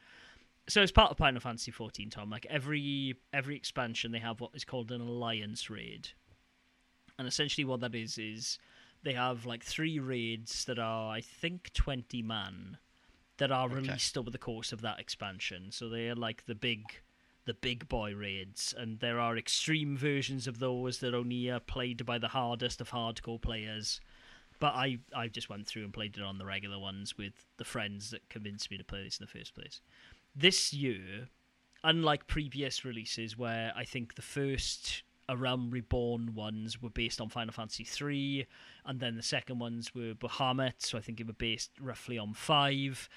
So 0.69 0.81
as 0.81 0.93
part 0.93 1.11
of 1.11 1.17
Final 1.17 1.41
Fantasy 1.41 1.73
XIV, 1.73 2.11
Tom, 2.11 2.29
like 2.29 2.45
every 2.49 3.15
every 3.33 3.57
expansion, 3.57 4.13
they 4.13 4.19
have 4.19 4.39
what 4.39 4.51
is 4.53 4.63
called 4.63 4.93
an 4.93 5.01
alliance 5.01 5.69
raid, 5.69 6.07
and 7.19 7.27
essentially 7.27 7.65
what 7.65 7.81
that 7.81 7.93
is 7.93 8.17
is 8.17 8.57
they 9.03 9.11
have 9.11 9.45
like 9.45 9.61
three 9.61 9.99
raids 9.99 10.63
that 10.65 10.79
are 10.79 11.11
I 11.11 11.19
think 11.19 11.73
twenty 11.73 12.21
man 12.21 12.77
that 13.39 13.51
are 13.51 13.67
released 13.67 14.17
over 14.17 14.29
the 14.29 14.37
course 14.37 14.71
of 14.71 14.81
that 14.81 15.01
expansion. 15.01 15.69
So 15.71 15.89
they 15.89 16.07
are 16.07 16.15
like 16.15 16.45
the 16.45 16.55
big 16.55 16.83
the 17.47 17.55
big 17.55 17.87
boy 17.87 18.13
raids, 18.13 18.75
and 18.77 18.99
there 18.99 19.19
are 19.19 19.35
extreme 19.35 19.97
versions 19.97 20.45
of 20.45 20.59
those 20.59 20.99
that 20.99 21.15
only 21.15 21.49
are 21.49 21.59
played 21.59 22.05
by 22.05 22.19
the 22.19 22.27
hardest 22.27 22.79
of 22.79 22.91
hardcore 22.91 23.41
players. 23.41 23.99
But 24.59 24.75
I, 24.75 24.99
I 25.15 25.27
just 25.27 25.49
went 25.49 25.65
through 25.65 25.83
and 25.83 25.93
played 25.93 26.17
it 26.17 26.23
on 26.23 26.37
the 26.37 26.45
regular 26.45 26.77
ones 26.77 27.17
with 27.17 27.33
the 27.57 27.63
friends 27.63 28.11
that 28.11 28.27
convinced 28.29 28.69
me 28.69 28.77
to 28.77 28.83
play 28.83 29.03
this 29.03 29.19
in 29.19 29.25
the 29.25 29.39
first 29.39 29.55
place. 29.55 29.81
This 30.35 30.73
year, 30.73 31.29
unlike 31.83 32.27
previous 32.27 32.83
releases 32.83 33.37
where 33.37 33.71
I 33.75 33.85
think 33.85 34.15
the 34.15 34.21
first 34.21 35.03
A 35.29 35.37
Realm 35.37 35.69
Reborn 35.71 36.35
ones 36.35 36.81
were 36.81 36.89
based 36.89 37.21
on 37.21 37.29
Final 37.29 37.53
Fantasy 37.53 37.83
three, 37.83 38.45
and 38.85 38.99
then 38.99 39.15
the 39.15 39.23
second 39.23 39.59
ones 39.59 39.95
were 39.95 40.13
Bahamut, 40.13 40.73
so 40.79 40.97
I 40.97 41.01
think 41.01 41.19
they 41.19 41.23
were 41.23 41.33
based 41.33 41.71
roughly 41.79 42.17
on 42.17 42.33
five 42.33 43.07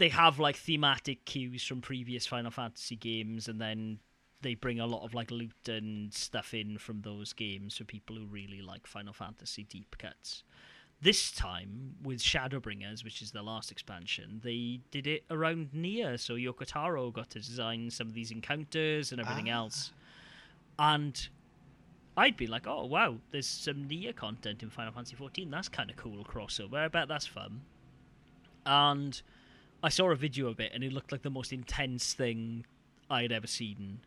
they 0.00 0.08
have 0.08 0.40
like 0.40 0.56
thematic 0.56 1.24
cues 1.24 1.62
from 1.64 1.80
previous 1.80 2.26
Final 2.26 2.50
Fantasy 2.50 2.96
games, 2.96 3.46
and 3.48 3.60
then 3.60 4.00
they 4.42 4.54
bring 4.54 4.80
a 4.80 4.86
lot 4.86 5.04
of 5.04 5.14
like 5.14 5.30
loot 5.30 5.68
and 5.68 6.12
stuff 6.12 6.54
in 6.54 6.78
from 6.78 7.02
those 7.02 7.32
games 7.34 7.76
for 7.76 7.84
people 7.84 8.16
who 8.16 8.24
really 8.26 8.62
like 8.62 8.86
Final 8.86 9.12
Fantasy 9.12 9.62
deep 9.64 9.96
cuts. 9.98 10.42
This 11.02 11.30
time 11.30 11.94
with 12.02 12.18
Shadowbringers, 12.20 13.04
which 13.04 13.22
is 13.22 13.30
the 13.30 13.42
last 13.42 13.70
expansion, 13.70 14.40
they 14.42 14.80
did 14.90 15.06
it 15.06 15.24
around 15.30 15.70
Nier, 15.72 16.18
so 16.18 16.34
Yoko 16.34 16.64
Taro 16.66 17.10
got 17.10 17.30
to 17.30 17.38
design 17.38 17.90
some 17.90 18.06
of 18.08 18.14
these 18.14 18.30
encounters 18.30 19.12
and 19.12 19.20
everything 19.20 19.48
Ah. 19.50 19.56
else. 19.56 19.92
And 20.78 21.28
I'd 22.16 22.36
be 22.36 22.46
like, 22.46 22.66
oh 22.66 22.84
wow, 22.86 23.16
there's 23.30 23.46
some 23.46 23.86
Nier 23.86 24.12
content 24.12 24.62
in 24.62 24.70
Final 24.70 24.92
Fantasy 24.92 25.16
14. 25.16 25.50
That's 25.50 25.68
kind 25.68 25.90
of 25.90 25.96
cool 25.96 26.24
crossover. 26.24 26.76
I 26.76 26.88
bet 26.88 27.08
that's 27.08 27.26
fun. 27.26 27.62
And 28.66 29.20
I 29.82 29.88
saw 29.88 30.10
a 30.10 30.16
video 30.16 30.48
of 30.48 30.60
it, 30.60 30.72
and 30.74 30.84
it 30.84 30.92
looked 30.92 31.12
like 31.12 31.22
the 31.22 31.30
most 31.30 31.52
intense 31.52 32.12
thing 32.12 32.66
I 33.08 33.22
had 33.22 33.32
ever 33.32 33.46
seen, 33.46 34.00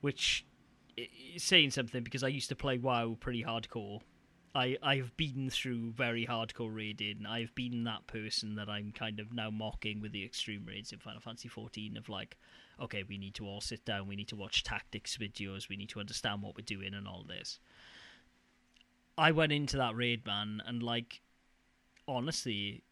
which 0.00 0.44
is 0.96 1.42
saying 1.42 1.70
something 1.70 2.02
because 2.02 2.22
I 2.22 2.28
used 2.28 2.48
to 2.48 2.56
play 2.56 2.78
WoW 2.78 3.16
pretty 3.20 3.44
hardcore. 3.44 4.00
I 4.54 4.76
I've 4.82 5.16
been 5.16 5.48
through 5.48 5.92
very 5.92 6.26
hardcore 6.26 6.74
raiding. 6.74 7.24
I've 7.26 7.54
been 7.54 7.84
that 7.84 8.06
person 8.06 8.56
that 8.56 8.68
I'm 8.68 8.92
kind 8.92 9.20
of 9.20 9.32
now 9.32 9.50
mocking 9.50 10.00
with 10.00 10.12
the 10.12 10.24
extreme 10.24 10.64
raids 10.66 10.92
in 10.92 10.98
Final 10.98 11.20
Fantasy 11.20 11.48
14 11.48 11.96
of 11.96 12.08
like, 12.08 12.36
okay, 12.80 13.04
we 13.08 13.16
need 13.16 13.34
to 13.36 13.46
all 13.46 13.60
sit 13.60 13.84
down, 13.84 14.08
we 14.08 14.16
need 14.16 14.28
to 14.28 14.36
watch 14.36 14.64
tactics 14.64 15.16
videos, 15.16 15.68
we 15.68 15.76
need 15.76 15.90
to 15.90 16.00
understand 16.00 16.42
what 16.42 16.56
we're 16.56 16.64
doing 16.64 16.94
and 16.94 17.06
all 17.06 17.24
this. 17.26 17.60
I 19.16 19.30
went 19.30 19.52
into 19.52 19.76
that 19.76 19.94
raid 19.94 20.26
man 20.26 20.62
and 20.66 20.82
like 20.82 21.20
honestly 22.08 22.82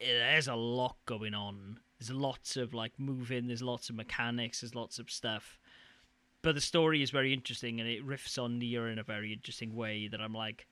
Eh, 0.00 0.06
there's 0.06 0.48
a 0.48 0.54
lot 0.54 0.96
going 1.06 1.34
on. 1.34 1.78
There's 1.98 2.10
lots 2.10 2.56
of 2.56 2.74
like 2.74 2.92
moving, 2.98 3.46
there's 3.46 3.62
lots 3.62 3.88
of 3.88 3.96
mechanics, 3.96 4.60
there's 4.60 4.74
lots 4.74 4.98
of 4.98 5.10
stuff. 5.10 5.58
But 6.42 6.54
the 6.54 6.60
story 6.60 7.02
is 7.02 7.10
very 7.10 7.32
interesting 7.32 7.80
and 7.80 7.88
it 7.88 8.06
riffs 8.06 8.42
on 8.42 8.58
Nier 8.58 8.88
in 8.88 8.98
a 8.98 9.02
very 9.02 9.32
interesting 9.32 9.74
way 9.74 10.08
that 10.08 10.20
I'm 10.20 10.34
like 10.34 10.66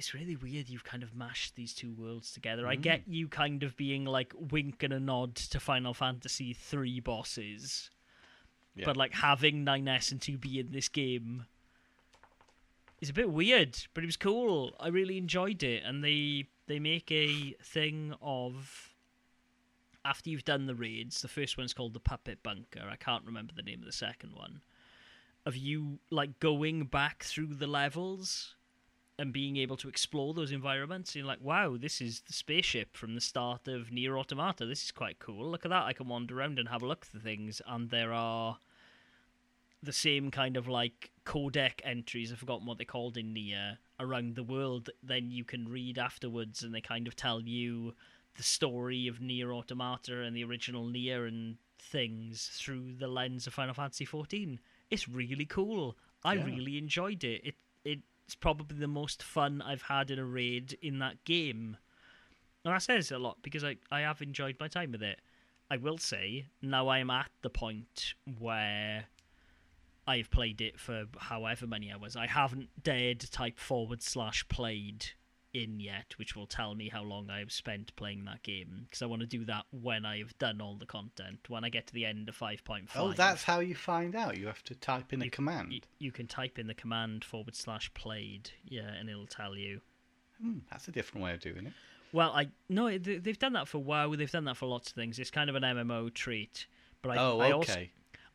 it's 0.00 0.14
really 0.14 0.34
weird 0.34 0.70
you've 0.70 0.82
kind 0.82 1.02
of 1.02 1.14
mashed 1.14 1.56
these 1.56 1.74
two 1.74 1.92
worlds 1.92 2.32
together. 2.32 2.66
I 2.66 2.74
get 2.74 3.00
mm. 3.00 3.12
you 3.12 3.28
kind 3.28 3.62
of 3.62 3.76
being 3.76 4.06
like 4.06 4.32
wink 4.34 4.82
and 4.82 4.94
a 4.94 4.98
nod 4.98 5.34
to 5.34 5.60
Final 5.60 5.92
Fantasy 5.92 6.54
3 6.54 7.00
bosses. 7.00 7.90
Yeah. 8.74 8.86
But 8.86 8.96
like 8.96 9.12
having 9.12 9.62
9S 9.62 10.10
and 10.10 10.18
2B 10.18 10.58
in 10.58 10.72
this 10.72 10.88
game 10.88 11.44
is 13.02 13.10
a 13.10 13.12
bit 13.12 13.30
weird, 13.30 13.76
but 13.92 14.02
it 14.02 14.06
was 14.06 14.16
cool. 14.16 14.72
I 14.80 14.88
really 14.88 15.18
enjoyed 15.18 15.62
it, 15.62 15.82
and 15.84 16.02
they 16.02 16.46
they 16.70 16.78
make 16.78 17.10
a 17.10 17.56
thing 17.62 18.14
of 18.22 18.94
after 20.04 20.30
you've 20.30 20.44
done 20.44 20.66
the 20.66 20.74
raids. 20.74 21.20
The 21.20 21.28
first 21.28 21.58
one's 21.58 21.74
called 21.74 21.94
the 21.94 22.00
Puppet 22.00 22.42
Bunker. 22.42 22.88
I 22.88 22.96
can't 22.96 23.24
remember 23.26 23.52
the 23.54 23.62
name 23.62 23.80
of 23.80 23.86
the 23.86 23.92
second 23.92 24.34
one. 24.34 24.60
Of 25.44 25.56
you 25.56 25.98
like 26.10 26.38
going 26.38 26.84
back 26.84 27.24
through 27.24 27.54
the 27.54 27.66
levels 27.66 28.54
and 29.18 29.32
being 29.32 29.56
able 29.56 29.76
to 29.78 29.88
explore 29.88 30.32
those 30.32 30.52
environments. 30.52 31.10
And 31.10 31.16
you're 31.16 31.26
like, 31.26 31.42
wow, 31.42 31.76
this 31.76 32.00
is 32.00 32.20
the 32.20 32.32
spaceship 32.32 32.96
from 32.96 33.14
the 33.14 33.20
start 33.20 33.66
of 33.66 33.90
Nier 33.90 34.16
Automata. 34.16 34.64
This 34.64 34.84
is 34.84 34.92
quite 34.92 35.18
cool. 35.18 35.50
Look 35.50 35.64
at 35.66 35.70
that. 35.70 35.84
I 35.84 35.92
can 35.92 36.08
wander 36.08 36.38
around 36.38 36.58
and 36.58 36.68
have 36.68 36.82
a 36.82 36.86
look 36.86 37.04
at 37.06 37.12
the 37.12 37.20
things, 37.20 37.60
and 37.66 37.90
there 37.90 38.12
are 38.12 38.58
the 39.82 39.92
same 39.92 40.30
kind 40.30 40.56
of 40.56 40.68
like 40.68 41.10
codec 41.26 41.80
entries. 41.84 42.32
I've 42.32 42.38
forgotten 42.38 42.66
what 42.66 42.78
they're 42.78 42.84
called 42.84 43.16
in 43.16 43.34
Nier 43.34 43.78
around 44.00 44.34
the 44.34 44.42
world. 44.42 44.90
Then 45.02 45.30
you 45.30 45.44
can 45.44 45.68
read 45.68 45.98
afterwards, 45.98 46.62
and 46.64 46.74
they 46.74 46.80
kind 46.80 47.06
of 47.06 47.14
tell 47.14 47.40
you 47.42 47.94
the 48.36 48.42
story 48.42 49.06
of 49.06 49.20
Nier 49.20 49.52
Automata 49.52 50.22
and 50.22 50.34
the 50.34 50.44
original 50.44 50.86
Nier 50.86 51.26
and 51.26 51.56
things 51.78 52.50
through 52.54 52.94
the 52.94 53.08
lens 53.08 53.46
of 53.46 53.54
Final 53.54 53.74
Fantasy 53.74 54.06
XIV. 54.06 54.58
It's 54.90 55.08
really 55.08 55.46
cool. 55.46 55.96
I 56.24 56.34
Yeah. 56.34 56.44
really 56.44 56.78
enjoyed 56.78 57.22
it. 57.24 57.44
It 57.44 57.54
it's 57.84 58.36
probably 58.36 58.78
the 58.78 58.86
most 58.86 59.24
fun 59.24 59.60
I've 59.60 59.82
had 59.82 60.08
in 60.08 60.18
a 60.20 60.24
raid 60.24 60.78
in 60.80 61.00
that 61.00 61.24
game. 61.24 61.76
And 62.64 62.72
that 62.72 62.82
says 62.82 63.10
a 63.10 63.18
lot 63.18 63.38
because 63.42 63.64
I, 63.64 63.78
I 63.90 64.02
have 64.02 64.22
enjoyed 64.22 64.56
my 64.60 64.68
time 64.68 64.92
with 64.92 65.02
it. 65.02 65.20
I 65.68 65.78
will 65.78 65.98
say, 65.98 66.46
now 66.62 66.86
I 66.86 66.98
am 66.98 67.10
at 67.10 67.30
the 67.42 67.50
point 67.50 68.14
where 68.38 69.06
I've 70.10 70.30
played 70.30 70.60
it 70.60 70.80
for 70.80 71.04
however 71.18 71.66
many 71.66 71.92
hours. 71.92 72.16
I 72.16 72.26
haven't 72.26 72.82
dared 72.82 73.20
to 73.20 73.30
type 73.30 73.58
forward 73.58 74.02
slash 74.02 74.46
played 74.48 75.06
in 75.52 75.80
yet, 75.80 76.14
which 76.16 76.34
will 76.34 76.46
tell 76.46 76.74
me 76.74 76.88
how 76.88 77.02
long 77.02 77.30
I 77.30 77.38
have 77.38 77.52
spent 77.52 77.94
playing 77.94 78.24
that 78.24 78.42
game. 78.42 78.82
Because 78.84 79.02
I 79.02 79.06
want 79.06 79.20
to 79.20 79.26
do 79.26 79.44
that 79.44 79.66
when 79.70 80.04
I've 80.04 80.36
done 80.38 80.60
all 80.60 80.76
the 80.76 80.86
content. 80.86 81.40
When 81.48 81.64
I 81.64 81.68
get 81.68 81.86
to 81.88 81.94
the 81.94 82.04
end 82.04 82.28
of 82.28 82.36
5.5. 82.36 82.88
Oh, 82.96 83.12
that's 83.12 83.44
how 83.44 83.60
you 83.60 83.74
find 83.74 84.16
out. 84.16 84.36
You 84.36 84.46
have 84.46 84.62
to 84.64 84.74
type 84.74 85.12
in 85.12 85.22
a 85.22 85.28
command. 85.30 85.72
You, 85.72 85.80
you 85.98 86.12
can 86.12 86.26
type 86.26 86.58
in 86.58 86.66
the 86.66 86.74
command 86.74 87.24
forward 87.24 87.54
slash 87.54 87.92
played, 87.94 88.50
yeah, 88.64 88.92
and 88.98 89.08
it'll 89.08 89.26
tell 89.26 89.56
you. 89.56 89.80
Hmm, 90.40 90.58
that's 90.70 90.88
a 90.88 90.92
different 90.92 91.24
way 91.24 91.34
of 91.34 91.40
doing 91.40 91.66
it. 91.66 91.72
Well, 92.12 92.32
I 92.32 92.48
no, 92.68 92.98
they- 92.98 93.18
they've 93.18 93.38
done 93.38 93.52
that 93.52 93.68
for 93.68 93.78
WoW. 93.78 94.16
They've 94.16 94.30
done 94.30 94.44
that 94.44 94.56
for 94.56 94.66
lots 94.66 94.88
of 94.88 94.94
things. 94.94 95.18
It's 95.20 95.30
kind 95.30 95.48
of 95.48 95.54
an 95.56 95.62
MMO 95.62 96.12
treat. 96.12 96.66
But 97.02 97.12
I, 97.12 97.16
oh, 97.18 97.38
I 97.38 97.44
okay. 97.46 97.52
also, 97.52 97.86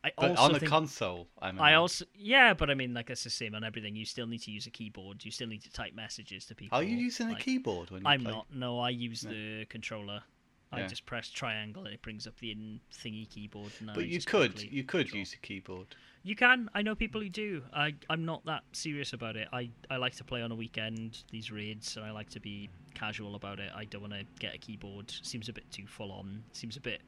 I 0.05 0.11
but 0.17 0.37
on 0.37 0.53
the 0.53 0.59
think, 0.59 0.69
console, 0.69 1.27
I 1.41 1.51
mean, 1.51 1.61
I 1.61 1.73
also 1.75 2.05
yeah, 2.15 2.53
but 2.53 2.69
I 2.69 2.73
mean, 2.75 2.93
like 2.93 3.09
it's 3.09 3.23
the 3.23 3.29
same 3.29 3.55
on 3.55 3.63
everything. 3.63 3.95
You 3.95 4.05
still 4.05 4.27
need 4.27 4.41
to 4.43 4.51
use 4.51 4.67
a 4.67 4.69
keyboard. 4.71 5.23
You 5.25 5.31
still 5.31 5.47
need 5.47 5.63
to 5.63 5.71
type 5.71 5.93
messages 5.93 6.45
to 6.45 6.55
people. 6.55 6.77
are 6.77 6.83
you 6.83 6.95
using 6.97 7.29
like- 7.29 7.41
a 7.41 7.43
keyboard 7.43 7.91
when 7.91 8.01
you 8.03 8.07
I'm 8.07 8.21
play? 8.21 8.31
not. 8.31 8.45
No, 8.53 8.79
I 8.79 8.89
use 8.89 9.23
No. 9.23 9.31
the 9.31 9.65
controller. 9.65 10.23
I 10.71 10.79
Yeah. 10.79 10.87
just 10.87 11.05
press 11.05 11.29
triangle 11.29 11.85
and 11.85 11.93
it 11.93 12.01
brings 12.01 12.27
up 12.27 12.37
the 12.39 12.51
in 12.51 12.81
thingy 12.91 13.29
keyboard. 13.29 13.71
But 13.93 14.07
you 14.07 14.19
could, 14.21 14.61
you 14.61 14.83
could 14.83 15.05
control. 15.05 15.19
use 15.19 15.33
a 15.33 15.37
keyboard. 15.37 15.87
You 16.23 16.35
can. 16.35 16.69
I 16.73 16.81
know 16.81 16.95
people 16.95 17.21
who 17.21 17.29
do. 17.29 17.63
I 17.71 17.93
I'm 18.09 18.25
not 18.25 18.43
that 18.45 18.63
serious 18.73 19.13
about 19.13 19.35
it. 19.37 19.47
I 19.53 19.69
I 19.89 19.97
like 19.97 20.15
to 20.15 20.23
play 20.23 20.41
on 20.41 20.51
a 20.51 20.55
weekend 20.55 21.23
these 21.31 21.51
raids, 21.51 21.95
and 21.97 22.05
I 22.05 22.11
like 22.11 22.29
to 22.31 22.39
be 22.39 22.69
casual 22.95 23.35
about 23.35 23.59
it. 23.59 23.71
I 23.75 23.85
don't 23.85 24.01
want 24.01 24.13
to 24.13 24.25
get 24.39 24.55
a 24.55 24.57
keyboard. 24.57 25.11
Seems 25.21 25.49
a 25.49 25.53
bit 25.53 25.69
too 25.71 25.85
full 25.87 26.11
on. 26.11 26.43
Seems 26.51 26.77
a 26.77 26.81
bit. 26.81 27.01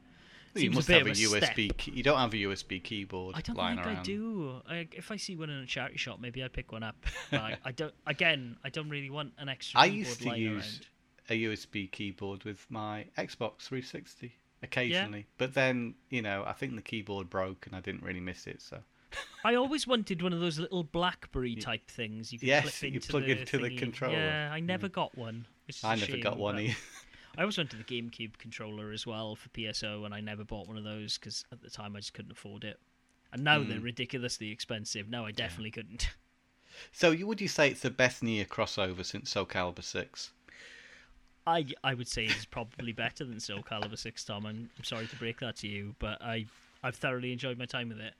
Well, 0.57 0.63
you 0.63 0.71
must 0.71 0.89
a 0.89 0.93
have 0.93 1.07
a 1.07 1.11
a 1.11 1.13
USB. 1.13 1.77
Key- 1.77 1.91
you 1.91 2.03
don't 2.03 2.17
have 2.17 2.33
a 2.33 2.37
USB 2.37 2.83
keyboard 2.83 3.35
I 3.35 3.41
don't 3.41 3.55
think 3.55 3.79
around. 3.79 3.97
I 3.97 4.01
do. 4.03 4.61
I, 4.67 4.87
if 4.91 5.11
I 5.11 5.17
see 5.17 5.35
one 5.35 5.49
in 5.49 5.59
a 5.59 5.65
charity 5.65 5.97
shop, 5.97 6.19
maybe 6.19 6.43
I'd 6.43 6.53
pick 6.53 6.71
one 6.71 6.83
up. 6.83 6.95
I, 7.31 7.57
I 7.63 7.71
don't. 7.71 7.93
Again, 8.07 8.57
I 8.63 8.69
don't 8.69 8.89
really 8.89 9.09
want 9.09 9.33
an 9.37 9.49
extra. 9.49 9.79
I 9.79 9.89
keyboard 9.89 10.07
used 10.07 10.21
to 10.21 10.37
use 10.37 10.81
around. 11.29 11.41
a 11.41 11.43
USB 11.43 11.91
keyboard 11.91 12.43
with 12.43 12.65
my 12.69 13.05
Xbox 13.17 13.61
360 13.61 14.33
occasionally, 14.63 15.27
but 15.37 15.53
then 15.53 15.93
you 16.09 16.21
know 16.21 16.43
I 16.45 16.53
think 16.53 16.75
the 16.75 16.81
keyboard 16.81 17.29
broke 17.29 17.67
and 17.67 17.75
I 17.75 17.79
didn't 17.79 18.03
really 18.03 18.19
miss 18.19 18.47
it. 18.47 18.61
So 18.61 18.79
I 19.43 19.55
always 19.55 19.87
wanted 19.87 20.21
one 20.21 20.33
of 20.33 20.39
those 20.39 20.59
little 20.59 20.83
BlackBerry 20.83 21.55
type 21.55 21.89
things 21.89 22.33
you 22.33 22.39
can 22.39 22.47
Yes, 22.47 22.79
clip 22.79 22.93
you 22.93 22.99
plug 22.99 23.25
the 23.25 23.39
into 23.39 23.57
the 23.59 23.75
controller. 23.75 24.15
Yeah, 24.15 24.49
I 24.51 24.59
never 24.59 24.89
mm. 24.89 24.93
got 24.93 25.17
one. 25.17 25.45
is 25.67 25.83
never 25.83 25.97
shame, 25.97 26.21
got 26.21 26.37
one 26.37 26.59
either. 26.59 26.75
I 27.38 27.43
also 27.43 27.61
went 27.61 27.69
to 27.71 27.77
the 27.77 27.83
GameCube 27.83 28.38
controller 28.39 28.91
as 28.91 29.05
well 29.05 29.35
for 29.35 29.49
PSO, 29.49 30.05
and 30.05 30.13
I 30.13 30.19
never 30.21 30.43
bought 30.43 30.67
one 30.67 30.77
of 30.77 30.83
those 30.83 31.17
because 31.17 31.45
at 31.51 31.61
the 31.61 31.69
time 31.69 31.95
I 31.95 31.99
just 31.99 32.13
couldn't 32.13 32.31
afford 32.31 32.63
it. 32.63 32.79
And 33.31 33.43
now 33.43 33.63
they're 33.63 33.79
Mm. 33.79 33.83
ridiculously 33.83 34.49
expensive. 34.51 35.07
Now 35.09 35.25
I 35.25 35.31
definitely 35.31 35.71
couldn't. 35.71 36.09
So 36.91 37.09
you 37.11 37.25
would 37.25 37.41
you 37.41 37.47
say 37.47 37.69
it's 37.71 37.79
the 37.81 37.89
best 37.89 38.21
Nier 38.21 38.45
crossover 38.45 39.03
since 39.03 39.31
Soul 39.31 39.45
Calibur 39.47 39.83
6? 39.83 40.31
I 41.47 41.65
I 41.83 41.93
would 41.93 42.07
say 42.07 42.25
it's 42.25 42.45
probably 42.45 42.91
better 42.91 43.23
than 43.25 43.39
Soul 43.39 43.63
Calibur 43.63 43.97
Six. 43.97 44.23
Tom, 44.23 44.45
I'm, 44.45 44.69
I'm 44.77 44.83
sorry 44.83 45.07
to 45.07 45.15
break 45.15 45.39
that 45.39 45.55
to 45.57 45.67
you, 45.67 45.95
but 45.97 46.21
I 46.21 46.45
I've 46.83 46.95
thoroughly 46.95 47.31
enjoyed 47.31 47.57
my 47.57 47.65
time 47.65 47.89
with 47.89 47.99
it. 47.99 48.13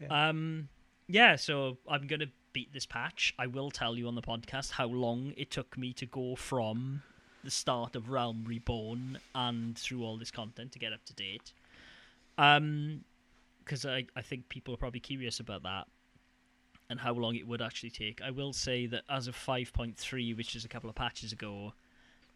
Yeah. 0.00 0.28
Um, 0.28 0.68
yeah. 1.06 1.36
So 1.36 1.78
I'm 1.88 2.06
gonna 2.06 2.26
beat 2.52 2.72
this 2.72 2.84
patch. 2.84 3.32
I 3.38 3.46
will 3.46 3.70
tell 3.70 3.96
you 3.96 4.06
on 4.08 4.16
the 4.16 4.22
podcast 4.22 4.72
how 4.72 4.86
long 4.86 5.32
it 5.36 5.50
took 5.50 5.78
me 5.78 5.92
to 5.94 6.04
go 6.04 6.34
from 6.36 7.02
the 7.44 7.50
start 7.50 7.94
of 7.96 8.10
Realm 8.10 8.44
Reborn 8.46 9.18
and 9.34 9.78
through 9.78 10.02
all 10.02 10.16
this 10.16 10.30
content 10.30 10.72
to 10.72 10.78
get 10.78 10.92
up 10.92 11.04
to 11.04 11.14
date. 11.14 11.52
Um, 12.38 13.04
because 13.64 13.86
I 13.86 14.06
I 14.14 14.22
think 14.22 14.48
people 14.48 14.74
are 14.74 14.76
probably 14.78 15.00
curious 15.00 15.40
about 15.40 15.62
that 15.62 15.86
and 16.90 17.00
how 17.00 17.12
long 17.14 17.34
it 17.34 17.46
would 17.46 17.62
actually 17.62 17.90
take. 17.90 18.20
I 18.20 18.30
will 18.30 18.52
say 18.52 18.86
that 18.86 19.04
as 19.08 19.26
of 19.26 19.34
5.3, 19.36 20.36
which 20.36 20.54
is 20.54 20.64
a 20.64 20.68
couple 20.68 20.90
of 20.90 20.96
patches 20.96 21.32
ago, 21.32 21.72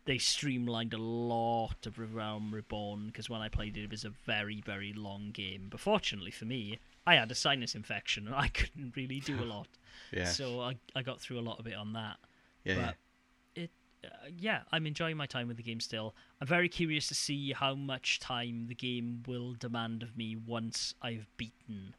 they 0.07 0.17
streamlined 0.17 0.95
a 0.95 0.99
lot 0.99 1.85
of 1.87 1.99
Realm 2.15 2.55
Reborn 2.55 3.09
because 3.09 3.29
when 3.29 3.43
I 3.43 3.49
played 3.51 3.77
it, 3.77 3.85
it 3.85 3.91
was 3.91 4.05
a 4.07 4.11
very, 4.11 4.63
very 4.65 4.95
long 4.95 5.33
game. 5.33 5.67
But 5.71 5.81
fortunately 5.81 6.31
for 6.31 6.47
me, 6.47 6.79
I 7.07 7.17
had 7.17 7.31
a 7.31 7.35
sinus 7.35 7.75
infection 7.75 8.27
and 8.27 8.35
I 8.35 8.49
couldn't 8.55 8.97
really 8.97 9.21
do 9.21 9.43
a 9.43 9.45
lot. 9.45 9.69
Yeah. 10.13 10.25
So 10.27 10.61
I 10.61 10.77
I 10.95 11.03
got 11.03 11.21
through 11.21 11.39
a 11.39 11.43
lot 11.43 11.59
of 11.59 11.67
it 11.67 11.75
on 11.75 11.93
that. 11.93 12.17
yeah. 12.65 12.75
but 12.77 12.89
it 12.91 12.97
uh, 14.05 14.09
yeah, 14.37 14.63
I'm 14.73 14.87
enjoying 14.87 15.17
my 15.17 15.27
time 15.27 15.49
with 15.49 15.57
the 15.57 15.63
game 15.63 15.81
still. 15.81 16.15
I'm 16.41 16.47
very 16.47 16.69
curious 16.69 17.07
to 17.09 17.15
see 17.15 17.53
how 17.53 17.75
much 17.75 18.21
time 18.21 18.67
the 18.69 18.75
game 18.75 19.23
will 19.27 19.55
demand 19.55 20.03
of 20.03 20.17
me 20.17 20.37
once 20.37 20.95
I've 21.03 21.27
beaten. 21.37 21.95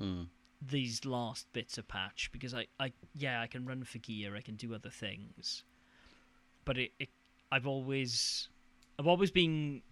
Mm. 0.00 0.28
these 0.62 1.04
last 1.04 1.52
bits 1.52 1.76
of 1.76 1.88
patch 1.88 2.30
because 2.32 2.54
I, 2.54 2.66
I 2.78 2.92
yeah 3.14 3.40
I 3.40 3.48
can 3.48 3.64
run 3.64 3.82
for 3.82 3.98
gear 3.98 4.36
I 4.36 4.40
can 4.40 4.54
do 4.54 4.74
other 4.74 4.90
things 4.90 5.64
but 6.64 6.78
it, 6.78 6.92
it 7.00 7.08
I've 7.50 7.66
always 7.66 8.48
I've 8.98 9.08
always 9.08 9.32
been 9.32 9.82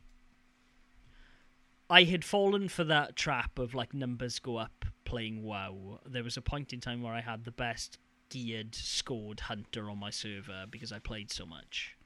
I 1.91 2.05
had 2.05 2.25
fallen 2.25 2.69
for 2.69 2.85
that 2.85 3.17
trap 3.17 3.59
of 3.59 3.75
like 3.75 3.95
numbers 3.95 4.39
go 4.39 4.57
up 4.59 4.85
playing 5.05 5.43
WoW 5.43 6.01
there 6.07 6.23
was 6.25 6.37
a 6.37 6.43
point 6.43 6.73
in 6.73 6.81
time 6.81 7.03
where 7.03 7.15
I 7.15 7.21
had 7.21 7.45
the 7.45 7.53
best 7.53 7.99
geared 8.29 8.75
scored 8.75 9.41
hunter 9.41 9.89
on 9.91 9.99
my 9.99 10.11
server 10.11 10.65
because 10.71 10.93
I 10.93 10.99
played 10.99 11.31
so 11.33 11.47
much 11.47 11.97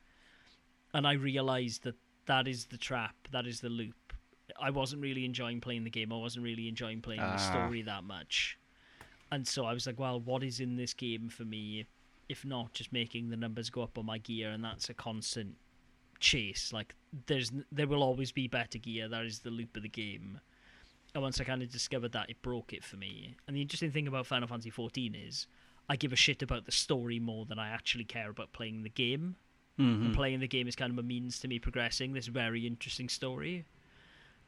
and 0.93 1.07
I 1.07 1.13
realized 1.13 1.85
that 1.85 1.97
that 2.27 2.47
is 2.47 2.67
the 2.67 2.79
trap 2.79 3.15
that 3.33 3.47
is 3.47 3.61
the 3.61 3.69
loop 3.69 3.95
I 4.61 4.71
wasn't 4.71 5.03
really 5.03 5.25
enjoying 5.25 5.61
playing 5.61 5.85
the 5.85 5.91
game 5.91 6.13
I 6.13 6.17
wasn't 6.17 6.45
really 6.45 6.69
enjoying 6.69 7.01
playing 7.01 7.21
the 7.21 7.27
Ah. 7.27 7.37
story 7.37 7.83
that 7.83 8.05
much 8.05 8.59
and 9.33 9.47
so 9.47 9.65
I 9.65 9.73
was 9.73 9.87
like, 9.87 9.99
well, 10.01 10.19
what 10.21 10.43
is 10.43 10.59
in 10.59 10.75
this 10.75 10.93
game 10.93 11.29
for 11.29 11.45
me? 11.45 11.87
If 12.29 12.45
not 12.45 12.73
just 12.73 12.93
making 12.93 13.31
the 13.31 13.37
numbers 13.37 13.71
go 13.71 13.81
up 13.81 13.97
on 13.97 14.05
my 14.05 14.19
gear, 14.19 14.51
and 14.51 14.65
that's 14.65 14.91
a 14.91 14.95
constant 14.95 15.55
chase. 16.19 16.73
Like 16.73 16.97
there's, 17.27 17.53
there 17.71 17.87
will 17.87 18.03
always 18.03 18.33
be 18.33 18.49
better 18.49 18.77
gear. 18.79 19.09
That 19.09 19.25
is 19.25 19.39
the 19.39 19.51
loop 19.51 19.77
of 19.77 19.85
the 19.85 19.89
game. 19.89 20.41
And 21.15 21.23
once 21.23 21.41
I 21.41 21.45
kind 21.45 21.63
of 21.63 21.71
discovered 21.71 22.11
that, 22.11 22.29
it 22.29 22.43
broke 22.43 22.73
it 22.73 22.83
for 22.83 22.97
me. 22.97 23.37
And 23.47 23.57
the 23.57 23.63
interesting 23.63 23.93
thing 23.93 24.09
about 24.09 24.27
Final 24.27 24.49
Fantasy 24.49 24.73
XIV 24.73 25.29
is, 25.29 25.47
I 25.91 25.97
give 25.97 26.13
a 26.13 26.17
shit 26.17 26.41
about 26.41 26.67
the 26.67 26.73
story 26.73 27.19
more 27.19 27.45
than 27.45 27.59
I 27.59 27.69
actually 27.69 28.05
care 28.05 28.31
about 28.31 28.53
playing 28.53 28.85
the 28.85 28.89
game. 28.89 29.35
Mhm. 29.77 30.07
And 30.07 30.15
playing 30.15 30.39
the 30.39 30.47
game 30.47 30.69
is 30.69 30.77
kind 30.77 30.93
of 30.93 30.99
a 30.99 31.03
means 31.03 31.41
to 31.41 31.49
me 31.49 31.59
progressing 31.59 32.13
this 32.13 32.29
very 32.29 32.65
interesting 32.65 33.09
story. 33.09 33.65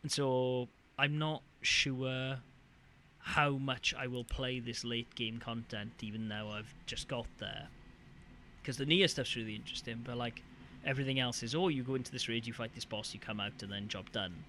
And 0.02 0.12
so 0.12 0.68
I'm 0.96 1.18
not 1.18 1.42
sure 1.60 2.38
how 3.18 3.50
much 3.58 3.92
I 3.94 4.06
will 4.06 4.24
play 4.24 4.60
this 4.60 4.84
late 4.84 5.14
game 5.16 5.38
content, 5.38 5.94
even 6.00 6.28
though 6.28 6.50
I've 6.50 6.74
just 6.86 7.08
got 7.08 7.26
there. 7.38 7.68
Because 8.60 8.76
the 8.76 8.86
Nier 8.86 9.08
stuff's 9.08 9.34
really 9.34 9.56
interesting, 9.56 10.02
but 10.04 10.16
like 10.16 10.42
everything 10.84 11.18
else 11.18 11.42
is, 11.42 11.56
oh, 11.56 11.66
you 11.68 11.82
go 11.82 11.96
into 11.96 12.12
this 12.12 12.28
raid, 12.28 12.46
you 12.46 12.52
fight 12.52 12.74
this 12.74 12.84
boss, 12.84 13.12
you 13.14 13.18
come 13.18 13.40
out, 13.40 13.60
and 13.64 13.72
then 13.72 13.88
job 13.88 14.12
done. 14.12 14.44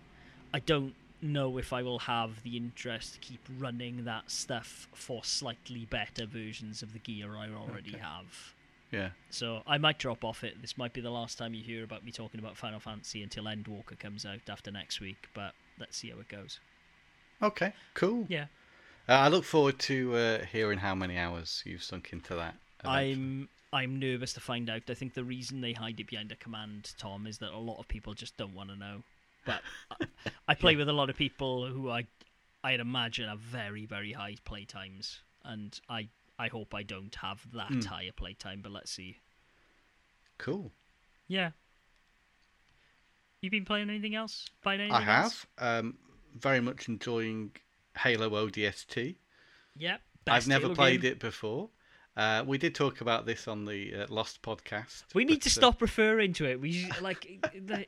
I 0.54 0.60
don't 0.60 0.94
know 1.24 1.58
if 1.58 1.74
I 1.74 1.82
will 1.82 2.00
have 2.00 2.44
the 2.44 2.58
interest 2.58 3.14
to 3.14 3.20
keep 3.20 3.40
running 3.58 4.06
that 4.06 4.30
stuff 4.30 4.88
for 4.94 5.24
slightly 5.24 5.86
better 5.86 6.26
versions 6.26 6.82
of 6.84 6.94
the 6.94 7.00
gear 7.00 7.36
I 7.36 7.50
already 7.50 7.92
Okay. 7.96 8.00
have. 8.04 8.54
Yeah. 8.92 9.10
So 9.32 9.64
I 9.66 9.78
might 9.80 9.98
drop 9.98 10.24
off 10.24 10.44
it. 10.44 10.62
This 10.62 10.78
might 10.78 10.94
be 10.94 11.02
the 11.02 11.10
last 11.10 11.38
time 11.38 11.54
you 11.56 11.64
hear 11.64 11.84
about 11.84 12.06
me 12.06 12.12
talking 12.12 12.40
about 12.40 12.58
Final 12.58 12.80
Fantasy 12.80 13.24
until 13.24 13.46
Endwalker 13.46 13.98
comes 13.98 14.26
out 14.26 14.48
after 14.50 14.70
next 14.70 15.02
week, 15.02 15.28
but 15.34 15.54
let's 15.80 15.98
see 15.98 16.10
how 16.12 16.20
it 16.20 16.28
goes. 16.28 16.60
Okay. 17.42 17.74
Cool. 17.96 18.26
Yeah. 18.30 18.46
Uh, 19.10 19.14
I 19.14 19.28
look 19.30 19.44
forward 19.46 19.80
to 19.80 20.16
uh, 20.16 20.46
hearing 20.46 20.78
how 20.80 20.94
many 20.96 21.18
hours 21.18 21.64
you've 21.66 21.84
sunk 21.84 22.14
into 22.14 22.36
that. 22.36 22.56
eventually. 22.84 23.12
I'm 23.14 23.50
I'm 23.74 24.00
nervous 24.00 24.34
to 24.34 24.40
find 24.40 24.70
out. 24.70 24.84
I 24.88 24.94
think 24.94 25.16
the 25.16 25.24
reason 25.24 25.60
they 25.62 25.74
hide 25.74 26.00
it 26.00 26.06
behind 26.08 26.32
a 26.32 26.36
command, 26.36 26.92
Tom, 27.00 27.26
is 27.26 27.40
that 27.40 27.52
a 27.52 27.58
lot 27.58 27.80
of 27.80 27.88
people 27.88 28.14
just 28.14 28.38
don't 28.38 28.54
want 28.54 28.70
to 28.70 28.76
know. 28.76 29.02
But 29.46 29.62
I, 29.92 30.06
I 30.50 30.56
play 30.56 30.76
with 30.76 30.88
a 30.90 30.94
lot 30.94 31.10
of 31.10 31.16
people 31.18 31.68
who 31.68 31.90
I 31.90 32.08
I'd 32.64 32.80
imagine 32.80 33.28
have 33.28 33.40
very 33.40 33.86
very 33.86 34.14
high 34.14 34.36
play 34.46 34.66
times, 34.66 35.22
and 35.44 35.80
I 35.90 36.10
I 36.40 36.48
hope 36.48 36.74
I 36.74 36.84
don't 36.84 37.14
have 37.16 37.46
that 37.54 37.68
Hmm. 37.70 37.82
higher 37.82 38.12
play 38.12 38.34
time. 38.34 38.62
But 38.62 38.72
let's 38.72 38.92
see. 38.92 39.18
cool. 40.38 40.72
Yeah. 41.28 41.52
You 43.42 43.50
been 43.50 43.66
playing 43.66 43.90
anything 43.90 44.16
else? 44.16 44.48
Playing 44.62 44.82
anything 44.82 44.96
I 44.96 45.02
have. 45.02 45.46
Um, 45.58 45.98
very 46.36 46.62
much 46.62 46.88
enjoying 46.88 47.52
Halo 47.98 48.30
ODST. 48.30 49.16
Yep. 49.78 50.02
I've 50.28 50.48
never 50.48 50.70
played 50.74 51.04
it 51.04 51.20
before. 51.20 51.70
Uh, 52.16 52.44
we 52.46 52.58
did 52.58 52.76
talk 52.76 53.02
about 53.02 53.26
this 53.26 53.48
on 53.48 53.66
the 53.66 53.94
uh, 53.96 54.06
Lost 54.10 54.42
podcast. 54.42 55.04
We 55.14 55.26
need 55.26 55.36
but, 55.36 55.42
to 55.44 55.50
uh, 55.50 55.52
stop 55.52 55.82
referring 55.82 56.34
to 56.34 56.46
it. 56.50 56.62
We 56.62 56.90
like 57.02 57.28
the, 57.54 57.86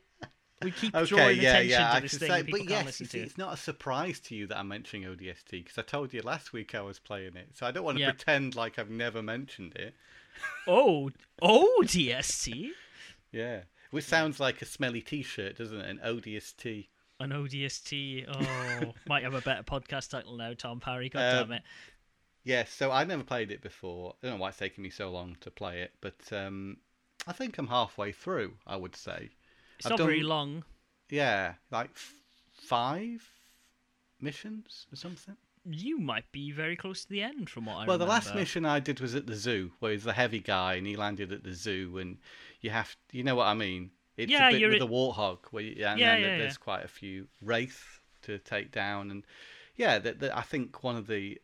we 0.62 0.72
keep 0.72 0.94
Okay, 0.96 1.06
drawing 1.06 1.40
yeah, 1.40 1.58
attention 1.58 1.70
yeah. 1.70 1.90
to 1.90 2.00
this 2.00 2.18
thing. 2.18 2.30
say, 2.30 2.42
and 2.42 2.46
people 2.46 2.66
but 2.66 2.68
can't 2.68 2.86
yes, 2.86 2.86
listen 2.86 3.06
it's, 3.06 3.12
to 3.12 3.20
it's 3.20 3.38
not 3.38 3.54
a 3.54 3.58
surprise 3.58 4.20
to 4.22 4.36
you 4.36 4.48
that 4.48 4.58
I'm 4.58 4.68
mentioning 4.68 5.08
ODST 5.08 5.52
because 5.52 5.78
I 5.78 5.82
told 5.84 6.14
you 6.14 6.22
last 6.22 6.54
week 6.54 6.74
I 6.76 6.82
was 6.82 7.00
playing 7.00 7.36
it, 7.36 7.50
so 7.56 7.66
I 7.66 7.72
don't 7.72 7.84
want 7.84 7.98
to 7.98 8.02
Yeah. 8.02 8.12
pretend 8.12 8.56
like 8.56 8.80
I've 8.80 8.90
never 8.90 9.22
mentioned 9.22 9.76
it. 9.76 9.96
Oh, 10.68 11.12
oh, 11.42 11.84
DST, 11.86 12.76
Yeah, 13.32 13.66
which 13.92 14.06
sounds 14.06 14.40
like 14.40 14.62
a 14.62 14.66
smelly 14.66 15.02
T-shirt, 15.02 15.58
doesn't 15.58 15.80
it? 15.80 15.90
An 15.90 16.00
ODST. 16.04 16.90
an 17.20 17.32
ODST. 17.32 18.26
Oh, 18.28 18.94
might 19.08 19.24
have 19.24 19.34
a 19.34 19.42
better 19.42 19.64
podcast 19.64 20.10
title 20.10 20.38
now, 20.38 20.54
Tom 20.54 20.80
Parry. 20.80 21.10
God 21.10 21.28
Um, 21.28 21.50
damn 21.50 21.52
it! 21.54 21.64
Yes, 22.44 22.72
so 22.72 22.92
I've 22.92 23.08
never 23.10 23.24
played 23.24 23.52
it 23.52 23.62
before. 23.62 24.16
I 24.24 24.28
don't 24.28 24.38
know 24.38 24.42
why 24.42 24.50
it's 24.50 24.58
taking 24.58 24.84
me 24.84 24.90
so 24.90 25.10
long 25.12 25.36
to 25.42 25.52
play 25.52 25.82
it, 25.82 25.94
but 26.00 26.32
um, 26.32 26.78
I 27.28 27.34
think 27.34 27.58
I'm 27.58 27.68
halfway 27.68 28.12
through. 28.14 28.58
I 28.68 28.76
would 28.78 28.96
say, 28.96 29.32
It's 29.78 29.86
I've 29.86 29.92
not 29.92 29.98
done- 30.00 30.08
very 30.08 30.24
long. 30.24 30.64
yeah, 31.10 31.56
like 31.72 31.92
f- 31.96 32.14
five 32.52 33.30
missions 34.20 34.88
or 34.92 34.96
something. 34.96 35.36
You 35.68 35.98
might 35.98 36.32
be 36.32 36.52
very 36.52 36.76
close 36.76 37.04
to 37.04 37.10
the 37.10 37.24
end, 37.24 37.50
from 37.50 37.66
what 37.66 37.76
I 37.78 37.86
well, 37.86 37.98
the 37.98 38.06
last 38.06 38.36
mission 38.36 38.66
I 38.66 38.80
did 38.80 39.00
was 39.00 39.16
at 39.16 39.26
the 39.26 39.36
zoo, 39.36 39.72
where 39.80 39.92
he's 39.94 40.04
the 40.04 40.14
heavy 40.14 40.40
guy 40.40 40.76
and 40.76 40.86
he 40.86 40.96
landed 40.96 41.32
at 41.32 41.44
the 41.44 41.54
zoo, 41.54 41.98
and 41.98 42.18
you 42.62 42.70
have, 42.70 42.96
you 43.12 43.24
know 43.24 43.34
what 43.36 43.48
I 43.48 43.56
mean? 43.56 43.90
It's 44.16 44.32
Yeah, 44.32 44.48
a 44.48 44.52
bit 44.52 44.62
you're 44.62 44.70
with 44.70 44.82
at- 44.82 44.88
the 44.88 44.94
warthog, 44.94 45.40
where 45.52 45.64
you, 45.64 45.86
and 45.86 46.00
Yeah, 46.00 46.14
then 46.16 46.22
yeah, 46.22 46.38
there's 46.38 46.54
yeah. 46.54 46.64
quite 46.64 46.86
a 46.86 46.88
few 46.88 47.28
wraith 47.42 48.00
to 48.24 48.38
take 48.38 48.72
down, 48.72 49.10
and 49.10 49.26
yeah, 49.76 49.98
that 50.00 50.20
that 50.20 50.38
I 50.38 50.42
think 50.42 50.84
one 50.84 50.96
of 50.96 51.08
the 51.08 51.42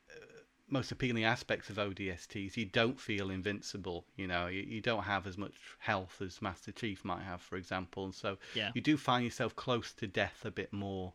most 0.72 0.92
appealing 0.92 1.24
aspects 1.26 1.70
of 1.70 1.76
ODST 1.78 2.48
is 2.48 2.58
you 2.58 2.66
don't 2.66 3.00
feel 3.00 3.30
invincible. 3.30 4.06
You 4.16 4.28
know, 4.28 4.48
you, 4.48 4.62
you 4.62 4.82
don't 4.82 5.04
have 5.04 5.28
as 5.28 5.38
much 5.38 5.54
health 5.80 6.22
as 6.22 6.42
Master 6.42 6.72
Chief 6.72 7.04
might 7.04 7.22
have, 7.24 7.42
for 7.42 7.58
example, 7.58 8.06
and 8.06 8.16
so 8.16 8.38
Yeah. 8.56 8.72
you 8.74 8.82
do 8.82 8.98
find 8.98 9.24
yourself 9.24 9.56
close 9.56 9.94
to 9.94 10.08
death 10.08 10.46
a 10.46 10.52
bit 10.52 10.72
more. 10.72 11.14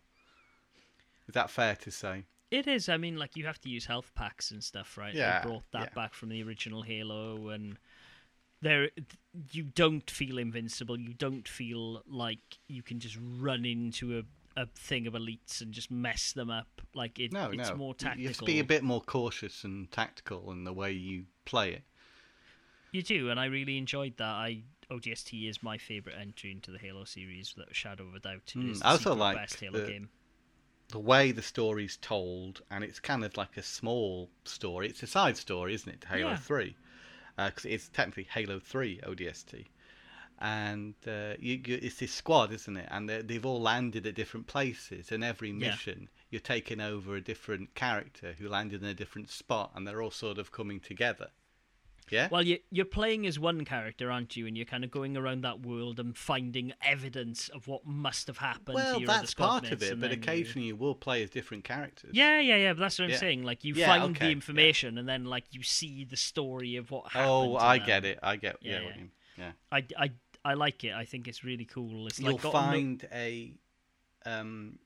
Is 1.26 1.34
that 1.34 1.50
fair 1.50 1.74
to 1.76 1.90
say? 1.90 2.24
It 2.50 2.68
is. 2.68 2.88
I 2.88 2.96
mean, 2.96 3.16
like 3.16 3.34
you 3.34 3.46
have 3.46 3.60
to 3.62 3.68
use 3.68 3.86
health 3.86 4.12
packs 4.14 4.52
and 4.52 4.62
stuff, 4.62 4.96
right? 4.96 5.14
Yeah, 5.14 5.40
They 5.40 5.48
brought 5.48 5.64
that 5.72 5.80
yeah. 5.90 5.94
back 5.94 6.14
from 6.14 6.28
the 6.28 6.42
original 6.42 6.82
Halo, 6.82 7.48
and 7.48 7.78
there 8.62 8.90
you 9.50 9.64
don't 9.64 10.08
feel 10.08 10.38
invincible. 10.38 10.98
You 10.98 11.12
don't 11.14 11.48
feel 11.48 12.02
like 12.06 12.58
you 12.68 12.82
can 12.82 13.00
just 13.00 13.18
run 13.20 13.64
into 13.64 14.18
a, 14.18 14.22
a 14.56 14.66
thing 14.66 15.06
of 15.06 15.12
elites 15.14 15.60
and 15.60 15.72
just 15.72 15.90
mess 15.90 16.32
them 16.32 16.50
up. 16.50 16.80
Like 16.94 17.18
it, 17.18 17.32
No, 17.32 17.50
it's 17.50 17.68
no. 17.70 17.76
more 17.76 17.94
tactical. 17.94 18.22
You 18.22 18.28
have 18.28 18.38
to 18.38 18.44
be 18.44 18.58
a 18.58 18.64
bit 18.64 18.82
more 18.82 19.00
cautious 19.02 19.64
and 19.64 19.90
tactical 19.92 20.50
in 20.50 20.64
the 20.64 20.72
way 20.72 20.92
you 20.92 21.24
play 21.44 21.72
it. 21.72 21.82
You 22.92 23.02
do, 23.02 23.28
and 23.30 23.38
I 23.38 23.46
really 23.46 23.76
enjoyed 23.76 24.16
that. 24.16 24.24
I 24.24 24.62
ODST 24.90 25.48
is 25.50 25.62
my 25.62 25.76
favorite 25.76 26.14
entry 26.18 26.52
into 26.52 26.70
the 26.70 26.78
Halo 26.78 27.04
series, 27.04 27.52
That 27.56 27.74
shadow 27.74 28.06
of 28.06 28.14
a 28.14 28.20
doubt. 28.20 28.52
It 28.54 28.58
Mm, 28.58 28.70
is 28.70 28.80
I 28.82 28.86
the 28.86 28.90
also 28.92 29.14
like 29.14 29.36
best 29.36 29.60
Halo 29.60 29.80
the- 29.80 29.86
game. 29.92 30.08
The 30.88 31.00
way 31.00 31.32
the 31.32 31.42
story's 31.42 31.96
told, 31.96 32.62
and 32.70 32.84
it's 32.84 33.00
kind 33.00 33.24
of 33.24 33.36
like 33.36 33.56
a 33.56 33.62
small 33.62 34.30
story. 34.44 34.88
It's 34.88 35.02
a 35.02 35.08
side 35.08 35.36
story, 35.36 35.74
isn't 35.74 35.92
it, 35.92 36.00
to 36.02 36.08
Halo 36.08 36.30
Yeah. 36.30 36.36
3? 36.36 36.76
Because 37.36 37.64
it's 37.64 37.88
technically 37.88 38.22
Halo 38.30 38.60
3 38.60 39.00
ODST. 39.02 39.66
And 40.38 40.94
uh, 41.06 41.34
you, 41.38 41.60
you, 41.64 41.78
it's 41.82 41.96
this 41.98 42.12
squad, 42.12 42.52
isn't 42.52 42.76
it? 42.76 42.88
And 42.90 43.08
they- 43.08 43.22
they've 43.22 43.46
all 43.46 43.60
landed 43.60 44.06
at 44.06 44.14
different 44.14 44.46
places. 44.46 45.10
And 45.10 45.24
every 45.24 45.50
Yeah. 45.50 45.70
mission, 45.70 46.08
you're 46.30 46.40
taking 46.40 46.80
over 46.80 47.16
a 47.16 47.20
different 47.20 47.74
character 47.74 48.34
who 48.38 48.48
landed 48.48 48.82
in 48.82 48.88
a 48.88 48.94
different 48.94 49.30
spot. 49.30 49.72
And 49.74 49.86
they're 49.86 50.02
all 50.02 50.10
sort 50.10 50.38
of 50.38 50.52
coming 50.52 50.80
together. 50.80 51.30
Yeah? 52.08 52.28
Well, 52.30 52.42
you, 52.46 52.58
you're 52.70 52.84
playing 52.84 53.26
as 53.26 53.36
one 53.36 53.64
character, 53.64 54.12
aren't 54.12 54.36
you? 54.36 54.46
And 54.46 54.56
you're 54.56 54.64
kind 54.66 54.84
of 54.84 54.92
going 54.92 55.16
around 55.16 55.40
that 55.42 55.62
world 55.66 55.98
and 55.98 56.16
finding 56.16 56.72
evidence 56.80 57.48
of 57.48 57.66
what 57.66 57.84
must 57.84 58.28
have 58.28 58.38
happened. 58.38 58.76
well, 58.76 59.00
that's 59.00 59.34
part 59.34 59.72
of 59.72 59.82
it. 59.82 59.90
But 59.90 60.00
then 60.00 60.10
you- 60.10 60.16
occasionally 60.18 60.66
you 60.68 60.76
will 60.76 60.94
play 60.94 61.24
as 61.24 61.30
different 61.30 61.64
characters. 61.64 62.10
Yeah, 62.12 62.38
yeah, 62.38 62.56
yeah. 62.56 62.74
But 62.74 62.80
that's 62.80 62.98
what 63.00 63.06
I'm 63.06 63.10
Yeah. 63.12 63.16
saying. 63.16 63.42
Like 63.42 63.64
you 63.64 63.74
Yeah, 63.74 63.86
find 63.86 64.02
okay, 64.04 64.18
the 64.20 64.24
yeah. 64.26 64.30
information, 64.32 64.98
and 64.98 65.08
then 65.08 65.24
like 65.24 65.46
you 65.50 65.64
see 65.64 66.04
the 66.04 66.16
story 66.16 66.76
of 66.76 66.92
what 66.92 67.10
happened. 67.10 67.28
Oh, 67.30 67.56
I 67.56 67.78
them. 67.78 67.86
get 67.88 68.04
it. 68.04 68.18
I 68.22 68.36
get 68.36 68.58
yeah, 68.60 68.72
Yeah, 68.78 68.84
what 68.84 68.94
you 68.94 69.00
mean. 69.00 69.10
Yeah. 69.38 69.52
I, 69.70 69.84
I, 69.98 70.10
I 70.50 70.54
like 70.54 70.84
it. 70.84 70.92
I 70.94 71.04
think 71.04 71.28
it's 71.28 71.42
really 71.44 71.64
cool. 71.64 72.06
It's 72.06 72.18
You'll 72.20 72.32
like 72.32 72.42
got 72.42 72.50
a 72.50 72.52
no- 72.52 72.60
find 72.72 73.08
a 73.12 73.54
um 74.24 74.78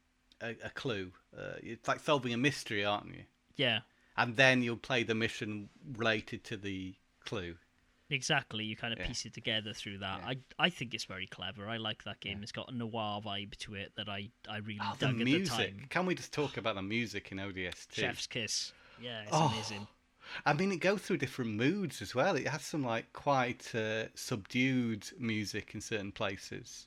a, 0.42 0.50
a 0.64 0.70
clue. 0.70 1.12
Uh, 1.36 1.54
it's 1.62 1.86
like 1.86 2.00
solving 2.00 2.32
a 2.32 2.36
mystery, 2.38 2.84
aren't 2.84 3.06
you? 3.08 3.24
yeah, 3.56 3.80
And 4.16 4.36
then 4.36 4.62
you'll 4.62 4.76
play 4.78 5.02
the 5.02 5.14
mission 5.14 5.68
related 5.96 6.44
to 6.44 6.56
the 6.56 6.94
clue. 7.24 7.56
Exactly, 8.08 8.64
you 8.64 8.74
kind 8.74 8.92
of 8.92 8.98
Yeah. 8.98 9.06
piece 9.06 9.24
it 9.26 9.34
together 9.34 9.72
through 9.72 9.98
that. 9.98 10.20
Yeah. 10.22 10.28
I 10.58 10.66
I 10.66 10.70
think 10.70 10.94
it's 10.94 11.04
very 11.04 11.26
clever. 11.26 11.68
I 11.68 11.76
like 11.76 12.02
that 12.04 12.20
game. 12.20 12.42
It's 12.42 12.52
got 12.52 12.72
a 12.72 12.74
noir 12.74 13.20
vibe 13.24 13.54
to 13.58 13.74
it 13.74 13.92
that 13.96 14.08
I 14.08 14.30
I 14.48 14.56
really 14.58 14.80
Oh, 14.82 14.94
the 14.98 15.06
dug 15.06 15.14
at 15.14 15.18
the 15.18 15.24
music. 15.24 15.56
time. 15.76 15.86
Can 15.90 16.06
we 16.06 16.14
just 16.14 16.32
talk 16.32 16.56
about 16.56 16.74
the 16.74 16.82
music 16.82 17.30
in 17.32 17.38
ODST? 17.38 17.92
Chef's 17.94 18.26
kiss. 18.26 18.72
Yeah, 19.00 19.22
it's 19.22 19.30
Oh, 19.32 19.48
amazing. 19.54 19.86
I 20.46 20.52
mean, 20.52 20.72
it 20.72 20.80
goes 20.80 21.02
through 21.02 21.18
different 21.18 21.52
moods 21.54 22.00
as 22.02 22.14
well. 22.14 22.36
It 22.36 22.48
has 22.48 22.62
some 22.62 22.84
like 22.84 23.12
quite 23.12 23.74
uh, 23.74 24.04
subdued 24.14 25.06
music 25.18 25.74
in 25.74 25.80
certain 25.80 26.12
places, 26.12 26.86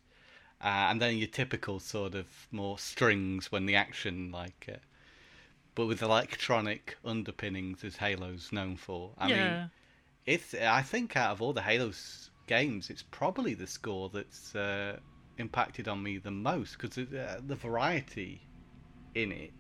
uh, 0.61 0.87
and 0.89 1.01
then 1.01 1.17
your 1.17 1.27
typical 1.27 1.79
sort 1.79 2.15
of 2.15 2.27
more 2.51 2.79
strings 2.79 3.51
when 3.51 3.65
the 3.65 3.75
action 3.75 4.31
like, 4.31 4.69
uh, 4.71 4.77
but 5.75 5.87
with 5.87 6.01
electronic 6.01 6.97
underpinnings 7.03 7.83
as 7.83 7.97
Halo's 7.97 8.51
known 8.51 8.77
for. 8.77 9.11
I 9.17 9.27
yeah. 9.27 9.35
mean, 9.35 9.71
it's 10.25 10.53
I 10.53 10.81
think 10.81 11.17
out 11.17 11.31
of 11.31 11.41
all 11.41 11.53
the 11.53 11.61
Halo's 11.61 12.29
games, 12.47 12.89
it's 12.89 13.03
probably 13.03 13.53
the 13.53 13.67
score 13.67 14.09
that's 14.09 14.55
uh, 14.55 14.97
impacted 15.37 15.87
on 15.87 16.01
me 16.01 16.17
the 16.17 16.31
most 16.31 16.77
because 16.77 16.97
uh, 16.97 17.41
the 17.45 17.55
variety 17.55 18.41
in 19.15 19.31
it. 19.31 19.51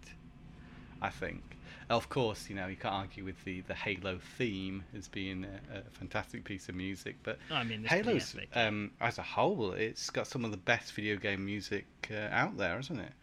I 1.01 1.09
think, 1.09 1.43
of 1.89 2.09
course, 2.09 2.49
you 2.49 2.55
know 2.55 2.67
you 2.67 2.75
can't 2.75 2.93
argue 2.93 3.23
with 3.23 3.43
the, 3.43 3.61
the 3.61 3.73
Halo 3.73 4.19
theme 4.37 4.83
as 4.97 5.07
being 5.07 5.45
a, 5.45 5.79
a 5.79 5.81
fantastic 5.91 6.43
piece 6.43 6.69
of 6.69 6.75
music, 6.75 7.15
but 7.23 7.37
I 7.51 7.63
mean, 7.63 7.83
Halo's 7.83 8.35
um, 8.53 8.91
as 9.01 9.17
a 9.17 9.23
whole, 9.23 9.73
it's 9.73 10.09
got 10.09 10.27
some 10.27 10.45
of 10.45 10.51
the 10.51 10.57
best 10.57 10.93
video 10.93 11.17
game 11.17 11.45
music 11.45 11.85
uh, 12.11 12.33
out 12.33 12.57
there, 12.57 12.79
isn't 12.79 12.99
it? 12.99 13.13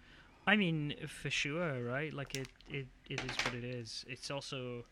I 0.46 0.56
mean, 0.56 0.94
for 1.06 1.30
sure, 1.30 1.82
right? 1.82 2.12
Like 2.12 2.34
it, 2.34 2.48
it, 2.68 2.86
it 3.08 3.20
is 3.20 3.36
what 3.44 3.54
it 3.54 3.64
is. 3.64 4.04
It's 4.08 4.30
also, 4.30 4.84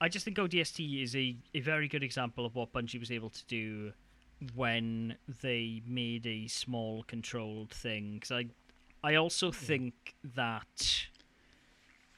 I 0.00 0.08
just 0.08 0.24
think 0.24 0.38
ODST 0.38 1.02
is 1.02 1.14
a, 1.14 1.36
a 1.54 1.60
very 1.60 1.88
good 1.88 2.02
example 2.02 2.46
of 2.46 2.54
what 2.54 2.72
Bungie 2.72 2.98
was 2.98 3.10
able 3.10 3.30
to 3.30 3.44
do 3.46 3.92
when 4.54 5.16
they 5.42 5.82
made 5.86 6.26
a 6.26 6.46
small 6.46 7.02
controlled 7.02 7.70
thing. 7.70 8.14
Because 8.14 8.30
I, 8.32 8.46
I 9.02 9.16
also 9.16 9.50
think 9.50 10.14
that 10.36 11.06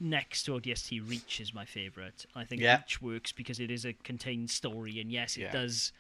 next 0.01 0.45
to 0.45 0.53
ODST, 0.53 1.01
Reach 1.07 1.41
is 1.41 1.53
my 1.53 1.65
favorite. 1.65 2.25
I 2.35 2.45
think 2.45 2.63
Yeah. 2.63 2.79
Reach 2.79 3.03
works 3.03 3.33
because 3.33 3.61
it 3.61 3.71
is 3.71 3.85
a 3.85 3.93
contained 3.93 4.51
story, 4.51 4.99
and 4.99 5.13
yes, 5.13 5.37
it 5.37 5.43
Yeah. 5.43 5.53
does. 5.53 5.93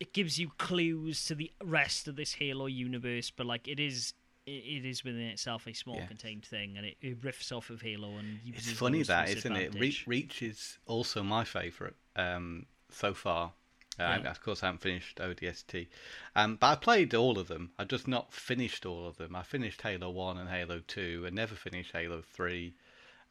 It 0.00 0.12
gives 0.12 0.38
you 0.38 0.50
clues 0.58 1.24
to 1.26 1.34
the 1.34 1.52
rest 1.62 2.08
of 2.08 2.16
this 2.16 2.34
Halo 2.34 2.66
universe, 2.66 3.30
but 3.30 3.46
like 3.46 3.68
it 3.68 3.78
is, 3.78 4.14
it, 4.46 4.84
is 4.84 5.04
within 5.04 5.22
itself 5.28 5.68
a 5.68 5.72
small 5.72 5.96
Yeah. 5.96 6.06
contained 6.06 6.44
thing, 6.44 6.76
and 6.76 6.86
it, 6.86 6.96
it 7.00 7.20
riffs 7.20 7.52
off 7.56 7.70
of 7.70 7.82
Halo 7.82 8.16
and 8.16 8.40
It's 8.46 8.72
funny 8.72 9.02
that, 9.04 9.28
isn't 9.28 9.54
it? 9.56 9.74
Reach, 9.74 10.06
Reach 10.06 10.42
is 10.42 10.78
also 10.86 11.22
my 11.22 11.44
favourite 11.44 11.94
um, 12.16 12.66
so 12.90 13.14
far. 13.14 13.52
Uh, 13.98 14.20
Yeah. 14.22 14.30
of 14.30 14.40
course, 14.40 14.62
I 14.62 14.66
haven't 14.66 14.80
finished 14.80 15.20
ODST, 15.20 15.86
um, 16.34 16.56
but 16.56 16.66
I 16.66 16.74
played 16.76 17.14
all 17.14 17.38
of 17.38 17.48
them. 17.48 17.72
I've 17.78 17.88
just 17.88 18.08
not 18.08 18.32
finished 18.32 18.86
all 18.86 19.06
of 19.06 19.18
them. 19.18 19.36
I 19.36 19.42
finished 19.42 19.82
Halo 19.82 20.10
One 20.10 20.38
and 20.38 20.48
Halo 20.48 20.80
Two, 20.80 21.24
and 21.26 21.36
never 21.36 21.54
finished 21.54 21.92
Halo 21.92 22.22
Three. 22.22 22.74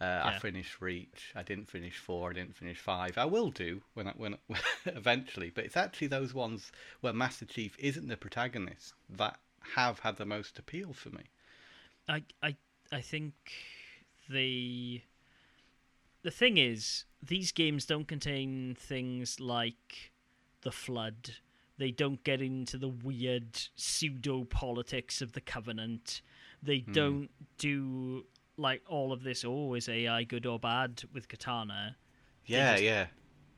Uh, 0.02 0.22
I 0.24 0.40
finished 0.40 0.82
Reach. 0.82 1.32
I 1.36 1.44
didn't 1.44 1.70
finish 1.70 1.98
Four. 1.98 2.32
I 2.32 2.34
didn't 2.34 2.56
finish 2.56 2.80
Five. 2.80 3.18
I 3.20 3.26
will 3.26 3.52
do 3.52 3.82
when 3.94 4.08
I, 4.08 4.14
when 4.18 4.36
eventually. 4.86 5.52
But 5.54 5.66
it's 5.66 5.78
actually 5.78 6.08
those 6.08 6.34
ones 6.34 6.72
where 7.02 7.14
Master 7.14 7.46
Chief 7.46 7.76
isn't 7.78 8.08
the 8.08 8.18
protagonist 8.18 8.94
that 9.10 9.38
have 9.76 10.00
had 10.00 10.18
the 10.18 10.26
most 10.26 10.58
appeal 10.58 10.94
for 10.94 11.10
me. 11.10 11.24
I 12.10 12.24
I 12.42 12.56
I 12.92 13.02
think 13.02 13.34
the 14.28 15.02
the 16.24 16.32
thing 16.32 16.58
is 16.58 17.06
these 17.22 17.52
games 17.52 17.86
don't 17.86 18.08
contain 18.08 18.76
things 18.80 19.40
like 19.40 20.12
the 20.62 20.72
flood. 20.72 21.36
They 21.78 21.92
don't 21.92 22.24
get 22.24 22.42
into 22.42 22.78
the 22.78 22.88
weird 22.90 23.60
pseudo 23.76 24.46
politics 24.46 25.22
of 25.22 25.34
the 25.34 25.42
covenant. 25.42 26.22
They 26.62 26.80
Hmm. 26.80 26.92
don't 26.92 27.30
do 27.60 28.26
like 28.58 28.82
all 28.88 29.12
of 29.12 29.24
this. 29.24 29.44
Oh, 29.46 29.74
is 29.74 29.88
AI 29.90 30.24
good 30.24 30.46
or 30.46 30.60
bad 30.60 31.04
with 31.14 31.28
Cortana? 31.28 31.96
Yeah, 32.46 32.74
just- 32.74 32.84
yeah. 32.84 33.06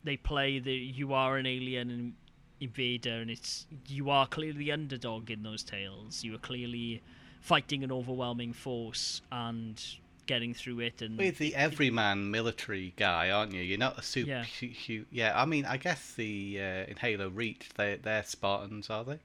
They 0.04 0.18
play 0.18 0.60
the 0.60 0.74
you 0.74 1.14
are 1.14 1.38
an 1.38 1.46
alien 1.46 1.90
and 1.90 2.14
invader, 2.60 3.22
and 3.22 3.32
it's 3.32 3.66
you 3.88 4.10
are 4.10 4.28
clearly 4.28 4.58
the 4.58 4.72
underdog 4.74 5.32
in 5.32 5.44
those 5.44 5.64
tales. 5.64 6.24
You 6.24 6.36
are 6.36 6.40
clearly 6.40 7.02
fighting 7.42 7.84
an 7.84 7.92
overwhelming 7.92 8.52
force 8.54 9.22
and 9.32 9.82
getting 10.26 10.54
through 10.54 10.80
it. 10.82 11.02
And 11.02 11.18
With 11.18 11.38
the 11.38 11.56
everyman 11.56 12.32
military 12.32 12.94
guy, 12.98 13.30
aren't 13.30 13.54
you? 13.54 13.62
You're 13.62 13.78
not 13.78 13.98
a 14.00 14.02
super. 14.02 14.30
Yeah. 14.30 14.46
Yeah. 14.88 15.00
yeah, 15.12 15.42
I 15.42 15.46
mean, 15.46 15.66
I 15.66 15.78
guess 15.78 16.14
the 16.16 16.58
uh, 16.60 16.90
in 16.92 16.98
Halo 16.98 17.30
Reach, 17.30 17.70
they 17.76 17.96
they're 18.02 18.24
Spartans, 18.24 18.90
are 18.90 19.06
they? 19.06 19.20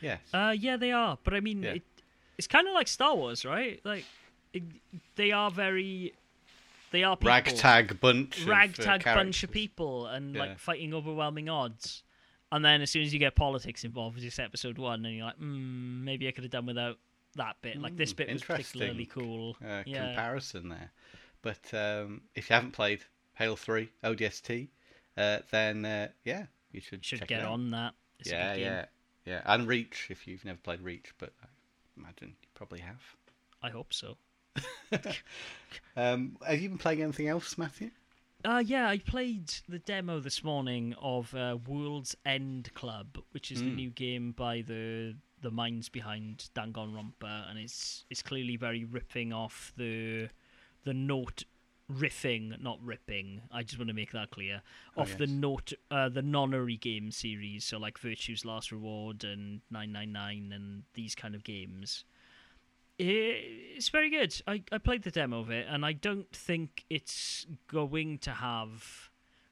Yes. 0.00 0.20
Uh, 0.34 0.54
yeah, 0.58 0.76
they 0.76 0.90
are. 0.92 1.18
But 1.22 1.34
I 1.34 1.40
mean, 1.40 1.62
Yeah. 1.62 1.70
it, 1.74 1.82
it's 2.36 2.46
kind 2.48 2.66
of 2.66 2.74
like 2.74 2.88
Star 2.88 3.14
Wars, 3.14 3.44
right? 3.44 3.80
Like, 3.84 4.04
they 5.16 5.32
are 5.32 5.50
very, 5.50 6.14
they 6.90 7.04
are 7.04 7.16
people. 7.16 7.28
Ragtag 7.30 8.00
bunch. 8.00 8.42
of, 8.42 8.48
uh, 8.48 8.50
ragtag 8.52 9.04
bunch 9.04 9.42
of 9.42 9.50
people, 9.50 10.06
and 10.06 10.34
Yeah. 10.34 10.40
like 10.40 10.58
fighting 10.58 10.94
overwhelming 10.94 11.48
odds. 11.48 12.02
And 12.52 12.64
then 12.64 12.80
as 12.80 12.90
soon 12.90 13.02
as 13.02 13.12
you 13.12 13.18
get 13.18 13.34
politics 13.34 13.84
involved, 13.84 14.22
is 14.22 14.38
episode 14.38 14.78
one, 14.78 15.04
and 15.04 15.16
you're 15.16 15.26
like, 15.26 15.38
mm, 15.38 16.02
maybe 16.02 16.28
I 16.28 16.30
could 16.30 16.44
have 16.44 16.50
done 16.52 16.66
without 16.66 16.98
that 17.34 17.60
bit. 17.60 17.80
Like 17.80 17.96
this 17.96 18.12
Mm, 18.12 18.16
bit 18.16 18.32
was 18.32 18.42
particularly 18.42 19.06
cool. 19.06 19.56
Uh, 19.64 19.82
yeah, 19.84 20.06
Comparison 20.06 20.68
there, 20.68 20.92
but 21.42 21.74
um, 21.74 22.22
if 22.34 22.48
you 22.48 22.54
haven't 22.54 22.72
played 22.72 23.04
Halo 23.34 23.56
Three 23.56 23.90
ODST, 24.04 24.68
uh, 25.16 25.40
then 25.50 25.84
uh, 25.84 26.08
yeah, 26.24 26.46
you 26.72 26.80
should 26.80 27.04
should 27.04 27.20
check 27.20 27.28
get 27.28 27.44
on 27.44 27.70
that. 27.72 27.94
It's 28.20 28.30
yeah, 28.30 28.54
yeah, 28.54 28.84
yeah, 29.24 29.42
and 29.44 29.66
Reach 29.66 30.06
if 30.10 30.26
you've 30.26 30.44
never 30.44 30.58
played 30.58 30.80
Reach, 30.80 31.12
but 31.18 31.32
I 31.42 31.46
imagine 31.96 32.36
you 32.40 32.48
probably 32.54 32.80
have. 32.80 33.02
I 33.62 33.70
hope 33.70 33.92
so. 33.92 34.16
Um, 35.96 36.36
have 36.46 36.60
you 36.60 36.68
been 36.68 36.78
playing 36.78 37.02
anything 37.02 37.28
else, 37.28 37.56
Matthew? 37.56 37.90
Uh, 38.44 38.62
yeah, 38.64 38.86
I 38.88 38.98
played 38.98 39.50
the 39.68 39.78
demo 39.78 40.20
this 40.20 40.44
morning 40.44 40.94
of 41.00 41.34
uh, 41.34 41.56
World's 41.66 42.14
End 42.26 42.72
Club, 42.74 43.18
which 43.30 43.50
is 43.50 43.60
the 43.60 43.70
Mm. 43.70 43.74
new 43.74 43.90
game 43.90 44.32
by 44.32 44.60
the 44.62 45.16
the 45.42 45.50
minds 45.50 45.88
behind 45.88 46.48
Danganronpa, 46.54 47.48
and 47.50 47.58
it's 47.58 48.04
it's 48.10 48.22
clearly 48.22 48.56
very 48.56 48.84
ripping 48.84 49.32
off 49.32 49.72
the 49.76 50.28
the 50.84 50.92
note 50.94 51.44
riffing, 51.90 52.60
not 52.60 52.78
ripping. 52.82 53.42
I 53.50 53.62
just 53.62 53.78
want 53.78 53.88
to 53.88 53.94
make 53.94 54.12
that 54.12 54.30
clear. 54.30 54.62
Oh, 54.96 55.02
Off 55.02 55.16
the 55.16 55.26
yes. 55.26 55.30
note, 55.36 55.72
uh, 55.90 56.08
the 56.10 56.22
nonary 56.22 56.78
game 56.80 57.10
series, 57.10 57.64
so 57.64 57.78
like 57.78 57.96
Virtue's 57.98 58.44
Last 58.44 58.70
Reward 58.70 59.24
and 59.24 59.60
Nine 59.70 59.92
Nine 59.92 60.12
Nine 60.12 60.52
and 60.54 60.82
these 60.94 61.14
kind 61.14 61.34
of 61.34 61.42
games. 61.42 62.04
It's 62.98 63.90
very 63.90 64.08
good. 64.08 64.34
I, 64.46 64.62
I 64.72 64.78
played 64.78 65.02
the 65.02 65.10
demo 65.10 65.40
of 65.40 65.50
it, 65.50 65.66
and 65.68 65.84
I 65.84 65.92
don't 65.92 66.30
think 66.34 66.84
it's 66.88 67.46
going 67.68 68.18
to 68.18 68.30
have 68.30 69.10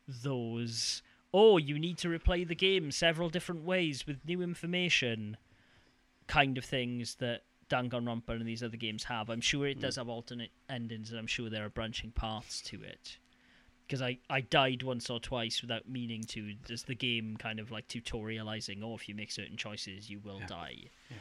those. 0.09 1.03
Oh, 1.33 1.59
you 1.59 1.79
need 1.79 1.99
to 1.99 2.09
replay 2.09 2.47
the 2.47 2.55
game 2.55 2.91
several 2.91 3.29
different 3.29 3.65
ways 3.65 4.07
with 4.07 4.25
new 4.25 4.41
information, 4.41 5.37
kind 6.27 6.57
of 6.57 6.65
things 6.65 7.17
that 7.17 7.43
Danganronpa 7.69 8.31
and 8.31 8.47
these 8.47 8.63
other 8.63 8.77
games 8.77 9.05
have. 9.05 9.29
I'm 9.29 9.41
sure 9.41 9.67
it 9.67 9.79
mm. 9.79 9.83
does 9.83 9.97
have 9.97 10.09
alternate 10.09 10.51
endings, 10.71 11.11
and 11.11 11.19
I'm 11.19 11.27
sure 11.27 11.51
there 11.51 11.65
are 11.65 11.71
branching 11.71 12.13
paths 12.13 12.61
to 12.63 12.83
it. 12.83 13.19
Because 13.87 14.01
I, 14.01 14.19
I 14.31 14.41
died 14.41 14.83
once 14.83 15.11
or 15.11 15.21
twice 15.21 15.61
without 15.61 15.87
meaning 15.87 16.23
to. 16.29 16.55
Does 16.67 16.85
the 16.85 16.95
game 16.95 17.37
kind 17.37 17.61
of 17.61 17.71
like 17.71 17.87
tutorializing? 17.89 18.83
Oh, 18.83 18.95
if 18.95 19.07
you 19.09 19.15
make 19.15 19.31
certain 19.31 19.59
choices, 19.59 20.09
you 20.09 20.21
will 20.21 20.41
Yeah. 20.41 20.47
die 20.47 20.77
Yeah. 21.11 21.17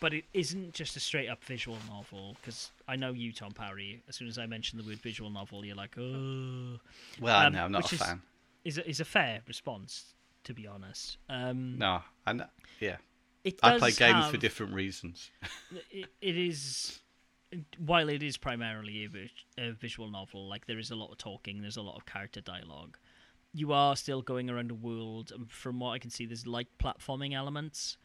But 0.00 0.12
it 0.14 0.24
isn't 0.34 0.72
just 0.74 0.96
a 0.96 1.00
straight 1.00 1.28
up 1.28 1.44
visual 1.44 1.76
novel 1.88 2.36
because 2.40 2.70
I 2.88 2.96
know 2.96 3.12
you, 3.12 3.32
Tom 3.32 3.52
Parry. 3.52 4.02
As 4.08 4.16
soon 4.16 4.28
as 4.28 4.38
I 4.38 4.46
mention 4.46 4.78
the 4.78 4.84
word 4.84 4.98
visual 4.98 5.30
novel, 5.30 5.64
you're 5.64 5.76
like, 5.76 5.96
oh, 5.98 6.78
Well, 7.20 7.46
Um, 7.46 7.52
no, 7.52 7.64
I'm 7.64 7.72
not 7.72 7.90
a 7.90 7.94
is- 7.94 8.00
fan. 8.00 8.22
is 8.64 8.78
a, 8.78 8.88
is 8.88 9.00
a 9.00 9.04
fair 9.04 9.42
response 9.46 10.14
to 10.44 10.54
be 10.54 10.66
honest. 10.66 11.18
Um, 11.28 11.76
No, 11.78 12.02
and 12.26 12.46
yeah, 12.80 12.96
it 13.44 13.58
I 13.62 13.78
play 13.78 13.90
games 13.92 14.24
have, 14.24 14.30
for 14.30 14.36
different 14.38 14.72
reasons. 14.74 15.30
It, 15.90 16.06
it 16.20 16.36
is 16.36 17.00
while 17.78 18.08
it 18.08 18.22
is 18.22 18.36
primarily 18.36 19.08
a, 19.58 19.62
a 19.68 19.72
visual 19.72 20.08
novel. 20.08 20.48
Like 20.48 20.66
there 20.66 20.78
is 20.78 20.90
a 20.90 20.94
lot 20.96 21.10
of 21.10 21.18
talking, 21.18 21.60
there's 21.62 21.76
a 21.76 21.82
lot 21.82 21.96
of 21.96 22.06
character 22.06 22.40
dialogue. 22.40 22.96
You 23.52 23.72
are 23.72 23.96
still 23.96 24.22
going 24.22 24.48
around 24.48 24.70
a 24.70 24.74
world, 24.74 25.32
and 25.34 25.50
from 25.50 25.80
what 25.80 25.90
I 25.90 25.98
can 25.98 26.10
see, 26.10 26.24
there's 26.24 26.46
light 26.46 26.68
platforming 26.78 27.34
elements. 27.34 27.96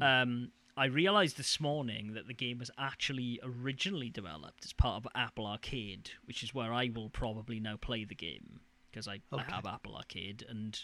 Um, 0.00 0.52
I 0.76 0.86
realized 0.86 1.36
this 1.36 1.60
morning 1.60 2.14
that 2.14 2.26
the 2.26 2.34
game 2.34 2.58
was 2.58 2.70
actually 2.78 3.38
originally 3.42 4.08
developed 4.08 4.64
as 4.64 4.72
part 4.72 5.04
of 5.04 5.10
Apple 5.14 5.46
Arcade, 5.46 6.10
which 6.24 6.42
is 6.42 6.54
where 6.54 6.72
I 6.72 6.90
will 6.94 7.10
probably 7.10 7.60
now 7.60 7.76
play 7.76 8.04
the 8.04 8.14
game 8.14 8.60
because 8.90 9.06
I, 9.06 9.20
I 9.32 9.42
have 9.42 9.66
Apple 9.66 9.96
Arcade, 9.96 10.44
and 10.48 10.78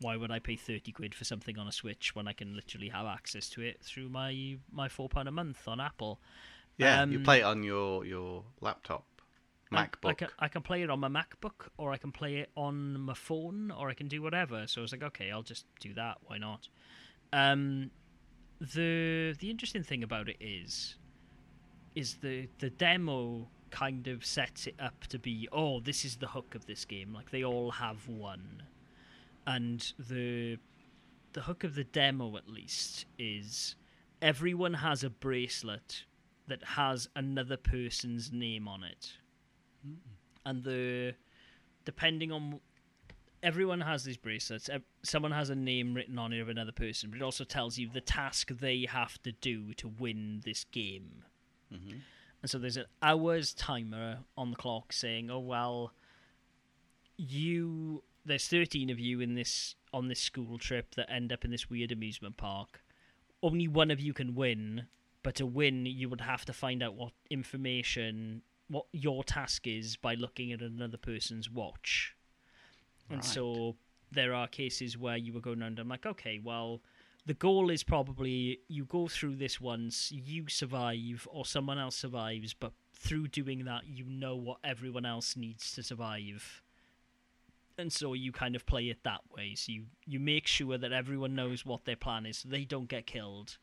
why 0.00 0.16
would 0.16 0.30
I 0.30 0.38
pay 0.38 0.56
thirty 0.56 0.92
quid 0.92 1.14
for 1.14 1.24
something 1.24 1.58
on 1.58 1.68
a 1.68 1.72
Switch 1.72 2.14
when 2.14 2.26
I 2.28 2.32
can 2.32 2.54
literally 2.54 2.88
have 2.88 3.06
access 3.06 3.48
to 3.50 3.62
it 3.62 3.80
through 3.82 4.08
my 4.08 4.56
my 4.72 4.88
four 4.88 5.08
pound 5.08 5.28
a 5.28 5.32
month 5.32 5.66
on 5.68 5.80
Apple? 5.80 6.20
Yeah, 6.78 7.04
you 7.04 7.18
Um, 7.18 7.24
play 7.24 7.40
it 7.40 7.44
on 7.44 7.62
your 7.62 8.04
your 8.04 8.44
laptop. 8.60 9.04
I- 9.70 9.84
MacBook. 9.86 10.08
I, 10.08 10.14
can, 10.14 10.28
I 10.38 10.48
can 10.48 10.62
play 10.62 10.82
it 10.82 10.88
on 10.88 11.00
my 11.00 11.08
MacBook, 11.08 11.68
or 11.76 11.92
I 11.92 11.98
can 11.98 12.12
play 12.12 12.36
it 12.36 12.50
on 12.54 12.98
my 13.00 13.12
phone, 13.12 13.70
or 13.70 13.90
I 13.90 13.94
can 13.94 14.08
do 14.08 14.22
whatever. 14.22 14.66
So 14.66 14.80
I 14.80 14.82
was 14.82 14.92
like, 14.92 15.02
okay, 15.02 15.30
I'll 15.30 15.42
just 15.42 15.66
do 15.80 15.92
that. 15.94 16.16
Why 16.26 16.38
not? 16.38 16.68
Um, 17.34 17.90
the 18.60 19.34
the 19.38 19.50
interesting 19.50 19.82
thing 19.82 20.02
about 20.02 20.28
it 20.28 20.36
is, 20.40 20.96
is 21.94 22.16
the 22.16 22.48
the 22.58 22.70
demo 22.70 23.48
kind 23.70 24.08
of 24.08 24.24
sets 24.24 24.66
it 24.66 24.74
up 24.80 25.06
to 25.08 25.18
be, 25.18 25.48
oh, 25.52 25.80
this 25.80 26.04
is 26.04 26.16
the 26.16 26.28
hook 26.28 26.54
of 26.54 26.66
this 26.66 26.84
game. 26.84 27.12
Like 27.12 27.30
they 27.30 27.44
all 27.44 27.70
have 27.72 28.08
one, 28.08 28.62
and 29.46 29.92
the 29.98 30.58
the 31.32 31.42
hook 31.42 31.64
of 31.64 31.74
the 31.74 31.84
demo 31.84 32.36
at 32.36 32.48
least 32.48 33.06
is 33.18 33.76
everyone 34.20 34.74
has 34.74 35.04
a 35.04 35.10
bracelet 35.10 36.04
that 36.48 36.64
has 36.64 37.08
another 37.14 37.56
person's 37.56 38.32
name 38.32 38.66
on 38.66 38.82
it. 38.82 39.12
And 40.44 40.64
the 40.64 41.14
depending 41.84 42.32
on 42.32 42.60
everyone 43.42 43.80
has 43.80 44.04
these 44.04 44.16
bracelets 44.16 44.68
someone 45.02 45.32
has 45.32 45.48
a 45.50 45.54
name 45.54 45.94
written 45.94 46.18
on 46.18 46.32
it 46.32 46.40
of 46.40 46.48
another 46.48 46.72
person 46.72 47.10
but 47.10 47.16
it 47.20 47.22
also 47.22 47.44
tells 47.44 47.78
you 47.78 47.88
the 47.88 48.00
task 48.00 48.50
they 48.58 48.86
have 48.88 49.20
to 49.22 49.32
do 49.32 49.72
to 49.74 49.86
win 49.88 50.40
this 50.44 50.64
game. 50.64 51.24
Mhm. 51.72 52.00
and 52.42 52.50
so 52.50 52.58
there's 52.58 52.76
an 52.76 52.86
hours 53.02 53.52
timer 53.52 54.24
on 54.36 54.50
the 54.50 54.56
clock 54.56 54.92
saying 54.92 55.30
oh 55.30 55.38
well 55.40 55.92
you 57.16 58.02
there's 58.24 58.46
13 58.46 58.90
of 58.90 58.98
you 58.98 59.20
in 59.20 59.34
this 59.34 59.74
on 59.92 60.08
this 60.08 60.20
school 60.20 60.58
trip 60.58 60.94
that 60.94 61.10
end 61.10 61.32
up 61.32 61.44
in 61.44 61.50
this 61.50 61.70
weird 61.70 61.90
amusement 61.90 62.36
park. 62.36 62.84
Only 63.42 63.66
one 63.68 63.90
of 63.90 64.00
you 64.00 64.12
can 64.12 64.34
win 64.34 64.86
but 65.22 65.34
to 65.36 65.46
win 65.46 65.86
you 65.86 66.08
would 66.08 66.20
have 66.20 66.44
to 66.44 66.52
find 66.52 66.82
out 66.82 66.94
what 66.94 67.12
information 67.30 68.42
what 68.68 68.86
your 68.92 69.24
task 69.24 69.66
is 69.66 69.96
by 69.96 70.14
looking 70.14 70.52
at 70.52 70.60
another 70.60 70.98
person's 70.98 71.50
watch 71.50 72.14
and 73.10 73.18
Right. 73.18 73.24
so 73.24 73.76
there 74.10 74.32
are 74.34 74.46
cases 74.48 74.96
where 74.96 75.16
you 75.16 75.32
were 75.32 75.40
going 75.40 75.62
around 75.62 75.78
I'm 75.78 75.88
like 75.88 76.06
okay 76.06 76.38
well 76.38 76.82
the 77.26 77.34
goal 77.34 77.68
is 77.70 77.82
probably 77.82 78.60
you 78.68 78.84
go 78.86 79.06
through 79.08 79.36
this 79.36 79.60
once 79.60 80.10
you 80.10 80.48
survive 80.48 81.28
or 81.30 81.44
someone 81.44 81.78
else 81.78 81.96
survives 81.96 82.54
but 82.54 82.72
through 82.92 83.28
doing 83.28 83.64
that 83.64 83.86
you 83.86 84.04
know 84.04 84.34
what 84.34 84.58
everyone 84.64 85.04
else 85.04 85.36
needs 85.36 85.72
to 85.72 85.82
survive. 85.82 86.62
And 87.76 87.92
so 87.92 88.12
you 88.12 88.32
kind 88.32 88.56
of 88.56 88.66
play 88.66 88.88
it 88.88 89.04
that 89.04 89.20
way. 89.30 89.54
So 89.54 89.70
you 89.72 89.84
you 90.04 90.18
make 90.18 90.46
sure 90.46 90.76
that 90.78 90.92
everyone 90.92 91.34
knows 91.36 91.64
what 91.64 91.84
their 91.84 91.96
plan 91.96 92.26
is 92.26 92.38
so 92.38 92.48
they 92.48 92.64
don't 92.64 92.88
get 92.88 93.06
killed. 93.06 93.58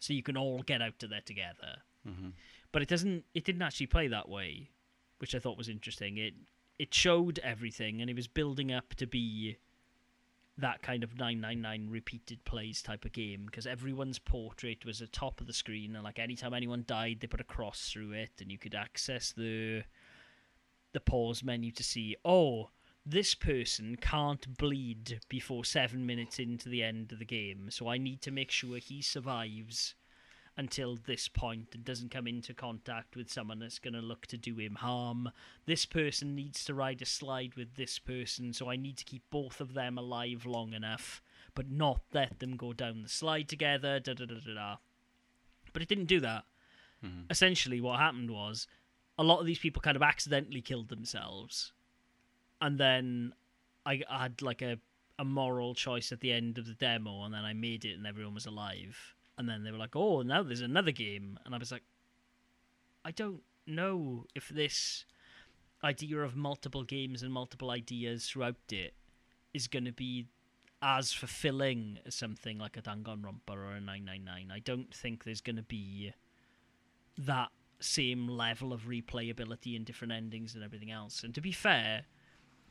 So 0.00 0.12
you 0.12 0.22
can 0.22 0.36
all 0.36 0.62
get 0.62 0.82
out 0.82 1.02
of 1.02 1.10
there 1.10 1.22
together. 1.24 1.82
Mhm. 2.06 2.32
but 2.72 2.82
it 2.82 2.88
doesn't 2.88 3.24
it 3.32 3.44
didn't 3.44 3.62
actually 3.62 3.86
play 3.86 4.08
that 4.08 4.28
way 4.28 4.68
which 5.18 5.34
i 5.34 5.38
thought 5.38 5.56
was 5.56 5.70
interesting. 5.70 6.18
It 6.18 6.34
it 6.78 6.92
showed 6.92 7.38
everything 7.40 8.00
and 8.00 8.10
it 8.10 8.16
was 8.16 8.26
building 8.26 8.72
up 8.72 8.94
to 8.94 9.06
be 9.06 9.56
that 10.56 10.82
kind 10.82 11.02
of 11.02 11.18
999 11.18 11.90
repeated 11.90 12.44
plays 12.44 12.80
type 12.80 13.04
of 13.04 13.12
game 13.12 13.44
because 13.46 13.66
everyone's 13.66 14.18
portrait 14.18 14.84
was 14.84 15.00
at 15.00 15.10
the 15.10 15.18
top 15.18 15.40
of 15.40 15.46
the 15.46 15.52
screen 15.52 15.94
and 15.94 16.04
like 16.04 16.18
anytime 16.18 16.54
anyone 16.54 16.84
died 16.86 17.18
they 17.20 17.26
put 17.26 17.40
a 17.40 17.44
cross 17.44 17.90
through 17.92 18.12
it 18.12 18.30
and 18.40 18.52
you 18.52 18.58
could 18.58 18.74
access 18.74 19.32
the 19.32 19.82
the 20.92 21.00
pause 21.00 21.42
menu 21.42 21.72
to 21.72 21.82
see 21.82 22.14
oh 22.24 22.70
this 23.04 23.34
person 23.34 23.96
can't 23.96 24.56
bleed 24.56 25.20
before 25.28 25.64
seven 25.64 26.06
minutes 26.06 26.38
into 26.38 26.68
the 26.68 26.82
end 26.82 27.12
of 27.12 27.18
the 27.18 27.24
game 27.24 27.68
so 27.68 27.88
i 27.88 27.98
need 27.98 28.22
to 28.22 28.30
make 28.30 28.50
sure 28.50 28.78
he 28.78 29.02
survives 29.02 29.94
until 30.56 30.96
this 30.96 31.26
point 31.26 31.74
and 31.74 31.84
doesn't 31.84 32.10
come 32.10 32.26
into 32.28 32.54
contact 32.54 33.16
with 33.16 33.30
someone 33.30 33.58
that's 33.58 33.80
going 33.80 33.94
to 33.94 34.00
look 34.00 34.26
to 34.26 34.36
do 34.36 34.56
him 34.58 34.76
harm. 34.76 35.30
This 35.66 35.84
person 35.84 36.34
needs 36.34 36.64
to 36.64 36.74
ride 36.74 37.02
a 37.02 37.06
slide 37.06 37.54
with 37.56 37.74
this 37.74 37.98
person, 37.98 38.52
so 38.52 38.70
I 38.70 38.76
need 38.76 38.96
to 38.98 39.04
keep 39.04 39.22
both 39.30 39.60
of 39.60 39.74
them 39.74 39.98
alive 39.98 40.46
long 40.46 40.72
enough, 40.72 41.20
but 41.54 41.70
not 41.70 42.02
let 42.12 42.38
them 42.38 42.56
go 42.56 42.72
down 42.72 43.02
the 43.02 43.08
slide 43.08 43.48
together. 43.48 43.98
Da 43.98 44.14
da 44.14 44.26
da 44.26 44.36
da 44.36 44.54
da. 44.54 44.76
But 45.72 45.82
it 45.82 45.88
didn't 45.88 46.06
do 46.06 46.20
that. 46.20 46.44
Mhm. 47.02 47.30
Essentially, 47.30 47.80
what 47.80 47.98
happened 47.98 48.30
was 48.30 48.68
a 49.18 49.24
lot 49.24 49.40
of 49.40 49.46
these 49.46 49.58
people 49.58 49.82
kind 49.82 49.96
of 49.96 50.02
accidentally 50.02 50.62
killed 50.62 50.88
themselves, 50.88 51.72
and 52.60 52.78
then 52.78 53.34
I 53.84 54.02
I 54.08 54.22
had 54.22 54.40
like 54.40 54.62
a 54.62 54.78
a 55.18 55.24
moral 55.24 55.74
choice 55.74 56.10
at 56.10 56.20
the 56.20 56.32
end 56.32 56.58
of 56.58 56.66
the 56.66 56.74
demo, 56.74 57.22
and 57.24 57.32
then 57.34 57.44
I 57.44 57.52
made 57.52 57.84
it, 57.84 57.94
and 57.94 58.06
everyone 58.06 58.34
was 58.34 58.46
alive. 58.46 59.14
And 59.36 59.48
then 59.48 59.64
they 59.64 59.72
were 59.72 59.78
like, 59.78 59.96
"Oh, 59.96 60.22
now 60.22 60.42
there's 60.42 60.60
another 60.60 60.92
game," 60.92 61.38
and 61.44 61.54
I 61.54 61.58
was 61.58 61.72
like, 61.72 61.82
"I 63.04 63.10
don't 63.10 63.42
know 63.66 64.26
if 64.34 64.48
this 64.48 65.04
idea 65.82 66.18
of 66.20 66.36
multiple 66.36 66.84
games 66.84 67.22
and 67.22 67.32
multiple 67.32 67.70
ideas 67.70 68.28
throughout 68.28 68.56
it 68.70 68.94
is 69.52 69.68
going 69.68 69.84
to 69.84 69.92
be 69.92 70.26
as 70.82 71.12
fulfilling 71.12 71.98
as 72.04 72.14
something 72.14 72.58
like 72.58 72.76
a 72.76 72.82
Danganronpa 72.82 73.50
or 73.50 73.72
a 73.72 73.80
999. 73.80 74.50
I 74.50 74.58
don't 74.58 74.94
think 74.94 75.24
there's 75.24 75.40
going 75.40 75.56
to 75.56 75.62
be 75.62 76.12
that 77.16 77.50
same 77.80 78.28
level 78.28 78.72
of 78.72 78.82
replayability 78.82 79.76
and 79.76 79.84
different 79.84 80.12
endings 80.12 80.54
and 80.54 80.62
everything 80.62 80.90
else. 80.90 81.22
And 81.22 81.34
to 81.34 81.40
be 81.40 81.52
fair, 81.52 82.04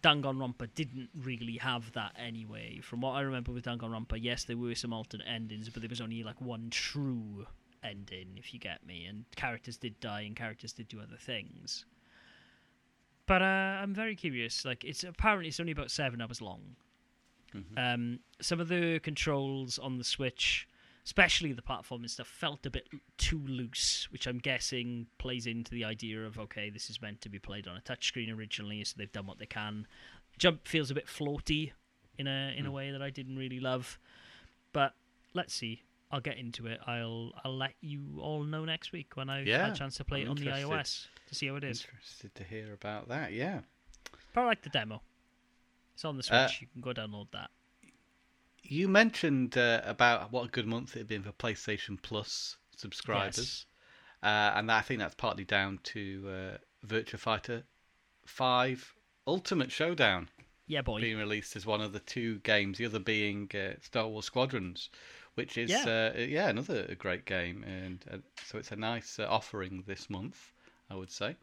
Danganronpa 0.04 0.68
didn't 0.76 1.10
really 1.24 1.58
have 1.58 1.91
that 1.93 2.14
anyway. 2.20 2.80
From 2.82 3.01
what 3.01 3.12
I 3.12 3.22
remember 3.22 3.51
with 3.51 3.66
Danganronpa, 3.66 4.18
yes, 4.22 4.43
there 4.43 4.58
were 4.58 4.76
some 4.76 4.93
alternate 4.93 5.28
endings, 5.28 5.70
but 5.70 5.82
there 5.82 5.89
was 5.89 6.01
only 6.01 6.24
like 6.24 6.39
one 6.41 6.70
true 6.70 7.47
ending, 7.84 8.36
if 8.36 8.54
you 8.54 8.60
get 8.60 8.86
me. 8.86 9.06
And 9.06 9.24
characters 9.36 9.78
did 9.78 9.99
die, 9.99 10.22
and 10.22 10.36
characters 10.36 10.74
did 10.74 10.89
do 10.89 10.99
other 10.99 11.18
things. 11.18 11.86
But 13.26 13.41
uh, 13.41 13.45
I'm 13.82 13.93
very 13.93 14.16
curious. 14.16 14.66
Like, 14.66 14.84
it's 14.84 15.06
apparently 15.06 15.47
it's 15.47 15.60
only 15.60 15.72
about 15.72 15.89
seven 15.89 16.22
hours 16.22 16.41
long. 16.41 16.76
Mhm. 17.54 17.78
Um, 17.78 18.20
some 18.41 18.60
of 18.60 18.68
the 18.68 18.99
controls 18.99 19.80
on 19.80 19.97
the 19.97 20.04
Switch, 20.04 20.68
especially 21.06 21.51
the 21.54 21.62
platforming 21.62 22.10
stuff, 22.10 22.28
felt 22.28 22.66
a 22.66 22.70
bit 22.70 22.88
too 23.18 23.39
loose, 23.47 24.08
which 24.12 24.26
I'm 24.28 24.38
guessing 24.39 25.08
plays 25.18 25.45
into 25.47 25.72
the 25.72 25.84
idea 25.84 26.26
of 26.26 26.39
okay, 26.39 26.70
this 26.70 26.89
is 26.89 27.01
meant 27.01 27.22
to 27.22 27.30
be 27.30 27.39
played 27.39 27.68
on 27.68 27.76
a 27.78 27.82
touchscreen 27.82 28.36
originally, 28.36 28.84
so 28.84 28.95
they've 28.97 29.12
done 29.12 29.26
what 29.28 29.39
they 29.39 29.45
can. 29.45 29.88
Jump 30.38 30.68
feels 30.68 30.89
a 30.91 30.93
bit 30.95 31.08
floaty 31.08 31.72
in 32.18 32.28
a 32.28 32.54
in 32.58 32.66
a 32.66 32.70
Mm. 32.70 32.74
way 32.74 32.91
that 32.91 33.01
I 33.01 33.10
didn't 33.10 33.38
really 33.38 33.60
love, 33.60 33.99
but 34.72 34.93
let's 35.34 35.54
see. 35.54 35.84
I'll 36.12 36.22
get 36.22 36.38
into 36.38 36.68
it. 36.68 36.80
I'll 36.86 37.32
I'll 37.43 37.58
let 37.58 37.74
you 37.82 38.20
all 38.22 38.43
know 38.43 38.66
next 38.66 38.91
week 38.91 39.16
when 39.18 39.30
I've 39.30 39.47
had 39.47 39.72
a 39.72 39.76
chance 39.76 39.95
to 39.97 40.04
play 40.06 40.22
I'm 40.22 40.28
it 40.28 40.30
on 40.30 40.36
the 40.38 40.45
iOS 40.47 41.08
to 41.28 41.36
see 41.36 41.47
how 41.47 41.56
it 41.56 41.64
is. 41.64 41.82
Interested 41.82 42.36
to 42.36 42.43
hear 42.43 42.72
about 42.74 43.08
that. 43.10 43.34
Yeah. 43.34 43.62
But 44.34 44.41
I 44.41 44.45
like 44.45 44.62
the 44.62 44.70
demo. 44.70 45.01
It's 45.95 46.06
on 46.06 46.18
the 46.18 46.24
Switch. 46.24 46.36
Uh, 46.38 46.49
you 46.60 46.68
can 46.72 46.82
go 46.82 46.91
download 46.93 47.28
that. 47.34 47.49
You 48.64 48.88
mentioned 48.88 49.57
uh, 49.57 49.82
about 49.84 50.32
what 50.32 50.45
a 50.45 50.49
good 50.49 50.66
month 50.68 50.95
it 50.95 50.99
had 50.99 51.07
been 51.07 51.24
for 51.24 51.32
PlayStation 51.34 52.01
Plus 52.01 52.57
subscribers, 52.76 53.38
Yes. 53.38 53.66
uh, 54.24 54.57
and 54.57 54.72
I 54.72 54.82
think 54.82 54.99
that's 54.99 55.16
partly 55.16 55.43
down 55.43 55.80
to 55.84 56.26
uh, 56.30 56.57
Virtua 56.88 57.20
Fighter 57.20 57.64
Five 58.26 58.95
Ultimate 59.28 59.72
Showdown 59.72 60.30
Yeah, 60.66 60.82
boy. 60.82 61.01
being 61.01 61.18
released 61.18 61.55
as 61.57 61.66
one 61.66 61.82
of 61.82 61.91
the 61.91 61.99
two 61.99 62.39
games. 62.39 62.78
The 62.78 62.86
other 62.86 62.99
being 62.99 63.51
uh, 63.53 63.74
Star 63.82 64.07
Wars 64.07 64.26
Squadrons, 64.26 64.89
which 65.36 65.57
is 65.57 65.70
Yeah. 65.70 66.11
uh, 66.16 66.20
yeah 66.20 66.47
another 66.49 66.95
great 66.95 67.26
game, 67.26 67.64
and 67.64 68.03
uh, 68.09 68.18
so 68.45 68.57
it's 68.57 68.72
a 68.72 68.78
nice 68.78 69.20
uh, 69.20 69.28
offering 69.30 69.84
this 69.86 70.09
month, 70.09 70.53
I 70.89 70.95
would 70.95 71.11
say. 71.11 71.36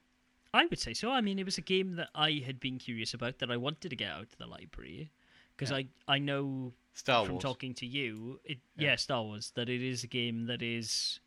I 0.54 0.64
would 0.66 0.80
say 0.80 0.94
so. 0.94 1.10
I 1.10 1.20
mean, 1.20 1.38
it 1.38 1.44
was 1.44 1.58
a 1.58 1.62
game 1.62 1.96
that 1.96 2.08
I 2.14 2.42
had 2.44 2.58
been 2.58 2.78
curious 2.78 3.12
about 3.14 3.38
that 3.38 3.50
I 3.50 3.56
wanted 3.58 3.90
to 3.90 3.96
get 3.96 4.10
out 4.10 4.30
to 4.30 4.38
the 4.38 4.46
library 4.46 5.10
because 5.56 5.70
Yeah. 5.70 5.76
I 6.08 6.14
I 6.16 6.18
know 6.18 6.72
Star 6.92 7.20
Wars. 7.20 7.26
from 7.26 7.34
Wars. 7.36 7.42
talking 7.42 7.74
to 7.74 7.86
you, 7.86 8.40
it 8.44 8.58
Yeah. 8.76 8.90
yeah. 8.90 8.96
Star 8.96 9.22
Wars, 9.22 9.52
that 9.54 9.68
it 9.68 9.82
is 9.82 10.04
a 10.04 10.06
game 10.08 10.46
that 10.46 10.62
is 10.62 11.20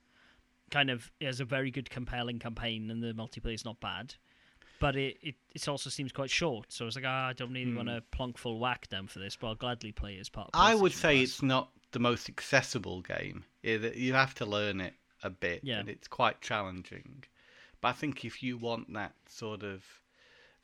kind 0.71 0.89
of 0.89 1.11
has 1.21 1.39
a 1.39 1.45
very 1.45 1.69
good 1.71 1.89
compelling 1.89 2.39
campaign 2.39 2.89
and 2.89 3.01
the 3.03 3.13
multiplayer 3.13 3.53
is 3.53 3.65
not 3.65 3.79
bad. 3.79 4.15
But 4.79 4.95
it, 4.97 5.17
it, 5.21 5.35
it 5.55 5.67
also 5.67 5.89
seems 5.89 6.11
quite 6.11 6.29
short, 6.29 6.73
so 6.73 6.83
I 6.83 6.87
was 6.87 6.95
like, 6.95 7.05
ah, 7.07 7.27
I 7.27 7.33
don't 7.33 7.53
really 7.53 7.71
Hmm. 7.71 7.77
want 7.77 7.87
to 7.89 8.01
plonk 8.11 8.37
full 8.37 8.59
whack 8.59 8.89
down 8.89 9.07
for 9.07 9.19
this, 9.19 9.35
but 9.35 9.47
I'll 9.47 9.55
gladly 9.55 9.91
play 9.93 10.17
it 10.17 10.19
as 10.19 10.29
part. 10.29 10.49
of 10.53 10.59
I 10.59 10.75
would 10.75 10.91
say 10.91 11.17
Plus. 11.19 11.29
it's 11.29 11.41
not 11.43 11.71
the 11.91 11.99
most 11.99 12.27
accessible 12.27 13.01
game. 13.01 13.45
You 13.61 14.13
have 14.13 14.33
to 14.35 14.45
learn 14.45 14.81
it 14.81 14.95
a 15.21 15.29
bit, 15.29 15.61
Yeah. 15.63 15.79
and 15.79 15.87
it's 15.89 16.07
quite 16.09 16.41
challenging. 16.41 17.23
But 17.79 17.89
I 17.89 17.91
think 17.93 18.25
if 18.25 18.43
you 18.43 18.57
want 18.57 18.91
that 18.93 19.13
sort 19.29 19.63
of 19.63 19.85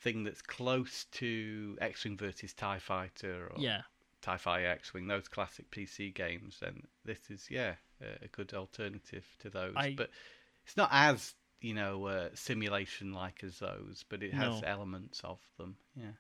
thing 0.01 0.23
that's 0.23 0.41
close 0.41 1.05
to 1.11 1.77
X-wing 1.79 2.17
versus 2.17 2.53
Tie 2.53 2.79
Fighter 2.79 3.47
or 3.53 3.61
yeah, 3.61 3.83
Tie 4.21 4.37
Fighter 4.37 4.67
X-wing, 4.67 5.07
those 5.07 5.27
classic 5.27 5.69
PC 5.71 6.13
games, 6.13 6.57
then 6.59 6.83
this 7.05 7.29
is 7.29 7.47
yeah 7.49 7.75
a 8.01 8.27
good 8.27 8.53
alternative 8.53 9.25
to 9.39 9.49
those. 9.49 9.73
I- 9.75 9.93
But 9.95 10.09
it's 10.65 10.77
not 10.77 10.89
as 10.91 11.35
you 11.61 11.73
know 11.73 12.05
uh, 12.05 12.29
simulation 12.33 13.13
like 13.13 13.43
as 13.43 13.59
those, 13.59 14.05
but 14.09 14.23
it 14.23 14.33
has 14.33 14.61
No. 14.61 14.67
elements 14.67 15.21
of 15.23 15.39
them. 15.57 15.77
Yeah. 15.95 16.11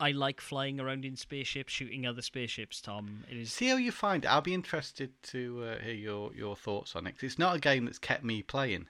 I 0.00 0.10
like 0.10 0.40
flying 0.40 0.80
around 0.80 1.04
in 1.04 1.16
spaceships, 1.16 1.72
shooting 1.72 2.06
other 2.06 2.22
spaceships. 2.22 2.80
Tom, 2.80 3.22
it 3.30 3.36
is 3.36 3.52
See 3.52 3.68
how 3.68 3.76
you 3.76 3.92
find 3.92 4.24
it. 4.24 4.28
I'll 4.28 4.40
be 4.40 4.54
interested 4.54 5.12
to 5.24 5.62
uh, 5.64 5.78
hear 5.78 5.94
your, 5.94 6.34
your 6.34 6.56
thoughts 6.56 6.96
on 6.96 7.06
it. 7.06 7.12
'cause 7.12 7.22
it's 7.24 7.38
not 7.38 7.56
a 7.56 7.60
game 7.60 7.84
that's 7.84 7.98
kept 8.00 8.24
me 8.24 8.42
playing. 8.42 8.88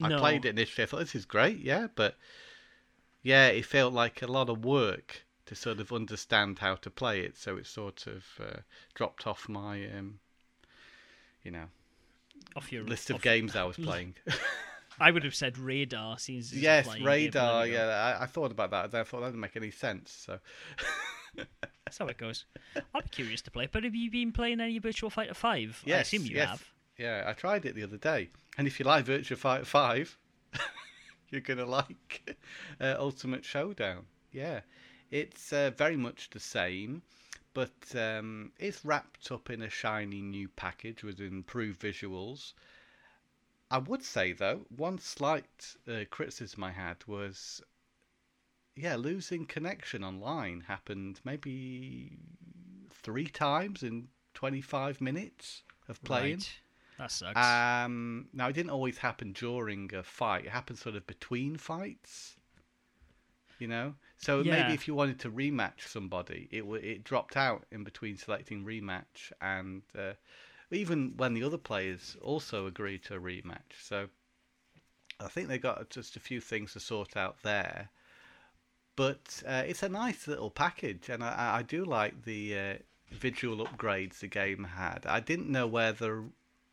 I 0.00 0.08
played 0.18 0.46
it 0.46 0.50
initially. 0.50 0.82
I 0.82 0.86
thought 0.86 1.00
this 1.00 1.14
is 1.14 1.26
great, 1.26 1.58
yeah, 1.58 1.86
but 1.94 2.16
Yeah, 3.22 3.48
it 3.48 3.66
felt 3.66 3.92
like 3.92 4.22
a 4.22 4.26
lot 4.26 4.48
of 4.48 4.64
work 4.64 5.24
to 5.50 5.56
sort 5.56 5.80
of 5.80 5.92
understand 5.92 6.60
how 6.60 6.76
to 6.76 6.88
play 6.88 7.22
it, 7.22 7.36
so 7.36 7.56
it 7.56 7.66
sort 7.66 8.06
of 8.06 8.24
uh, 8.40 8.60
dropped 8.94 9.26
off 9.26 9.48
my, 9.48 9.84
um, 9.98 10.20
you 11.42 11.50
know, 11.50 11.64
Off 12.54 12.70
your 12.70 12.84
list 12.84 13.10
of 13.10 13.16
off- 13.16 13.22
games 13.22 13.56
I 13.56 13.64
was 13.64 13.76
playing. 13.88 14.14
I 15.00 15.10
would 15.10 15.24
have 15.24 15.34
said 15.34 15.58
radar. 15.58 16.20
Seems 16.20 16.54
yes, 16.54 16.86
radar. 16.86 17.02
but 17.02 17.04
there 17.04 17.62
we 17.62 17.68
go. 17.70 17.78
Yeah, 17.78 18.16
I, 18.20 18.22
I 18.22 18.26
thought 18.26 18.52
about 18.52 18.70
that. 18.70 18.94
I 18.94 19.02
thought 19.02 19.22
that 19.22 19.26
didn't 19.26 19.40
make 19.40 19.56
any 19.56 19.72
sense. 19.72 20.12
So 20.24 20.38
That's 21.84 21.98
how 21.98 22.06
it 22.06 22.16
goes. 22.16 22.44
I'd 22.94 23.02
be 23.02 23.08
curious 23.08 23.42
to 23.42 23.50
play. 23.50 23.68
But 23.70 23.82
have 23.82 23.96
you 23.96 24.08
been 24.08 24.30
playing 24.30 24.60
any 24.60 24.78
Virtual 24.78 25.10
Fighter 25.10 25.34
Five? 25.34 25.82
I 25.84 25.88
yes, 25.88 26.06
assume 26.06 26.26
you 26.26 26.36
yes. 26.36 26.48
have. 26.48 26.64
Yeah, 26.96 27.24
I 27.26 27.32
tried 27.32 27.64
it 27.64 27.74
the 27.74 27.82
other 27.82 27.96
day, 27.96 28.28
and 28.56 28.68
if 28.68 28.78
you 28.78 28.86
like 28.86 29.04
Virtual 29.04 29.36
Fighter 29.36 29.64
Five, 29.64 30.16
you're 31.30 31.40
gonna 31.40 31.66
like 31.66 32.36
uh, 32.80 32.94
Ultimate 33.00 33.44
Showdown. 33.44 34.04
Yeah, 34.30 34.60
it's 35.10 35.52
uh, 35.52 35.70
very 35.76 35.96
much 35.96 36.30
the 36.30 36.40
same, 36.40 37.02
but 37.54 37.94
um, 37.94 38.52
it's 38.58 38.84
wrapped 38.84 39.30
up 39.32 39.50
in 39.50 39.62
a 39.62 39.70
shiny 39.70 40.22
new 40.22 40.48
package 40.48 41.02
with 41.02 41.20
improved 41.20 41.80
visuals. 41.80 42.52
I 43.70 43.78
would 43.78 44.02
say 44.02 44.32
though, 44.32 44.66
one 44.76 44.98
slight 44.98 45.76
uh, 45.88 46.04
criticism 46.10 46.64
I 46.64 46.72
had 46.72 47.04
was, 47.06 47.62
yeah, 48.76 48.96
losing 48.96 49.46
connection 49.46 50.02
online 50.02 50.62
happened 50.66 51.20
maybe 51.24 52.18
three 52.90 53.26
times 53.26 53.82
in 53.82 54.08
25 54.34 55.00
minutes 55.00 55.62
of 55.88 56.02
playing. 56.02 56.38
Right. 56.38 56.58
That 56.98 57.10
sucks. 57.10 57.36
Um, 57.38 58.28
now 58.32 58.48
it 58.48 58.52
didn't 58.52 58.70
always 58.70 58.98
happen 58.98 59.32
during 59.32 59.94
a 59.94 60.02
fight. 60.02 60.44
It 60.46 60.50
happened 60.50 60.78
sort 60.78 60.96
of 60.96 61.06
between 61.06 61.56
fights. 61.56 62.36
You 63.60 63.68
know, 63.68 63.94
so 64.16 64.40
Yeah. 64.40 64.52
maybe 64.52 64.74
if 64.74 64.88
you 64.88 64.94
wanted 64.94 65.20
to 65.20 65.30
rematch 65.30 65.82
somebody, 65.86 66.48
it 66.50 66.60
w- 66.60 66.82
it 66.82 67.04
dropped 67.04 67.36
out 67.36 67.66
in 67.70 67.84
between 67.84 68.16
selecting 68.16 68.64
rematch 68.64 69.30
and 69.40 69.82
uh, 69.96 70.14
even 70.70 71.16
when 71.18 71.34
the 71.34 71.44
other 71.44 71.58
players 71.58 72.16
also 72.22 72.66
agreed 72.66 73.04
to 73.04 73.16
a 73.16 73.20
rematch. 73.20 73.72
So 73.82 74.08
I 75.20 75.28
think 75.28 75.48
they 75.48 75.58
got 75.58 75.90
just 75.90 76.16
a 76.16 76.20
few 76.20 76.40
things 76.40 76.72
to 76.72 76.80
sort 76.80 77.16
out 77.16 77.42
there. 77.42 77.90
But 78.96 79.42
uh, 79.46 79.62
it's 79.66 79.82
a 79.82 79.88
nice 79.88 80.26
little 80.26 80.50
package, 80.50 81.08
and 81.08 81.22
I- 81.22 81.58
I, 81.58 81.62
do 81.62 81.84
like 81.84 82.24
the 82.24 82.58
uh, 82.58 82.74
visual 83.10 83.66
upgrades 83.66 84.20
the 84.20 84.28
game 84.28 84.64
had. 84.64 85.06
I 85.06 85.20
didn't 85.20 85.50
know 85.50 85.66
whether 85.66 86.24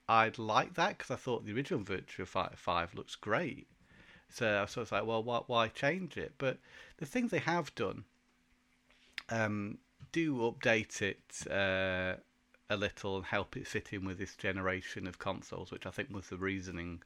I'd 0.08 0.38
like 0.38 0.76
that 0.76 0.98
because 0.98 1.12
I 1.12 1.16
thought 1.18 1.46
the 1.46 1.54
original 1.54 1.84
Virtua 1.84 2.28
Fighter 2.28 2.56
Five 2.58 2.94
looks 2.94 3.16
great. 3.16 3.68
So 4.30 4.48
I 4.48 4.62
was 4.62 4.72
sort 4.72 4.88
of 4.88 4.92
like, 4.92 5.06
well, 5.06 5.24
why, 5.24 5.42
why 5.48 5.68
change 5.70 6.18
it? 6.18 6.34
But 6.38 6.58
the 6.98 7.06
things 7.06 7.32
they 7.32 7.40
have 7.40 7.74
done 7.76 8.04
um, 9.30 9.78
do 10.12 10.38
update 10.38 11.02
it 11.02 11.48
uh, 11.50 12.20
a 12.70 12.78
little 12.78 13.18
and 13.18 13.26
help 13.26 13.56
it 13.58 13.68
fit 13.68 13.94
in 13.94 14.06
with 14.06 14.18
this 14.18 14.36
generation 14.36 15.08
of 15.08 15.20
consoles, 15.20 15.72
which 15.72 15.86
I 15.86 15.92
think 15.92 16.14
was 16.14 16.28
the 16.28 16.38
reasoning 16.38 17.02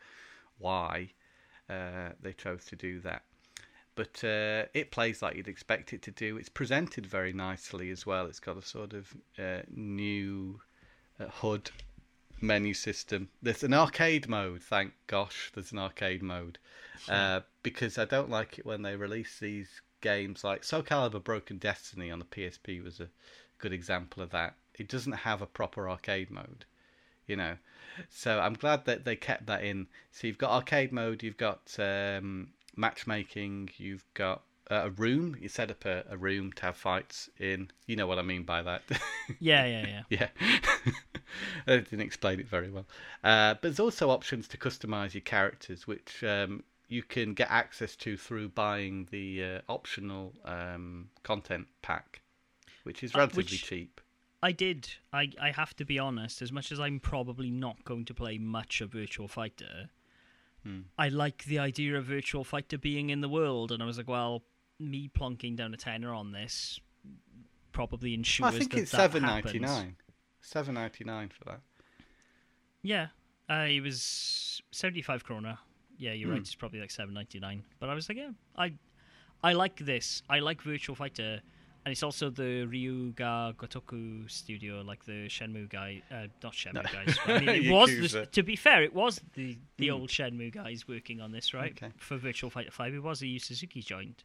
why 0.57 1.11
uh, 1.69 2.09
they 2.22 2.34
chose 2.34 2.65
to 2.65 2.76
do 2.76 2.99
that. 3.01 3.24
But 3.95 4.24
uh, 4.24 4.65
it 4.74 4.91
plays 4.91 5.22
like 5.22 5.36
you'd 5.36 5.47
expect 5.47 5.93
it 5.93 6.01
to 6.03 6.11
do. 6.11 6.38
It's 6.38 6.49
presented 6.49 7.05
very 7.05 7.34
nicely 7.34 7.91
as 7.91 8.05
well. 8.05 8.26
It's 8.26 8.39
got 8.39 8.57
a 8.57 8.61
sort 8.61 8.93
of 8.93 9.13
uh, 9.38 9.61
new 9.69 10.61
uh, 11.19 11.28
HUD 11.28 11.72
menu 12.41 12.73
system. 12.73 13.29
There's 13.41 13.63
an 13.63 13.73
arcade 13.73 14.27
mode, 14.27 14.61
thank 14.61 14.93
gosh, 15.07 15.51
there's 15.53 15.71
an 15.71 15.79
arcade 15.79 16.23
mode. 16.23 16.57
Uh, 17.09 17.41
because 17.63 17.97
I 17.97 18.05
don't 18.05 18.29
like 18.29 18.59
it 18.59 18.65
when 18.65 18.83
they 18.83 18.95
release 18.95 19.39
these 19.39 19.81
games 20.01 20.43
like 20.43 20.63
Soul 20.63 20.83
Calibur 20.83 21.23
Broken 21.23 21.57
Destiny 21.57 22.11
on 22.11 22.19
the 22.19 22.25
PSP 22.25 22.83
was 22.83 22.99
a 22.99 23.09
good 23.59 23.73
example 23.73 24.21
of 24.21 24.31
that. 24.31 24.55
It 24.75 24.87
doesn't 24.87 25.11
have 25.13 25.41
a 25.41 25.47
proper 25.47 25.89
arcade 25.89 26.29
mode, 26.29 26.65
you 27.27 27.35
know. 27.35 27.57
So 28.09 28.39
I'm 28.39 28.53
glad 28.53 28.85
that 28.85 29.05
they 29.05 29.15
kept 29.15 29.45
that 29.47 29.63
in. 29.63 29.87
So 30.11 30.27
you've 30.27 30.37
got 30.37 30.51
arcade 30.51 30.91
mode, 30.91 31.23
you've 31.23 31.37
got 31.37 31.75
um, 31.77 32.49
matchmaking, 32.75 33.69
you've 33.77 34.05
got 34.13 34.43
uh, 34.69 34.83
a 34.85 34.89
room. 34.89 35.37
You 35.39 35.49
set 35.49 35.69
up 35.69 35.85
a, 35.85 36.03
a 36.09 36.17
room 36.17 36.53
to 36.53 36.63
have 36.63 36.77
fights 36.77 37.29
in. 37.39 37.69
You 37.85 37.95
know 37.95 38.07
what 38.07 38.19
I 38.19 38.23
mean 38.23 38.43
by 38.43 38.61
that. 38.61 38.83
yeah, 39.39 39.65
yeah, 39.65 39.85
yeah. 40.09 40.29
Yeah. 40.39 40.91
I 41.67 41.77
didn't 41.77 42.01
explain 42.01 42.39
it 42.39 42.47
very 42.47 42.69
well. 42.69 42.86
Uh, 43.23 43.53
but 43.55 43.61
there's 43.63 43.79
also 43.79 44.09
options 44.09 44.47
to 44.49 44.57
customize 44.57 45.13
your 45.13 45.21
characters, 45.21 45.88
which 45.88 46.23
um, 46.23 46.63
you 46.88 47.03
can 47.03 47.34
get 47.34 47.49
access 47.49 47.95
to 47.97 48.17
through 48.17 48.49
buying 48.49 49.07
the 49.11 49.43
uh, 49.43 49.59
optional 49.69 50.34
um, 50.45 51.09
content 51.23 51.67
pack, 51.82 52.21
which 52.84 53.03
is 53.03 53.13
Uh, 53.15 53.19
relatively 53.19 53.43
which- 53.43 53.63
cheap. 53.63 54.01
I 54.43 54.51
did. 54.51 54.89
I, 55.13 55.29
I 55.39 55.51
have 55.51 55.75
to 55.75 55.86
be 55.86 55.99
honest. 55.99 56.41
As 56.41 56.51
much 56.51 56.71
as 56.71 56.79
I'm 56.79 56.99
probably 56.99 57.51
not 57.51 57.86
going 57.86 58.05
to 58.05 58.13
play 58.15 58.39
much 58.39 58.82
of 58.82 58.91
Virtual 58.91 59.27
Fighter, 59.27 59.89
Hmm. 60.63 60.82
I 60.95 61.09
like 61.09 61.45
the 61.45 61.57
idea 61.57 61.95
of 61.97 62.05
Virtual 62.05 62.43
Fighter 62.43 62.77
being 62.77 63.09
in 63.09 63.21
the 63.21 63.29
world, 63.29 63.71
and 63.71 63.82
I 63.82 63.86
was 63.88 63.97
like, 63.97 64.07
well, 64.07 64.43
me 64.79 65.09
plonking 65.09 65.55
down 65.55 65.73
a 65.73 65.77
tenner 65.77 66.13
on 66.13 66.32
this 66.34 66.79
probably 67.71 68.13
ensures 68.13 68.53
I 68.53 68.59
think 68.59 68.71
that 68.73 68.79
it's 68.82 68.91
that 68.91 68.97
seven 68.97 69.23
ninety 69.23 69.59
nine. 69.59 69.95
Seven 70.41 70.73
ninety 70.75 71.03
nine 71.03 71.29
for 71.29 71.45
that. 71.45 71.61
Yeah, 72.81 73.07
uh, 73.49 73.67
it 73.69 73.81
was 73.81 74.61
seventy-five 74.71 75.25
krona. 75.25 75.57
Yeah, 75.97 76.13
you're 76.13 76.27
Hmm. 76.29 76.33
right. 76.33 76.41
It's 76.41 76.55
probably 76.55 76.79
like 76.79 76.91
seven 76.91 77.13
ninety-nine. 77.13 77.63
But 77.79 77.89
I 77.89 77.93
was 77.93 78.09
like, 78.09 78.17
yeah, 78.17 78.31
I, 78.57 78.73
I 79.43 79.53
like 79.53 79.77
this. 79.77 80.23
I 80.29 80.39
like 80.39 80.61
Virtual 80.63 80.95
Fighter, 80.95 81.41
and 81.85 81.91
it's 81.91 82.01
also 82.01 82.31
the 82.31 82.65
Ryu 82.65 83.11
Ga 83.13 83.53
Gotoku 83.53 84.29
studio, 84.29 84.81
like 84.81 85.05
the 85.05 85.27
Shenmue 85.29 85.69
guy. 85.69 86.01
Uh, 86.11 86.27
not 86.41 86.53
Shenmue 86.53 86.91
guys. 86.91 87.17
but 87.25 87.35
I 87.35 87.39
mean, 87.45 87.65
it 87.65 87.71
was. 87.71 88.11
The, 88.13 88.25
to 88.25 88.41
be 88.43 88.55
fair, 88.55 88.81
it 88.83 88.93
was 88.95 89.21
the 89.35 89.57
the 89.77 89.89
Hmm. 89.89 89.93
old 89.93 90.09
Shenmue 90.09 90.51
guys 90.51 90.87
working 90.87 91.21
on 91.21 91.31
this, 91.31 91.53
right? 91.53 91.71
Okay. 91.71 91.91
For 91.97 92.17
Virtual 92.17 92.49
Fighter 92.49 92.71
Five, 92.71 92.95
it 92.95 93.03
was 93.03 93.21
a 93.21 93.27
Yu 93.27 93.37
Suzuki 93.39 93.81
joint. 93.83 94.23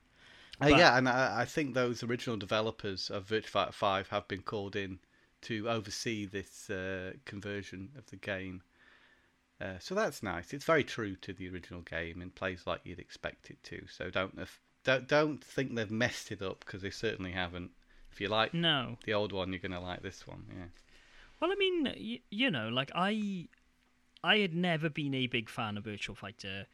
Uh, 0.62 0.68
yeah, 0.68 0.96
and 0.96 1.06
I, 1.06 1.42
I 1.42 1.44
think 1.44 1.74
those 1.74 2.02
original 2.02 2.38
developers 2.38 3.10
of 3.10 3.24
Virtual 3.24 3.50
Fighter 3.50 3.72
5 3.72 4.08
have 4.08 4.26
been 4.26 4.40
called 4.40 4.74
in 4.74 4.98
to 5.42 5.68
oversee 5.68 6.26
this 6.26 6.70
uh, 6.70 7.12
conversion 7.24 7.90
of 7.96 8.06
the 8.06 8.16
game. 8.16 8.62
Uh, 9.60 9.78
so 9.78 9.94
that's 9.94 10.22
nice. 10.22 10.52
It's 10.52 10.64
very 10.64 10.84
true 10.84 11.16
to 11.16 11.32
the 11.32 11.48
original 11.48 11.80
game 11.80 12.20
and 12.20 12.34
plays 12.34 12.64
like 12.66 12.80
you'd 12.84 12.98
expect 12.98 13.50
it 13.50 13.62
to. 13.64 13.86
So 13.88 14.10
don't 14.10 14.38
don't 14.84 15.08
don't 15.08 15.42
think 15.42 15.74
they've 15.74 15.90
messed 15.90 16.30
it 16.30 16.42
up 16.42 16.60
because 16.60 16.82
they 16.82 16.90
certainly 16.90 17.32
haven't. 17.32 17.70
If 18.12 18.20
you 18.20 18.28
like 18.28 18.54
No, 18.54 18.96
the 19.04 19.14
old 19.14 19.32
one, 19.32 19.52
you're 19.52 19.60
gonna 19.60 19.80
like 19.80 20.02
this 20.02 20.26
one. 20.26 20.44
Yeah. 20.48 20.66
Well, 21.40 21.52
I 21.52 21.54
mean, 21.56 21.84
y- 21.84 22.20
you 22.30 22.50
know, 22.50 22.68
like 22.68 22.90
I, 22.94 23.48
I 24.24 24.38
had 24.38 24.54
never 24.54 24.88
been 24.88 25.14
a 25.14 25.26
big 25.26 25.48
fan 25.48 25.76
of 25.76 25.84
Virtual 25.84 26.14
Fighter. 26.14 26.66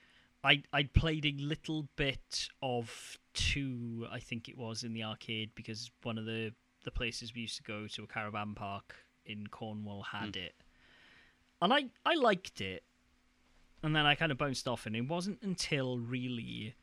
I 0.45 0.63
I'd 0.73 0.93
played 0.93 1.25
a 1.25 1.33
little 1.33 1.89
bit 1.97 2.49
of 2.63 3.19
two, 3.33 4.07
I 4.11 4.19
think 4.19 4.49
it 4.49 4.59
was 4.59 4.83
in 4.83 4.93
the 4.93 5.05
arcade 5.05 5.51
because 5.55 5.91
one 6.03 6.19
of 6.19 6.27
the 6.27 6.53
the 6.85 6.91
places 6.91 7.35
we 7.35 7.43
used 7.43 7.57
to 7.57 7.63
go 7.63 7.87
to 7.87 8.05
a 8.05 8.07
caravan 8.07 8.55
park 8.55 8.97
in 9.25 9.47
Cornwall 9.47 10.03
had 10.03 10.37
it, 10.37 10.55
and 11.61 11.73
I 11.73 11.87
I 12.05 12.15
liked 12.15 12.61
it, 12.61 12.83
and 13.83 13.95
then 13.95 14.07
I 14.07 14.15
kind 14.15 14.33
of 14.33 14.39
bounced 14.39 14.69
off, 14.69 14.87
and 14.87 14.97
it 14.97 15.09
wasn't 15.09 15.43
until 15.43 15.99
really. 15.99 16.75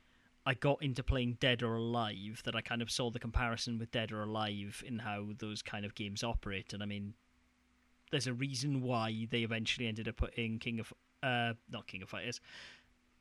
I 0.45 0.53
got 0.55 0.81
into 0.81 1.03
playing 1.03 1.37
Dead 1.39 1.61
or 1.61 1.75
Alive 1.75 2.41
that 2.45 2.55
I 2.55 2.61
kind 2.61 2.81
of 2.81 2.89
saw 2.89 3.11
the 3.11 3.19
comparison 3.19 3.77
with 3.77 3.91
Dead 3.91 4.11
or 4.11 4.23
Alive 4.23 4.83
in 4.87 4.99
how 4.99 5.27
those 5.37 5.61
kind 5.61 5.85
of 5.85 5.93
games 5.93 6.23
operate. 6.23 6.73
And 6.73 6.81
I 6.81 6.87
mean, 6.87 7.13
there's 8.09 8.25
a 8.25 8.33
reason 8.33 8.81
why 8.81 9.27
they 9.29 9.41
eventually 9.41 9.87
ended 9.87 10.07
up 10.07 10.15
putting 10.17 10.57
King 10.57 10.79
of 10.79 10.93
uh 11.21 11.53
not 11.69 11.85
King 11.87 12.01
of 12.01 12.09
Fighters 12.09 12.39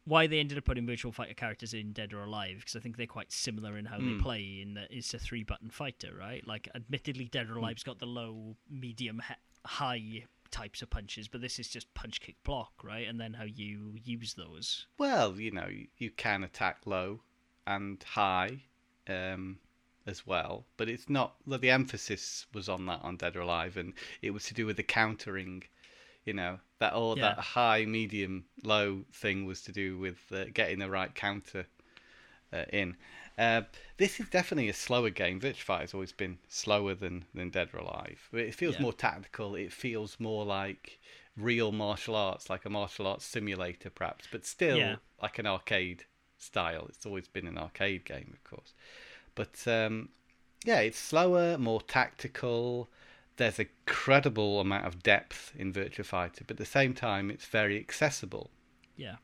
why 0.09 0.27
they 0.27 0.41
ended 0.41 0.57
up 0.59 0.65
putting 0.65 0.87
virtual 0.87 1.13
fighter 1.13 1.35
characters 1.35 1.75
in 1.75 1.93
Dead 1.93 2.13
or 2.13 2.23
Alive 2.25 2.57
because 2.61 2.75
I 2.77 2.81
think 2.81 2.97
they're 2.97 3.07
quite 3.07 3.31
similar 3.33 3.77
in 3.79 3.85
how 3.85 3.99
Hmm. 3.99 4.17
they 4.17 4.23
play 4.23 4.61
in 4.63 4.75
that 4.75 4.89
it's 4.91 5.13
a 5.15 5.19
three 5.19 5.43
button 5.45 5.71
fighter 5.71 6.15
right 6.19 6.47
like 6.47 6.69
admittedly 6.75 7.27
Dead 7.27 7.49
or 7.51 7.57
Alive's 7.57 7.83
got 7.85 7.99
the 7.99 8.07
low 8.07 8.57
medium 8.71 9.21
he- 9.29 9.35
high 9.65 10.25
types 10.51 10.81
of 10.81 10.89
punches 10.89 11.29
but 11.29 11.41
this 11.43 11.59
is 11.59 11.69
just 11.69 11.93
punch 11.95 12.21
kick 12.21 12.37
block 12.43 12.73
right 12.83 13.07
and 13.07 13.21
then 13.21 13.35
how 13.35 13.45
you 13.45 13.95
use 14.03 14.35
those 14.35 14.87
Well, 14.97 15.39
you 15.39 15.51
know, 15.51 15.67
you, 15.69 15.89
you 15.99 16.11
can 16.11 16.43
attack 16.43 16.79
low 16.87 17.21
and 17.67 18.03
high 18.03 18.63
um, 19.09 19.59
as 20.07 20.27
well, 20.27 20.65
but 20.79 20.89
it's 20.89 21.09
not. 21.11 21.35
Well, 21.47 21.59
the 21.59 21.71
emphasis 21.71 22.47
was 22.55 22.69
on 22.69 22.87
that 22.87 23.01
on 23.03 23.17
Dead 23.17 23.37
or 23.37 23.41
Alive, 23.41 23.77
and 23.77 23.93
it 24.23 24.31
was 24.31 24.45
to 24.47 24.55
do 24.55 24.65
with 24.65 24.77
the 24.79 24.83
countering. 24.83 25.65
You 26.29 26.35
know 26.35 26.59
that 26.79 26.93
all 26.93 27.17
Yeah. 27.17 27.23
that 27.23 27.39
high, 27.39 27.87
medium, 27.87 28.45
low 28.63 29.07
thing 29.15 29.47
was 29.47 29.63
to 29.63 29.73
do 29.73 29.97
with 29.97 30.19
uh, 30.31 30.45
getting 30.53 30.79
the 30.79 30.91
right 30.91 31.15
counter 31.15 31.65
uh, 32.53 32.65
in. 32.71 32.97
Uh, 33.39 33.63
this 33.97 34.21
is 34.21 34.29
definitely 34.29 34.69
a 34.69 34.75
slower 34.75 35.09
game. 35.09 35.41
Virtua 35.41 35.81
has 35.81 35.95
always 35.95 36.13
been 36.13 36.37
slower 36.47 36.95
than, 36.95 37.25
than 37.33 37.49
Dead 37.49 37.71
or 37.73 37.81
Alive. 37.81 38.29
It 38.35 38.55
feels 38.55 38.75
Yeah. 38.75 38.83
more 38.83 38.93
tactical. 38.93 39.55
It 39.55 39.73
feels 39.73 40.21
more 40.21 40.45
like 40.45 40.99
real 41.35 41.73
martial 41.73 42.15
arts, 42.15 42.51
like 42.51 42.67
a 42.67 42.71
martial 42.71 43.07
arts 43.07 43.25
simulator, 43.25 43.89
perhaps, 43.89 44.29
but 44.31 44.45
still 44.45 44.81
Yeah. 44.81 44.97
like 45.23 45.39
an 45.39 45.47
arcade 45.47 46.05
style. 46.37 46.85
It's 46.91 47.07
always 47.07 47.27
been 47.27 47.47
an 47.47 47.57
arcade 47.57 48.05
game, 48.05 48.35
of 48.35 48.45
course. 48.45 48.75
But 49.35 49.67
um, 49.67 50.11
yeah, 50.63 50.81
it's 50.81 50.99
slower, 50.99 51.57
more 51.57 51.81
tactical. 51.81 52.91
There's 53.39 53.59
a 53.59 53.67
credible 53.87 54.61
amount 54.61 54.85
of 54.87 55.03
depth 55.03 55.53
in 55.57 55.73
Virtua 55.73 56.05
Fighter, 56.05 56.45
but 56.47 56.55
at 56.55 56.59
the 56.59 56.65
same 56.67 56.93
time, 56.93 57.31
it's 57.31 57.47
very 57.47 57.79
accessible. 57.79 58.51
Yeah. 58.97 59.17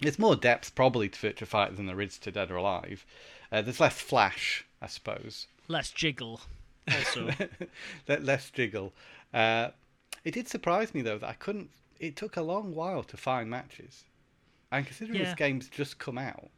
There's 0.00 0.18
more 0.18 0.36
depth 0.36 0.74
probably 0.74 1.08
to 1.08 1.18
Virtua 1.18 1.46
Fighter 1.46 1.74
than 1.74 1.86
there 1.86 2.00
is 2.00 2.18
to 2.18 2.30
Dead 2.32 2.50
or 2.50 2.56
Alive. 2.56 3.04
Uh, 3.52 3.62
there's 3.62 3.80
less 3.80 4.00
flash, 4.00 4.64
I 4.82 4.86
suppose. 4.86 5.46
Less 5.68 5.90
jiggle, 5.90 6.40
also. 6.90 7.30
less 8.08 8.50
jiggle. 8.50 8.92
Uh, 9.34 9.68
it 10.24 10.32
did 10.34 10.48
surprise 10.48 10.94
me 10.94 11.02
though 11.02 11.18
that 11.18 11.28
I 11.28 11.34
couldn't. 11.34 11.70
It 12.00 12.16
took 12.16 12.36
a 12.36 12.42
long 12.42 12.74
while 12.74 13.02
to 13.02 13.16
find 13.16 13.50
matches, 13.50 14.04
and 14.72 14.86
considering 14.86 15.18
Yeah. 15.20 15.26
this 15.26 15.34
game's 15.34 15.68
just 15.68 15.98
come 15.98 16.16
out, 16.18 16.48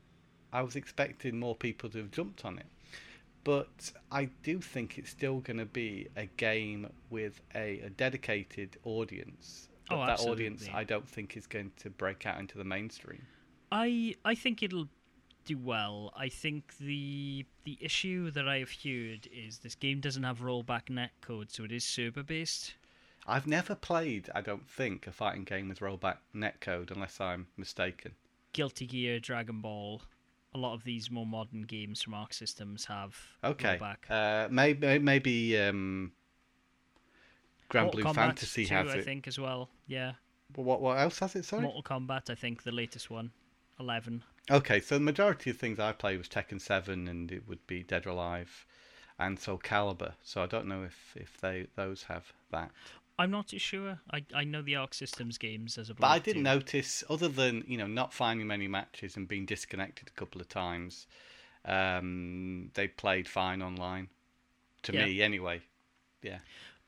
I 0.52 0.62
was 0.62 0.76
expecting 0.76 1.38
more 1.38 1.56
people 1.56 1.88
to 1.90 1.98
have 1.98 2.10
jumped 2.10 2.44
on 2.44 2.58
it. 2.58 2.66
But 3.44 3.92
I 4.12 4.26
do 4.42 4.60
think 4.60 4.98
it's 4.98 5.10
still 5.10 5.40
going 5.40 5.58
to 5.58 5.64
be 5.64 6.08
a 6.16 6.26
game 6.26 6.90
with 7.08 7.40
a, 7.54 7.80
a 7.80 7.90
dedicated 7.90 8.76
audience. 8.84 9.68
But 9.88 9.96
Oh, 9.96 10.06
that 10.06 10.20
audience. 10.20 10.68
I 10.72 10.84
don't 10.84 11.08
think 11.08 11.36
is 11.36 11.46
going 11.46 11.72
to 11.78 11.90
break 11.90 12.26
out 12.26 12.38
into 12.38 12.58
the 12.58 12.64
mainstream. 12.64 13.22
I 13.72 14.14
I 14.24 14.34
think 14.34 14.62
it'll 14.62 14.88
do 15.44 15.58
well. 15.58 16.12
I 16.16 16.28
think 16.28 16.76
the 16.78 17.46
the 17.64 17.78
issue 17.80 18.30
that 18.32 18.48
I've 18.48 18.72
heard 18.84 19.28
is 19.32 19.58
this 19.58 19.74
game 19.74 20.00
doesn't 20.00 20.22
have 20.22 20.40
rollback 20.40 20.86
netcode, 20.88 21.50
so 21.50 21.64
it 21.64 21.72
is 21.72 21.84
server 21.84 22.22
based. 22.22 22.74
I've 23.26 23.46
never 23.46 23.74
played, 23.74 24.30
I 24.34 24.40
don't 24.40 24.68
think, 24.68 25.06
a 25.06 25.12
fighting 25.12 25.44
game 25.44 25.68
with 25.68 25.80
rollback 25.80 26.16
netcode 26.34 26.90
unless 26.90 27.20
I'm 27.20 27.46
mistaken. 27.56 28.12
Guilty 28.52 28.86
Gear, 28.86 29.20
Dragon 29.20 29.60
Ball, 29.60 30.02
a 30.52 30.58
lot 30.58 30.74
of 30.74 30.84
these 30.84 31.10
more 31.10 31.26
modern 31.26 31.62
games 31.62 32.02
from 32.02 32.14
Arc 32.14 32.32
Systems 32.32 32.86
have 32.86 33.16
Okay. 33.44 33.80
Uh, 34.08 34.48
maybe 34.50 34.98
maybe 34.98 35.58
um, 35.58 36.12
Grand 37.68 37.86
Mortal 37.86 38.00
Blue 38.00 38.10
Kombat 38.10 38.14
Fantasy 38.14 38.66
2, 38.66 38.74
has 38.74 38.88
I 38.88 39.00
think 39.00 39.28
as 39.28 39.38
well. 39.38 39.70
Yeah, 39.86 40.12
What 40.56 40.80
what 40.80 40.98
else 40.98 41.20
has 41.20 41.36
it? 41.36 41.44
Sorry. 41.44 41.62
Mortal 41.62 41.82
Kombat. 41.82 42.30
I 42.30 42.34
think 42.34 42.62
the 42.64 42.72
latest 42.72 43.10
one, 43.10 43.30
eleven. 43.78 44.24
Okay, 44.50 44.80
so 44.80 44.96
the 44.96 45.04
majority 45.04 45.50
of 45.50 45.56
things 45.58 45.78
I 45.78 45.92
play 45.92 46.16
was 46.16 46.28
Tekken 46.28 46.60
Seven, 46.60 47.06
and 47.06 47.30
it 47.30 47.46
would 47.46 47.64
be 47.68 47.84
Dead 47.84 48.06
or 48.06 48.10
Alive, 48.10 48.66
and 49.18 49.38
Soul 49.38 49.58
Calibur. 49.58 50.14
So 50.24 50.42
I 50.42 50.46
don't 50.46 50.66
know 50.66 50.82
if 50.82 51.14
if 51.14 51.40
they 51.40 51.68
those 51.76 52.04
have 52.04 52.32
that. 52.50 52.70
I'm 53.20 53.30
not 53.30 53.48
too 53.48 53.58
sure. 53.58 54.00
I 54.10 54.24
I 54.34 54.44
know 54.44 54.62
the 54.62 54.76
Arc 54.76 54.94
Systems 54.94 55.36
games 55.36 55.76
as 55.76 55.90
a. 55.90 55.94
But 55.94 56.06
I 56.06 56.18
didn't 56.18 56.44
do. 56.44 56.48
notice, 56.48 57.04
other 57.10 57.28
than 57.28 57.64
you 57.66 57.76
know 57.76 57.86
not 57.86 58.14
finding 58.14 58.46
many 58.46 58.66
matches 58.66 59.16
and 59.16 59.28
being 59.28 59.44
disconnected 59.44 60.08
a 60.08 60.12
couple 60.12 60.40
of 60.40 60.48
times, 60.48 61.06
um, 61.66 62.70
they 62.74 62.88
played 62.88 63.28
fine 63.28 63.62
online. 63.62 64.08
To 64.84 64.94
Yeah. 64.94 65.04
me, 65.04 65.20
anyway. 65.20 65.60
Yeah. 66.22 66.38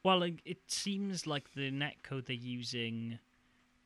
Well, 0.03 0.23
it 0.23 0.59
seems 0.67 1.27
like 1.27 1.53
the 1.53 1.71
netcode 1.71 2.25
they're 2.27 2.35
using 2.35 3.19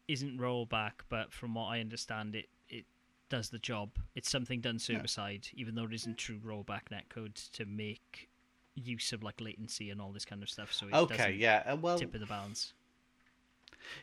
isn't 0.07 0.39
rollback, 0.39 0.93
but 1.09 1.33
from 1.33 1.55
what 1.55 1.67
I 1.67 1.81
understand, 1.81 2.37
it 2.37 2.49
it 2.69 2.87
does 3.29 3.51
the 3.51 3.59
job. 3.59 3.99
It's 4.15 4.31
something 4.31 4.61
done 4.61 4.79
server 4.79 5.09
side, 5.09 5.49
even 5.55 5.75
though 5.75 5.85
it 5.85 5.93
isn't 5.95 6.17
true 6.19 6.39
rollback 6.39 6.85
netcode 6.93 7.51
to 7.53 7.65
make 7.67 8.29
use 8.77 9.13
of 9.13 9.25
like 9.25 9.41
latency 9.41 9.91
and 9.91 10.01
all 10.01 10.13
this 10.13 10.27
kind 10.27 10.43
of 10.43 10.51
stuff. 10.51 10.73
So 10.73 10.89
it 10.89 11.01
Okay. 11.01 11.33
Yeah. 11.33 11.63
uh, 11.67 11.77
Well, 11.77 12.09
tip 12.09 12.15
of 12.15 12.21
the 12.21 12.27
balance. 12.27 12.75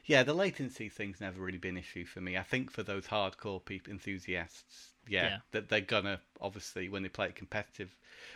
Yeah, 0.05 0.23
the 0.23 0.33
latency 0.33 0.87
thing's 0.87 1.19
never 1.19 1.41
really 1.41 1.57
been 1.57 1.75
an 1.75 1.83
issue 1.83 2.05
for 2.05 2.21
me. 2.21 2.37
I 2.37 2.43
think 2.43 2.71
for 2.71 2.83
those 2.83 3.07
hardcore 3.07 3.65
people, 3.65 3.91
enthusiasts, 3.91 4.93
yeah, 5.09 5.31
Yeah. 5.31 5.39
that 5.51 5.67
they're 5.67 5.81
gonna 5.81 6.21
obviously 6.39 6.87
when 6.87 7.03
they 7.03 7.09
play 7.09 7.27
it 7.27 7.35
competitive. 7.35 7.93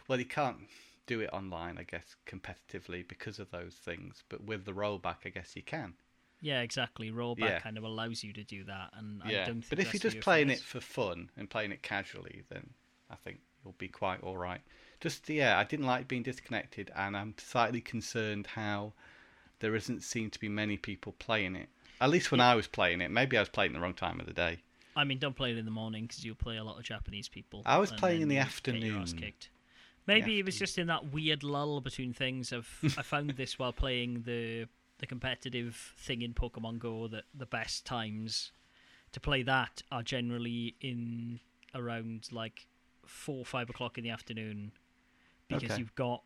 Well, 0.09 0.19
you 0.19 0.25
can't 0.25 0.67
do 1.05 1.21
it 1.21 1.29
online, 1.31 1.77
I 1.77 1.83
guess, 1.83 2.17
competitively 2.25 3.07
because 3.07 3.39
of 3.39 3.51
those 3.51 3.75
things. 3.75 4.23
But 4.27 4.43
with 4.43 4.65
the 4.65 4.73
rollback, 4.73 5.19
I 5.25 5.29
guess 5.29 5.55
you 5.55 5.63
can. 5.63 5.93
Yeah, 6.39 6.61
exactly. 6.61 7.11
Rollback 7.11 7.57
Yeah. 7.57 7.59
kind 7.59 7.77
of 7.77 7.83
allows 7.83 8.23
you 8.23 8.33
to 8.33 8.43
do 8.43 8.63
that, 8.65 8.89
and 8.93 9.21
I 9.23 9.31
yeah, 9.31 9.43
don't 9.43 9.63
think 9.63 9.69
but 9.69 9.79
if 9.79 9.93
you're 9.93 9.99
just 9.99 10.19
playing 10.19 10.49
it 10.49 10.63
for 10.63 10.79
fun 10.79 11.29
and 11.37 11.49
playing 11.49 11.71
it 11.71 11.81
casually, 11.81 12.43
then 12.49 12.69
I 13.09 13.15
think 13.15 13.39
you'll 13.63 13.73
be 13.77 13.87
quite 13.87 14.21
all 14.21 14.37
right. 14.37 14.61
Just 14.99 15.29
yeah, 15.29 15.59
I 15.59 15.63
didn't 15.63 15.85
like 15.85 16.07
being 16.07 16.23
disconnected, 16.23 16.91
and 16.95 17.15
I'm 17.15 17.35
slightly 17.37 17.81
concerned 17.81 18.47
how 18.47 18.93
there 19.59 19.73
doesn't 19.73 20.01
seem 20.03 20.29
to 20.31 20.39
be 20.39 20.49
many 20.49 20.77
people 20.77 21.13
playing 21.19 21.55
it. 21.55 21.69
At 22.01 22.09
least 22.09 22.31
when 22.31 22.41
I 22.41 22.55
was 22.55 22.67
playing 22.67 23.01
it, 23.01 23.09
maybe 23.09 23.37
I 23.37 23.41
was 23.41 23.49
playing 23.49 23.73
the 23.73 23.79
wrong 23.79 23.93
time 23.93 24.19
of 24.19 24.25
the 24.25 24.33
day. 24.33 24.59
I 24.95 25.03
mean, 25.03 25.19
don't 25.19 25.35
play 25.35 25.51
it 25.51 25.57
in 25.57 25.65
the 25.65 25.71
morning 25.71 26.05
because 26.05 26.25
you'll 26.25 26.35
play 26.35 26.57
a 26.57 26.63
lot 26.63 26.77
of 26.77 26.83
Japanese 26.83 27.27
people. 27.27 27.61
I 27.65 27.77
was 27.77 27.91
playing 27.91 28.21
in 28.21 28.27
the 28.27 28.35
you'll 28.35 28.43
get 28.63 28.75
your 28.75 28.97
ass 28.97 29.13
afternoon. 29.13 29.21
kicked. 29.21 29.49
Maybe 30.07 30.39
it 30.39 30.45
was 30.45 30.57
just 30.57 30.77
in 30.77 30.87
that 30.87 31.11
weird 31.11 31.43
lull 31.43 31.81
between 31.81 32.13
things. 32.13 32.51
I've 32.51 32.67
I 32.97 33.03
found 33.03 33.29
this 33.31 33.59
while 33.59 33.73
playing 33.73 34.23
the 34.25 34.67
the 34.99 35.05
competitive 35.05 35.93
thing 35.97 36.23
in 36.23 36.33
Pokemon 36.33 36.79
Go 36.79 37.07
that 37.09 37.25
the 37.35 37.45
best 37.45 37.85
times 37.85 38.51
to 39.11 39.19
play 39.19 39.43
that 39.43 39.83
are 39.91 40.01
generally 40.01 40.75
in 40.81 41.39
around 41.75 42.29
like 42.31 42.65
four 43.05 43.45
five 43.45 43.69
o'clock 43.69 43.97
in 43.97 44.03
the 44.03 44.09
afternoon 44.09 44.71
because 45.47 45.71
Okay. 45.71 45.79
you've 45.79 45.95
got 45.95 46.23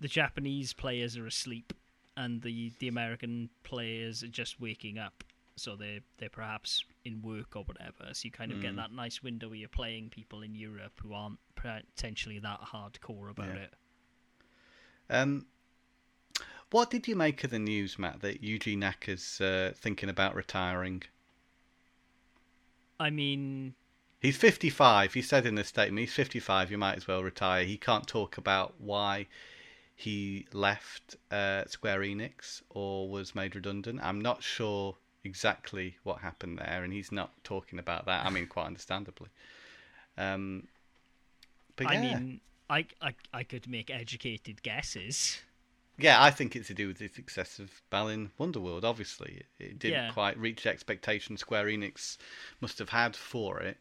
the 0.00 0.08
Japanese 0.08 0.72
players 0.72 1.16
are 1.16 1.26
asleep 1.26 1.72
and 2.16 2.42
the 2.42 2.72
the 2.78 2.88
American 2.88 3.50
players 3.62 4.22
are 4.22 4.28
just 4.28 4.60
waking 4.60 4.98
up 4.98 5.24
so 5.56 5.76
they're 5.76 6.00
they're 6.18 6.28
perhaps 6.30 6.84
in 7.04 7.22
work 7.22 7.54
or 7.56 7.62
whatever 7.64 8.12
so 8.12 8.24
you 8.24 8.30
kind 8.30 8.50
of 8.52 8.60
get 8.60 8.72
Mm. 8.72 8.76
that 8.76 8.92
nice 8.92 9.22
window 9.22 9.48
where 9.48 9.56
you're 9.56 9.68
playing 9.68 10.08
people 10.10 10.42
in 10.42 10.54
Europe 10.54 10.92
who 11.02 11.12
aren't 11.12 11.38
potentially 11.54 12.38
that 12.38 12.60
hardcore 12.60 13.30
about 13.30 13.54
Yeah. 13.54 13.62
it 13.62 13.74
Um, 15.10 15.46
what 16.70 16.90
did 16.90 17.06
you 17.06 17.14
make 17.16 17.44
of 17.44 17.50
the 17.50 17.58
news, 17.58 17.98
Matt, 17.98 18.20
that 18.22 18.40
Yuji 18.42 18.78
Naka's 18.78 19.40
uh, 19.42 19.72
thinking 19.76 20.08
about 20.08 20.34
retiring? 20.34 21.02
I 22.98 23.10
mean 23.10 23.74
He's 24.22 24.36
55. 24.38 25.14
He 25.14 25.20
said 25.22 25.44
in 25.46 25.58
a 25.58 25.64
statement, 25.64 26.00
he's 26.00 26.14
55. 26.14 26.70
You 26.70 26.78
might 26.78 26.96
as 26.96 27.06
well 27.08 27.22
retire. 27.22 27.64
He 27.64 27.76
can't 27.76 28.06
talk 28.06 28.38
about 28.38 28.74
why 28.80 29.26
he 29.96 30.46
left 30.52 31.16
uh, 31.30 31.66
Square 31.66 32.00
Enix 32.00 32.62
or 32.70 33.10
was 33.10 33.34
made 33.34 33.54
redundant. 33.56 34.00
I'm 34.02 34.20
not 34.20 34.42
sure 34.42 34.96
exactly 35.24 35.98
what 36.04 36.20
happened 36.20 36.58
there, 36.58 36.84
and 36.84 36.92
he's 36.92 37.12
not 37.12 37.32
talking 37.44 37.78
about 37.78 38.06
that. 38.06 38.24
I 38.24 38.30
mean, 38.30 38.46
quite 38.46 38.66
understandably. 38.66 39.30
Um, 40.18 40.68
but 41.76 41.88
I 41.88 41.94
yeah. 41.94 42.20
mean 42.20 42.40
I, 42.70 42.86
I 43.00 43.14
I 43.32 43.44
could 43.44 43.68
make 43.68 43.90
educated 43.90 44.62
guesses 44.62 45.42
Yeah, 45.98 46.22
I 46.22 46.30
think 46.30 46.54
it's 46.56 46.68
to 46.68 46.74
do 46.74 46.88
with 46.88 46.98
the 46.98 47.08
success 47.08 47.58
of 47.58 47.82
Balan 47.90 48.30
Wonderworld. 48.38 48.84
Obviously, 48.84 49.42
it 49.58 49.78
didn't 49.78 50.04
Yeah. 50.04 50.12
quite 50.12 50.36
reach 50.38 50.64
the 50.64 50.70
expectations 50.70 51.40
Square 51.40 51.66
Enix 51.66 52.18
must 52.60 52.78
have 52.78 52.90
had 52.90 53.16
for 53.16 53.60
it. 53.60 53.78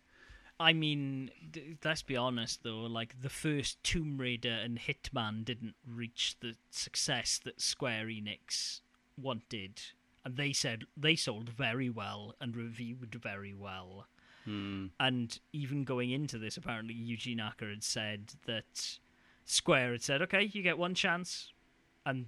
I 0.62 0.74
mean, 0.74 1.32
d- 1.52 1.78
let's 1.84 2.04
be 2.04 2.16
honest 2.16 2.64
though. 2.64 2.82
Like 2.82 3.22
the 3.22 3.30
first 3.30 3.84
Tomb 3.84 4.18
Raider 4.18 4.52
and 4.54 4.80
Hitman 4.80 5.44
didn't 5.44 5.76
reach 5.88 6.36
the 6.40 6.56
success 6.70 7.40
that 7.44 7.60
Square 7.62 8.06
Enix 8.08 8.82
wanted, 9.22 9.82
and 10.24 10.38
they 10.38 10.54
said 10.54 10.84
they 10.96 11.16
sold 11.16 11.50
very 11.50 11.90
well 11.90 12.36
and 12.40 12.56
reviewed 12.56 13.16
very 13.22 13.54
well. 13.54 14.08
Hmm. 14.46 14.88
And 15.00 15.38
even 15.54 15.84
going 15.84 16.10
into 16.12 16.38
this, 16.40 16.58
apparently 16.58 16.96
Yuji 16.96 17.36
Naka 17.36 17.66
had 17.66 17.84
said 17.84 18.34
that 18.46 18.98
Square 19.46 19.92
had 19.92 20.02
said, 20.04 20.22
"Okay, 20.24 20.44
you 20.54 20.64
get 20.64 20.78
one 20.78 20.96
chance," 20.96 21.52
and 22.06 22.28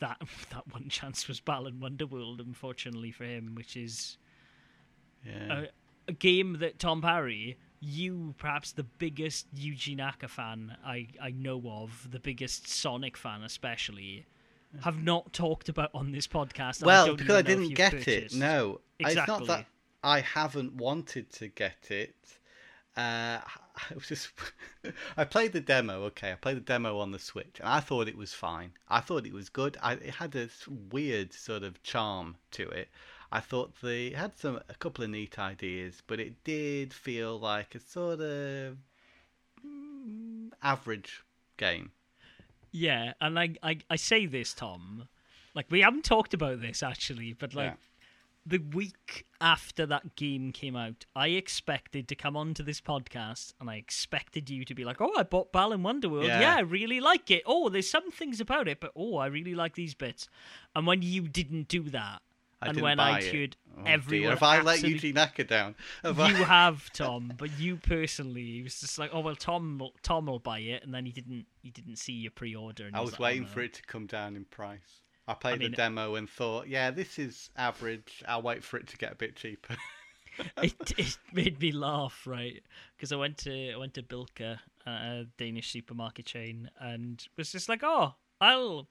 that 0.00 0.20
that 0.50 0.64
one 0.72 0.88
chance 0.88 1.26
was 1.28 1.40
Balan 1.40 1.80
Wonderworld, 1.80 2.40
unfortunately 2.40 3.12
for 3.12 3.24
him, 3.24 3.54
which 3.54 3.76
is 3.76 4.18
Yeah. 5.24 5.62
a, 5.62 5.66
a 6.08 6.12
game 6.12 6.58
that 6.58 6.78
Tom 6.78 7.00
Parry, 7.00 7.56
you 7.84 8.34
perhaps 8.38 8.72
the 8.72 8.82
biggest 8.82 9.54
Yuji 9.54 9.96
Naka 9.96 10.28
fan 10.28 10.76
I, 10.84 11.08
I 11.20 11.30
know 11.30 11.62
of, 11.66 12.08
the 12.10 12.18
biggest 12.18 12.68
Sonic 12.68 13.16
fan 13.16 13.42
especially, 13.42 14.26
have 14.82 15.02
not 15.02 15.32
talked 15.32 15.68
about 15.68 15.90
on 15.94 16.12
this 16.12 16.26
podcast. 16.26 16.82
well, 16.84 17.06
don't 17.06 17.16
because 17.16 17.36
I 17.36 17.38
even 17.40 17.44
know 17.44 17.52
if 17.52 17.58
didn't 17.58 17.70
you've 17.70 17.76
get 17.76 17.94
it. 17.94 18.04
purchased. 18.04 18.36
No, 18.36 18.80
it's 18.98 19.14
not 19.14 19.46
that 19.46 19.66
I 20.02 20.20
haven't 20.20 20.74
wanted 20.74 21.30
to 21.34 21.48
get 21.48 21.90
it. 21.90 22.16
Uh, 22.96 23.40
I 23.90 23.94
was 23.94 24.06
just 24.06 24.30
I 25.16 25.24
played 25.24 25.52
the 25.52 25.60
demo. 25.60 26.04
Okay, 26.04 26.32
I 26.32 26.36
played 26.36 26.56
the 26.56 26.60
demo 26.60 26.98
on 26.98 27.10
the 27.10 27.18
Switch, 27.18 27.58
and 27.60 27.68
I 27.68 27.80
thought 27.80 28.08
it 28.08 28.16
was 28.16 28.32
fine. 28.32 28.72
I 28.88 29.00
thought 29.00 29.26
it 29.26 29.32
was 29.32 29.48
good. 29.48 29.76
I, 29.82 29.94
it 29.94 30.14
had 30.14 30.34
a 30.36 30.48
weird 30.90 31.32
sort 31.32 31.62
of 31.62 31.82
charm 31.82 32.36
to 32.52 32.68
it. 32.68 32.88
I 33.34 33.40
thought 33.40 33.74
they 33.82 34.10
had 34.10 34.38
some 34.38 34.60
a 34.68 34.74
couple 34.74 35.02
of 35.02 35.10
neat 35.10 35.38
ideas, 35.40 36.02
but 36.06 36.20
it 36.20 36.44
did 36.44 36.94
feel 36.94 37.36
like 37.38 37.74
a 37.74 37.80
sort 37.80 38.20
of 38.20 38.76
mm, 39.66 40.50
average 40.62 41.24
game. 41.56 41.90
Yeah, 42.70 43.14
and 43.20 43.38
I, 43.38 43.54
I 43.62 43.78
I 43.90 43.96
say 43.96 44.26
this, 44.26 44.54
Tom, 44.54 45.08
like 45.54 45.66
we 45.68 45.80
haven't 45.80 46.04
talked 46.04 46.32
about 46.32 46.60
this 46.60 46.82
actually, 46.82 47.32
but 47.32 47.54
like 47.54 47.72
Yeah. 47.72 47.76
the 48.46 48.58
week 48.58 49.26
after 49.40 49.84
that 49.86 50.14
game 50.16 50.52
came 50.52 50.76
out, 50.76 51.04
I 51.16 51.28
expected 51.28 52.06
to 52.08 52.14
come 52.14 52.36
onto 52.36 52.62
this 52.62 52.80
podcast 52.80 53.54
and 53.60 53.68
I 53.68 53.76
expected 53.76 54.48
you 54.50 54.64
to 54.64 54.74
be 54.74 54.84
like, 54.84 55.00
"Oh, 55.00 55.12
I 55.16 55.24
bought 55.24 55.50
Balan 55.52 55.82
Wonderworld. 55.82 56.28
Yeah. 56.28 56.40
Yeah. 56.40 56.56
I 56.56 56.60
really 56.60 57.00
like 57.00 57.30
it. 57.32 57.42
Oh, 57.46 57.68
there's 57.68 57.90
some 57.90 58.10
things 58.12 58.40
about 58.40 58.68
it, 58.68 58.78
but 58.80 58.92
oh, 58.94 59.16
I 59.16 59.26
really 59.26 59.54
like 59.56 59.74
these 59.74 59.94
bits." 59.94 60.28
And 60.76 60.86
when 60.86 61.02
you 61.02 61.22
didn't 61.28 61.66
do 61.68 61.82
that, 61.90 62.22
I 62.60 62.68
and 62.68 62.80
when 62.80 63.00
I 63.00 63.22
heard 63.22 63.56
Oh, 63.76 63.82
everyone, 63.86 64.22
dear. 64.22 64.30
Have 64.30 64.42
I 64.42 64.60
let 64.60 64.80
Yuji 64.80 65.14
Naka 65.14 65.44
down? 65.44 65.74
Have 66.02 66.18
you 66.18 66.24
I... 66.24 66.30
have 66.30 66.92
Tom, 66.92 67.32
but 67.36 67.58
you 67.58 67.76
personally, 67.76 68.60
it 68.60 68.62
was 68.62 68.80
just 68.80 68.98
like, 68.98 69.10
oh 69.12 69.20
well, 69.20 69.36
Tom, 69.36 69.78
will- 69.78 69.94
Tom 70.02 70.26
will 70.26 70.38
buy 70.38 70.60
it, 70.60 70.84
and 70.84 70.94
then 70.94 71.06
he 71.06 71.12
didn't. 71.12 71.46
He 71.62 71.70
didn't 71.70 71.96
see 71.96 72.12
your 72.12 72.30
pre-order. 72.30 72.86
And 72.86 72.94
I 72.94 73.00
he 73.00 73.04
was 73.04 73.12
like, 73.12 73.20
oh, 73.20 73.24
waiting 73.24 73.42
no. 73.42 73.48
for 73.48 73.60
it 73.62 73.74
to 73.74 73.82
come 73.82 74.06
down 74.06 74.36
in 74.36 74.44
price. 74.44 75.02
I 75.26 75.34
played 75.34 75.58
mean- 75.58 75.70
the 75.70 75.76
demo 75.76 76.14
and 76.14 76.28
thought, 76.28 76.68
yeah, 76.68 76.90
this 76.90 77.18
is 77.18 77.50
average. 77.56 78.22
I'll 78.28 78.42
wait 78.42 78.62
for 78.62 78.76
it 78.76 78.86
to 78.88 78.96
get 78.96 79.12
a 79.12 79.16
bit 79.16 79.36
cheaper. 79.36 79.76
it, 80.62 80.74
it 80.98 81.18
made 81.32 81.60
me 81.60 81.72
laugh, 81.72 82.26
right? 82.26 82.62
Because 82.96 83.12
I 83.12 83.16
went 83.16 83.38
to 83.38 83.72
I 83.72 83.76
went 83.76 83.94
to 83.94 84.02
Bilka, 84.02 84.58
uh, 84.86 84.90
a 84.90 85.26
Danish 85.38 85.70
supermarket 85.72 86.26
chain, 86.26 86.70
and 86.78 87.26
was 87.36 87.50
just 87.52 87.68
like, 87.68 87.82
oh, 87.82 88.14
I'll. 88.40 88.88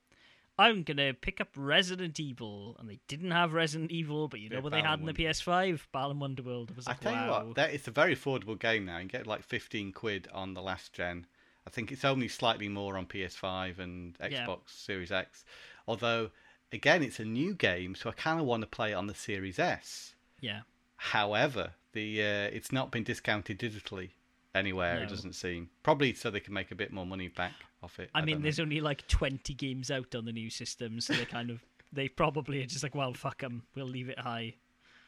I'm 0.57 0.83
gonna 0.83 1.13
pick 1.13 1.41
up 1.41 1.49
Resident 1.55 2.19
Evil, 2.19 2.75
and 2.79 2.87
they 2.89 2.99
didn't 3.07 3.31
have 3.31 3.53
Resident 3.53 3.91
Evil, 3.91 4.27
but 4.27 4.39
you 4.39 4.49
know 4.49 4.57
Yeah, 4.57 4.61
what 4.61 4.71
they 4.71 4.81
had 4.81 4.99
in 4.99 5.05
the 5.05 5.13
PS5? 5.13 5.87
Balan 5.91 6.19
Wonderworld. 6.19 6.71
I 6.71 6.75
was 6.75 6.87
I 6.87 6.91
like, 6.91 6.99
tell 6.99 7.13
wow. 7.13 7.25
you 7.41 7.45
what, 7.47 7.55
that, 7.55 7.73
it's 7.73 7.87
a 7.87 7.91
very 7.91 8.15
affordable 8.15 8.57
game 8.59 8.85
now. 8.85 8.99
You 8.99 9.05
get 9.07 9.25
like 9.25 9.43
15 9.43 9.91
quid 9.93 10.27
on 10.33 10.53
the 10.53 10.61
last 10.61 10.93
gen. 10.93 11.25
I 11.65 11.69
think 11.69 11.91
it's 11.91 12.05
only 12.05 12.27
slightly 12.27 12.67
more 12.69 12.97
on 12.97 13.05
PS5 13.07 13.79
and 13.79 14.17
Xbox 14.19 14.31
Yeah. 14.31 14.55
Series 14.67 15.11
X. 15.11 15.43
Although, 15.87 16.29
again, 16.71 17.01
it's 17.01 17.19
a 17.19 17.25
new 17.25 17.55
game, 17.55 17.95
so 17.95 18.09
I 18.09 18.13
kind 18.13 18.39
of 18.39 18.45
want 18.45 18.61
to 18.61 18.67
play 18.67 18.91
it 18.91 18.95
on 18.95 19.07
the 19.07 19.15
Series 19.15 19.57
S. 19.59 20.13
yeah, 20.41 20.61
However, 20.97 21.73
the 21.93 22.21
uh, 22.21 22.49
it's 22.53 22.71
not 22.71 22.91
been 22.91 23.03
discounted 23.03 23.59
digitally 23.59 24.11
anywhere. 24.55 25.03
It 25.03 25.09
doesn't 25.09 25.33
seem 25.33 25.69
probably 25.81 26.13
so 26.13 26.29
they 26.29 26.39
can 26.39 26.53
make 26.53 26.71
a 26.71 26.75
bit 26.75 26.91
more 26.91 27.05
money 27.05 27.27
back 27.27 27.53
off 27.81 27.99
it. 27.99 28.09
I, 28.13 28.21
mean, 28.21 28.35
don't 28.35 28.39
know. 28.39 28.43
there's 28.43 28.59
only 28.59 28.81
like 28.81 29.07
20 29.07 29.53
games 29.53 29.91
out 29.91 30.15
on 30.15 30.25
the 30.25 30.31
new 30.31 30.49
system, 30.49 31.01
so 31.01 31.13
they 31.13 31.25
kind 31.25 31.49
of 31.49 31.63
they 31.93 32.07
probably 32.07 32.61
are 32.61 32.65
just 32.65 32.83
like, 32.83 32.95
well, 32.95 33.13
fuck 33.13 33.39
them, 33.39 33.63
we'll 33.75 33.85
leave 33.85 34.09
it 34.09 34.19
high. 34.19 34.55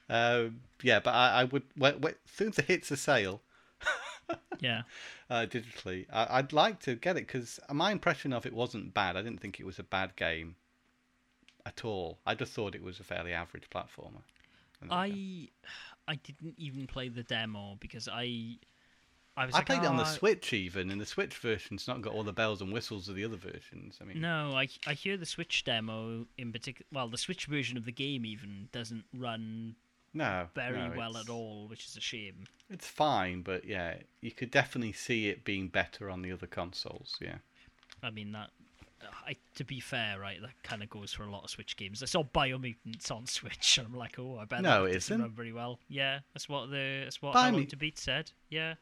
Um, 0.07 0.61
yeah, 0.83 0.99
but 0.99 1.15
I, 1.15 1.41
I 1.41 1.43
would 1.45 1.63
when, 1.75 1.95
as 2.05 2.13
soon 2.27 2.49
as 2.49 2.59
it 2.59 2.65
hits 2.65 2.91
a 2.91 2.97
sale 2.97 3.41
Yeah, 4.59 4.83
uh, 5.29 5.45
digitally, 5.47 6.05
I, 6.11 6.39
I'd 6.39 6.53
like 6.53 6.79
to 6.81 6.95
get 6.95 7.17
it 7.17 7.27
because 7.27 7.59
my 7.71 7.91
impression 7.91 8.33
of 8.33 8.45
it 8.45 8.53
wasn't 8.53 8.93
bad. 8.93 9.17
I 9.17 9.21
didn't 9.21 9.39
think 9.39 9.59
it 9.59 9.65
was 9.65 9.79
a 9.79 9.83
bad 9.83 10.15
game 10.15 10.55
at 11.65 11.83
all. 11.83 12.19
I 12.25 12.35
just 12.35 12.53
thought 12.53 12.75
it 12.75 12.83
was 12.83 12.99
a 12.99 13.03
fairly 13.03 13.33
average 13.33 13.69
platformer. 13.69 14.21
I 14.89 15.49
I 16.07 16.15
didn't 16.15 16.55
even 16.57 16.87
play 16.87 17.09
the 17.09 17.23
demo 17.23 17.77
because 17.79 18.07
I 18.11 18.57
I 19.37 19.43
I 19.43 19.45
like, 19.47 19.65
played 19.65 19.83
it 19.83 19.85
on 19.87 19.97
the 19.97 20.03
"Oh, 20.03 20.05
Switch 20.05 20.53
even, 20.53 20.89
and 20.89 20.99
the 21.01 21.05
Switch 21.05 21.35
version's 21.37 21.87
not 21.87 22.01
got 22.01 22.13
all 22.13 22.23
the 22.23 22.31
bells 22.33 22.61
and 22.61 22.71
whistles 22.71 23.09
of 23.09 23.15
the 23.15 23.25
other 23.25 23.35
versions. 23.37 23.97
I 24.01 24.05
mean, 24.05 24.21
No, 24.21 24.53
I 24.55 24.69
I 24.87 24.93
hear 24.93 25.17
the 25.17 25.25
Switch 25.25 25.63
demo 25.63 26.25
in 26.37 26.51
particular. 26.53 26.87
Well, 26.91 27.09
the 27.09 27.17
Switch 27.17 27.45
version 27.45 27.77
of 27.77 27.85
the 27.85 27.91
game 27.91 28.25
even 28.25 28.69
doesn't 28.71 29.03
run 29.13 29.75
no, 30.13 30.47
very 30.55 30.77
no, 30.87 30.93
well 30.95 31.17
at 31.17 31.27
all, 31.29 31.67
which 31.67 31.85
is 31.85 31.97
a 31.97 32.01
shame. 32.01 32.45
It's 32.69 32.87
fine, 32.87 33.41
but 33.41 33.65
yeah, 33.65 33.95
you 34.21 34.31
could 34.31 34.51
definitely 34.51 34.93
see 34.93 35.27
it 35.27 35.43
being 35.43 35.67
better 35.67 36.09
on 36.09 36.21
the 36.21 36.31
other 36.31 36.47
consoles. 36.47 37.17
Yeah. 37.19 37.37
I 38.01 38.11
mean 38.11 38.31
that. 38.31 38.51
I, 39.27 39.35
to 39.55 39.63
be 39.63 39.79
fair, 39.79 40.17
right, 40.19 40.41
that 40.41 40.63
kind 40.63 40.81
of 40.81 40.89
goes 40.89 41.13
for 41.13 41.23
a 41.23 41.29
lot 41.29 41.43
of 41.43 41.49
Switch 41.49 41.75
games. 41.77 42.01
I 42.01 42.07
saw 42.07 42.23
Biomutants 42.23 43.11
on 43.11 43.27
Switch, 43.27 43.77
and 43.77 43.87
I'm 43.87 43.93
like, 43.95 44.17
oh, 44.17 44.39
I 44.39 44.45
bet 44.45 44.61
No, 44.61 44.83
that 44.83 44.91
it 44.91 44.93
doesn't 44.93 45.13
isn't. 45.15 45.21
run 45.21 45.31
very 45.31 45.53
well. 45.53 45.79
Yeah, 45.89 46.19
that's 46.33 46.47
what 46.49 46.71
the 46.71 47.01
that's 47.03 47.21
what 47.21 47.33
How 47.35 47.51
to 47.51 47.75
Beat 47.75 47.99
said. 47.99 48.31
Yeah, 48.49 48.75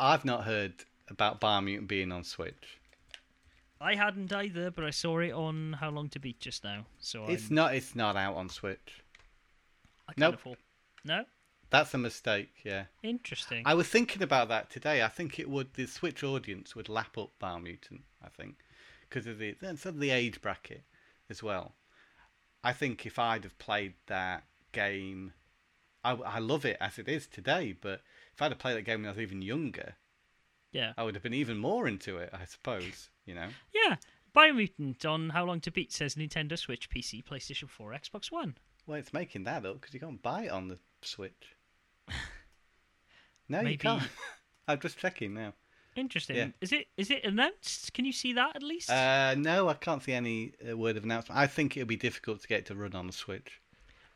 I've 0.00 0.24
not 0.24 0.44
heard 0.44 0.72
about 1.08 1.40
Biomutant 1.40 1.86
being 1.86 2.10
on 2.10 2.24
Switch. 2.24 2.78
I 3.80 3.94
hadn't 3.94 4.32
either, 4.32 4.70
but 4.70 4.84
I 4.84 4.90
saw 4.90 5.18
it 5.20 5.32
on 5.32 5.74
How 5.74 5.90
Long 5.90 6.08
to 6.10 6.18
Beat 6.18 6.40
just 6.40 6.64
now. 6.64 6.86
So 6.98 7.26
It's 7.26 7.48
I'm, 7.48 7.54
not. 7.54 7.74
It's 7.74 7.94
not 7.94 8.16
out 8.16 8.34
on 8.36 8.48
Switch. 8.48 9.02
I 10.08 10.12
Nope. 10.16 10.38
no, 11.04 11.24
That's 11.70 11.94
a 11.94 11.98
mistake. 11.98 12.50
Yeah. 12.64 12.84
interesting. 13.02 13.62
I 13.64 13.74
was 13.74 13.88
thinking 13.88 14.22
about 14.22 14.48
that 14.48 14.70
today. 14.70 15.02
I 15.02 15.08
think 15.08 15.38
it 15.38 15.48
would 15.48 15.74
the 15.74 15.86
Switch 15.86 16.22
audience 16.24 16.74
would 16.74 16.88
lap 16.88 17.16
up 17.16 17.30
Biomutant. 17.40 18.02
I 18.22 18.28
think 18.28 18.56
because 19.08 19.26
of 19.26 19.38
the 19.38 19.56
sort 19.60 19.86
of 19.86 20.00
the 20.00 20.10
age 20.10 20.40
bracket 20.40 20.82
as 21.28 21.42
well. 21.42 21.74
I 22.62 22.72
think 22.72 23.06
if 23.06 23.18
I'd 23.18 23.44
have 23.44 23.58
played 23.58 23.94
that 24.06 24.44
game, 24.72 25.32
I, 26.04 26.12
I 26.12 26.38
love 26.38 26.66
it 26.66 26.76
as 26.80 26.98
it 26.98 27.08
is 27.08 27.26
today. 27.26 27.74
But 27.80 28.02
if 28.40 28.44
I'd 28.44 28.52
have 28.52 28.58
played 28.58 28.76
that 28.78 28.82
game 28.86 29.02
when 29.02 29.08
I 29.08 29.12
was 29.12 29.20
even 29.20 29.42
younger, 29.42 29.96
yeah, 30.72 30.94
I 30.96 31.04
would 31.04 31.14
have 31.14 31.22
been 31.22 31.34
even 31.34 31.58
more 31.58 31.86
into 31.86 32.16
it. 32.16 32.30
I 32.32 32.46
suppose 32.46 33.10
you 33.26 33.34
know. 33.34 33.48
yeah. 33.74 33.96
Biomutant 34.34 35.04
on 35.04 35.30
How 35.30 35.44
Long 35.44 35.60
to 35.62 35.72
Beat 35.72 35.92
says 35.92 36.14
Nintendo 36.14 36.56
Switch, 36.56 36.88
PC, 36.88 37.24
PlayStation 37.24 37.68
4, 37.68 37.90
Xbox 37.90 38.30
One. 38.30 38.56
Well, 38.86 38.96
it's 38.96 39.12
making 39.12 39.42
that 39.44 39.66
up 39.66 39.80
because 39.80 39.92
you 39.92 39.98
can't 39.98 40.22
buy 40.22 40.44
it 40.44 40.50
on 40.50 40.68
the 40.68 40.78
Switch. 41.02 41.56
No, 43.48 43.62
you 43.62 43.76
can't. 43.76 44.02
I'm 44.68 44.78
just 44.78 44.96
checking 44.96 45.34
now. 45.34 45.54
Interesting. 45.96 46.36
Yeah. 46.36 46.48
Is 46.60 46.72
it 46.72 46.86
is 46.96 47.10
it 47.10 47.24
announced? 47.24 47.92
Can 47.92 48.04
you 48.04 48.12
see 48.12 48.32
that 48.34 48.54
at 48.54 48.62
least? 48.62 48.88
Uh, 48.88 49.34
no, 49.36 49.68
I 49.68 49.74
can't 49.74 50.02
see 50.02 50.12
any 50.12 50.52
uh, 50.70 50.76
word 50.76 50.96
of 50.96 51.02
announcement. 51.02 51.36
I 51.36 51.48
think 51.48 51.76
it 51.76 51.80
would 51.80 51.88
be 51.88 51.96
difficult 51.96 52.40
to 52.42 52.48
get 52.48 52.60
it 52.60 52.66
to 52.66 52.76
run 52.76 52.94
on 52.94 53.08
the 53.08 53.12
Switch. 53.12 53.59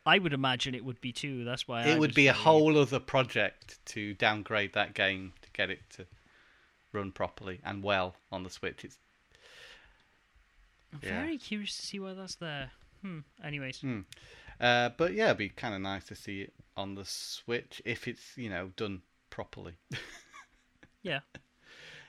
I 0.05 0.19
would 0.19 0.33
imagine 0.33 0.75
it 0.75 0.85
would 0.85 1.01
be 1.01 1.11
too. 1.11 1.43
That's 1.43 1.67
why 1.67 1.83
I 1.83 1.87
it 1.87 1.99
would 1.99 2.13
be 2.13 2.27
a 2.27 2.33
whole 2.33 2.77
other 2.77 2.99
project 2.99 3.79
to 3.87 4.13
downgrade 4.13 4.73
that 4.73 4.93
game 4.93 5.33
to 5.41 5.49
get 5.51 5.69
it 5.69 5.81
to 5.91 6.05
run 6.93 7.11
properly 7.11 7.59
and 7.63 7.83
well 7.83 8.15
on 8.31 8.43
the 8.43 8.49
Switch. 8.49 8.85
It's 8.85 8.97
I'm 10.93 10.99
yeah. 11.03 11.21
very 11.21 11.37
curious 11.37 11.75
to 11.77 11.81
see 11.85 11.99
why 11.99 12.13
that's 12.13 12.35
there. 12.35 12.71
Hmm. 13.01 13.19
Anyways, 13.43 13.81
Hmm. 13.81 14.01
uh, 14.59 14.89
but 14.97 15.13
yeah, 15.13 15.25
it'd 15.25 15.37
be 15.37 15.49
kind 15.49 15.75
of 15.75 15.81
nice 15.81 16.05
to 16.05 16.15
see 16.15 16.41
it 16.41 16.53
on 16.77 16.95
the 16.95 17.05
Switch 17.05 17.81
if 17.83 18.07
it's 18.07 18.37
you 18.37 18.49
know 18.49 18.71
done 18.77 19.01
properly. 19.29 19.73
yeah. 21.01 21.19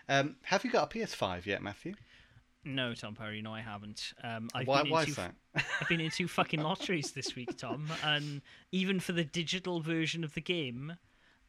Um, 0.09 0.37
have 0.43 0.65
you 0.65 0.71
got 0.71 0.95
a 0.95 0.99
PS5 0.99 1.47
yet, 1.47 1.63
Matthew? 1.63 1.95
No, 2.67 2.95
Tom 2.95 3.15
Parry. 3.15 3.41
No, 3.43 3.55
I 3.55 3.61
haven't. 3.61 4.13
Um, 4.25 4.49
I've 4.55 4.67
why? 4.67 4.83
been 4.83 4.93
Why 4.93 5.01
into 5.01 5.11
is 5.13 5.17
that? 5.17 5.35
I've 5.81 5.89
been 5.89 6.01
in 6.01 6.11
two 6.11 6.27
fucking 6.29 6.61
lotteries 6.61 7.13
this 7.13 7.35
week, 7.37 7.57
Tom, 7.57 7.89
and 8.05 8.43
even 8.73 8.99
for 9.01 9.13
the 9.13 9.25
digital 9.25 9.81
version 9.81 10.25
of 10.25 10.35
the 10.35 10.41
game, 10.41 10.95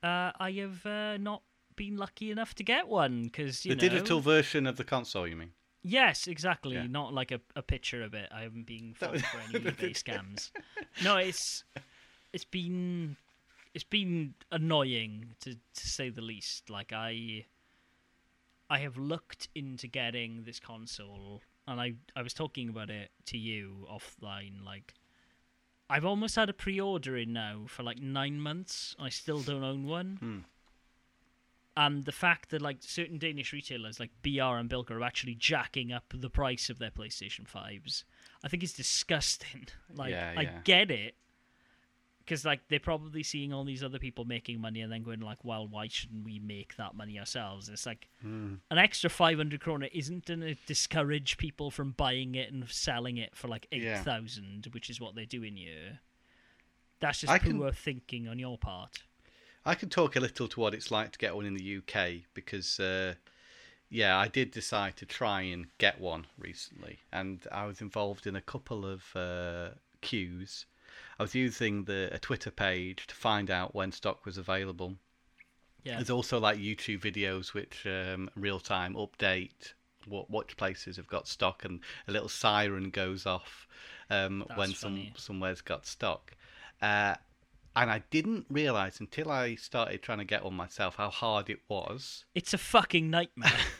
uh, 0.03 0.32
I 0.39 0.51
have 0.59 0.86
uh, 0.86 1.18
not 1.18 1.41
been 1.76 1.97
lucky 1.97 2.32
enough 2.32 2.53
to 2.55 2.63
get 2.63 2.88
one 2.88 3.24
because 3.24 3.65
you 3.65 3.76
the 3.76 3.82
know. 3.82 3.89
digital 3.93 4.20
version 4.20 4.68
of 4.68 4.78
the 4.78 4.84
console, 4.84 5.28
you 5.28 5.36
mean? 5.36 5.51
Yes, 5.84 6.28
exactly. 6.28 6.76
Yeah. 6.76 6.88
Not 6.88 7.13
like 7.13 7.32
a, 7.32 7.39
a 7.55 7.61
picture 7.61 8.03
of 8.03 8.13
it. 8.13 8.30
I 8.32 8.41
haven't 8.41 8.65
been 8.68 8.93
was- 8.99 9.22
for 9.22 9.38
any 9.39 9.59
eBay 9.65 9.91
scams. 9.91 10.51
No, 11.03 11.18
it's 11.18 11.63
it's 12.34 12.45
been 12.45 13.15
it's 13.74 13.84
been 13.84 14.34
annoying 14.51 15.34
to 15.41 15.53
to 15.53 15.88
say 15.88 16.09
the 16.09 16.22
least. 16.22 16.70
Like 16.70 16.91
I 16.93 17.45
I 18.70 18.80
have 18.80 18.97
looked 18.97 19.47
into 19.55 19.88
getting 19.88 20.43
this 20.43 20.59
console 20.59 21.42
and 21.67 21.79
I 21.79 21.93
I 22.16 22.21
was 22.21 22.33
talking 22.33 22.70
about 22.70 22.89
it 22.89 23.12
to 23.28 23.37
you 23.37 23.87
offline 23.92 24.63
like 24.66 24.93
I've 25.89 26.05
almost 26.05 26.36
had 26.36 26.50
a 26.50 26.54
pre-order 26.54 27.16
in 27.16 27.32
now 27.32 27.62
for 27.67 27.82
like 27.82 28.00
9 28.00 28.42
months. 28.42 28.93
I 29.00 29.08
still 29.08 29.42
don't 29.42 29.63
own 29.63 29.86
one. 29.86 30.17
Hmm. 30.20 30.39
And 31.78 32.04
the 32.04 32.12
fact 32.12 32.50
that 32.50 32.62
like 32.62 32.78
certain 32.82 33.20
Danish 33.20 33.54
retailers 33.54 34.00
like 34.00 34.09
BR 34.21 34.58
and 34.58 34.70
Bilka 34.70 34.92
are 34.92 35.04
actually 35.04 35.36
jacking 35.36 35.93
up 35.93 36.05
the 36.13 36.29
price 36.29 36.70
of 36.70 36.79
their 36.79 36.92
PlayStation 36.92 37.47
5s, 37.47 38.04
I 38.43 38.50
think 38.50 38.63
it's 38.63 38.74
disgusting. 38.74 39.67
Like 39.96 40.12
Yeah, 40.12 40.33
I 40.36 40.46
get 40.63 40.92
it 40.92 41.16
because 42.28 42.43
like 42.43 42.59
they're 42.67 42.78
probably 42.79 43.24
seeing 43.24 43.54
all 43.54 43.63
these 43.63 43.82
other 43.82 43.99
people 43.99 44.25
making 44.25 44.59
money 44.59 44.82
and 44.82 44.91
then 44.91 45.01
going 45.01 45.21
like, 45.21 45.45
well, 45.45 45.66
why 45.66 45.87
shouldn't 45.87 46.25
we 46.25 46.39
make 46.39 46.75
that 46.75 46.93
money 46.93 47.17
ourselves? 47.17 47.70
It's 47.70 47.86
like 47.86 48.09
Hmm. 48.21 48.55
an 48.70 48.78
extra 48.78 49.09
500 49.09 49.62
krona 49.62 49.89
isn't 49.93 50.25
going 50.25 50.41
to 50.41 50.55
discourage 50.66 51.37
people 51.37 51.71
from 51.71 51.91
buying 51.91 52.36
it 52.36 52.51
and 52.51 52.67
selling 52.70 53.16
it 53.16 53.33
for 53.33 53.47
like 53.47 53.66
Yeah. 53.71 54.01
8,000, 54.01 54.67
which 54.71 54.89
is 54.89 54.99
what 54.99 55.16
they're 55.16 55.25
doing 55.25 55.55
here. 55.55 55.99
That's 56.99 57.21
just 57.21 57.32
I 57.32 57.39
poor 57.39 57.67
can- 57.70 57.71
thinking 57.71 58.28
on 58.28 58.39
your 58.39 58.58
part. 58.58 58.99
I 59.66 59.75
can 59.75 59.89
talk 59.89 60.16
a 60.16 60.20
little 60.20 60.47
to 60.49 60.59
what 60.59 60.74
it's 60.74 60.91
like 60.91 61.12
to 61.13 61.20
get 61.20 61.33
one 61.36 61.45
in 61.45 61.54
the 61.54 61.63
UK 61.78 62.25
because, 62.33 62.79
uh, 62.79 63.16
yeah, 63.89 64.17
I 64.17 64.28
did 64.28 64.51
decide 64.51 64.97
to 64.97 65.05
try 65.05 65.41
and 65.43 65.67
get 65.78 65.99
one 66.01 66.28
recently, 66.37 66.99
and 67.12 67.45
I 67.51 67.66
was 67.66 67.79
involved 67.82 68.28
in 68.28 68.36
a 68.36 68.41
couple 68.41 68.86
of 68.86 69.16
uh, 69.16 69.70
queues. 70.01 70.66
I 71.20 71.24
was 71.24 71.36
using 71.36 71.86
the 71.86 72.10
a 72.14 72.20
Twitter 72.20 72.52
page 72.52 73.08
to 73.08 73.16
find 73.16 73.50
out 73.50 73.74
when 73.74 73.92
stock 73.92 74.26
was 74.26 74.38
available. 74.38 74.96
Yeah. 75.84 75.96
There's 75.96 76.10
also 76.10 76.39
like 76.39 76.58
YouTube 76.58 77.00
videos 77.00 77.54
which 77.54 77.86
um, 77.86 78.30
real 78.36 78.60
time 78.60 78.94
update 78.96 79.74
what 80.08 80.30
watch 80.30 80.56
places 80.58 80.98
have 80.98 81.08
got 81.08 81.28
stock, 81.28 81.66
and 81.66 81.82
a 82.08 82.12
little 82.12 82.30
siren 82.30 82.89
goes 82.89 83.26
off 83.26 83.68
um, 84.10 84.46
when 84.56 84.74
some 84.74 85.08
somewhere's 85.16 85.62
got 85.62 85.86
stock. 85.86 86.34
Uh, 86.82 87.16
and 87.76 87.92
I 87.92 88.04
didn't 88.10 88.48
realize 88.50 89.00
until 89.00 89.32
I 89.32 89.56
started 89.56 90.02
trying 90.02 90.18
to 90.18 90.26
get 90.26 90.44
one 90.44 90.56
myself 90.56 90.96
how 90.96 91.10
hard 91.10 91.50
it 91.50 91.60
was. 91.70 92.26
It's 92.34 92.54
a 92.54 92.58
fucking 92.58 93.10
nightmare. 93.10 93.52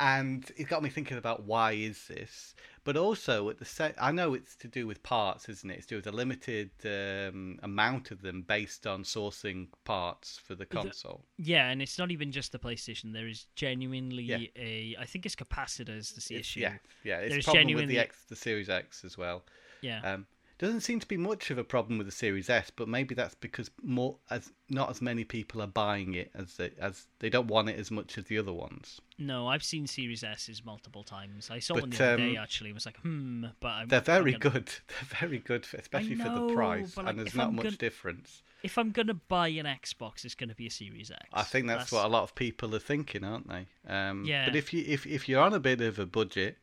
and 0.00 0.50
it 0.56 0.68
got 0.68 0.82
me 0.82 0.88
thinking 0.90 1.16
about 1.18 1.44
why 1.44 1.72
is 1.72 2.06
this 2.08 2.54
but 2.84 2.96
also 2.96 3.48
at 3.50 3.58
the 3.58 3.64
set 3.64 3.94
i 4.00 4.10
know 4.12 4.34
it's 4.34 4.54
to 4.56 4.68
do 4.68 4.86
with 4.86 5.02
parts 5.02 5.48
isn't 5.48 5.70
it 5.70 5.78
it's 5.78 5.86
to 5.86 5.94
do 5.94 5.96
with 5.96 6.06
a 6.06 6.12
limited 6.16 6.70
um, 6.84 7.58
amount 7.62 8.10
of 8.10 8.22
them 8.22 8.42
based 8.42 8.86
on 8.86 9.02
sourcing 9.02 9.66
parts 9.84 10.38
for 10.44 10.54
the 10.54 10.66
console 10.66 11.24
yeah, 11.38 11.68
and 11.68 11.82
it's 11.82 11.98
not 11.98 12.10
even 12.10 12.32
just 12.32 12.52
the 12.52 12.58
PlayStation. 12.58 13.12
There 13.12 13.28
is 13.28 13.46
genuinely 13.54 14.22
Yeah. 14.22 14.38
a. 14.56 14.96
I 14.98 15.04
think 15.04 15.26
it's 15.26 15.36
capacitors 15.36 16.14
that's 16.14 16.28
the 16.28 16.34
It's- 16.36 16.40
issue. 16.40 16.60
yeah 16.60 16.76
yeah 17.04 17.18
it's 17.18 17.32
There's 17.34 17.44
problem 17.44 17.64
with 17.66 17.68
genuinely- 17.68 17.94
the 17.96 18.00
x 18.00 18.24
the 18.28 18.36
series 18.36 18.68
x 18.70 19.04
as 19.04 19.18
well 19.18 19.44
Yeah. 19.82 20.00
um, 20.14 20.26
doesn't 20.58 20.80
seem 20.80 21.00
to 21.00 21.06
be 21.06 21.16
much 21.16 21.50
of 21.50 21.58
a 21.58 21.64
problem 21.64 21.98
with 21.98 22.06
the 22.06 22.12
Series 22.12 22.48
S, 22.48 22.70
but 22.74 22.88
maybe 22.88 23.14
that's 23.14 23.34
because 23.34 23.70
more 23.82 24.16
as 24.30 24.52
not 24.70 24.88
as 24.90 25.02
many 25.02 25.22
people 25.24 25.60
are 25.60 25.66
buying 25.66 26.14
it 26.14 26.30
as 26.34 26.56
they, 26.56 26.70
as 26.80 27.06
they 27.18 27.28
don't 27.28 27.46
want 27.48 27.68
it 27.68 27.78
as 27.78 27.90
much 27.90 28.16
as 28.16 28.24
the 28.24 28.38
other 28.38 28.52
ones. 28.52 29.00
No, 29.18 29.48
I've 29.48 29.62
seen 29.62 29.86
Series 29.86 30.24
S's 30.24 30.64
multiple 30.64 31.02
times. 31.04 31.50
I 31.50 31.58
saw 31.58 31.74
But, 31.74 31.82
one 31.82 31.90
the 31.90 32.04
other 32.04 32.16
day 32.16 32.36
um, 32.36 32.42
actually. 32.42 32.72
Was 32.72 32.86
like, 32.86 32.96
hmm, 33.00 33.44
but 33.60 33.68
I'm, 33.68 33.88
They're 33.88 34.00
very 34.00 34.32
gonna- 34.32 34.54
good. 34.54 34.66
They're 34.88 35.18
very 35.20 35.38
good, 35.38 35.66
for, 35.66 35.76
especially 35.76 36.14
for 36.16 36.28
the 36.30 36.54
price, 36.54 36.96
like, 36.96 37.06
and 37.06 37.18
there's 37.18 37.34
not 37.34 37.48
I'm 37.48 37.56
much 37.56 37.64
gonna- 37.64 37.76
difference. 37.76 38.42
If 38.62 38.78
I'm 38.78 38.90
gonna 38.90 39.14
buy 39.14 39.48
an 39.48 39.66
Xbox, 39.66 40.24
it's 40.24 40.34
gonna 40.34 40.54
be 40.54 40.66
a 40.66 40.70
Series 40.70 41.10
X. 41.10 41.20
I 41.32 41.42
think 41.42 41.66
that's, 41.66 41.92
what 41.92 42.04
a 42.04 42.08
lot 42.08 42.22
of 42.24 42.34
people 42.34 42.74
are 42.74 42.78
thinking, 42.80 43.22
aren't 43.22 43.46
they? 43.48 43.66
Um, 43.86 44.24
Yeah. 44.24 44.46
But 44.46 44.56
if 44.56 44.72
you 44.72 44.82
if 44.86 45.06
if 45.06 45.28
you're 45.28 45.42
on 45.42 45.52
a 45.52 45.60
bit 45.60 45.80
of 45.82 45.98
a 45.98 46.06
budget 46.06 46.56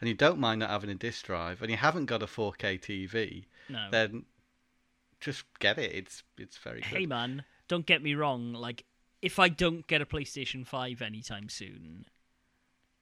and 0.00 0.08
you 0.08 0.14
don't 0.14 0.38
mind 0.38 0.60
not 0.60 0.70
having 0.70 0.90
a 0.90 0.94
disc 0.94 1.24
drive 1.26 1.62
and 1.62 1.70
you 1.70 1.76
haven't 1.76 2.06
got 2.06 2.22
a 2.22 2.26
4K 2.26 2.78
TV, 2.80 3.44
No. 3.68 3.88
then 3.90 4.24
just 5.20 5.44
get 5.58 5.78
it. 5.78 5.92
It's 5.92 6.22
it's 6.38 6.58
very 6.58 6.80
good. 6.80 6.86
Hey 6.86 7.06
man, 7.06 7.44
don't 7.68 7.86
get 7.86 8.02
me 8.02 8.14
wrong. 8.14 8.52
Like, 8.52 8.84
if 9.22 9.38
I 9.38 9.48
don't 9.48 9.86
get 9.86 10.02
a 10.02 10.06
PlayStation 10.06 10.66
Five 10.66 11.00
anytime 11.02 11.48
soon, 11.48 12.04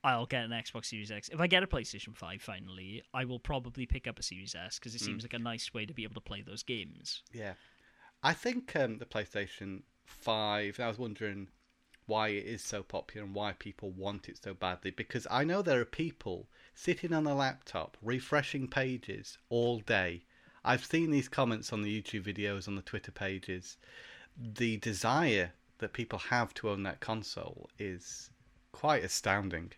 I'll 0.03 0.27
get 0.27 0.45
an 0.45 0.51
Xbox 0.51 0.87
Series 0.87 1.11
X. 1.11 1.29
If 1.31 1.41
I 1.41 1.47
get 1.47 1.63
a 1.63 1.67
PlayStation 1.67 2.15
Five 2.15 2.43
finally, 2.43 3.03
I 3.13 3.25
will 3.25 3.41
probably 3.41 3.87
pick 3.87 4.07
up 4.07 4.19
a 4.19 4.23
Series 4.23 4.55
S 4.55 4.79
because 4.79 4.95
it 4.95 5.01
Mm. 5.01 5.07
seems 5.07 5.23
like 5.25 5.35
a 5.35 5.39
nice 5.39 5.73
way 5.75 5.87
to 5.87 5.95
be 5.95 6.05
able 6.05 6.15
to 6.15 6.21
play 6.21 6.43
those 6.43 6.63
games. 6.63 7.23
Yeah, 7.33 7.55
I 8.23 8.33
think 8.33 8.75
um, 8.77 8.99
the 8.99 9.07
PlayStation 9.07 9.83
Five. 10.05 10.79
I 10.79 10.89
was 10.89 10.99
wondering 10.99 11.49
why 12.07 12.29
it 12.29 12.45
is 12.45 12.63
so 12.63 12.83
popular 12.83 13.25
and 13.27 13.35
why 13.35 13.53
people 13.55 13.91
want 13.91 14.29
it 14.29 14.37
so 14.43 14.53
badly. 14.53 14.91
Because 14.91 15.27
I 15.31 15.43
know 15.43 15.63
there 15.63 15.81
are 15.81 15.87
people 15.87 16.49
sitting 16.75 17.13
on 17.13 17.27
a 17.27 17.35
laptop 17.35 17.97
refreshing 18.03 18.69
pages 18.69 19.39
all 19.49 19.79
day. 19.81 20.25
I've 20.65 20.85
seen 20.85 21.11
these 21.11 21.29
comments 21.29 21.73
on 21.73 21.83
the 21.83 22.03
YouTube 22.03 22.25
videos, 22.25 22.67
on 22.69 22.75
the 22.75 22.83
Twitter 22.83 23.13
pages. 23.13 23.77
The 24.37 24.79
desire 24.79 25.53
that 25.79 25.93
people 25.93 26.19
have 26.19 26.55
to 26.55 26.71
own 26.71 26.83
that 26.85 27.01
console 27.01 27.69
is 27.79 28.31
quite 28.73 29.05
astounding. 29.05 29.73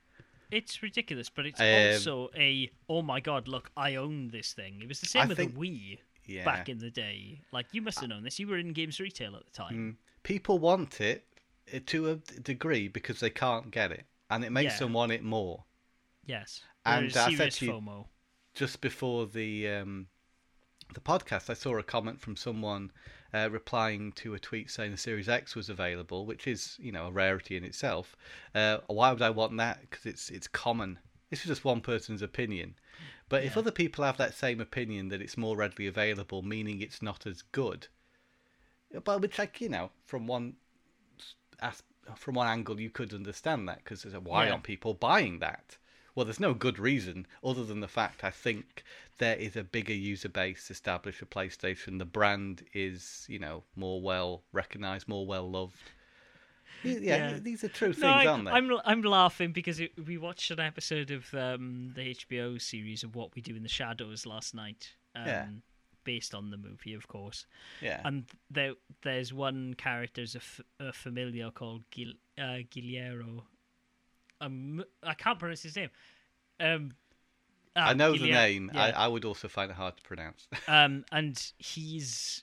It's 0.50 0.82
ridiculous, 0.82 1.28
but 1.28 1.44
it's 1.46 1.60
Um, 1.60 1.92
also 1.94 2.30
a 2.36 2.70
oh 2.88 3.02
my 3.02 3.18
god, 3.20 3.48
look, 3.48 3.70
I 3.76 3.96
own 3.96 4.28
this 4.28 4.52
thing. 4.52 4.80
It 4.80 4.86
was 4.88 5.00
the 5.00 5.06
same 5.06 5.22
I 5.22 5.26
with 5.26 5.36
think- 5.38 5.54
the 5.54 5.60
Wii 5.60 5.98
Yeah. 6.24 6.44
back 6.44 6.68
in 6.68 6.78
the 6.78 6.90
day. 6.90 7.40
Like 7.52 7.66
you 7.72 7.82
must 7.82 7.98
have 8.00 8.08
known 8.08 8.22
this. 8.22 8.38
You 8.38 8.46
were 8.46 8.58
in 8.58 8.72
games 8.72 9.00
retail 9.00 9.34
at 9.36 9.44
the 9.44 9.50
time. 9.50 9.74
Mm. 9.74 9.96
People 10.22 10.58
want 10.58 11.00
it 11.00 11.26
uh, 11.74 11.80
to 11.86 12.10
a 12.10 12.16
degree 12.16 12.86
because 12.88 13.18
they 13.20 13.30
can't 13.30 13.70
get 13.72 13.90
it, 13.90 14.06
and 14.30 14.44
it 14.44 14.50
makes 14.50 14.74
Yeah. 14.74 14.78
them 14.80 14.92
want 14.92 15.10
it 15.12 15.22
more. 15.24 15.64
Yes, 16.24 16.62
And 16.86 17.16
I 17.16 17.34
said 17.34 17.52
to 17.52 17.64
you- 17.66 17.72
FOMO. 17.72 18.06
just 18.54 18.80
before 18.80 19.26
the 19.26 19.68
um, 19.68 20.06
the 20.94 21.00
podcast, 21.00 21.50
I 21.50 21.54
saw 21.54 21.76
a 21.78 21.82
comment 21.82 22.20
from 22.20 22.36
someone 22.36 22.92
uh, 23.34 23.48
replying 23.50 24.12
to 24.12 24.34
a 24.34 24.38
tweet 24.38 24.70
saying 24.70 24.92
the 24.92 24.96
Series 24.96 25.28
X 25.28 25.54
was 25.56 25.68
available, 25.68 26.26
which 26.26 26.46
is 26.46 26.76
you 26.80 26.92
know 26.92 27.06
a 27.06 27.10
rarity 27.10 27.56
in 27.56 27.64
itself. 27.64 28.16
Uh, 28.54 28.78
why 28.86 29.12
would 29.12 29.22
I 29.22 29.30
want 29.30 29.56
that? 29.58 29.80
Because 29.82 30.06
it's 30.06 30.30
it's 30.30 30.48
common. 30.48 30.98
This 31.30 31.40
is 31.40 31.46
just 31.46 31.64
one 31.64 31.80
person's 31.80 32.22
opinion. 32.22 32.76
But 33.28 33.42
if 33.42 33.56
other 33.56 33.72
people 33.72 34.04
have 34.04 34.16
that 34.18 34.34
same 34.34 34.60
opinion 34.60 35.08
that 35.08 35.20
it's 35.20 35.36
more 35.36 35.56
readily 35.56 35.88
available, 35.88 36.42
meaning 36.42 36.80
it's 36.80 37.02
not 37.02 37.26
as 37.26 37.42
good, 37.42 37.88
but 39.02 39.20
which 39.20 39.36
like 39.38 39.60
you 39.60 39.68
know 39.68 39.90
from 40.04 40.28
one 40.28 40.54
from 42.14 42.34
one 42.36 42.46
angle 42.46 42.80
you 42.80 42.90
could 42.90 43.12
understand 43.12 43.68
that 43.68 43.78
because 43.78 44.04
why 44.18 44.46
Yeah. 44.46 44.52
aren't 44.52 44.62
people 44.62 44.94
buying 44.94 45.40
that? 45.40 45.76
Well, 46.16 46.24
there's 46.24 46.40
no 46.40 46.54
good 46.54 46.78
reason 46.80 47.26
other 47.44 47.62
than 47.64 47.78
the 47.80 47.86
fact 47.88 48.24
I 48.24 48.30
think 48.30 48.82
there 49.18 49.36
is 49.36 49.54
a 49.54 49.62
bigger 49.62 49.92
user 49.94 50.28
base 50.28 50.70
established 50.70 51.18
for 51.20 51.26
PlayStation. 51.26 51.98
The 51.98 52.04
brand 52.06 52.64
is, 52.74 53.24
you 53.28 53.38
know, 53.38 53.62
more 53.76 54.00
well 54.02 54.42
recognized, 54.52 55.06
more 55.06 55.26
well 55.26 55.48
loved. 55.48 55.76
Yeah, 56.82 56.98
Yeah. 57.32 57.38
these 57.40 57.62
are 57.64 57.68
true 57.68 57.92
things, 57.92 58.04
I, 58.04 58.26
aren't 58.26 58.44
they? 58.46 58.50
I'm 58.50 58.70
I'm 58.84 59.02
laughing 59.02 59.52
because 59.52 59.78
it, 59.80 59.92
we 60.06 60.18
watched 60.18 60.50
an 60.50 60.60
episode 60.60 61.10
of 61.10 61.32
um, 61.34 61.92
the 61.94 62.14
HBO 62.14 62.60
series 62.60 63.02
of 63.04 63.14
What 63.14 63.34
We 63.34 63.42
Do 63.42 63.54
in 63.56 63.62
the 63.62 63.68
Shadows 63.68 64.26
last 64.26 64.54
night. 64.54 64.94
Um, 65.14 65.26
Yeah. 65.26 65.46
Based 66.04 66.34
on 66.36 66.50
the 66.50 66.56
movie, 66.56 66.94
of 66.94 67.08
course. 67.08 67.46
Yeah. 67.82 68.00
And 68.04 68.26
there, 68.48 68.74
there's 69.02 69.32
one 69.34 69.74
character, 69.74 70.22
a, 70.22 70.36
f- 70.36 70.60
a 70.78 70.92
familiar 70.92 71.50
called 71.50 71.82
Gil, 71.90 72.12
uh, 72.38 72.58
Guillermo. 72.70 73.44
Um, 74.40 74.84
I 75.02 75.14
can't 75.14 75.38
pronounce 75.38 75.62
his 75.62 75.76
name. 75.76 75.90
Um, 76.60 76.92
ah, 77.74 77.88
I 77.88 77.94
know 77.94 78.12
the 78.12 78.30
name. 78.30 78.70
I. 78.74 78.92
I 78.92 79.08
would 79.08 79.24
also 79.24 79.48
find 79.48 79.70
it 79.70 79.76
hard 79.76 79.96
to 79.96 80.02
pronounce. 80.02 80.48
um, 80.68 81.04
and 81.12 81.52
he's 81.58 82.42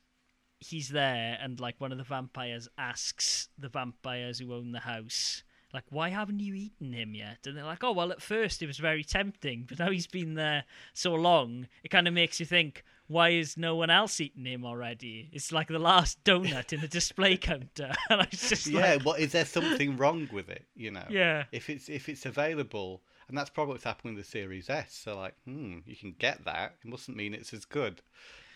he's 0.59 0.89
there, 0.89 1.37
and 1.41 1.59
like 1.59 1.79
one 1.79 1.91
of 1.91 1.97
the 1.97 2.03
vampires 2.03 2.67
asks 2.77 3.49
the 3.57 3.69
vampires 3.69 4.39
who 4.39 4.53
own 4.53 4.71
the 4.71 4.79
house, 4.79 5.43
like, 5.73 5.85
"Why 5.89 6.09
haven't 6.09 6.39
you 6.39 6.53
eaten 6.53 6.93
him 6.93 7.15
yet?" 7.15 7.45
And 7.45 7.57
they're 7.57 7.65
like, 7.65 7.83
"Oh, 7.83 7.91
well, 7.91 8.11
at 8.11 8.21
first 8.21 8.61
it 8.61 8.67
was 8.67 8.77
very 8.77 9.03
tempting, 9.03 9.65
but 9.67 9.79
now 9.79 9.91
he's 9.91 10.07
been 10.07 10.35
there 10.35 10.65
so 10.93 11.13
long, 11.13 11.67
it 11.83 11.89
kind 11.89 12.07
of 12.07 12.13
makes 12.13 12.39
you 12.39 12.45
think." 12.45 12.83
Why 13.07 13.29
is 13.29 13.57
no 13.57 13.75
one 13.75 13.89
else 13.89 14.19
eating 14.21 14.45
him 14.45 14.65
already? 14.65 15.29
It's 15.33 15.51
like 15.51 15.67
the 15.67 15.79
last 15.79 16.23
donut 16.23 16.71
in 16.71 16.81
the 16.81 16.87
display 16.87 17.37
counter, 17.37 17.93
and 18.09 18.21
I 18.21 18.27
was 18.31 18.49
just 18.49 18.67
yeah, 18.67 18.93
like, 18.93 19.05
what 19.05 19.19
is 19.19 19.33
there 19.33 19.45
something 19.45 19.97
wrong 19.97 20.29
with 20.31 20.49
it? 20.49 20.65
You 20.75 20.91
know, 20.91 21.05
yeah, 21.09 21.43
if 21.51 21.69
it's 21.69 21.89
if 21.89 22.07
it's 22.07 22.25
available, 22.25 23.01
and 23.27 23.37
that's 23.37 23.49
probably 23.49 23.73
what's 23.73 23.83
happening 23.83 24.15
with 24.15 24.25
the 24.25 24.31
Series 24.31 24.69
S. 24.69 24.93
So 24.95 25.17
like, 25.17 25.35
hmm, 25.45 25.79
you 25.85 25.95
can 25.95 26.15
get 26.17 26.45
that. 26.45 26.75
It 26.83 26.87
mustn't 26.87 27.17
mean 27.17 27.33
it's 27.33 27.53
as 27.53 27.65
good. 27.65 28.01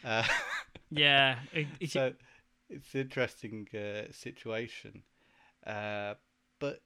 Uh, 0.03 0.23
yeah. 0.89 1.39
It, 1.51 1.67
so 1.89 2.13
it's 2.69 2.93
an 2.93 3.01
interesting 3.01 3.67
uh, 3.73 4.11
situation, 4.11 5.03
uh, 5.65 6.15
but 6.59 6.81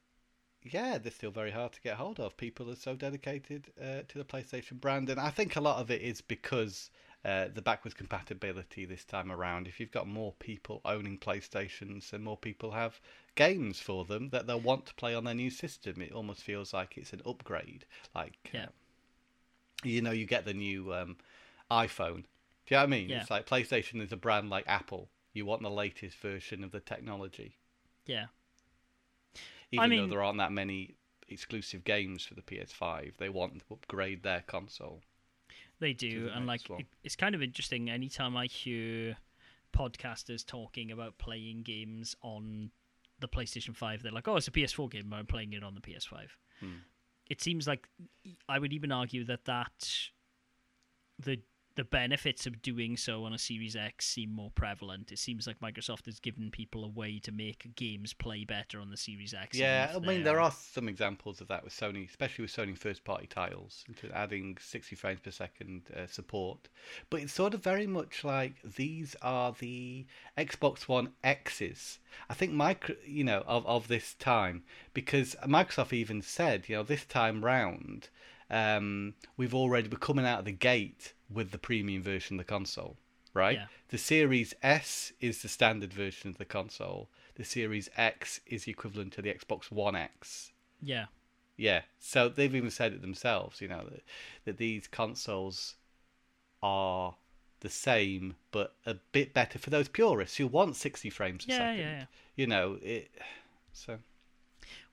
yeah, 0.64 0.98
they're 0.98 1.12
still 1.12 1.32
very 1.32 1.52
hard 1.52 1.74
to 1.74 1.82
get 1.82 1.96
hold 1.96 2.20
of. 2.20 2.38
People 2.38 2.70
are 2.70 2.76
so 2.76 2.96
dedicated 2.96 3.72
uh, 3.82 4.02
to 4.08 4.18
the 4.18 4.24
PlayStation 4.24 4.80
brand, 4.80 5.10
and 5.10 5.20
I 5.20 5.30
think 5.30 5.56
a 5.56 5.62
lot 5.62 5.80
of 5.80 5.90
it 5.90 6.02
is 6.02 6.22
because 6.22 6.90
uh, 7.24 7.48
the 7.54 7.62
backwards 7.62 7.94
compatibility 7.94 8.86
this 8.86 9.06
time 9.06 9.32
around. 9.32 9.68
If 9.68 9.80
you've 9.80 9.92
got 9.92 10.08
more 10.08 10.34
people 10.40 10.82
owning 10.86 11.18
PlayStations, 11.20 12.14
and 12.14 12.24
more 12.24 12.38
people 12.38 12.72
have 12.72 13.00
games 13.36 13.80
for 13.80 14.06
them 14.06 14.30
that 14.30 14.48
they'll 14.48 14.60
want 14.60 14.86
to 14.88 14.96
play 14.96 15.14
on 15.14 15.24
their 15.24 15.36
new 15.36 15.50
system. 15.52 16.02
It 16.02 16.12
almost 16.14 16.42
feels 16.42 16.74
like 16.74 16.98
it's 16.98 17.14
an 17.14 17.22
upgrade. 17.26 17.86
Like, 18.16 18.50
Yeah. 18.54 18.68
you 19.84 20.02
know, 20.02 20.12
you 20.12 20.26
get 20.26 20.46
the 20.46 20.54
new 20.54 20.94
um, 20.94 21.18
iPhone. 21.70 22.24
Do 22.66 22.76
you 22.76 22.78
know 22.78 22.82
what 22.82 22.84
I 22.84 22.88
mean? 22.88 23.10
Yeah. 23.10 23.22
It's 23.22 23.30
like 23.32 23.48
PlayStation 23.48 24.02
is 24.02 24.12
a 24.12 24.18
brand 24.18 24.50
like 24.50 24.66
Apple. 24.68 25.10
You 25.34 25.46
want 25.46 25.62
the 25.62 25.70
latest 25.70 26.18
version 26.18 26.64
of 26.64 26.72
the 26.72 26.80
technology, 26.82 27.56
yeah. 28.06 28.26
even 29.72 29.90
mean- 29.90 30.02
though 30.02 30.08
there 30.16 30.24
aren't 30.24 30.40
that 30.40 30.52
many 30.52 30.96
exclusive 31.30 31.84
games 31.86 32.26
for 32.26 32.34
the 32.34 32.42
PS5. 32.42 33.14
They 33.18 33.30
want 33.30 33.60
to 33.60 33.74
upgrade 33.74 34.24
their 34.24 34.42
console. 34.46 35.02
They 35.82 35.94
do, 35.94 36.26
the 36.26 36.38
and 36.38 36.46
like 36.46 36.70
it, 36.70 36.86
it's 37.04 37.16
kind 37.16 37.34
of 37.34 37.42
interesting. 37.42 37.90
Anytime 37.90 38.38
I 38.38 38.46
hear 38.46 39.18
podcasters 39.76 40.46
talking 40.46 40.92
about 40.92 41.18
playing 41.18 41.64
games 41.64 42.16
on 42.22 42.70
the 43.20 43.28
PlayStation 43.28 43.76
Five, 43.76 44.04
they're 44.04 44.12
like, 44.12 44.28
"Oh, 44.28 44.36
it's 44.36 44.48
a 44.48 44.52
PS4 44.52 44.92
game, 44.92 45.08
but 45.10 45.16
I'm 45.16 45.26
playing 45.26 45.54
it 45.54 45.64
on 45.64 45.74
the 45.74 45.82
PS5." 45.82 46.28
Hmm. 46.60 46.68
It 47.32 47.42
seems 47.42 47.68
like 47.68 47.90
I 48.48 48.60
would 48.60 48.74
even 48.74 48.92
argue 48.92 49.26
that 49.26 49.46
that 49.46 50.12
the 51.18 51.40
the 51.76 51.84
benefits 51.84 52.46
of 52.46 52.62
doing 52.62 52.98
so 52.98 53.24
on 53.24 53.34
a 53.34 53.38
Series 53.38 53.76
X 53.76 54.06
seem 54.08 54.32
more 54.32 54.52
prevalent. 54.52 55.12
It 55.12 55.20
seems 55.20 55.48
like 55.48 55.60
Microsoft 55.60 56.06
has 56.06 56.20
given 56.20 56.52
people 56.52 56.84
a 56.84 56.90
way 56.90 57.20
to 57.20 57.32
make 57.32 57.76
games 57.76 58.14
play 58.14 58.44
better 58.44 58.80
on 58.80 58.90
the 58.90 58.98
Series 58.98 59.34
X. 59.34 59.58
Yeah, 59.58 59.94
I 59.96 60.00
mean 60.00 60.24
there 60.24 60.40
are 60.40 60.52
some 60.52 60.90
examples 60.90 61.42
of 61.42 61.48
that 61.48 61.64
with 61.64 61.74
Sony, 61.74 62.08
especially 62.08 62.44
with 62.44 62.56
Sony 62.56 62.78
first-party 62.78 63.28
titles, 63.28 63.86
into 63.88 64.16
adding 64.16 64.58
60 64.60 64.96
frames 64.96 65.20
per 65.22 65.32
second 65.32 65.84
uh, 65.96 66.08
support. 66.08 66.68
But 67.10 67.22
it's 67.22 67.34
sort 67.34 67.54
of 67.54 67.64
very 67.64 67.88
much 67.88 68.24
like 68.24 68.56
these 68.64 69.16
are 69.22 69.54
the 69.58 70.06
Xbox 70.38 70.88
One 70.88 71.14
X's. 71.24 72.00
I 72.30 72.34
think 72.34 72.52
micro, 72.52 72.96
you 73.06 73.24
know, 73.24 73.44
of 73.48 73.66
of 73.66 73.88
this 73.88 74.14
time 74.16 74.64
because 74.94 75.36
Microsoft 75.46 75.94
even 75.94 76.22
said, 76.22 76.68
you 76.68 76.76
know, 76.76 76.84
this 76.84 77.06
time 77.06 77.46
round, 77.46 78.10
um, 78.50 79.14
we've 79.38 79.56
already 79.56 79.88
we're 79.88 79.98
coming 79.98 80.26
out 80.26 80.40
of 80.40 80.46
the 80.46 80.52
gate 80.52 81.14
with 81.34 81.52
the 81.52 81.58
premium 81.58 82.02
version 82.04 82.40
of 82.40 82.46
the 82.46 82.50
console. 82.50 82.98
right? 83.34 83.58
Yeah. 83.58 83.66
The 83.90 83.98
Series 83.98 84.54
S 84.62 85.14
is 85.22 85.42
the 85.42 85.48
standard 85.48 85.94
version 85.94 86.30
of 86.30 86.38
the 86.38 86.46
console. 86.46 87.10
The 87.36 87.44
Series 87.46 87.90
X 87.98 88.42
is 88.46 88.68
equivalent 88.68 89.14
to 89.14 89.22
the 89.22 89.34
Xbox 89.34 89.72
One 89.72 89.96
X. 89.96 90.52
Yeah. 90.82 91.06
Yeah, 91.58 91.82
so 92.00 92.28
they've 92.28 92.56
even 92.56 92.72
said 92.72 92.92
it 92.94 93.02
themselves, 93.02 93.62
you 93.62 93.68
know, 93.68 93.84
that, 93.90 94.04
that 94.46 94.58
these 94.58 94.88
consoles 94.88 95.76
are 96.64 97.16
the 97.60 97.70
same 97.70 98.36
but 98.52 98.74
a 98.86 98.96
bit 99.12 99.34
better 99.34 99.60
for 99.60 99.70
those 99.70 99.88
purists 99.88 100.38
who 100.38 100.48
want 100.48 100.76
60 100.76 101.10
frames 101.12 101.46
a 101.46 101.50
Yeah, 101.50 101.58
second. 101.58 101.78
yeah, 101.80 101.92
yeah. 102.00 102.06
You 102.36 102.48
know, 102.48 102.78
it. 102.82 103.12
So 103.74 104.00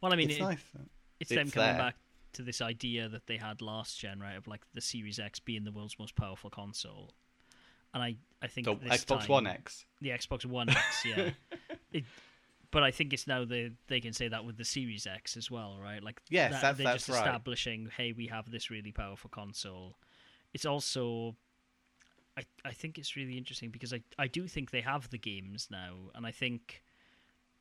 Well, 0.00 0.12
I 0.12 0.16
mean, 0.16 0.28
it's 0.28 0.38
it, 0.38 0.42
nice. 0.42 0.64
it's 1.20 1.30
them 1.30 1.38
It's 1.46 1.54
coming 1.54 1.68
there. 1.70 1.78
back 1.78 1.96
to 2.34 2.42
this 2.42 2.60
idea 2.60 3.08
that 3.08 3.26
they 3.26 3.36
had 3.36 3.60
last 3.62 3.98
gen, 3.98 4.20
right? 4.20 4.36
Of 4.36 4.46
like 4.46 4.62
the 4.74 4.80
Series 4.80 5.18
X 5.18 5.38
being 5.40 5.64
the 5.64 5.72
world's 5.72 5.98
most 5.98 6.14
powerful 6.16 6.50
console, 6.50 7.12
and 7.94 8.02
I, 8.02 8.16
I 8.42 8.46
think 8.46 8.66
this 8.82 9.04
Xbox 9.04 9.20
time- 9.20 9.28
One 9.28 9.46
X. 9.46 9.86
the 10.00 10.10
Xbox 10.10 10.44
One 10.44 10.68
X, 10.68 11.04
yeah. 11.06 11.30
it, 11.92 12.04
but 12.70 12.82
I 12.82 12.90
think 12.90 13.12
it's 13.12 13.26
now 13.26 13.44
they 13.44 13.72
they 13.86 14.00
can 14.00 14.12
say 14.12 14.28
that 14.28 14.44
with 14.44 14.56
the 14.58 14.64
Series 14.64 15.06
X 15.06 15.36
as 15.36 15.50
well, 15.50 15.78
right? 15.82 16.02
Like 16.02 16.20
Yes, 16.28 16.52
that- 16.52 16.60
that's- 16.62 16.76
they're 16.76 16.84
that's 16.86 17.06
just 17.06 17.18
right. 17.18 17.26
establishing, 17.26 17.88
hey, 17.96 18.12
we 18.12 18.26
have 18.26 18.50
this 18.50 18.70
really 18.70 18.92
powerful 18.92 19.30
console. 19.30 19.96
It's 20.54 20.64
also, 20.66 21.36
I 22.36 22.42
I 22.64 22.72
think 22.72 22.98
it's 22.98 23.16
really 23.16 23.36
interesting 23.38 23.70
because 23.70 23.92
I 23.92 24.02
I 24.18 24.26
do 24.28 24.46
think 24.46 24.70
they 24.70 24.80
have 24.82 25.08
the 25.10 25.18
games 25.18 25.68
now, 25.70 25.94
and 26.14 26.26
I 26.26 26.30
think 26.30 26.82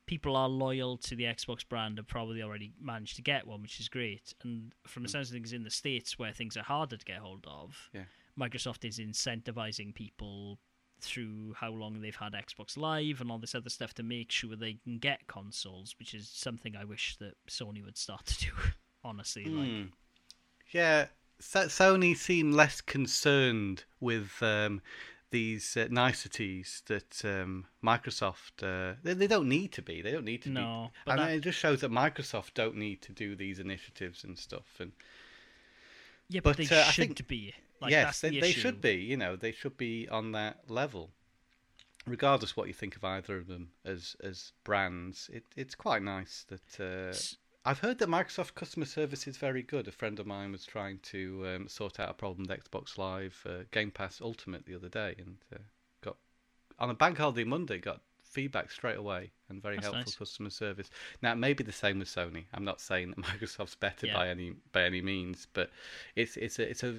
people 0.08 0.34
are 0.36 0.48
loyal 0.48 0.96
to 0.96 1.14
the 1.14 1.24
Xbox 1.24 1.66
brand 1.68 1.98
and 1.98 2.08
probably 2.08 2.42
already 2.42 2.72
managed 2.80 3.14
to 3.16 3.22
get 3.22 3.46
one, 3.46 3.62
which 3.62 3.78
is 3.78 3.88
great. 3.88 4.34
And 4.42 4.72
from 4.86 5.04
the 5.04 5.08
sense 5.08 5.28
of 5.28 5.34
things 5.34 5.52
in 5.52 5.62
the 5.62 5.70
states 5.70 6.18
where 6.18 6.32
things 6.32 6.56
are 6.56 6.62
harder 6.64 6.96
to 6.96 7.04
get 7.04 7.18
hold 7.18 7.46
of, 7.46 7.90
Yeah. 7.94 8.04
Microsoft 8.36 8.84
is 8.84 8.98
incentivizing 8.98 9.94
people 9.94 10.58
through 11.00 11.52
how 11.54 11.70
long 11.70 12.00
they've 12.00 12.16
had 12.16 12.32
Xbox 12.32 12.76
Live 12.76 13.20
and 13.20 13.30
all 13.30 13.38
this 13.38 13.54
other 13.54 13.70
stuff 13.70 13.94
to 13.94 14.02
make 14.02 14.32
sure 14.32 14.56
they 14.56 14.74
can 14.82 14.98
get 14.98 15.26
consoles, 15.28 15.94
which 15.98 16.12
is 16.14 16.28
something 16.28 16.74
I 16.74 16.84
wish 16.84 17.16
that 17.18 17.34
Sony 17.48 17.84
would 17.84 17.96
start 17.96 18.26
to 18.26 18.46
do. 18.46 18.50
Honestly, 19.04 19.44
like 19.44 19.68
Hmm. 19.68 19.82
Yeah, 20.72 21.06
So- 21.40 21.66
Sony 21.66 22.16
seem 22.16 22.50
less 22.52 22.80
concerned 22.80 23.84
with 24.00 24.42
um, 24.42 24.80
these 25.30 25.76
uh, 25.76 25.88
niceties 25.90 26.82
that 26.86 27.22
um, 27.24 27.66
Microsoft. 27.84 28.62
Uh, 28.62 28.94
they, 29.02 29.14
they 29.14 29.26
don't 29.26 29.48
need 29.48 29.72
to 29.72 29.82
be. 29.82 30.00
They 30.02 30.10
don't 30.12 30.24
need 30.24 30.42
to 30.42 30.50
No, 30.50 30.90
be. 31.04 31.10
And 31.12 31.20
that- 31.20 31.30
it 31.32 31.40
just 31.40 31.58
shows 31.58 31.80
that 31.82 31.90
Microsoft 31.90 32.54
don't 32.54 32.76
need 32.76 33.02
to 33.02 33.12
do 33.12 33.36
these 33.36 33.58
initiatives 33.58 34.24
and 34.24 34.38
stuff. 34.38 34.76
And 34.80 34.92
yeah, 36.28 36.40
but, 36.42 36.56
but, 36.56 36.68
they 36.68 36.76
uh, 36.76 36.80
I 36.80 36.90
should 36.90 37.06
think- 37.16 37.28
be. 37.28 37.54
Like, 37.80 37.92
yes, 37.92 38.20
they, 38.20 38.30
the 38.30 38.40
they 38.40 38.50
should 38.52 38.80
be. 38.80 38.94
You 38.94 39.16
know, 39.16 39.36
they 39.36 39.52
should 39.52 39.76
be 39.76 40.08
on 40.08 40.32
that 40.32 40.68
level. 40.68 41.10
Regardless 42.06 42.56
what 42.56 42.66
you 42.66 42.74
think 42.74 42.96
of 42.96 43.04
either 43.04 43.36
of 43.36 43.46
them 43.46 43.68
as 43.84 44.16
as 44.22 44.52
brands, 44.64 45.30
it, 45.32 45.44
it's 45.56 45.74
quite 45.76 46.02
nice 46.02 46.44
that 46.48 46.80
uh, 46.80 47.10
S- 47.10 47.36
I've 47.68 47.80
heard 47.80 47.98
that 47.98 48.08
Microsoft 48.08 48.54
customer 48.54 48.86
service 48.86 49.26
is 49.26 49.36
very 49.36 49.62
good. 49.62 49.86
A 49.88 49.92
friend 49.92 50.18
of 50.18 50.26
mine 50.26 50.52
was 50.52 50.64
trying 50.64 51.00
to 51.02 51.44
um, 51.46 51.68
sort 51.68 52.00
out 52.00 52.08
a 52.08 52.14
problem 52.14 52.46
with 52.48 52.64
Xbox 52.64 52.96
Live 52.96 53.46
uh, 53.46 53.64
Game 53.72 53.90
Pass 53.90 54.22
Ultimate 54.22 54.64
the 54.64 54.74
other 54.74 54.88
day, 54.88 55.16
and 55.18 55.36
uh, 55.54 55.58
got 56.00 56.16
on 56.78 56.88
a 56.88 56.94
bank 56.94 57.18
holiday 57.18 57.44
Monday 57.44 57.78
got 57.78 58.00
feedback 58.24 58.70
straight 58.70 58.96
away 58.96 59.32
and 59.50 59.60
very 59.60 59.74
That's 59.76 59.88
helpful 59.88 60.04
nice. 60.06 60.16
customer 60.16 60.48
service. 60.48 60.88
Now 61.20 61.32
it 61.32 61.36
may 61.36 61.52
be 61.52 61.62
the 61.62 61.70
same 61.70 61.98
with 61.98 62.08
Sony. 62.08 62.44
I'm 62.54 62.64
not 62.64 62.80
saying 62.80 63.10
that 63.10 63.18
Microsoft's 63.22 63.74
better 63.74 64.06
Yeah. 64.06 64.14
by 64.14 64.28
any 64.30 64.54
by 64.72 64.84
any 64.84 65.02
means, 65.02 65.46
but 65.52 65.68
it's 66.16 66.38
it's 66.38 66.58
a 66.58 66.70
it's 66.70 66.82
a 66.82 66.94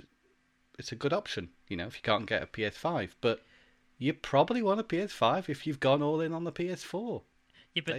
it's 0.78 0.92
a 0.92 0.96
good 0.96 1.14
option. 1.14 1.50
You 1.68 1.78
know, 1.78 1.88
if 1.88 1.96
you 1.96 2.04
can't 2.04 2.28
get 2.28 2.44
a 2.44 2.46
PS5, 2.46 3.14
but 3.22 3.42
you 3.98 4.14
probably 4.14 4.62
want 4.62 4.80
a 4.80 4.84
PS5 4.84 5.50
if 5.50 5.66
you've 5.66 5.80
gone 5.80 6.04
all 6.04 6.22
in 6.22 6.32
on 6.32 6.44
the 6.44 6.52
PS4. 6.52 7.24
Yeah, 7.74 7.82
but 7.84 7.96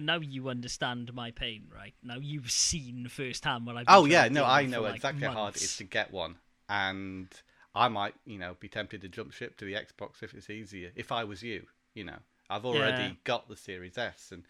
There 0.00 0.02
you 0.02 0.08
go. 0.08 0.12
n- 0.12 0.18
but 0.18 0.24
now 0.24 0.28
you 0.34 0.48
understand 0.48 1.14
my 1.14 1.30
pain, 1.30 1.68
right? 1.74 1.94
Now 2.02 2.16
you've 2.18 2.50
seen 2.50 3.08
firsthand 3.08 3.66
what 3.66 3.76
I've. 3.76 3.84
Oh 3.88 4.04
yeah, 4.04 4.28
no, 4.28 4.44
I 4.44 4.66
know 4.66 4.82
like, 4.82 4.96
exactly 4.96 5.26
how 5.26 5.32
hard 5.32 5.56
it 5.56 5.62
is 5.62 5.76
to 5.78 5.84
get 5.84 6.12
one, 6.12 6.36
and 6.68 7.28
I 7.74 7.88
might, 7.88 8.14
you 8.24 8.38
know, 8.38 8.56
be 8.60 8.68
tempted 8.68 9.00
to 9.02 9.08
jump 9.08 9.32
ship 9.32 9.56
to 9.58 9.64
the 9.64 9.74
Xbox 9.74 10.22
if 10.22 10.34
it's 10.34 10.48
easier. 10.50 10.92
If 10.96 11.12
I 11.12 11.24
was 11.24 11.42
you, 11.42 11.66
you 11.94 12.04
know, 12.04 12.18
I've 12.48 12.64
already 12.64 13.02
Yeah. 13.02 13.12
got 13.24 13.48
the 13.48 13.56
Series 13.56 13.98
S, 13.98 14.32
and 14.32 14.44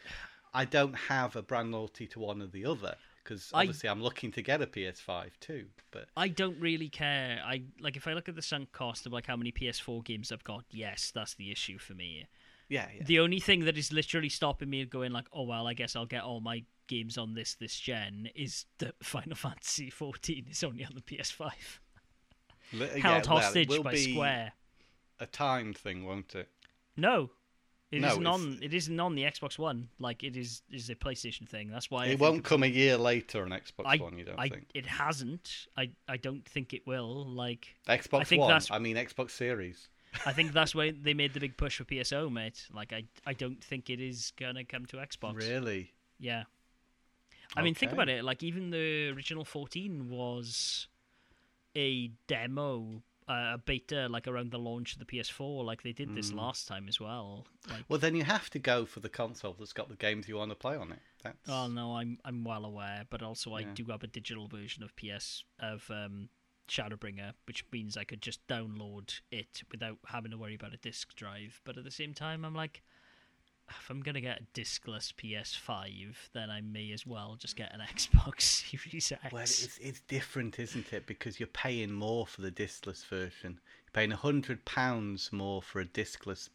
I 0.55 0.65
don't 0.65 0.95
have 0.95 1.37
a 1.37 1.43
brand 1.43 1.73
loyalty 1.73 2.07
to 2.09 2.21
one 2.21 2.41
or 2.43 2.47
the 2.47 2.65
other 2.65 2.97
because 3.23 3.51
I- 3.53 3.61
obviously 3.63 3.89
I'm 3.91 4.03
looking 4.03 4.31
to 4.33 4.43
get 4.43 4.63
a 4.63 4.67
PS5 4.67 5.39
too. 5.41 5.67
But 5.91 6.09
I 6.17 6.29
don't 6.29 6.59
really 6.61 6.89
care. 6.89 7.43
I 7.45 7.65
like 7.81 7.97
if 7.97 8.07
I 8.07 8.13
look 8.15 8.29
at 8.29 8.37
the 8.37 8.43
sunk 8.43 8.73
cost 8.73 9.05
of 9.07 9.13
like 9.13 9.27
how 9.27 9.37
many 9.37 9.51
PS4 9.53 10.03
games 10.05 10.31
I've 10.31 10.45
got. 10.45 10.65
Yes, 10.71 11.11
that's 11.15 11.35
the 11.35 11.51
issue 11.51 11.79
for 11.79 11.95
me. 11.95 12.27
Yeah, 12.69 12.87
yeah, 12.95 13.05
The 13.05 13.21
only 13.21 13.41
thing 13.41 13.65
that 13.65 13.77
is 13.77 13.93
literally 13.93 14.29
stopping 14.29 14.71
me 14.71 14.85
going 14.85 15.13
like, 15.13 15.27
oh 15.33 15.45
well, 15.45 15.67
I 15.67 15.75
guess 15.75 15.97
I'll 15.97 16.07
get 16.07 16.23
all 16.23 16.41
my 16.41 16.65
games 16.89 17.19
on 17.19 17.35
this 17.35 17.55
this 17.55 17.79
gen 17.79 18.29
is 18.35 18.65
that 18.79 18.95
Final 19.03 19.37
Fantasy 19.37 19.91
14 19.91 20.47
is 20.51 20.63
only 20.65 20.85
on 20.85 20.93
the 20.95 21.01
PS5, 21.01 21.51
Li- 22.73 22.89
yeah, 22.97 22.99
held 22.99 23.19
it 23.19 23.27
hostage 23.27 23.83
by 23.83 23.95
Square. 23.95 24.53
A 25.19 25.27
timed 25.27 25.79
thing, 25.79 26.05
won't 26.05 26.35
it? 26.35 26.49
No, 26.97 27.31
it 27.93 28.01
No, 28.01 28.17
not 28.17 28.35
on. 28.35 28.59
It 28.63 28.75
isn't 28.75 28.99
on 28.99 29.15
the 29.15 29.23
Xbox 29.23 29.59
One. 29.59 29.89
Like 29.99 30.25
it 30.25 30.37
is 30.37 30.63
is 30.71 30.91
a 30.91 30.95
PlayStation 30.95 31.49
thing. 31.49 31.71
That's 31.71 31.91
why 31.91 32.07
it 32.07 32.19
won't 32.19 32.45
come 32.45 32.63
a 32.63 32.67
year 32.67 32.97
later 32.97 33.43
on 33.43 33.51
Xbox 33.51 33.85
I, 33.87 33.97
One. 33.99 34.19
You 34.19 34.25
don't 34.25 34.39
I, 34.39 34.49
think? 34.49 34.67
It 34.75 34.87
hasn't. 34.87 35.67
I, 35.77 35.91
I 36.09 36.17
don't 36.17 36.45
think 36.45 36.75
it 36.75 36.87
will. 36.87 37.25
Like 37.27 37.77
Xbox 37.89 38.27
think 38.27 38.41
One. 38.41 38.49
that's- 38.49 38.71
I 38.71 38.79
mean 38.79 38.97
Xbox 38.97 39.31
Series. 39.31 39.89
I 40.25 40.33
think 40.33 40.53
that's 40.53 40.75
why 40.75 40.93
they 40.93 41.15
made 41.15 41.35
the 41.35 41.41
big 41.41 41.57
push 41.57 41.77
for 41.79 41.85
PSO, 41.85 42.31
mate. 42.33 42.67
Like 42.75 42.93
I, 42.93 43.05
I 43.27 43.33
don't 43.33 43.63
think 43.63 43.91
it 43.91 44.01
is 44.01 44.33
gonna 44.39 44.65
come 44.65 44.87
to 44.87 44.97
Xbox. 44.97 45.37
Really? 45.37 45.93
Yeah. 46.19 46.45
I 47.57 47.63
mean, 47.63 47.75
think 47.75 47.93
about 47.93 48.09
it. 48.09 48.25
Like 48.25 48.43
even 48.43 48.71
the 48.71 49.09
original 49.11 49.45
14 49.45 50.11
was 50.11 50.89
a 51.77 52.09
demo, 52.27 53.03
uh, 53.29 53.53
a 53.55 53.59
beta, 53.65 54.09
like 54.09 54.27
around 54.27 54.51
the 54.51 54.59
launch 54.59 54.95
of 54.95 54.99
the 54.99 55.05
PS4. 55.05 55.65
Like 55.65 55.83
they 55.83 55.93
did 55.93 56.15
this 56.15 56.33
Mm. 56.33 56.37
last 56.39 56.67
time 56.69 56.89
as 56.89 56.99
well. 57.01 57.47
Like, 57.71 57.85
Well, 57.89 57.99
then 57.99 58.15
you 58.17 58.25
have 58.25 58.51
to 58.51 58.59
go 58.59 58.85
for 58.85 59.01
the 59.01 59.09
console 59.09 59.55
that's 59.59 59.73
got 59.73 59.89
the 59.89 59.97
games 59.97 60.29
you 60.29 60.37
want 60.37 60.51
to 60.51 60.57
play 60.57 60.77
on 60.77 60.93
it. 60.93 60.99
That's 61.23 61.49
oh 61.49 61.67
no, 61.69 61.97
I'm 61.97 62.19
I'm 62.25 62.45
well 62.45 62.65
aware, 62.65 63.05
but 63.11 63.23
also 63.23 63.55
I 63.55 63.63
do 63.65 63.85
have 63.87 64.03
a 64.03 64.07
digital 64.07 64.47
version 64.49 64.83
of 64.83 64.95
PS 64.97 65.45
of 65.59 65.91
um, 65.91 66.29
Shadowbringer, 66.69 67.33
which 67.47 67.65
means 67.73 67.97
I 67.97 68.05
could 68.05 68.23
just 68.23 68.47
download 68.47 69.21
it 69.31 69.63
without 69.71 69.99
having 70.07 70.31
to 70.31 70.39
worry 70.39 70.55
about 70.55 70.75
a 70.75 70.79
disk 70.79 71.15
drive. 71.15 71.61
But 71.65 71.77
at 71.79 71.85
the 71.85 71.91
same 71.91 72.15
time, 72.15 72.45
I'm 72.45 72.55
like. 72.55 72.83
If 73.69 73.91
I'm 73.91 74.01
gonna 74.01 74.21
get 74.21 74.41
a 74.41 74.61
discless 74.61 75.13
PS5, 75.13 76.15
then 76.33 76.51
I 76.51 76.61
may 76.61 76.93
as 76.93 77.05
well 77.05 77.35
just 77.37 77.57
get 77.57 77.75
an 77.75 77.81
Xbox 77.95 78.43
Series 78.43 79.11
X. 79.11 79.33
Well, 79.33 79.43
it's 79.43 79.79
it's 79.79 80.01
different, 80.03 80.61
isn't 80.61 80.93
it? 80.93 81.05
Because 81.05 81.41
you're 81.41 81.49
paying 81.49 81.91
more 81.91 82.29
for 82.29 82.43
the 82.43 82.53
discless 82.53 83.05
version. 83.05 83.59
You're 83.87 83.93
paying 83.93 84.13
a 84.13 84.17
hundred 84.17 84.65
pounds 84.67 85.33
more 85.33 85.61
for 85.61 85.81
a 85.81 85.85
discless 85.85 86.49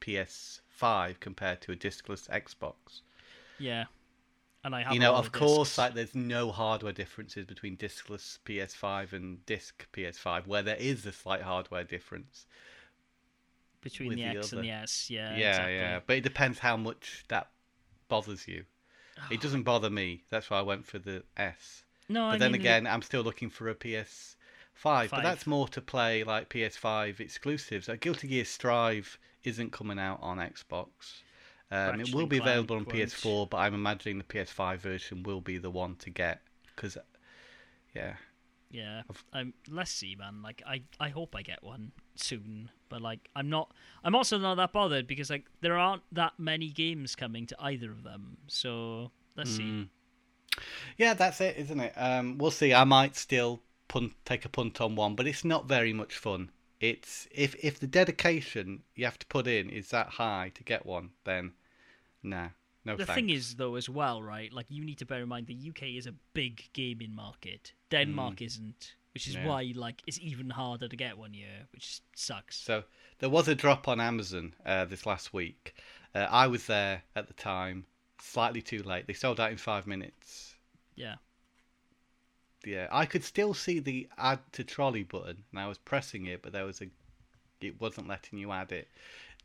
PS5 0.00 1.18
compared 1.20 1.60
to 1.62 1.72
a 1.72 1.76
discless 1.76 2.28
Xbox. 2.28 3.00
Yeah, 3.58 3.84
and 4.64 4.74
I 4.74 4.82
have 4.82 4.94
you 4.94 4.98
know, 5.00 5.14
of 5.14 5.30
course, 5.32 5.78
like 5.78 5.94
there's 5.94 6.14
no 6.14 6.50
hardware 6.50 6.92
differences 6.92 7.44
between 7.46 7.76
discless 7.76 8.38
PS5 8.46 9.12
and 9.12 9.44
disc 9.46 9.86
PS5, 9.92 10.46
where 10.46 10.62
there 10.62 10.76
is 10.76 11.04
a 11.06 11.12
slight 11.12 11.42
hardware 11.42 11.84
difference. 11.84 12.46
between 13.80 14.10
the 14.10 14.16
the 14.16 14.24
X 14.24 14.52
and 14.52 14.64
the 14.64 14.70
S. 14.70 15.10
Yeah, 15.10 15.36
yeah, 15.36 15.48
exactly. 15.50 15.74
yeah, 15.74 16.00
but 16.06 16.16
it 16.16 16.22
depends 16.22 16.58
how 16.58 16.76
much 16.76 17.24
that 17.28 17.50
bothers 18.08 18.48
you. 18.48 18.64
It 19.30 19.40
doesn't 19.42 19.62
bother 19.64 19.90
me. 19.90 20.24
That's 20.30 20.50
why 20.50 20.58
I 20.58 20.62
went 20.62 20.86
for 20.86 20.98
the 20.98 21.22
S. 21.36 21.84
No, 22.08 22.28
But 22.28 22.34
I 22.34 22.38
then 22.38 22.52
mean, 22.52 22.60
again, 22.60 22.86
I'm 22.86 23.02
still 23.02 23.22
looking 23.22 23.50
for 23.50 23.68
a 23.68 23.74
PS5. 23.74 25.10
But 25.10 25.22
that's 25.22 25.46
more 25.46 25.68
to 25.68 25.80
play 25.80 26.24
like 26.24 26.48
PS5 26.48 27.20
exclusives. 27.20 27.88
Uh, 27.88 27.96
Guilty 28.00 28.28
Gear 28.28 28.44
Strive 28.44 29.18
isn't 29.44 29.72
coming 29.72 29.98
out 29.98 30.18
on 30.22 30.38
Xbox. 30.38 31.22
Um, 31.70 32.00
it 32.00 32.14
will 32.14 32.26
be 32.26 32.38
available 32.38 32.76
on 32.76 32.84
won't. 32.84 32.96
PS4, 32.96 33.50
but 33.50 33.56
I'm 33.58 33.74
imagining 33.74 34.18
the 34.18 34.24
PS5 34.24 34.78
version 34.78 35.22
will 35.22 35.40
be 35.40 35.58
the 35.58 35.70
one 35.70 35.96
to 35.96 36.10
get. 36.10 36.42
Because, 36.74 36.96
yeah. 37.94 38.14
yeah. 38.70 39.02
Let's 39.68 39.90
see, 39.90 40.14
man. 40.16 40.42
Like, 40.42 40.62
I 40.66 40.82
I 41.00 41.08
hope 41.08 41.34
I 41.34 41.42
get 41.42 41.62
one 41.62 41.92
soon, 42.14 42.70
but 42.88 43.00
like, 43.00 43.28
I'm 43.34 43.48
not. 43.48 43.72
I'm 44.04 44.14
also 44.14 44.38
not 44.38 44.56
that 44.56 44.72
bothered 44.72 45.06
because 45.06 45.30
like 45.30 45.46
there 45.62 45.76
aren't 45.76 46.02
that 46.12 46.34
many 46.38 46.68
games 46.68 47.16
coming 47.16 47.46
to 47.46 47.56
either 47.58 47.90
of 47.90 48.02
them. 48.02 48.36
So 48.46 49.10
let's 49.36 49.50
see. 49.50 49.62
Mm. 49.62 49.88
Yeah, 50.96 51.14
that's 51.14 51.40
it, 51.40 51.56
isn't 51.56 51.80
it? 51.80 51.92
Um, 51.96 52.38
we'll 52.38 52.50
see. 52.50 52.72
I 52.72 52.84
might 52.84 53.16
still 53.16 53.60
punt, 53.88 54.12
take 54.24 54.44
a 54.44 54.48
punt 54.48 54.80
on 54.80 54.94
one, 54.96 55.14
but 55.14 55.26
it's 55.26 55.44
not 55.44 55.66
very 55.66 55.92
much 55.92 56.16
fun. 56.16 56.50
It's 56.90 57.26
if 57.30 57.54
if 57.68 57.74
the 57.78 57.86
dedication 58.00 58.82
you 58.96 59.04
have 59.04 59.18
to 59.18 59.26
put 59.26 59.46
in 59.46 59.70
is 59.70 59.88
that 59.88 60.08
high 60.20 60.50
to 60.54 60.62
get 60.64 60.84
one, 60.86 61.10
then 61.24 61.52
nah, 62.22 62.48
no 62.84 62.96
the 62.96 63.06
thanks. 63.06 63.14
thing 63.16 63.30
is, 63.30 63.54
though, 63.56 63.76
as 63.76 63.88
well, 63.88 64.22
right? 64.22 64.52
Like, 64.52 64.66
you 64.76 64.84
need 64.84 64.98
to 64.98 65.06
bear 65.06 65.22
in 65.22 65.28
mind 65.28 65.46
the 65.46 65.68
UK 65.70 65.82
is 66.00 66.06
a 66.06 66.14
big 66.34 66.54
gaming 66.72 67.14
market. 67.14 67.72
Denmark 67.90 68.36
Mm. 68.36 68.46
isn't. 68.46 68.94
which 69.14 69.28
is 69.28 69.34
Yeah. 69.36 69.46
why 69.46 69.72
like 69.76 70.02
it's 70.08 70.18
even 70.18 70.50
harder 70.50 70.88
to 70.88 70.96
get 70.96 71.16
one 71.16 71.34
year, 71.34 71.68
which 71.72 72.00
sucks. 72.16 72.56
So 72.56 72.82
there 73.18 73.30
was 73.30 73.46
a 73.48 73.54
drop 73.54 73.86
on 73.88 74.00
Amazon 74.00 74.54
uh, 74.66 74.84
this 74.86 75.06
last 75.06 75.32
week. 75.32 75.72
Uh, 76.14 76.26
I 76.44 76.48
was 76.48 76.66
there 76.66 77.02
at 77.14 77.28
the 77.28 77.34
time, 77.34 77.86
slightly 78.20 78.60
too 78.62 78.82
late. 78.82 79.06
They 79.06 79.14
sold 79.14 79.38
out 79.38 79.52
in 79.52 79.56
five 79.58 79.86
minutes. 79.86 80.56
Yeah. 80.96 81.16
Yeah, 82.64 82.88
I 82.90 83.06
could 83.06 83.24
still 83.24 83.54
see 83.54 83.78
the 83.78 84.08
add 84.18 84.40
to 84.52 84.64
trolley 84.64 85.02
button, 85.04 85.44
and 85.50 85.60
I 85.60 85.66
was 85.66 85.78
pressing 85.78 86.26
it, 86.26 86.42
but 86.42 86.52
there 86.52 86.64
was 86.64 86.80
a, 86.80 86.88
it 87.60 87.80
wasn't 87.80 88.08
letting 88.08 88.38
you 88.38 88.52
add 88.52 88.72
it. 88.72 88.88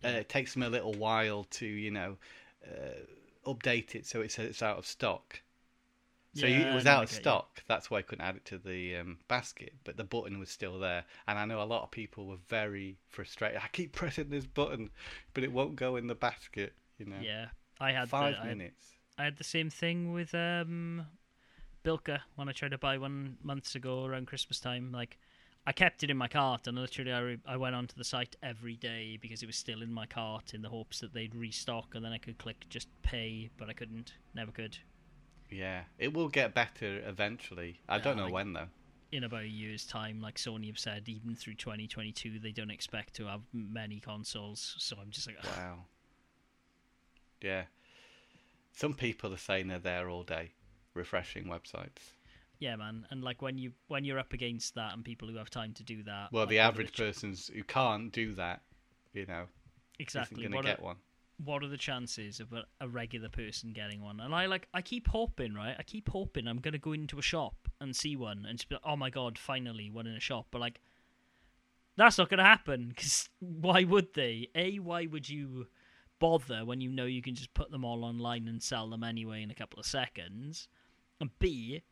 Uh, 0.04 0.10
it 0.10 0.30
takes 0.30 0.56
me 0.56 0.66
a 0.66 0.70
little 0.70 0.94
while 0.94 1.44
to, 1.52 1.66
you 1.66 1.92
know, 1.92 2.18
uh, 2.66 3.50
update 3.50 3.96
it 3.96 4.06
so 4.06 4.22
it 4.22 4.32
says 4.32 4.50
it's 4.50 4.62
out 4.62 4.78
of 4.78 4.86
stock. 4.86 5.42
So 6.36 6.46
you, 6.46 6.62
it 6.62 6.74
was 6.74 6.86
out 6.86 7.04
of 7.04 7.10
get 7.10 7.18
you. 7.18 7.22
stock. 7.24 7.64
That's 7.68 7.90
why 7.90 7.98
I 7.98 8.02
couldn't 8.04 8.24
add 8.24 8.36
it 8.36 8.46
to 8.46 8.60
the 8.60 8.98
um, 8.98 9.18
basket. 9.28 9.74
But 9.84 9.98
the 9.98 10.04
button 10.04 10.40
was 10.40 10.50
still 10.50 10.80
there, 10.80 11.04
and 11.28 11.40
I 11.40 11.46
know 11.46 11.62
a 11.62 11.66
lot 11.66 11.84
of 11.84 11.92
people 11.92 12.28
were 12.28 12.38
very 12.48 12.98
frustrated. 13.08 13.60
I 13.64 13.68
keep 13.72 13.92
pressing 13.94 14.30
this 14.30 14.46
button, 14.46 14.92
but 15.34 15.44
it 15.44 15.52
won't 15.52 15.76
go 15.76 15.96
in 15.96 16.08
the 16.08 16.16
basket. 16.16 16.74
You 16.98 17.08
know, 17.08 17.18
Yeah, 17.22 17.48
I 17.80 17.92
had 17.92 18.10
five 18.10 18.36
the, 18.36 18.42
I 18.42 18.54
minutes. 18.54 18.86
I 19.18 19.24
had 19.26 19.38
the 19.38 19.44
same 19.44 19.70
thing 19.70 20.14
with 20.14 20.34
um, 20.36 21.08
Bilka 21.90 22.20
when 22.36 22.48
I 22.48 22.52
tried 22.52 22.72
to 22.72 22.78
buy 22.78 22.98
one 22.98 23.38
months 23.42 23.74
ago 23.74 24.06
around 24.06 24.28
Christmas 24.28 24.60
time. 24.60 24.92
Like, 24.92 25.18
I 25.66 25.72
kept 25.72 26.04
it 26.04 26.12
in 26.12 26.18
my 26.18 26.28
cart, 26.28 26.68
and 26.68 26.78
literally 26.78 27.12
I, 27.12 27.20
re- 27.20 27.40
I 27.48 27.58
went 27.58 27.76
onto 27.76 27.96
the 27.96 28.04
site 28.04 28.36
every 28.44 28.76
day 28.76 29.18
because 29.20 29.42
it 29.42 29.48
was 29.48 29.56
still 29.56 29.82
in 29.82 29.92
my 29.92 30.06
cart 30.06 30.54
in 30.54 30.62
the 30.62 30.70
hopes 30.70 31.00
that 31.00 31.14
they'd 31.14 31.34
restock, 31.34 31.96
and 31.96 32.06
then 32.06 32.12
I 32.12 32.20
could 32.20 32.38
click 32.38 32.66
just 32.70 32.90
pay, 33.02 33.50
but 33.58 33.70
I 33.70 33.74
couldn't, 33.74 34.14
never 34.36 34.52
could. 34.52 34.78
Yeah, 35.50 35.82
it 35.98 36.14
will 36.14 36.30
get 36.30 36.54
better 36.54 37.02
eventually. 37.08 37.80
I 37.90 37.98
don't 37.98 38.18
know 38.18 38.26
like- 38.26 38.34
when 38.34 38.54
though. 38.54 38.68
In 39.12 39.24
about 39.24 39.42
a 39.42 39.48
year's 39.48 39.88
time, 39.88 40.22
like 40.22 40.36
Sony 40.36 40.68
have 40.68 40.78
said, 40.78 41.10
even 41.10 41.36
through 41.36 41.56
2022, 41.56 42.38
they 42.38 42.52
don't 42.52 42.70
expect 42.70 43.16
to 43.16 43.26
have 43.26 43.42
many 43.52 44.00
consoles. 44.00 44.76
So 44.78 44.98
I'm 45.02 45.10
just 45.10 45.26
like, 45.26 45.38
ugh. 45.40 45.48
Wow. 45.58 45.78
Yeah. 47.42 47.64
Some 48.72 48.94
people 48.94 49.34
are 49.34 49.38
saying 49.38 49.70
they're 49.70 49.80
there 49.80 50.12
all 50.12 50.22
day, 50.22 50.52
refreshing 50.94 51.46
websites. 51.46 52.14
yeah, 52.60 52.76
man. 52.76 53.06
And 53.10 53.24
like 53.24 53.42
when 53.42 53.58
you 53.58 53.74
when 53.88 54.04
you're 54.04 54.20
up 54.20 54.34
against 54.34 54.76
that, 54.76 54.94
and 54.94 55.04
people 55.04 55.28
who 55.28 55.38
have 55.38 55.50
time 55.50 55.74
to 55.76 55.84
do 55.84 56.04
that, 56.04 56.32
Well, 56.32 56.44
like, 56.44 56.50
the 56.50 56.60
average 56.60 56.92
ch- 56.94 56.98
persons 56.98 57.50
who 57.54 57.64
can't 57.64 58.12
do 58.12 58.36
that, 58.36 58.62
you 59.14 59.26
know, 59.26 59.46
exactly 60.00 60.44
what 60.46 60.52
going 60.52 60.64
to 60.64 60.70
get 60.70 60.82
one. 60.82 60.98
what 61.44 61.64
are 61.64 61.68
the 61.70 61.78
chances 61.78 62.40
of 62.42 62.52
a, 62.54 62.64
a 62.82 62.88
regular 62.90 63.30
person 63.30 63.72
getting 63.72 64.02
one? 64.02 64.20
And 64.20 64.34
I 64.36 64.46
like, 64.48 64.68
I 64.74 64.82
keep 64.82 65.08
hoping, 65.08 65.54
right? 65.54 65.76
I 65.80 65.84
keep 65.84 66.10
hoping 66.10 66.48
I'm 66.48 66.60
gonna 66.60 66.78
go 66.78 66.92
into 66.94 67.18
a 67.18 67.22
shop 67.22 67.56
and 67.80 67.96
see 67.96 68.16
one 68.18 68.46
and 68.46 68.58
just 68.58 68.68
be 68.68 68.76
like, 68.76 68.84
oh 68.86 68.98
my 68.98 69.10
god, 69.10 69.38
finally 69.38 69.90
one 69.90 70.06
in 70.08 70.16
a 70.16 70.20
shop. 70.20 70.48
But 70.52 70.60
like, 70.60 70.82
that's 71.96 72.18
not 72.18 72.30
gonna 72.30 72.44
happen 72.44 72.90
because 72.90 73.30
why 73.40 73.84
would 73.84 74.14
they? 74.14 74.50
A, 74.56 74.80
why 74.80 75.06
would 75.06 75.30
you 75.30 75.68
bother 76.20 76.66
when 76.66 76.82
you 76.82 76.92
know 76.92 77.06
you 77.06 77.22
can 77.22 77.36
just 77.36 77.54
put 77.54 77.72
them 77.72 77.86
all 77.86 78.04
online 78.04 78.48
and 78.50 78.62
sell 78.62 78.90
them 78.90 79.04
anyway 79.04 79.42
in 79.42 79.52
a 79.52 79.56
couple 79.56 79.80
of 79.80 79.86
seconds? 79.86 80.68
And 81.20 81.30
B, 81.40 81.84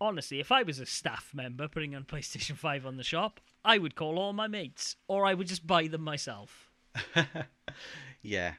honestly, 0.00 0.40
if 0.40 0.52
I 0.52 0.62
was 0.62 0.78
a 0.78 0.86
staff 0.86 1.30
member 1.34 1.68
putting 1.68 1.94
on 1.94 2.04
PlayStation 2.12 2.56
Five 2.56 2.84
on 2.86 2.96
the 2.96 3.02
shop, 3.04 3.40
I 3.64 3.78
would 3.78 3.94
call 3.94 4.18
all 4.18 4.32
my 4.32 4.46
mates, 4.46 4.96
or 5.08 5.24
I 5.26 5.34
would 5.34 5.46
just 5.48 5.66
buy 5.66 5.86
them 5.88 6.02
myself. 6.02 6.70
yeah. 8.22 8.54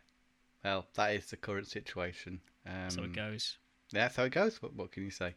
Well, 0.63 0.87
that 0.95 1.13
is 1.13 1.27
the 1.27 1.37
current 1.37 1.67
situation. 1.67 2.41
Um, 2.65 2.89
So 2.89 3.03
it 3.03 3.13
goes. 3.13 3.57
Yeah, 3.91 4.01
that's 4.01 4.15
how 4.17 4.23
it 4.23 4.31
goes. 4.31 4.61
What, 4.61 4.73
what 4.75 4.91
can 4.91 5.03
you 5.03 5.09
say? 5.11 5.35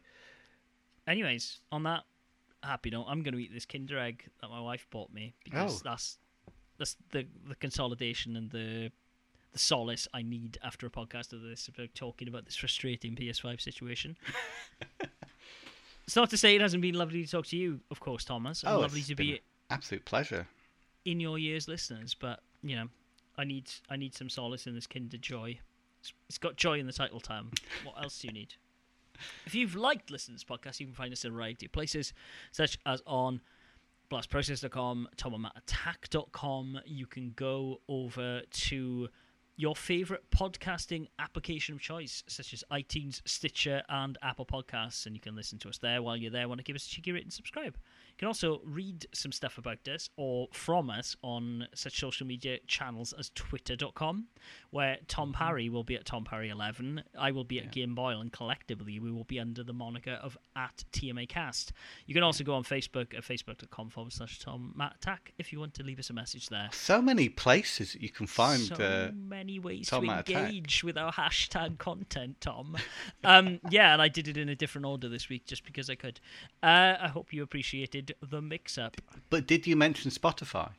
Anyways, 1.07 1.59
on 1.71 1.83
that 1.83 2.03
happy 2.61 2.89
note, 2.89 3.05
I'm 3.07 3.23
going 3.23 3.33
to 3.33 3.39
eat 3.39 3.53
this 3.53 3.65
Kinder 3.65 3.97
Egg 3.99 4.25
that 4.41 4.49
my 4.49 4.61
wife 4.61 4.87
bought 4.89 5.11
me 5.13 5.33
because 5.43 5.79
Oh. 5.79 5.81
that's 5.83 6.17
that's 6.77 6.95
the 7.11 7.25
the 7.47 7.55
consolidation 7.55 8.35
and 8.35 8.49
the 8.51 8.91
the 9.53 9.59
solace 9.59 10.07
I 10.13 10.21
need 10.23 10.57
after 10.63 10.85
a 10.85 10.89
podcast 10.89 11.31
of 11.31 11.41
this 11.41 11.69
talking 11.95 12.27
about 12.27 12.45
this 12.45 12.55
frustrating 12.55 13.15
PS5 13.15 13.61
situation. 13.61 14.17
it's 16.05 16.15
not 16.15 16.29
to 16.31 16.37
say 16.37 16.55
it 16.55 16.61
hasn't 16.61 16.81
been 16.81 16.95
lovely 16.95 17.23
to 17.23 17.31
talk 17.31 17.45
to 17.47 17.57
you, 17.57 17.79
of 17.91 17.99
course, 17.99 18.25
Thomas, 18.25 18.63
Oh, 18.67 18.79
lovely 18.79 18.99
it's 18.99 19.07
to 19.09 19.15
been 19.15 19.27
be 19.27 19.41
Absolute 19.69 20.05
pleasure. 20.05 20.47
in 21.05 21.19
your 21.19 21.37
years, 21.39 21.67
listeners. 21.67 22.13
But 22.13 22.39
you 22.61 22.75
know, 22.75 22.87
I 23.37 23.43
need 23.45 23.69
I 23.89 23.95
need 23.95 24.13
some 24.15 24.29
solace 24.29 24.67
in 24.67 24.75
this 24.75 24.87
Kinder 24.87 25.17
Joy. 25.17 25.59
It's, 26.01 26.13
it's 26.27 26.37
got 26.37 26.57
joy 26.57 26.79
in 26.79 26.85
the 26.87 26.93
title, 26.93 27.19
Tam. 27.21 27.51
What 27.83 27.95
else 28.03 28.19
do 28.19 28.27
you 28.27 28.33
need? 28.33 28.55
If 29.45 29.53
you've 29.53 29.75
liked 29.75 30.09
listening 30.09 30.37
to 30.39 30.43
this 30.45 30.57
podcast, 30.57 30.79
you 30.79 30.87
can 30.87 30.95
find 30.95 31.13
us 31.13 31.23
in 31.23 31.31
a 31.31 31.33
variety 31.35 31.67
of 31.67 31.71
places, 31.71 32.13
such 32.51 32.79
as 32.85 33.01
on 33.05 33.41
blastprocess.com, 34.11 35.07
tomomattack.com. 35.15 36.79
You 36.85 37.05
can 37.05 37.31
go 37.35 37.79
over 37.87 38.41
to 38.41 39.09
your 39.55 39.75
favorite 39.75 40.23
podcasting 40.31 41.07
application 41.19 41.75
of 41.75 41.81
choice, 41.81 42.23
such 42.27 42.53
as 42.53 42.63
iTunes, 42.71 43.21
Stitcher, 43.25 43.83
and 43.87 44.17
Apple 44.21 44.45
Podcasts, 44.45 45.05
and 45.05 45.15
you 45.15 45.21
can 45.21 45.35
listen 45.35 45.59
to 45.59 45.69
us 45.69 45.77
there 45.77 46.01
while 46.01 46.17
you're 46.17 46.31
there. 46.31 46.47
Want 46.47 46.59
to 46.59 46.63
give 46.63 46.75
us 46.75 46.87
a 46.87 46.89
cheeky 46.89 47.11
rate 47.11 47.23
and 47.23 47.33
subscribe? 47.33 47.77
You 48.13 48.19
can 48.19 48.27
also 48.27 48.61
read 48.63 49.07
some 49.11 49.31
stuff 49.31 49.57
about 49.57 49.87
us 49.87 50.09
or 50.17 50.47
from 50.53 50.91
us 50.91 51.15
on 51.23 51.67
such 51.73 51.99
social 51.99 52.27
media 52.27 52.59
channels 52.67 53.11
as 53.17 53.31
twitter.com, 53.33 54.27
where 54.69 54.97
Tom 55.07 55.33
Parry 55.33 55.67
will 55.67 55.83
be 55.83 55.95
at 55.95 56.05
Tom 56.05 56.23
Parry11, 56.23 57.01
I 57.17 57.31
will 57.31 57.43
be 57.43 57.59
at 57.59 57.71
Game 57.71 57.95
Boyle, 57.95 58.21
and 58.21 58.31
collectively 58.31 58.99
we 58.99 59.09
will 59.11 59.23
be 59.23 59.39
under 59.39 59.63
the 59.63 59.73
moniker 59.73 60.19
of 60.21 60.37
at 60.55 60.83
TMA 60.93 61.27
Cast. 61.27 61.73
You 62.05 62.13
can 62.13 62.21
also 62.21 62.43
go 62.43 62.53
on 62.53 62.63
Facebook 62.63 63.15
at 63.17 63.23
facebook.com 63.23 63.89
forward 63.89 64.13
slash 64.13 64.37
Tom 64.39 64.73
Matt 64.75 64.97
Attack 64.97 65.33
if 65.39 65.51
you 65.51 65.59
want 65.59 65.73
to 65.73 65.83
leave 65.83 65.97
us 65.97 66.11
a 66.11 66.13
message 66.13 66.49
there. 66.49 66.69
So 66.71 67.01
many 67.01 67.29
places 67.29 67.95
you 67.99 68.09
can 68.09 68.27
find. 68.27 68.61
so 68.61 68.75
uh, 68.75 69.11
many 69.11 69.57
ways 69.57 69.89
Tom 69.89 70.01
to 70.01 70.07
Matt 70.07 70.29
Attack. 70.29 70.49
engage 70.49 70.83
with 70.83 70.99
our 70.99 71.11
hashtag 71.11 71.79
content, 71.79 72.39
Tom. 72.41 72.77
um, 73.23 73.59
yeah, 73.71 73.93
and 73.93 74.01
I 74.03 74.07
did 74.07 74.27
it 74.27 74.37
in 74.37 74.49
a 74.49 74.55
different 74.55 74.85
order 74.85 75.09
this 75.09 75.29
week 75.29 75.45
just 75.45 75.65
because 75.65 75.89
I 75.89 75.95
could. 75.95 76.19
Uh, 76.61 76.95
I 77.01 77.07
hope 77.07 77.33
you 77.33 77.41
appreciated 77.41 78.02
the 78.21 78.41
mix-up. 78.41 78.97
but 79.29 79.47
did 79.47 79.65
you 79.67 79.75
mention 79.75 80.11
Spotify? 80.11 80.71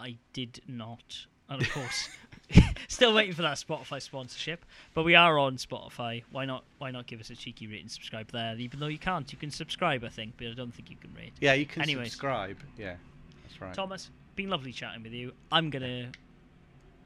I 0.00 0.16
did 0.32 0.60
not, 0.66 1.26
and 1.48 1.62
of 1.62 1.70
course, 1.70 2.08
still 2.88 3.14
waiting 3.14 3.32
for 3.34 3.42
that 3.42 3.56
Spotify 3.56 4.02
sponsorship. 4.02 4.64
But 4.92 5.04
we 5.04 5.14
are 5.14 5.38
on 5.38 5.56
Spotify. 5.56 6.22
Why 6.30 6.44
not? 6.44 6.64
Why 6.78 6.90
not 6.90 7.06
give 7.06 7.20
us 7.20 7.30
a 7.30 7.36
cheeky 7.36 7.66
rate 7.66 7.80
and 7.80 7.90
subscribe 7.90 8.30
there? 8.32 8.56
Even 8.58 8.80
though 8.80 8.88
you 8.88 8.98
can't, 8.98 9.30
you 9.32 9.38
can 9.38 9.50
subscribe. 9.50 10.02
I 10.04 10.08
think, 10.08 10.34
but 10.36 10.48
I 10.48 10.54
don't 10.54 10.74
think 10.74 10.90
you 10.90 10.96
can 10.96 11.14
rate. 11.14 11.32
Yeah, 11.40 11.54
you 11.54 11.64
can 11.66 11.82
Anyways. 11.82 12.08
subscribe. 12.08 12.58
Yeah, 12.76 12.96
that's 13.44 13.60
right. 13.60 13.72
Thomas, 13.74 14.10
been 14.34 14.50
lovely 14.50 14.72
chatting 14.72 15.02
with 15.04 15.12
you. 15.12 15.32
I'm 15.52 15.70
gonna 15.70 16.10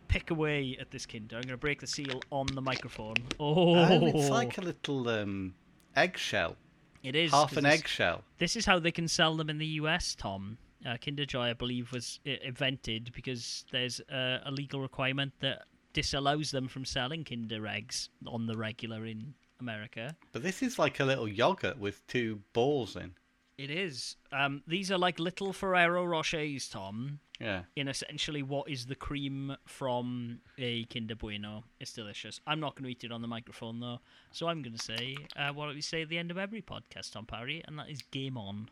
pick 0.09 0.31
away 0.31 0.77
at 0.81 0.91
this 0.91 1.05
Kinder. 1.07 1.37
I'm 1.37 1.43
gonna 1.43 1.57
break 1.59 1.81
the 1.81 1.87
seal 1.87 2.23
on 2.33 2.47
the 2.47 2.63
microphone. 2.63 3.17
Oh, 3.39 3.75
Oh, 3.77 4.07
it's 4.07 4.31
like 4.31 4.57
a 4.59 4.63
little 4.63 5.09
um, 5.11 5.55
eggshell, 5.95 6.57
it 7.03 7.15
is 7.15 7.31
half 7.31 7.57
an 7.57 7.67
eggshell. 7.67 8.25
This 8.39 8.57
is 8.57 8.67
how 8.67 8.79
they 8.79 8.93
can 8.93 9.09
sell 9.09 9.37
them 9.37 9.51
in 9.51 9.59
the 9.59 9.67
US, 9.67 10.15
Tom. 10.15 10.59
Uh, 10.87 10.97
Kinder 11.05 11.27
Joy, 11.27 11.49
I 11.49 11.53
believe, 11.55 11.93
was 11.93 12.21
uh, 12.27 12.33
invented 12.43 13.11
because 13.15 13.65
there's 13.73 14.01
uh, 14.13 14.39
a 14.45 14.51
legal 14.51 14.81
requirement 14.81 15.33
that 15.41 15.63
disallows 15.93 16.51
them 16.51 16.69
from 16.69 16.85
selling 16.85 17.25
Kinder 17.25 17.67
eggs 17.67 18.11
on 18.27 18.47
the 18.47 18.57
regular 18.57 19.05
in 19.05 19.35
America. 19.61 20.15
But 20.33 20.43
this 20.43 20.63
is 20.63 20.79
like 20.79 21.01
a 21.01 21.05
little 21.05 21.29
yogurt 21.29 21.79
with 21.79 22.07
two 22.07 22.41
balls 22.53 22.97
in. 22.97 23.15
It 23.57 23.71
is. 23.71 24.17
Um, 24.31 24.63
these 24.69 24.93
are 24.93 24.99
like 24.99 25.19
little 25.19 25.53
Ferrero 25.53 26.05
Rochers, 26.05 26.69
Tom. 26.71 27.19
Yeah. 27.41 27.63
in 27.77 27.87
essentially 27.87 28.43
what 28.43 28.69
is 28.69 28.87
the 28.87 28.97
cream 28.97 29.57
from 29.65 30.41
a 30.59 30.85
Kinder 30.87 31.15
Bueno. 31.15 31.65
It's 31.79 31.93
delicious. 31.93 32.41
I'm 32.47 32.59
not 32.59 32.75
going 32.75 32.85
to 32.85 32.91
eat 32.91 33.05
it 33.05 33.13
on 33.13 33.23
the 33.23 33.29
microphone 33.29 33.79
though, 33.81 34.01
so 34.33 34.49
I'm 34.49 34.63
going 34.63 34.77
to 34.77 34.83
say 34.83 35.17
uh, 35.37 35.53
what 35.53 35.69
we 35.69 35.81
say 35.81 36.03
at 36.03 36.09
the 36.09 36.19
end 36.19 36.31
of 36.31 36.39
every 36.39 36.63
podcast, 36.63 37.13
Tom 37.13 37.27
Parry, 37.27 37.63
and 37.67 37.79
that 37.79 37.89
is 37.91 38.03
game 38.03 38.37
on. 38.37 38.71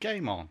Game 0.00 0.28
on. 0.28 0.48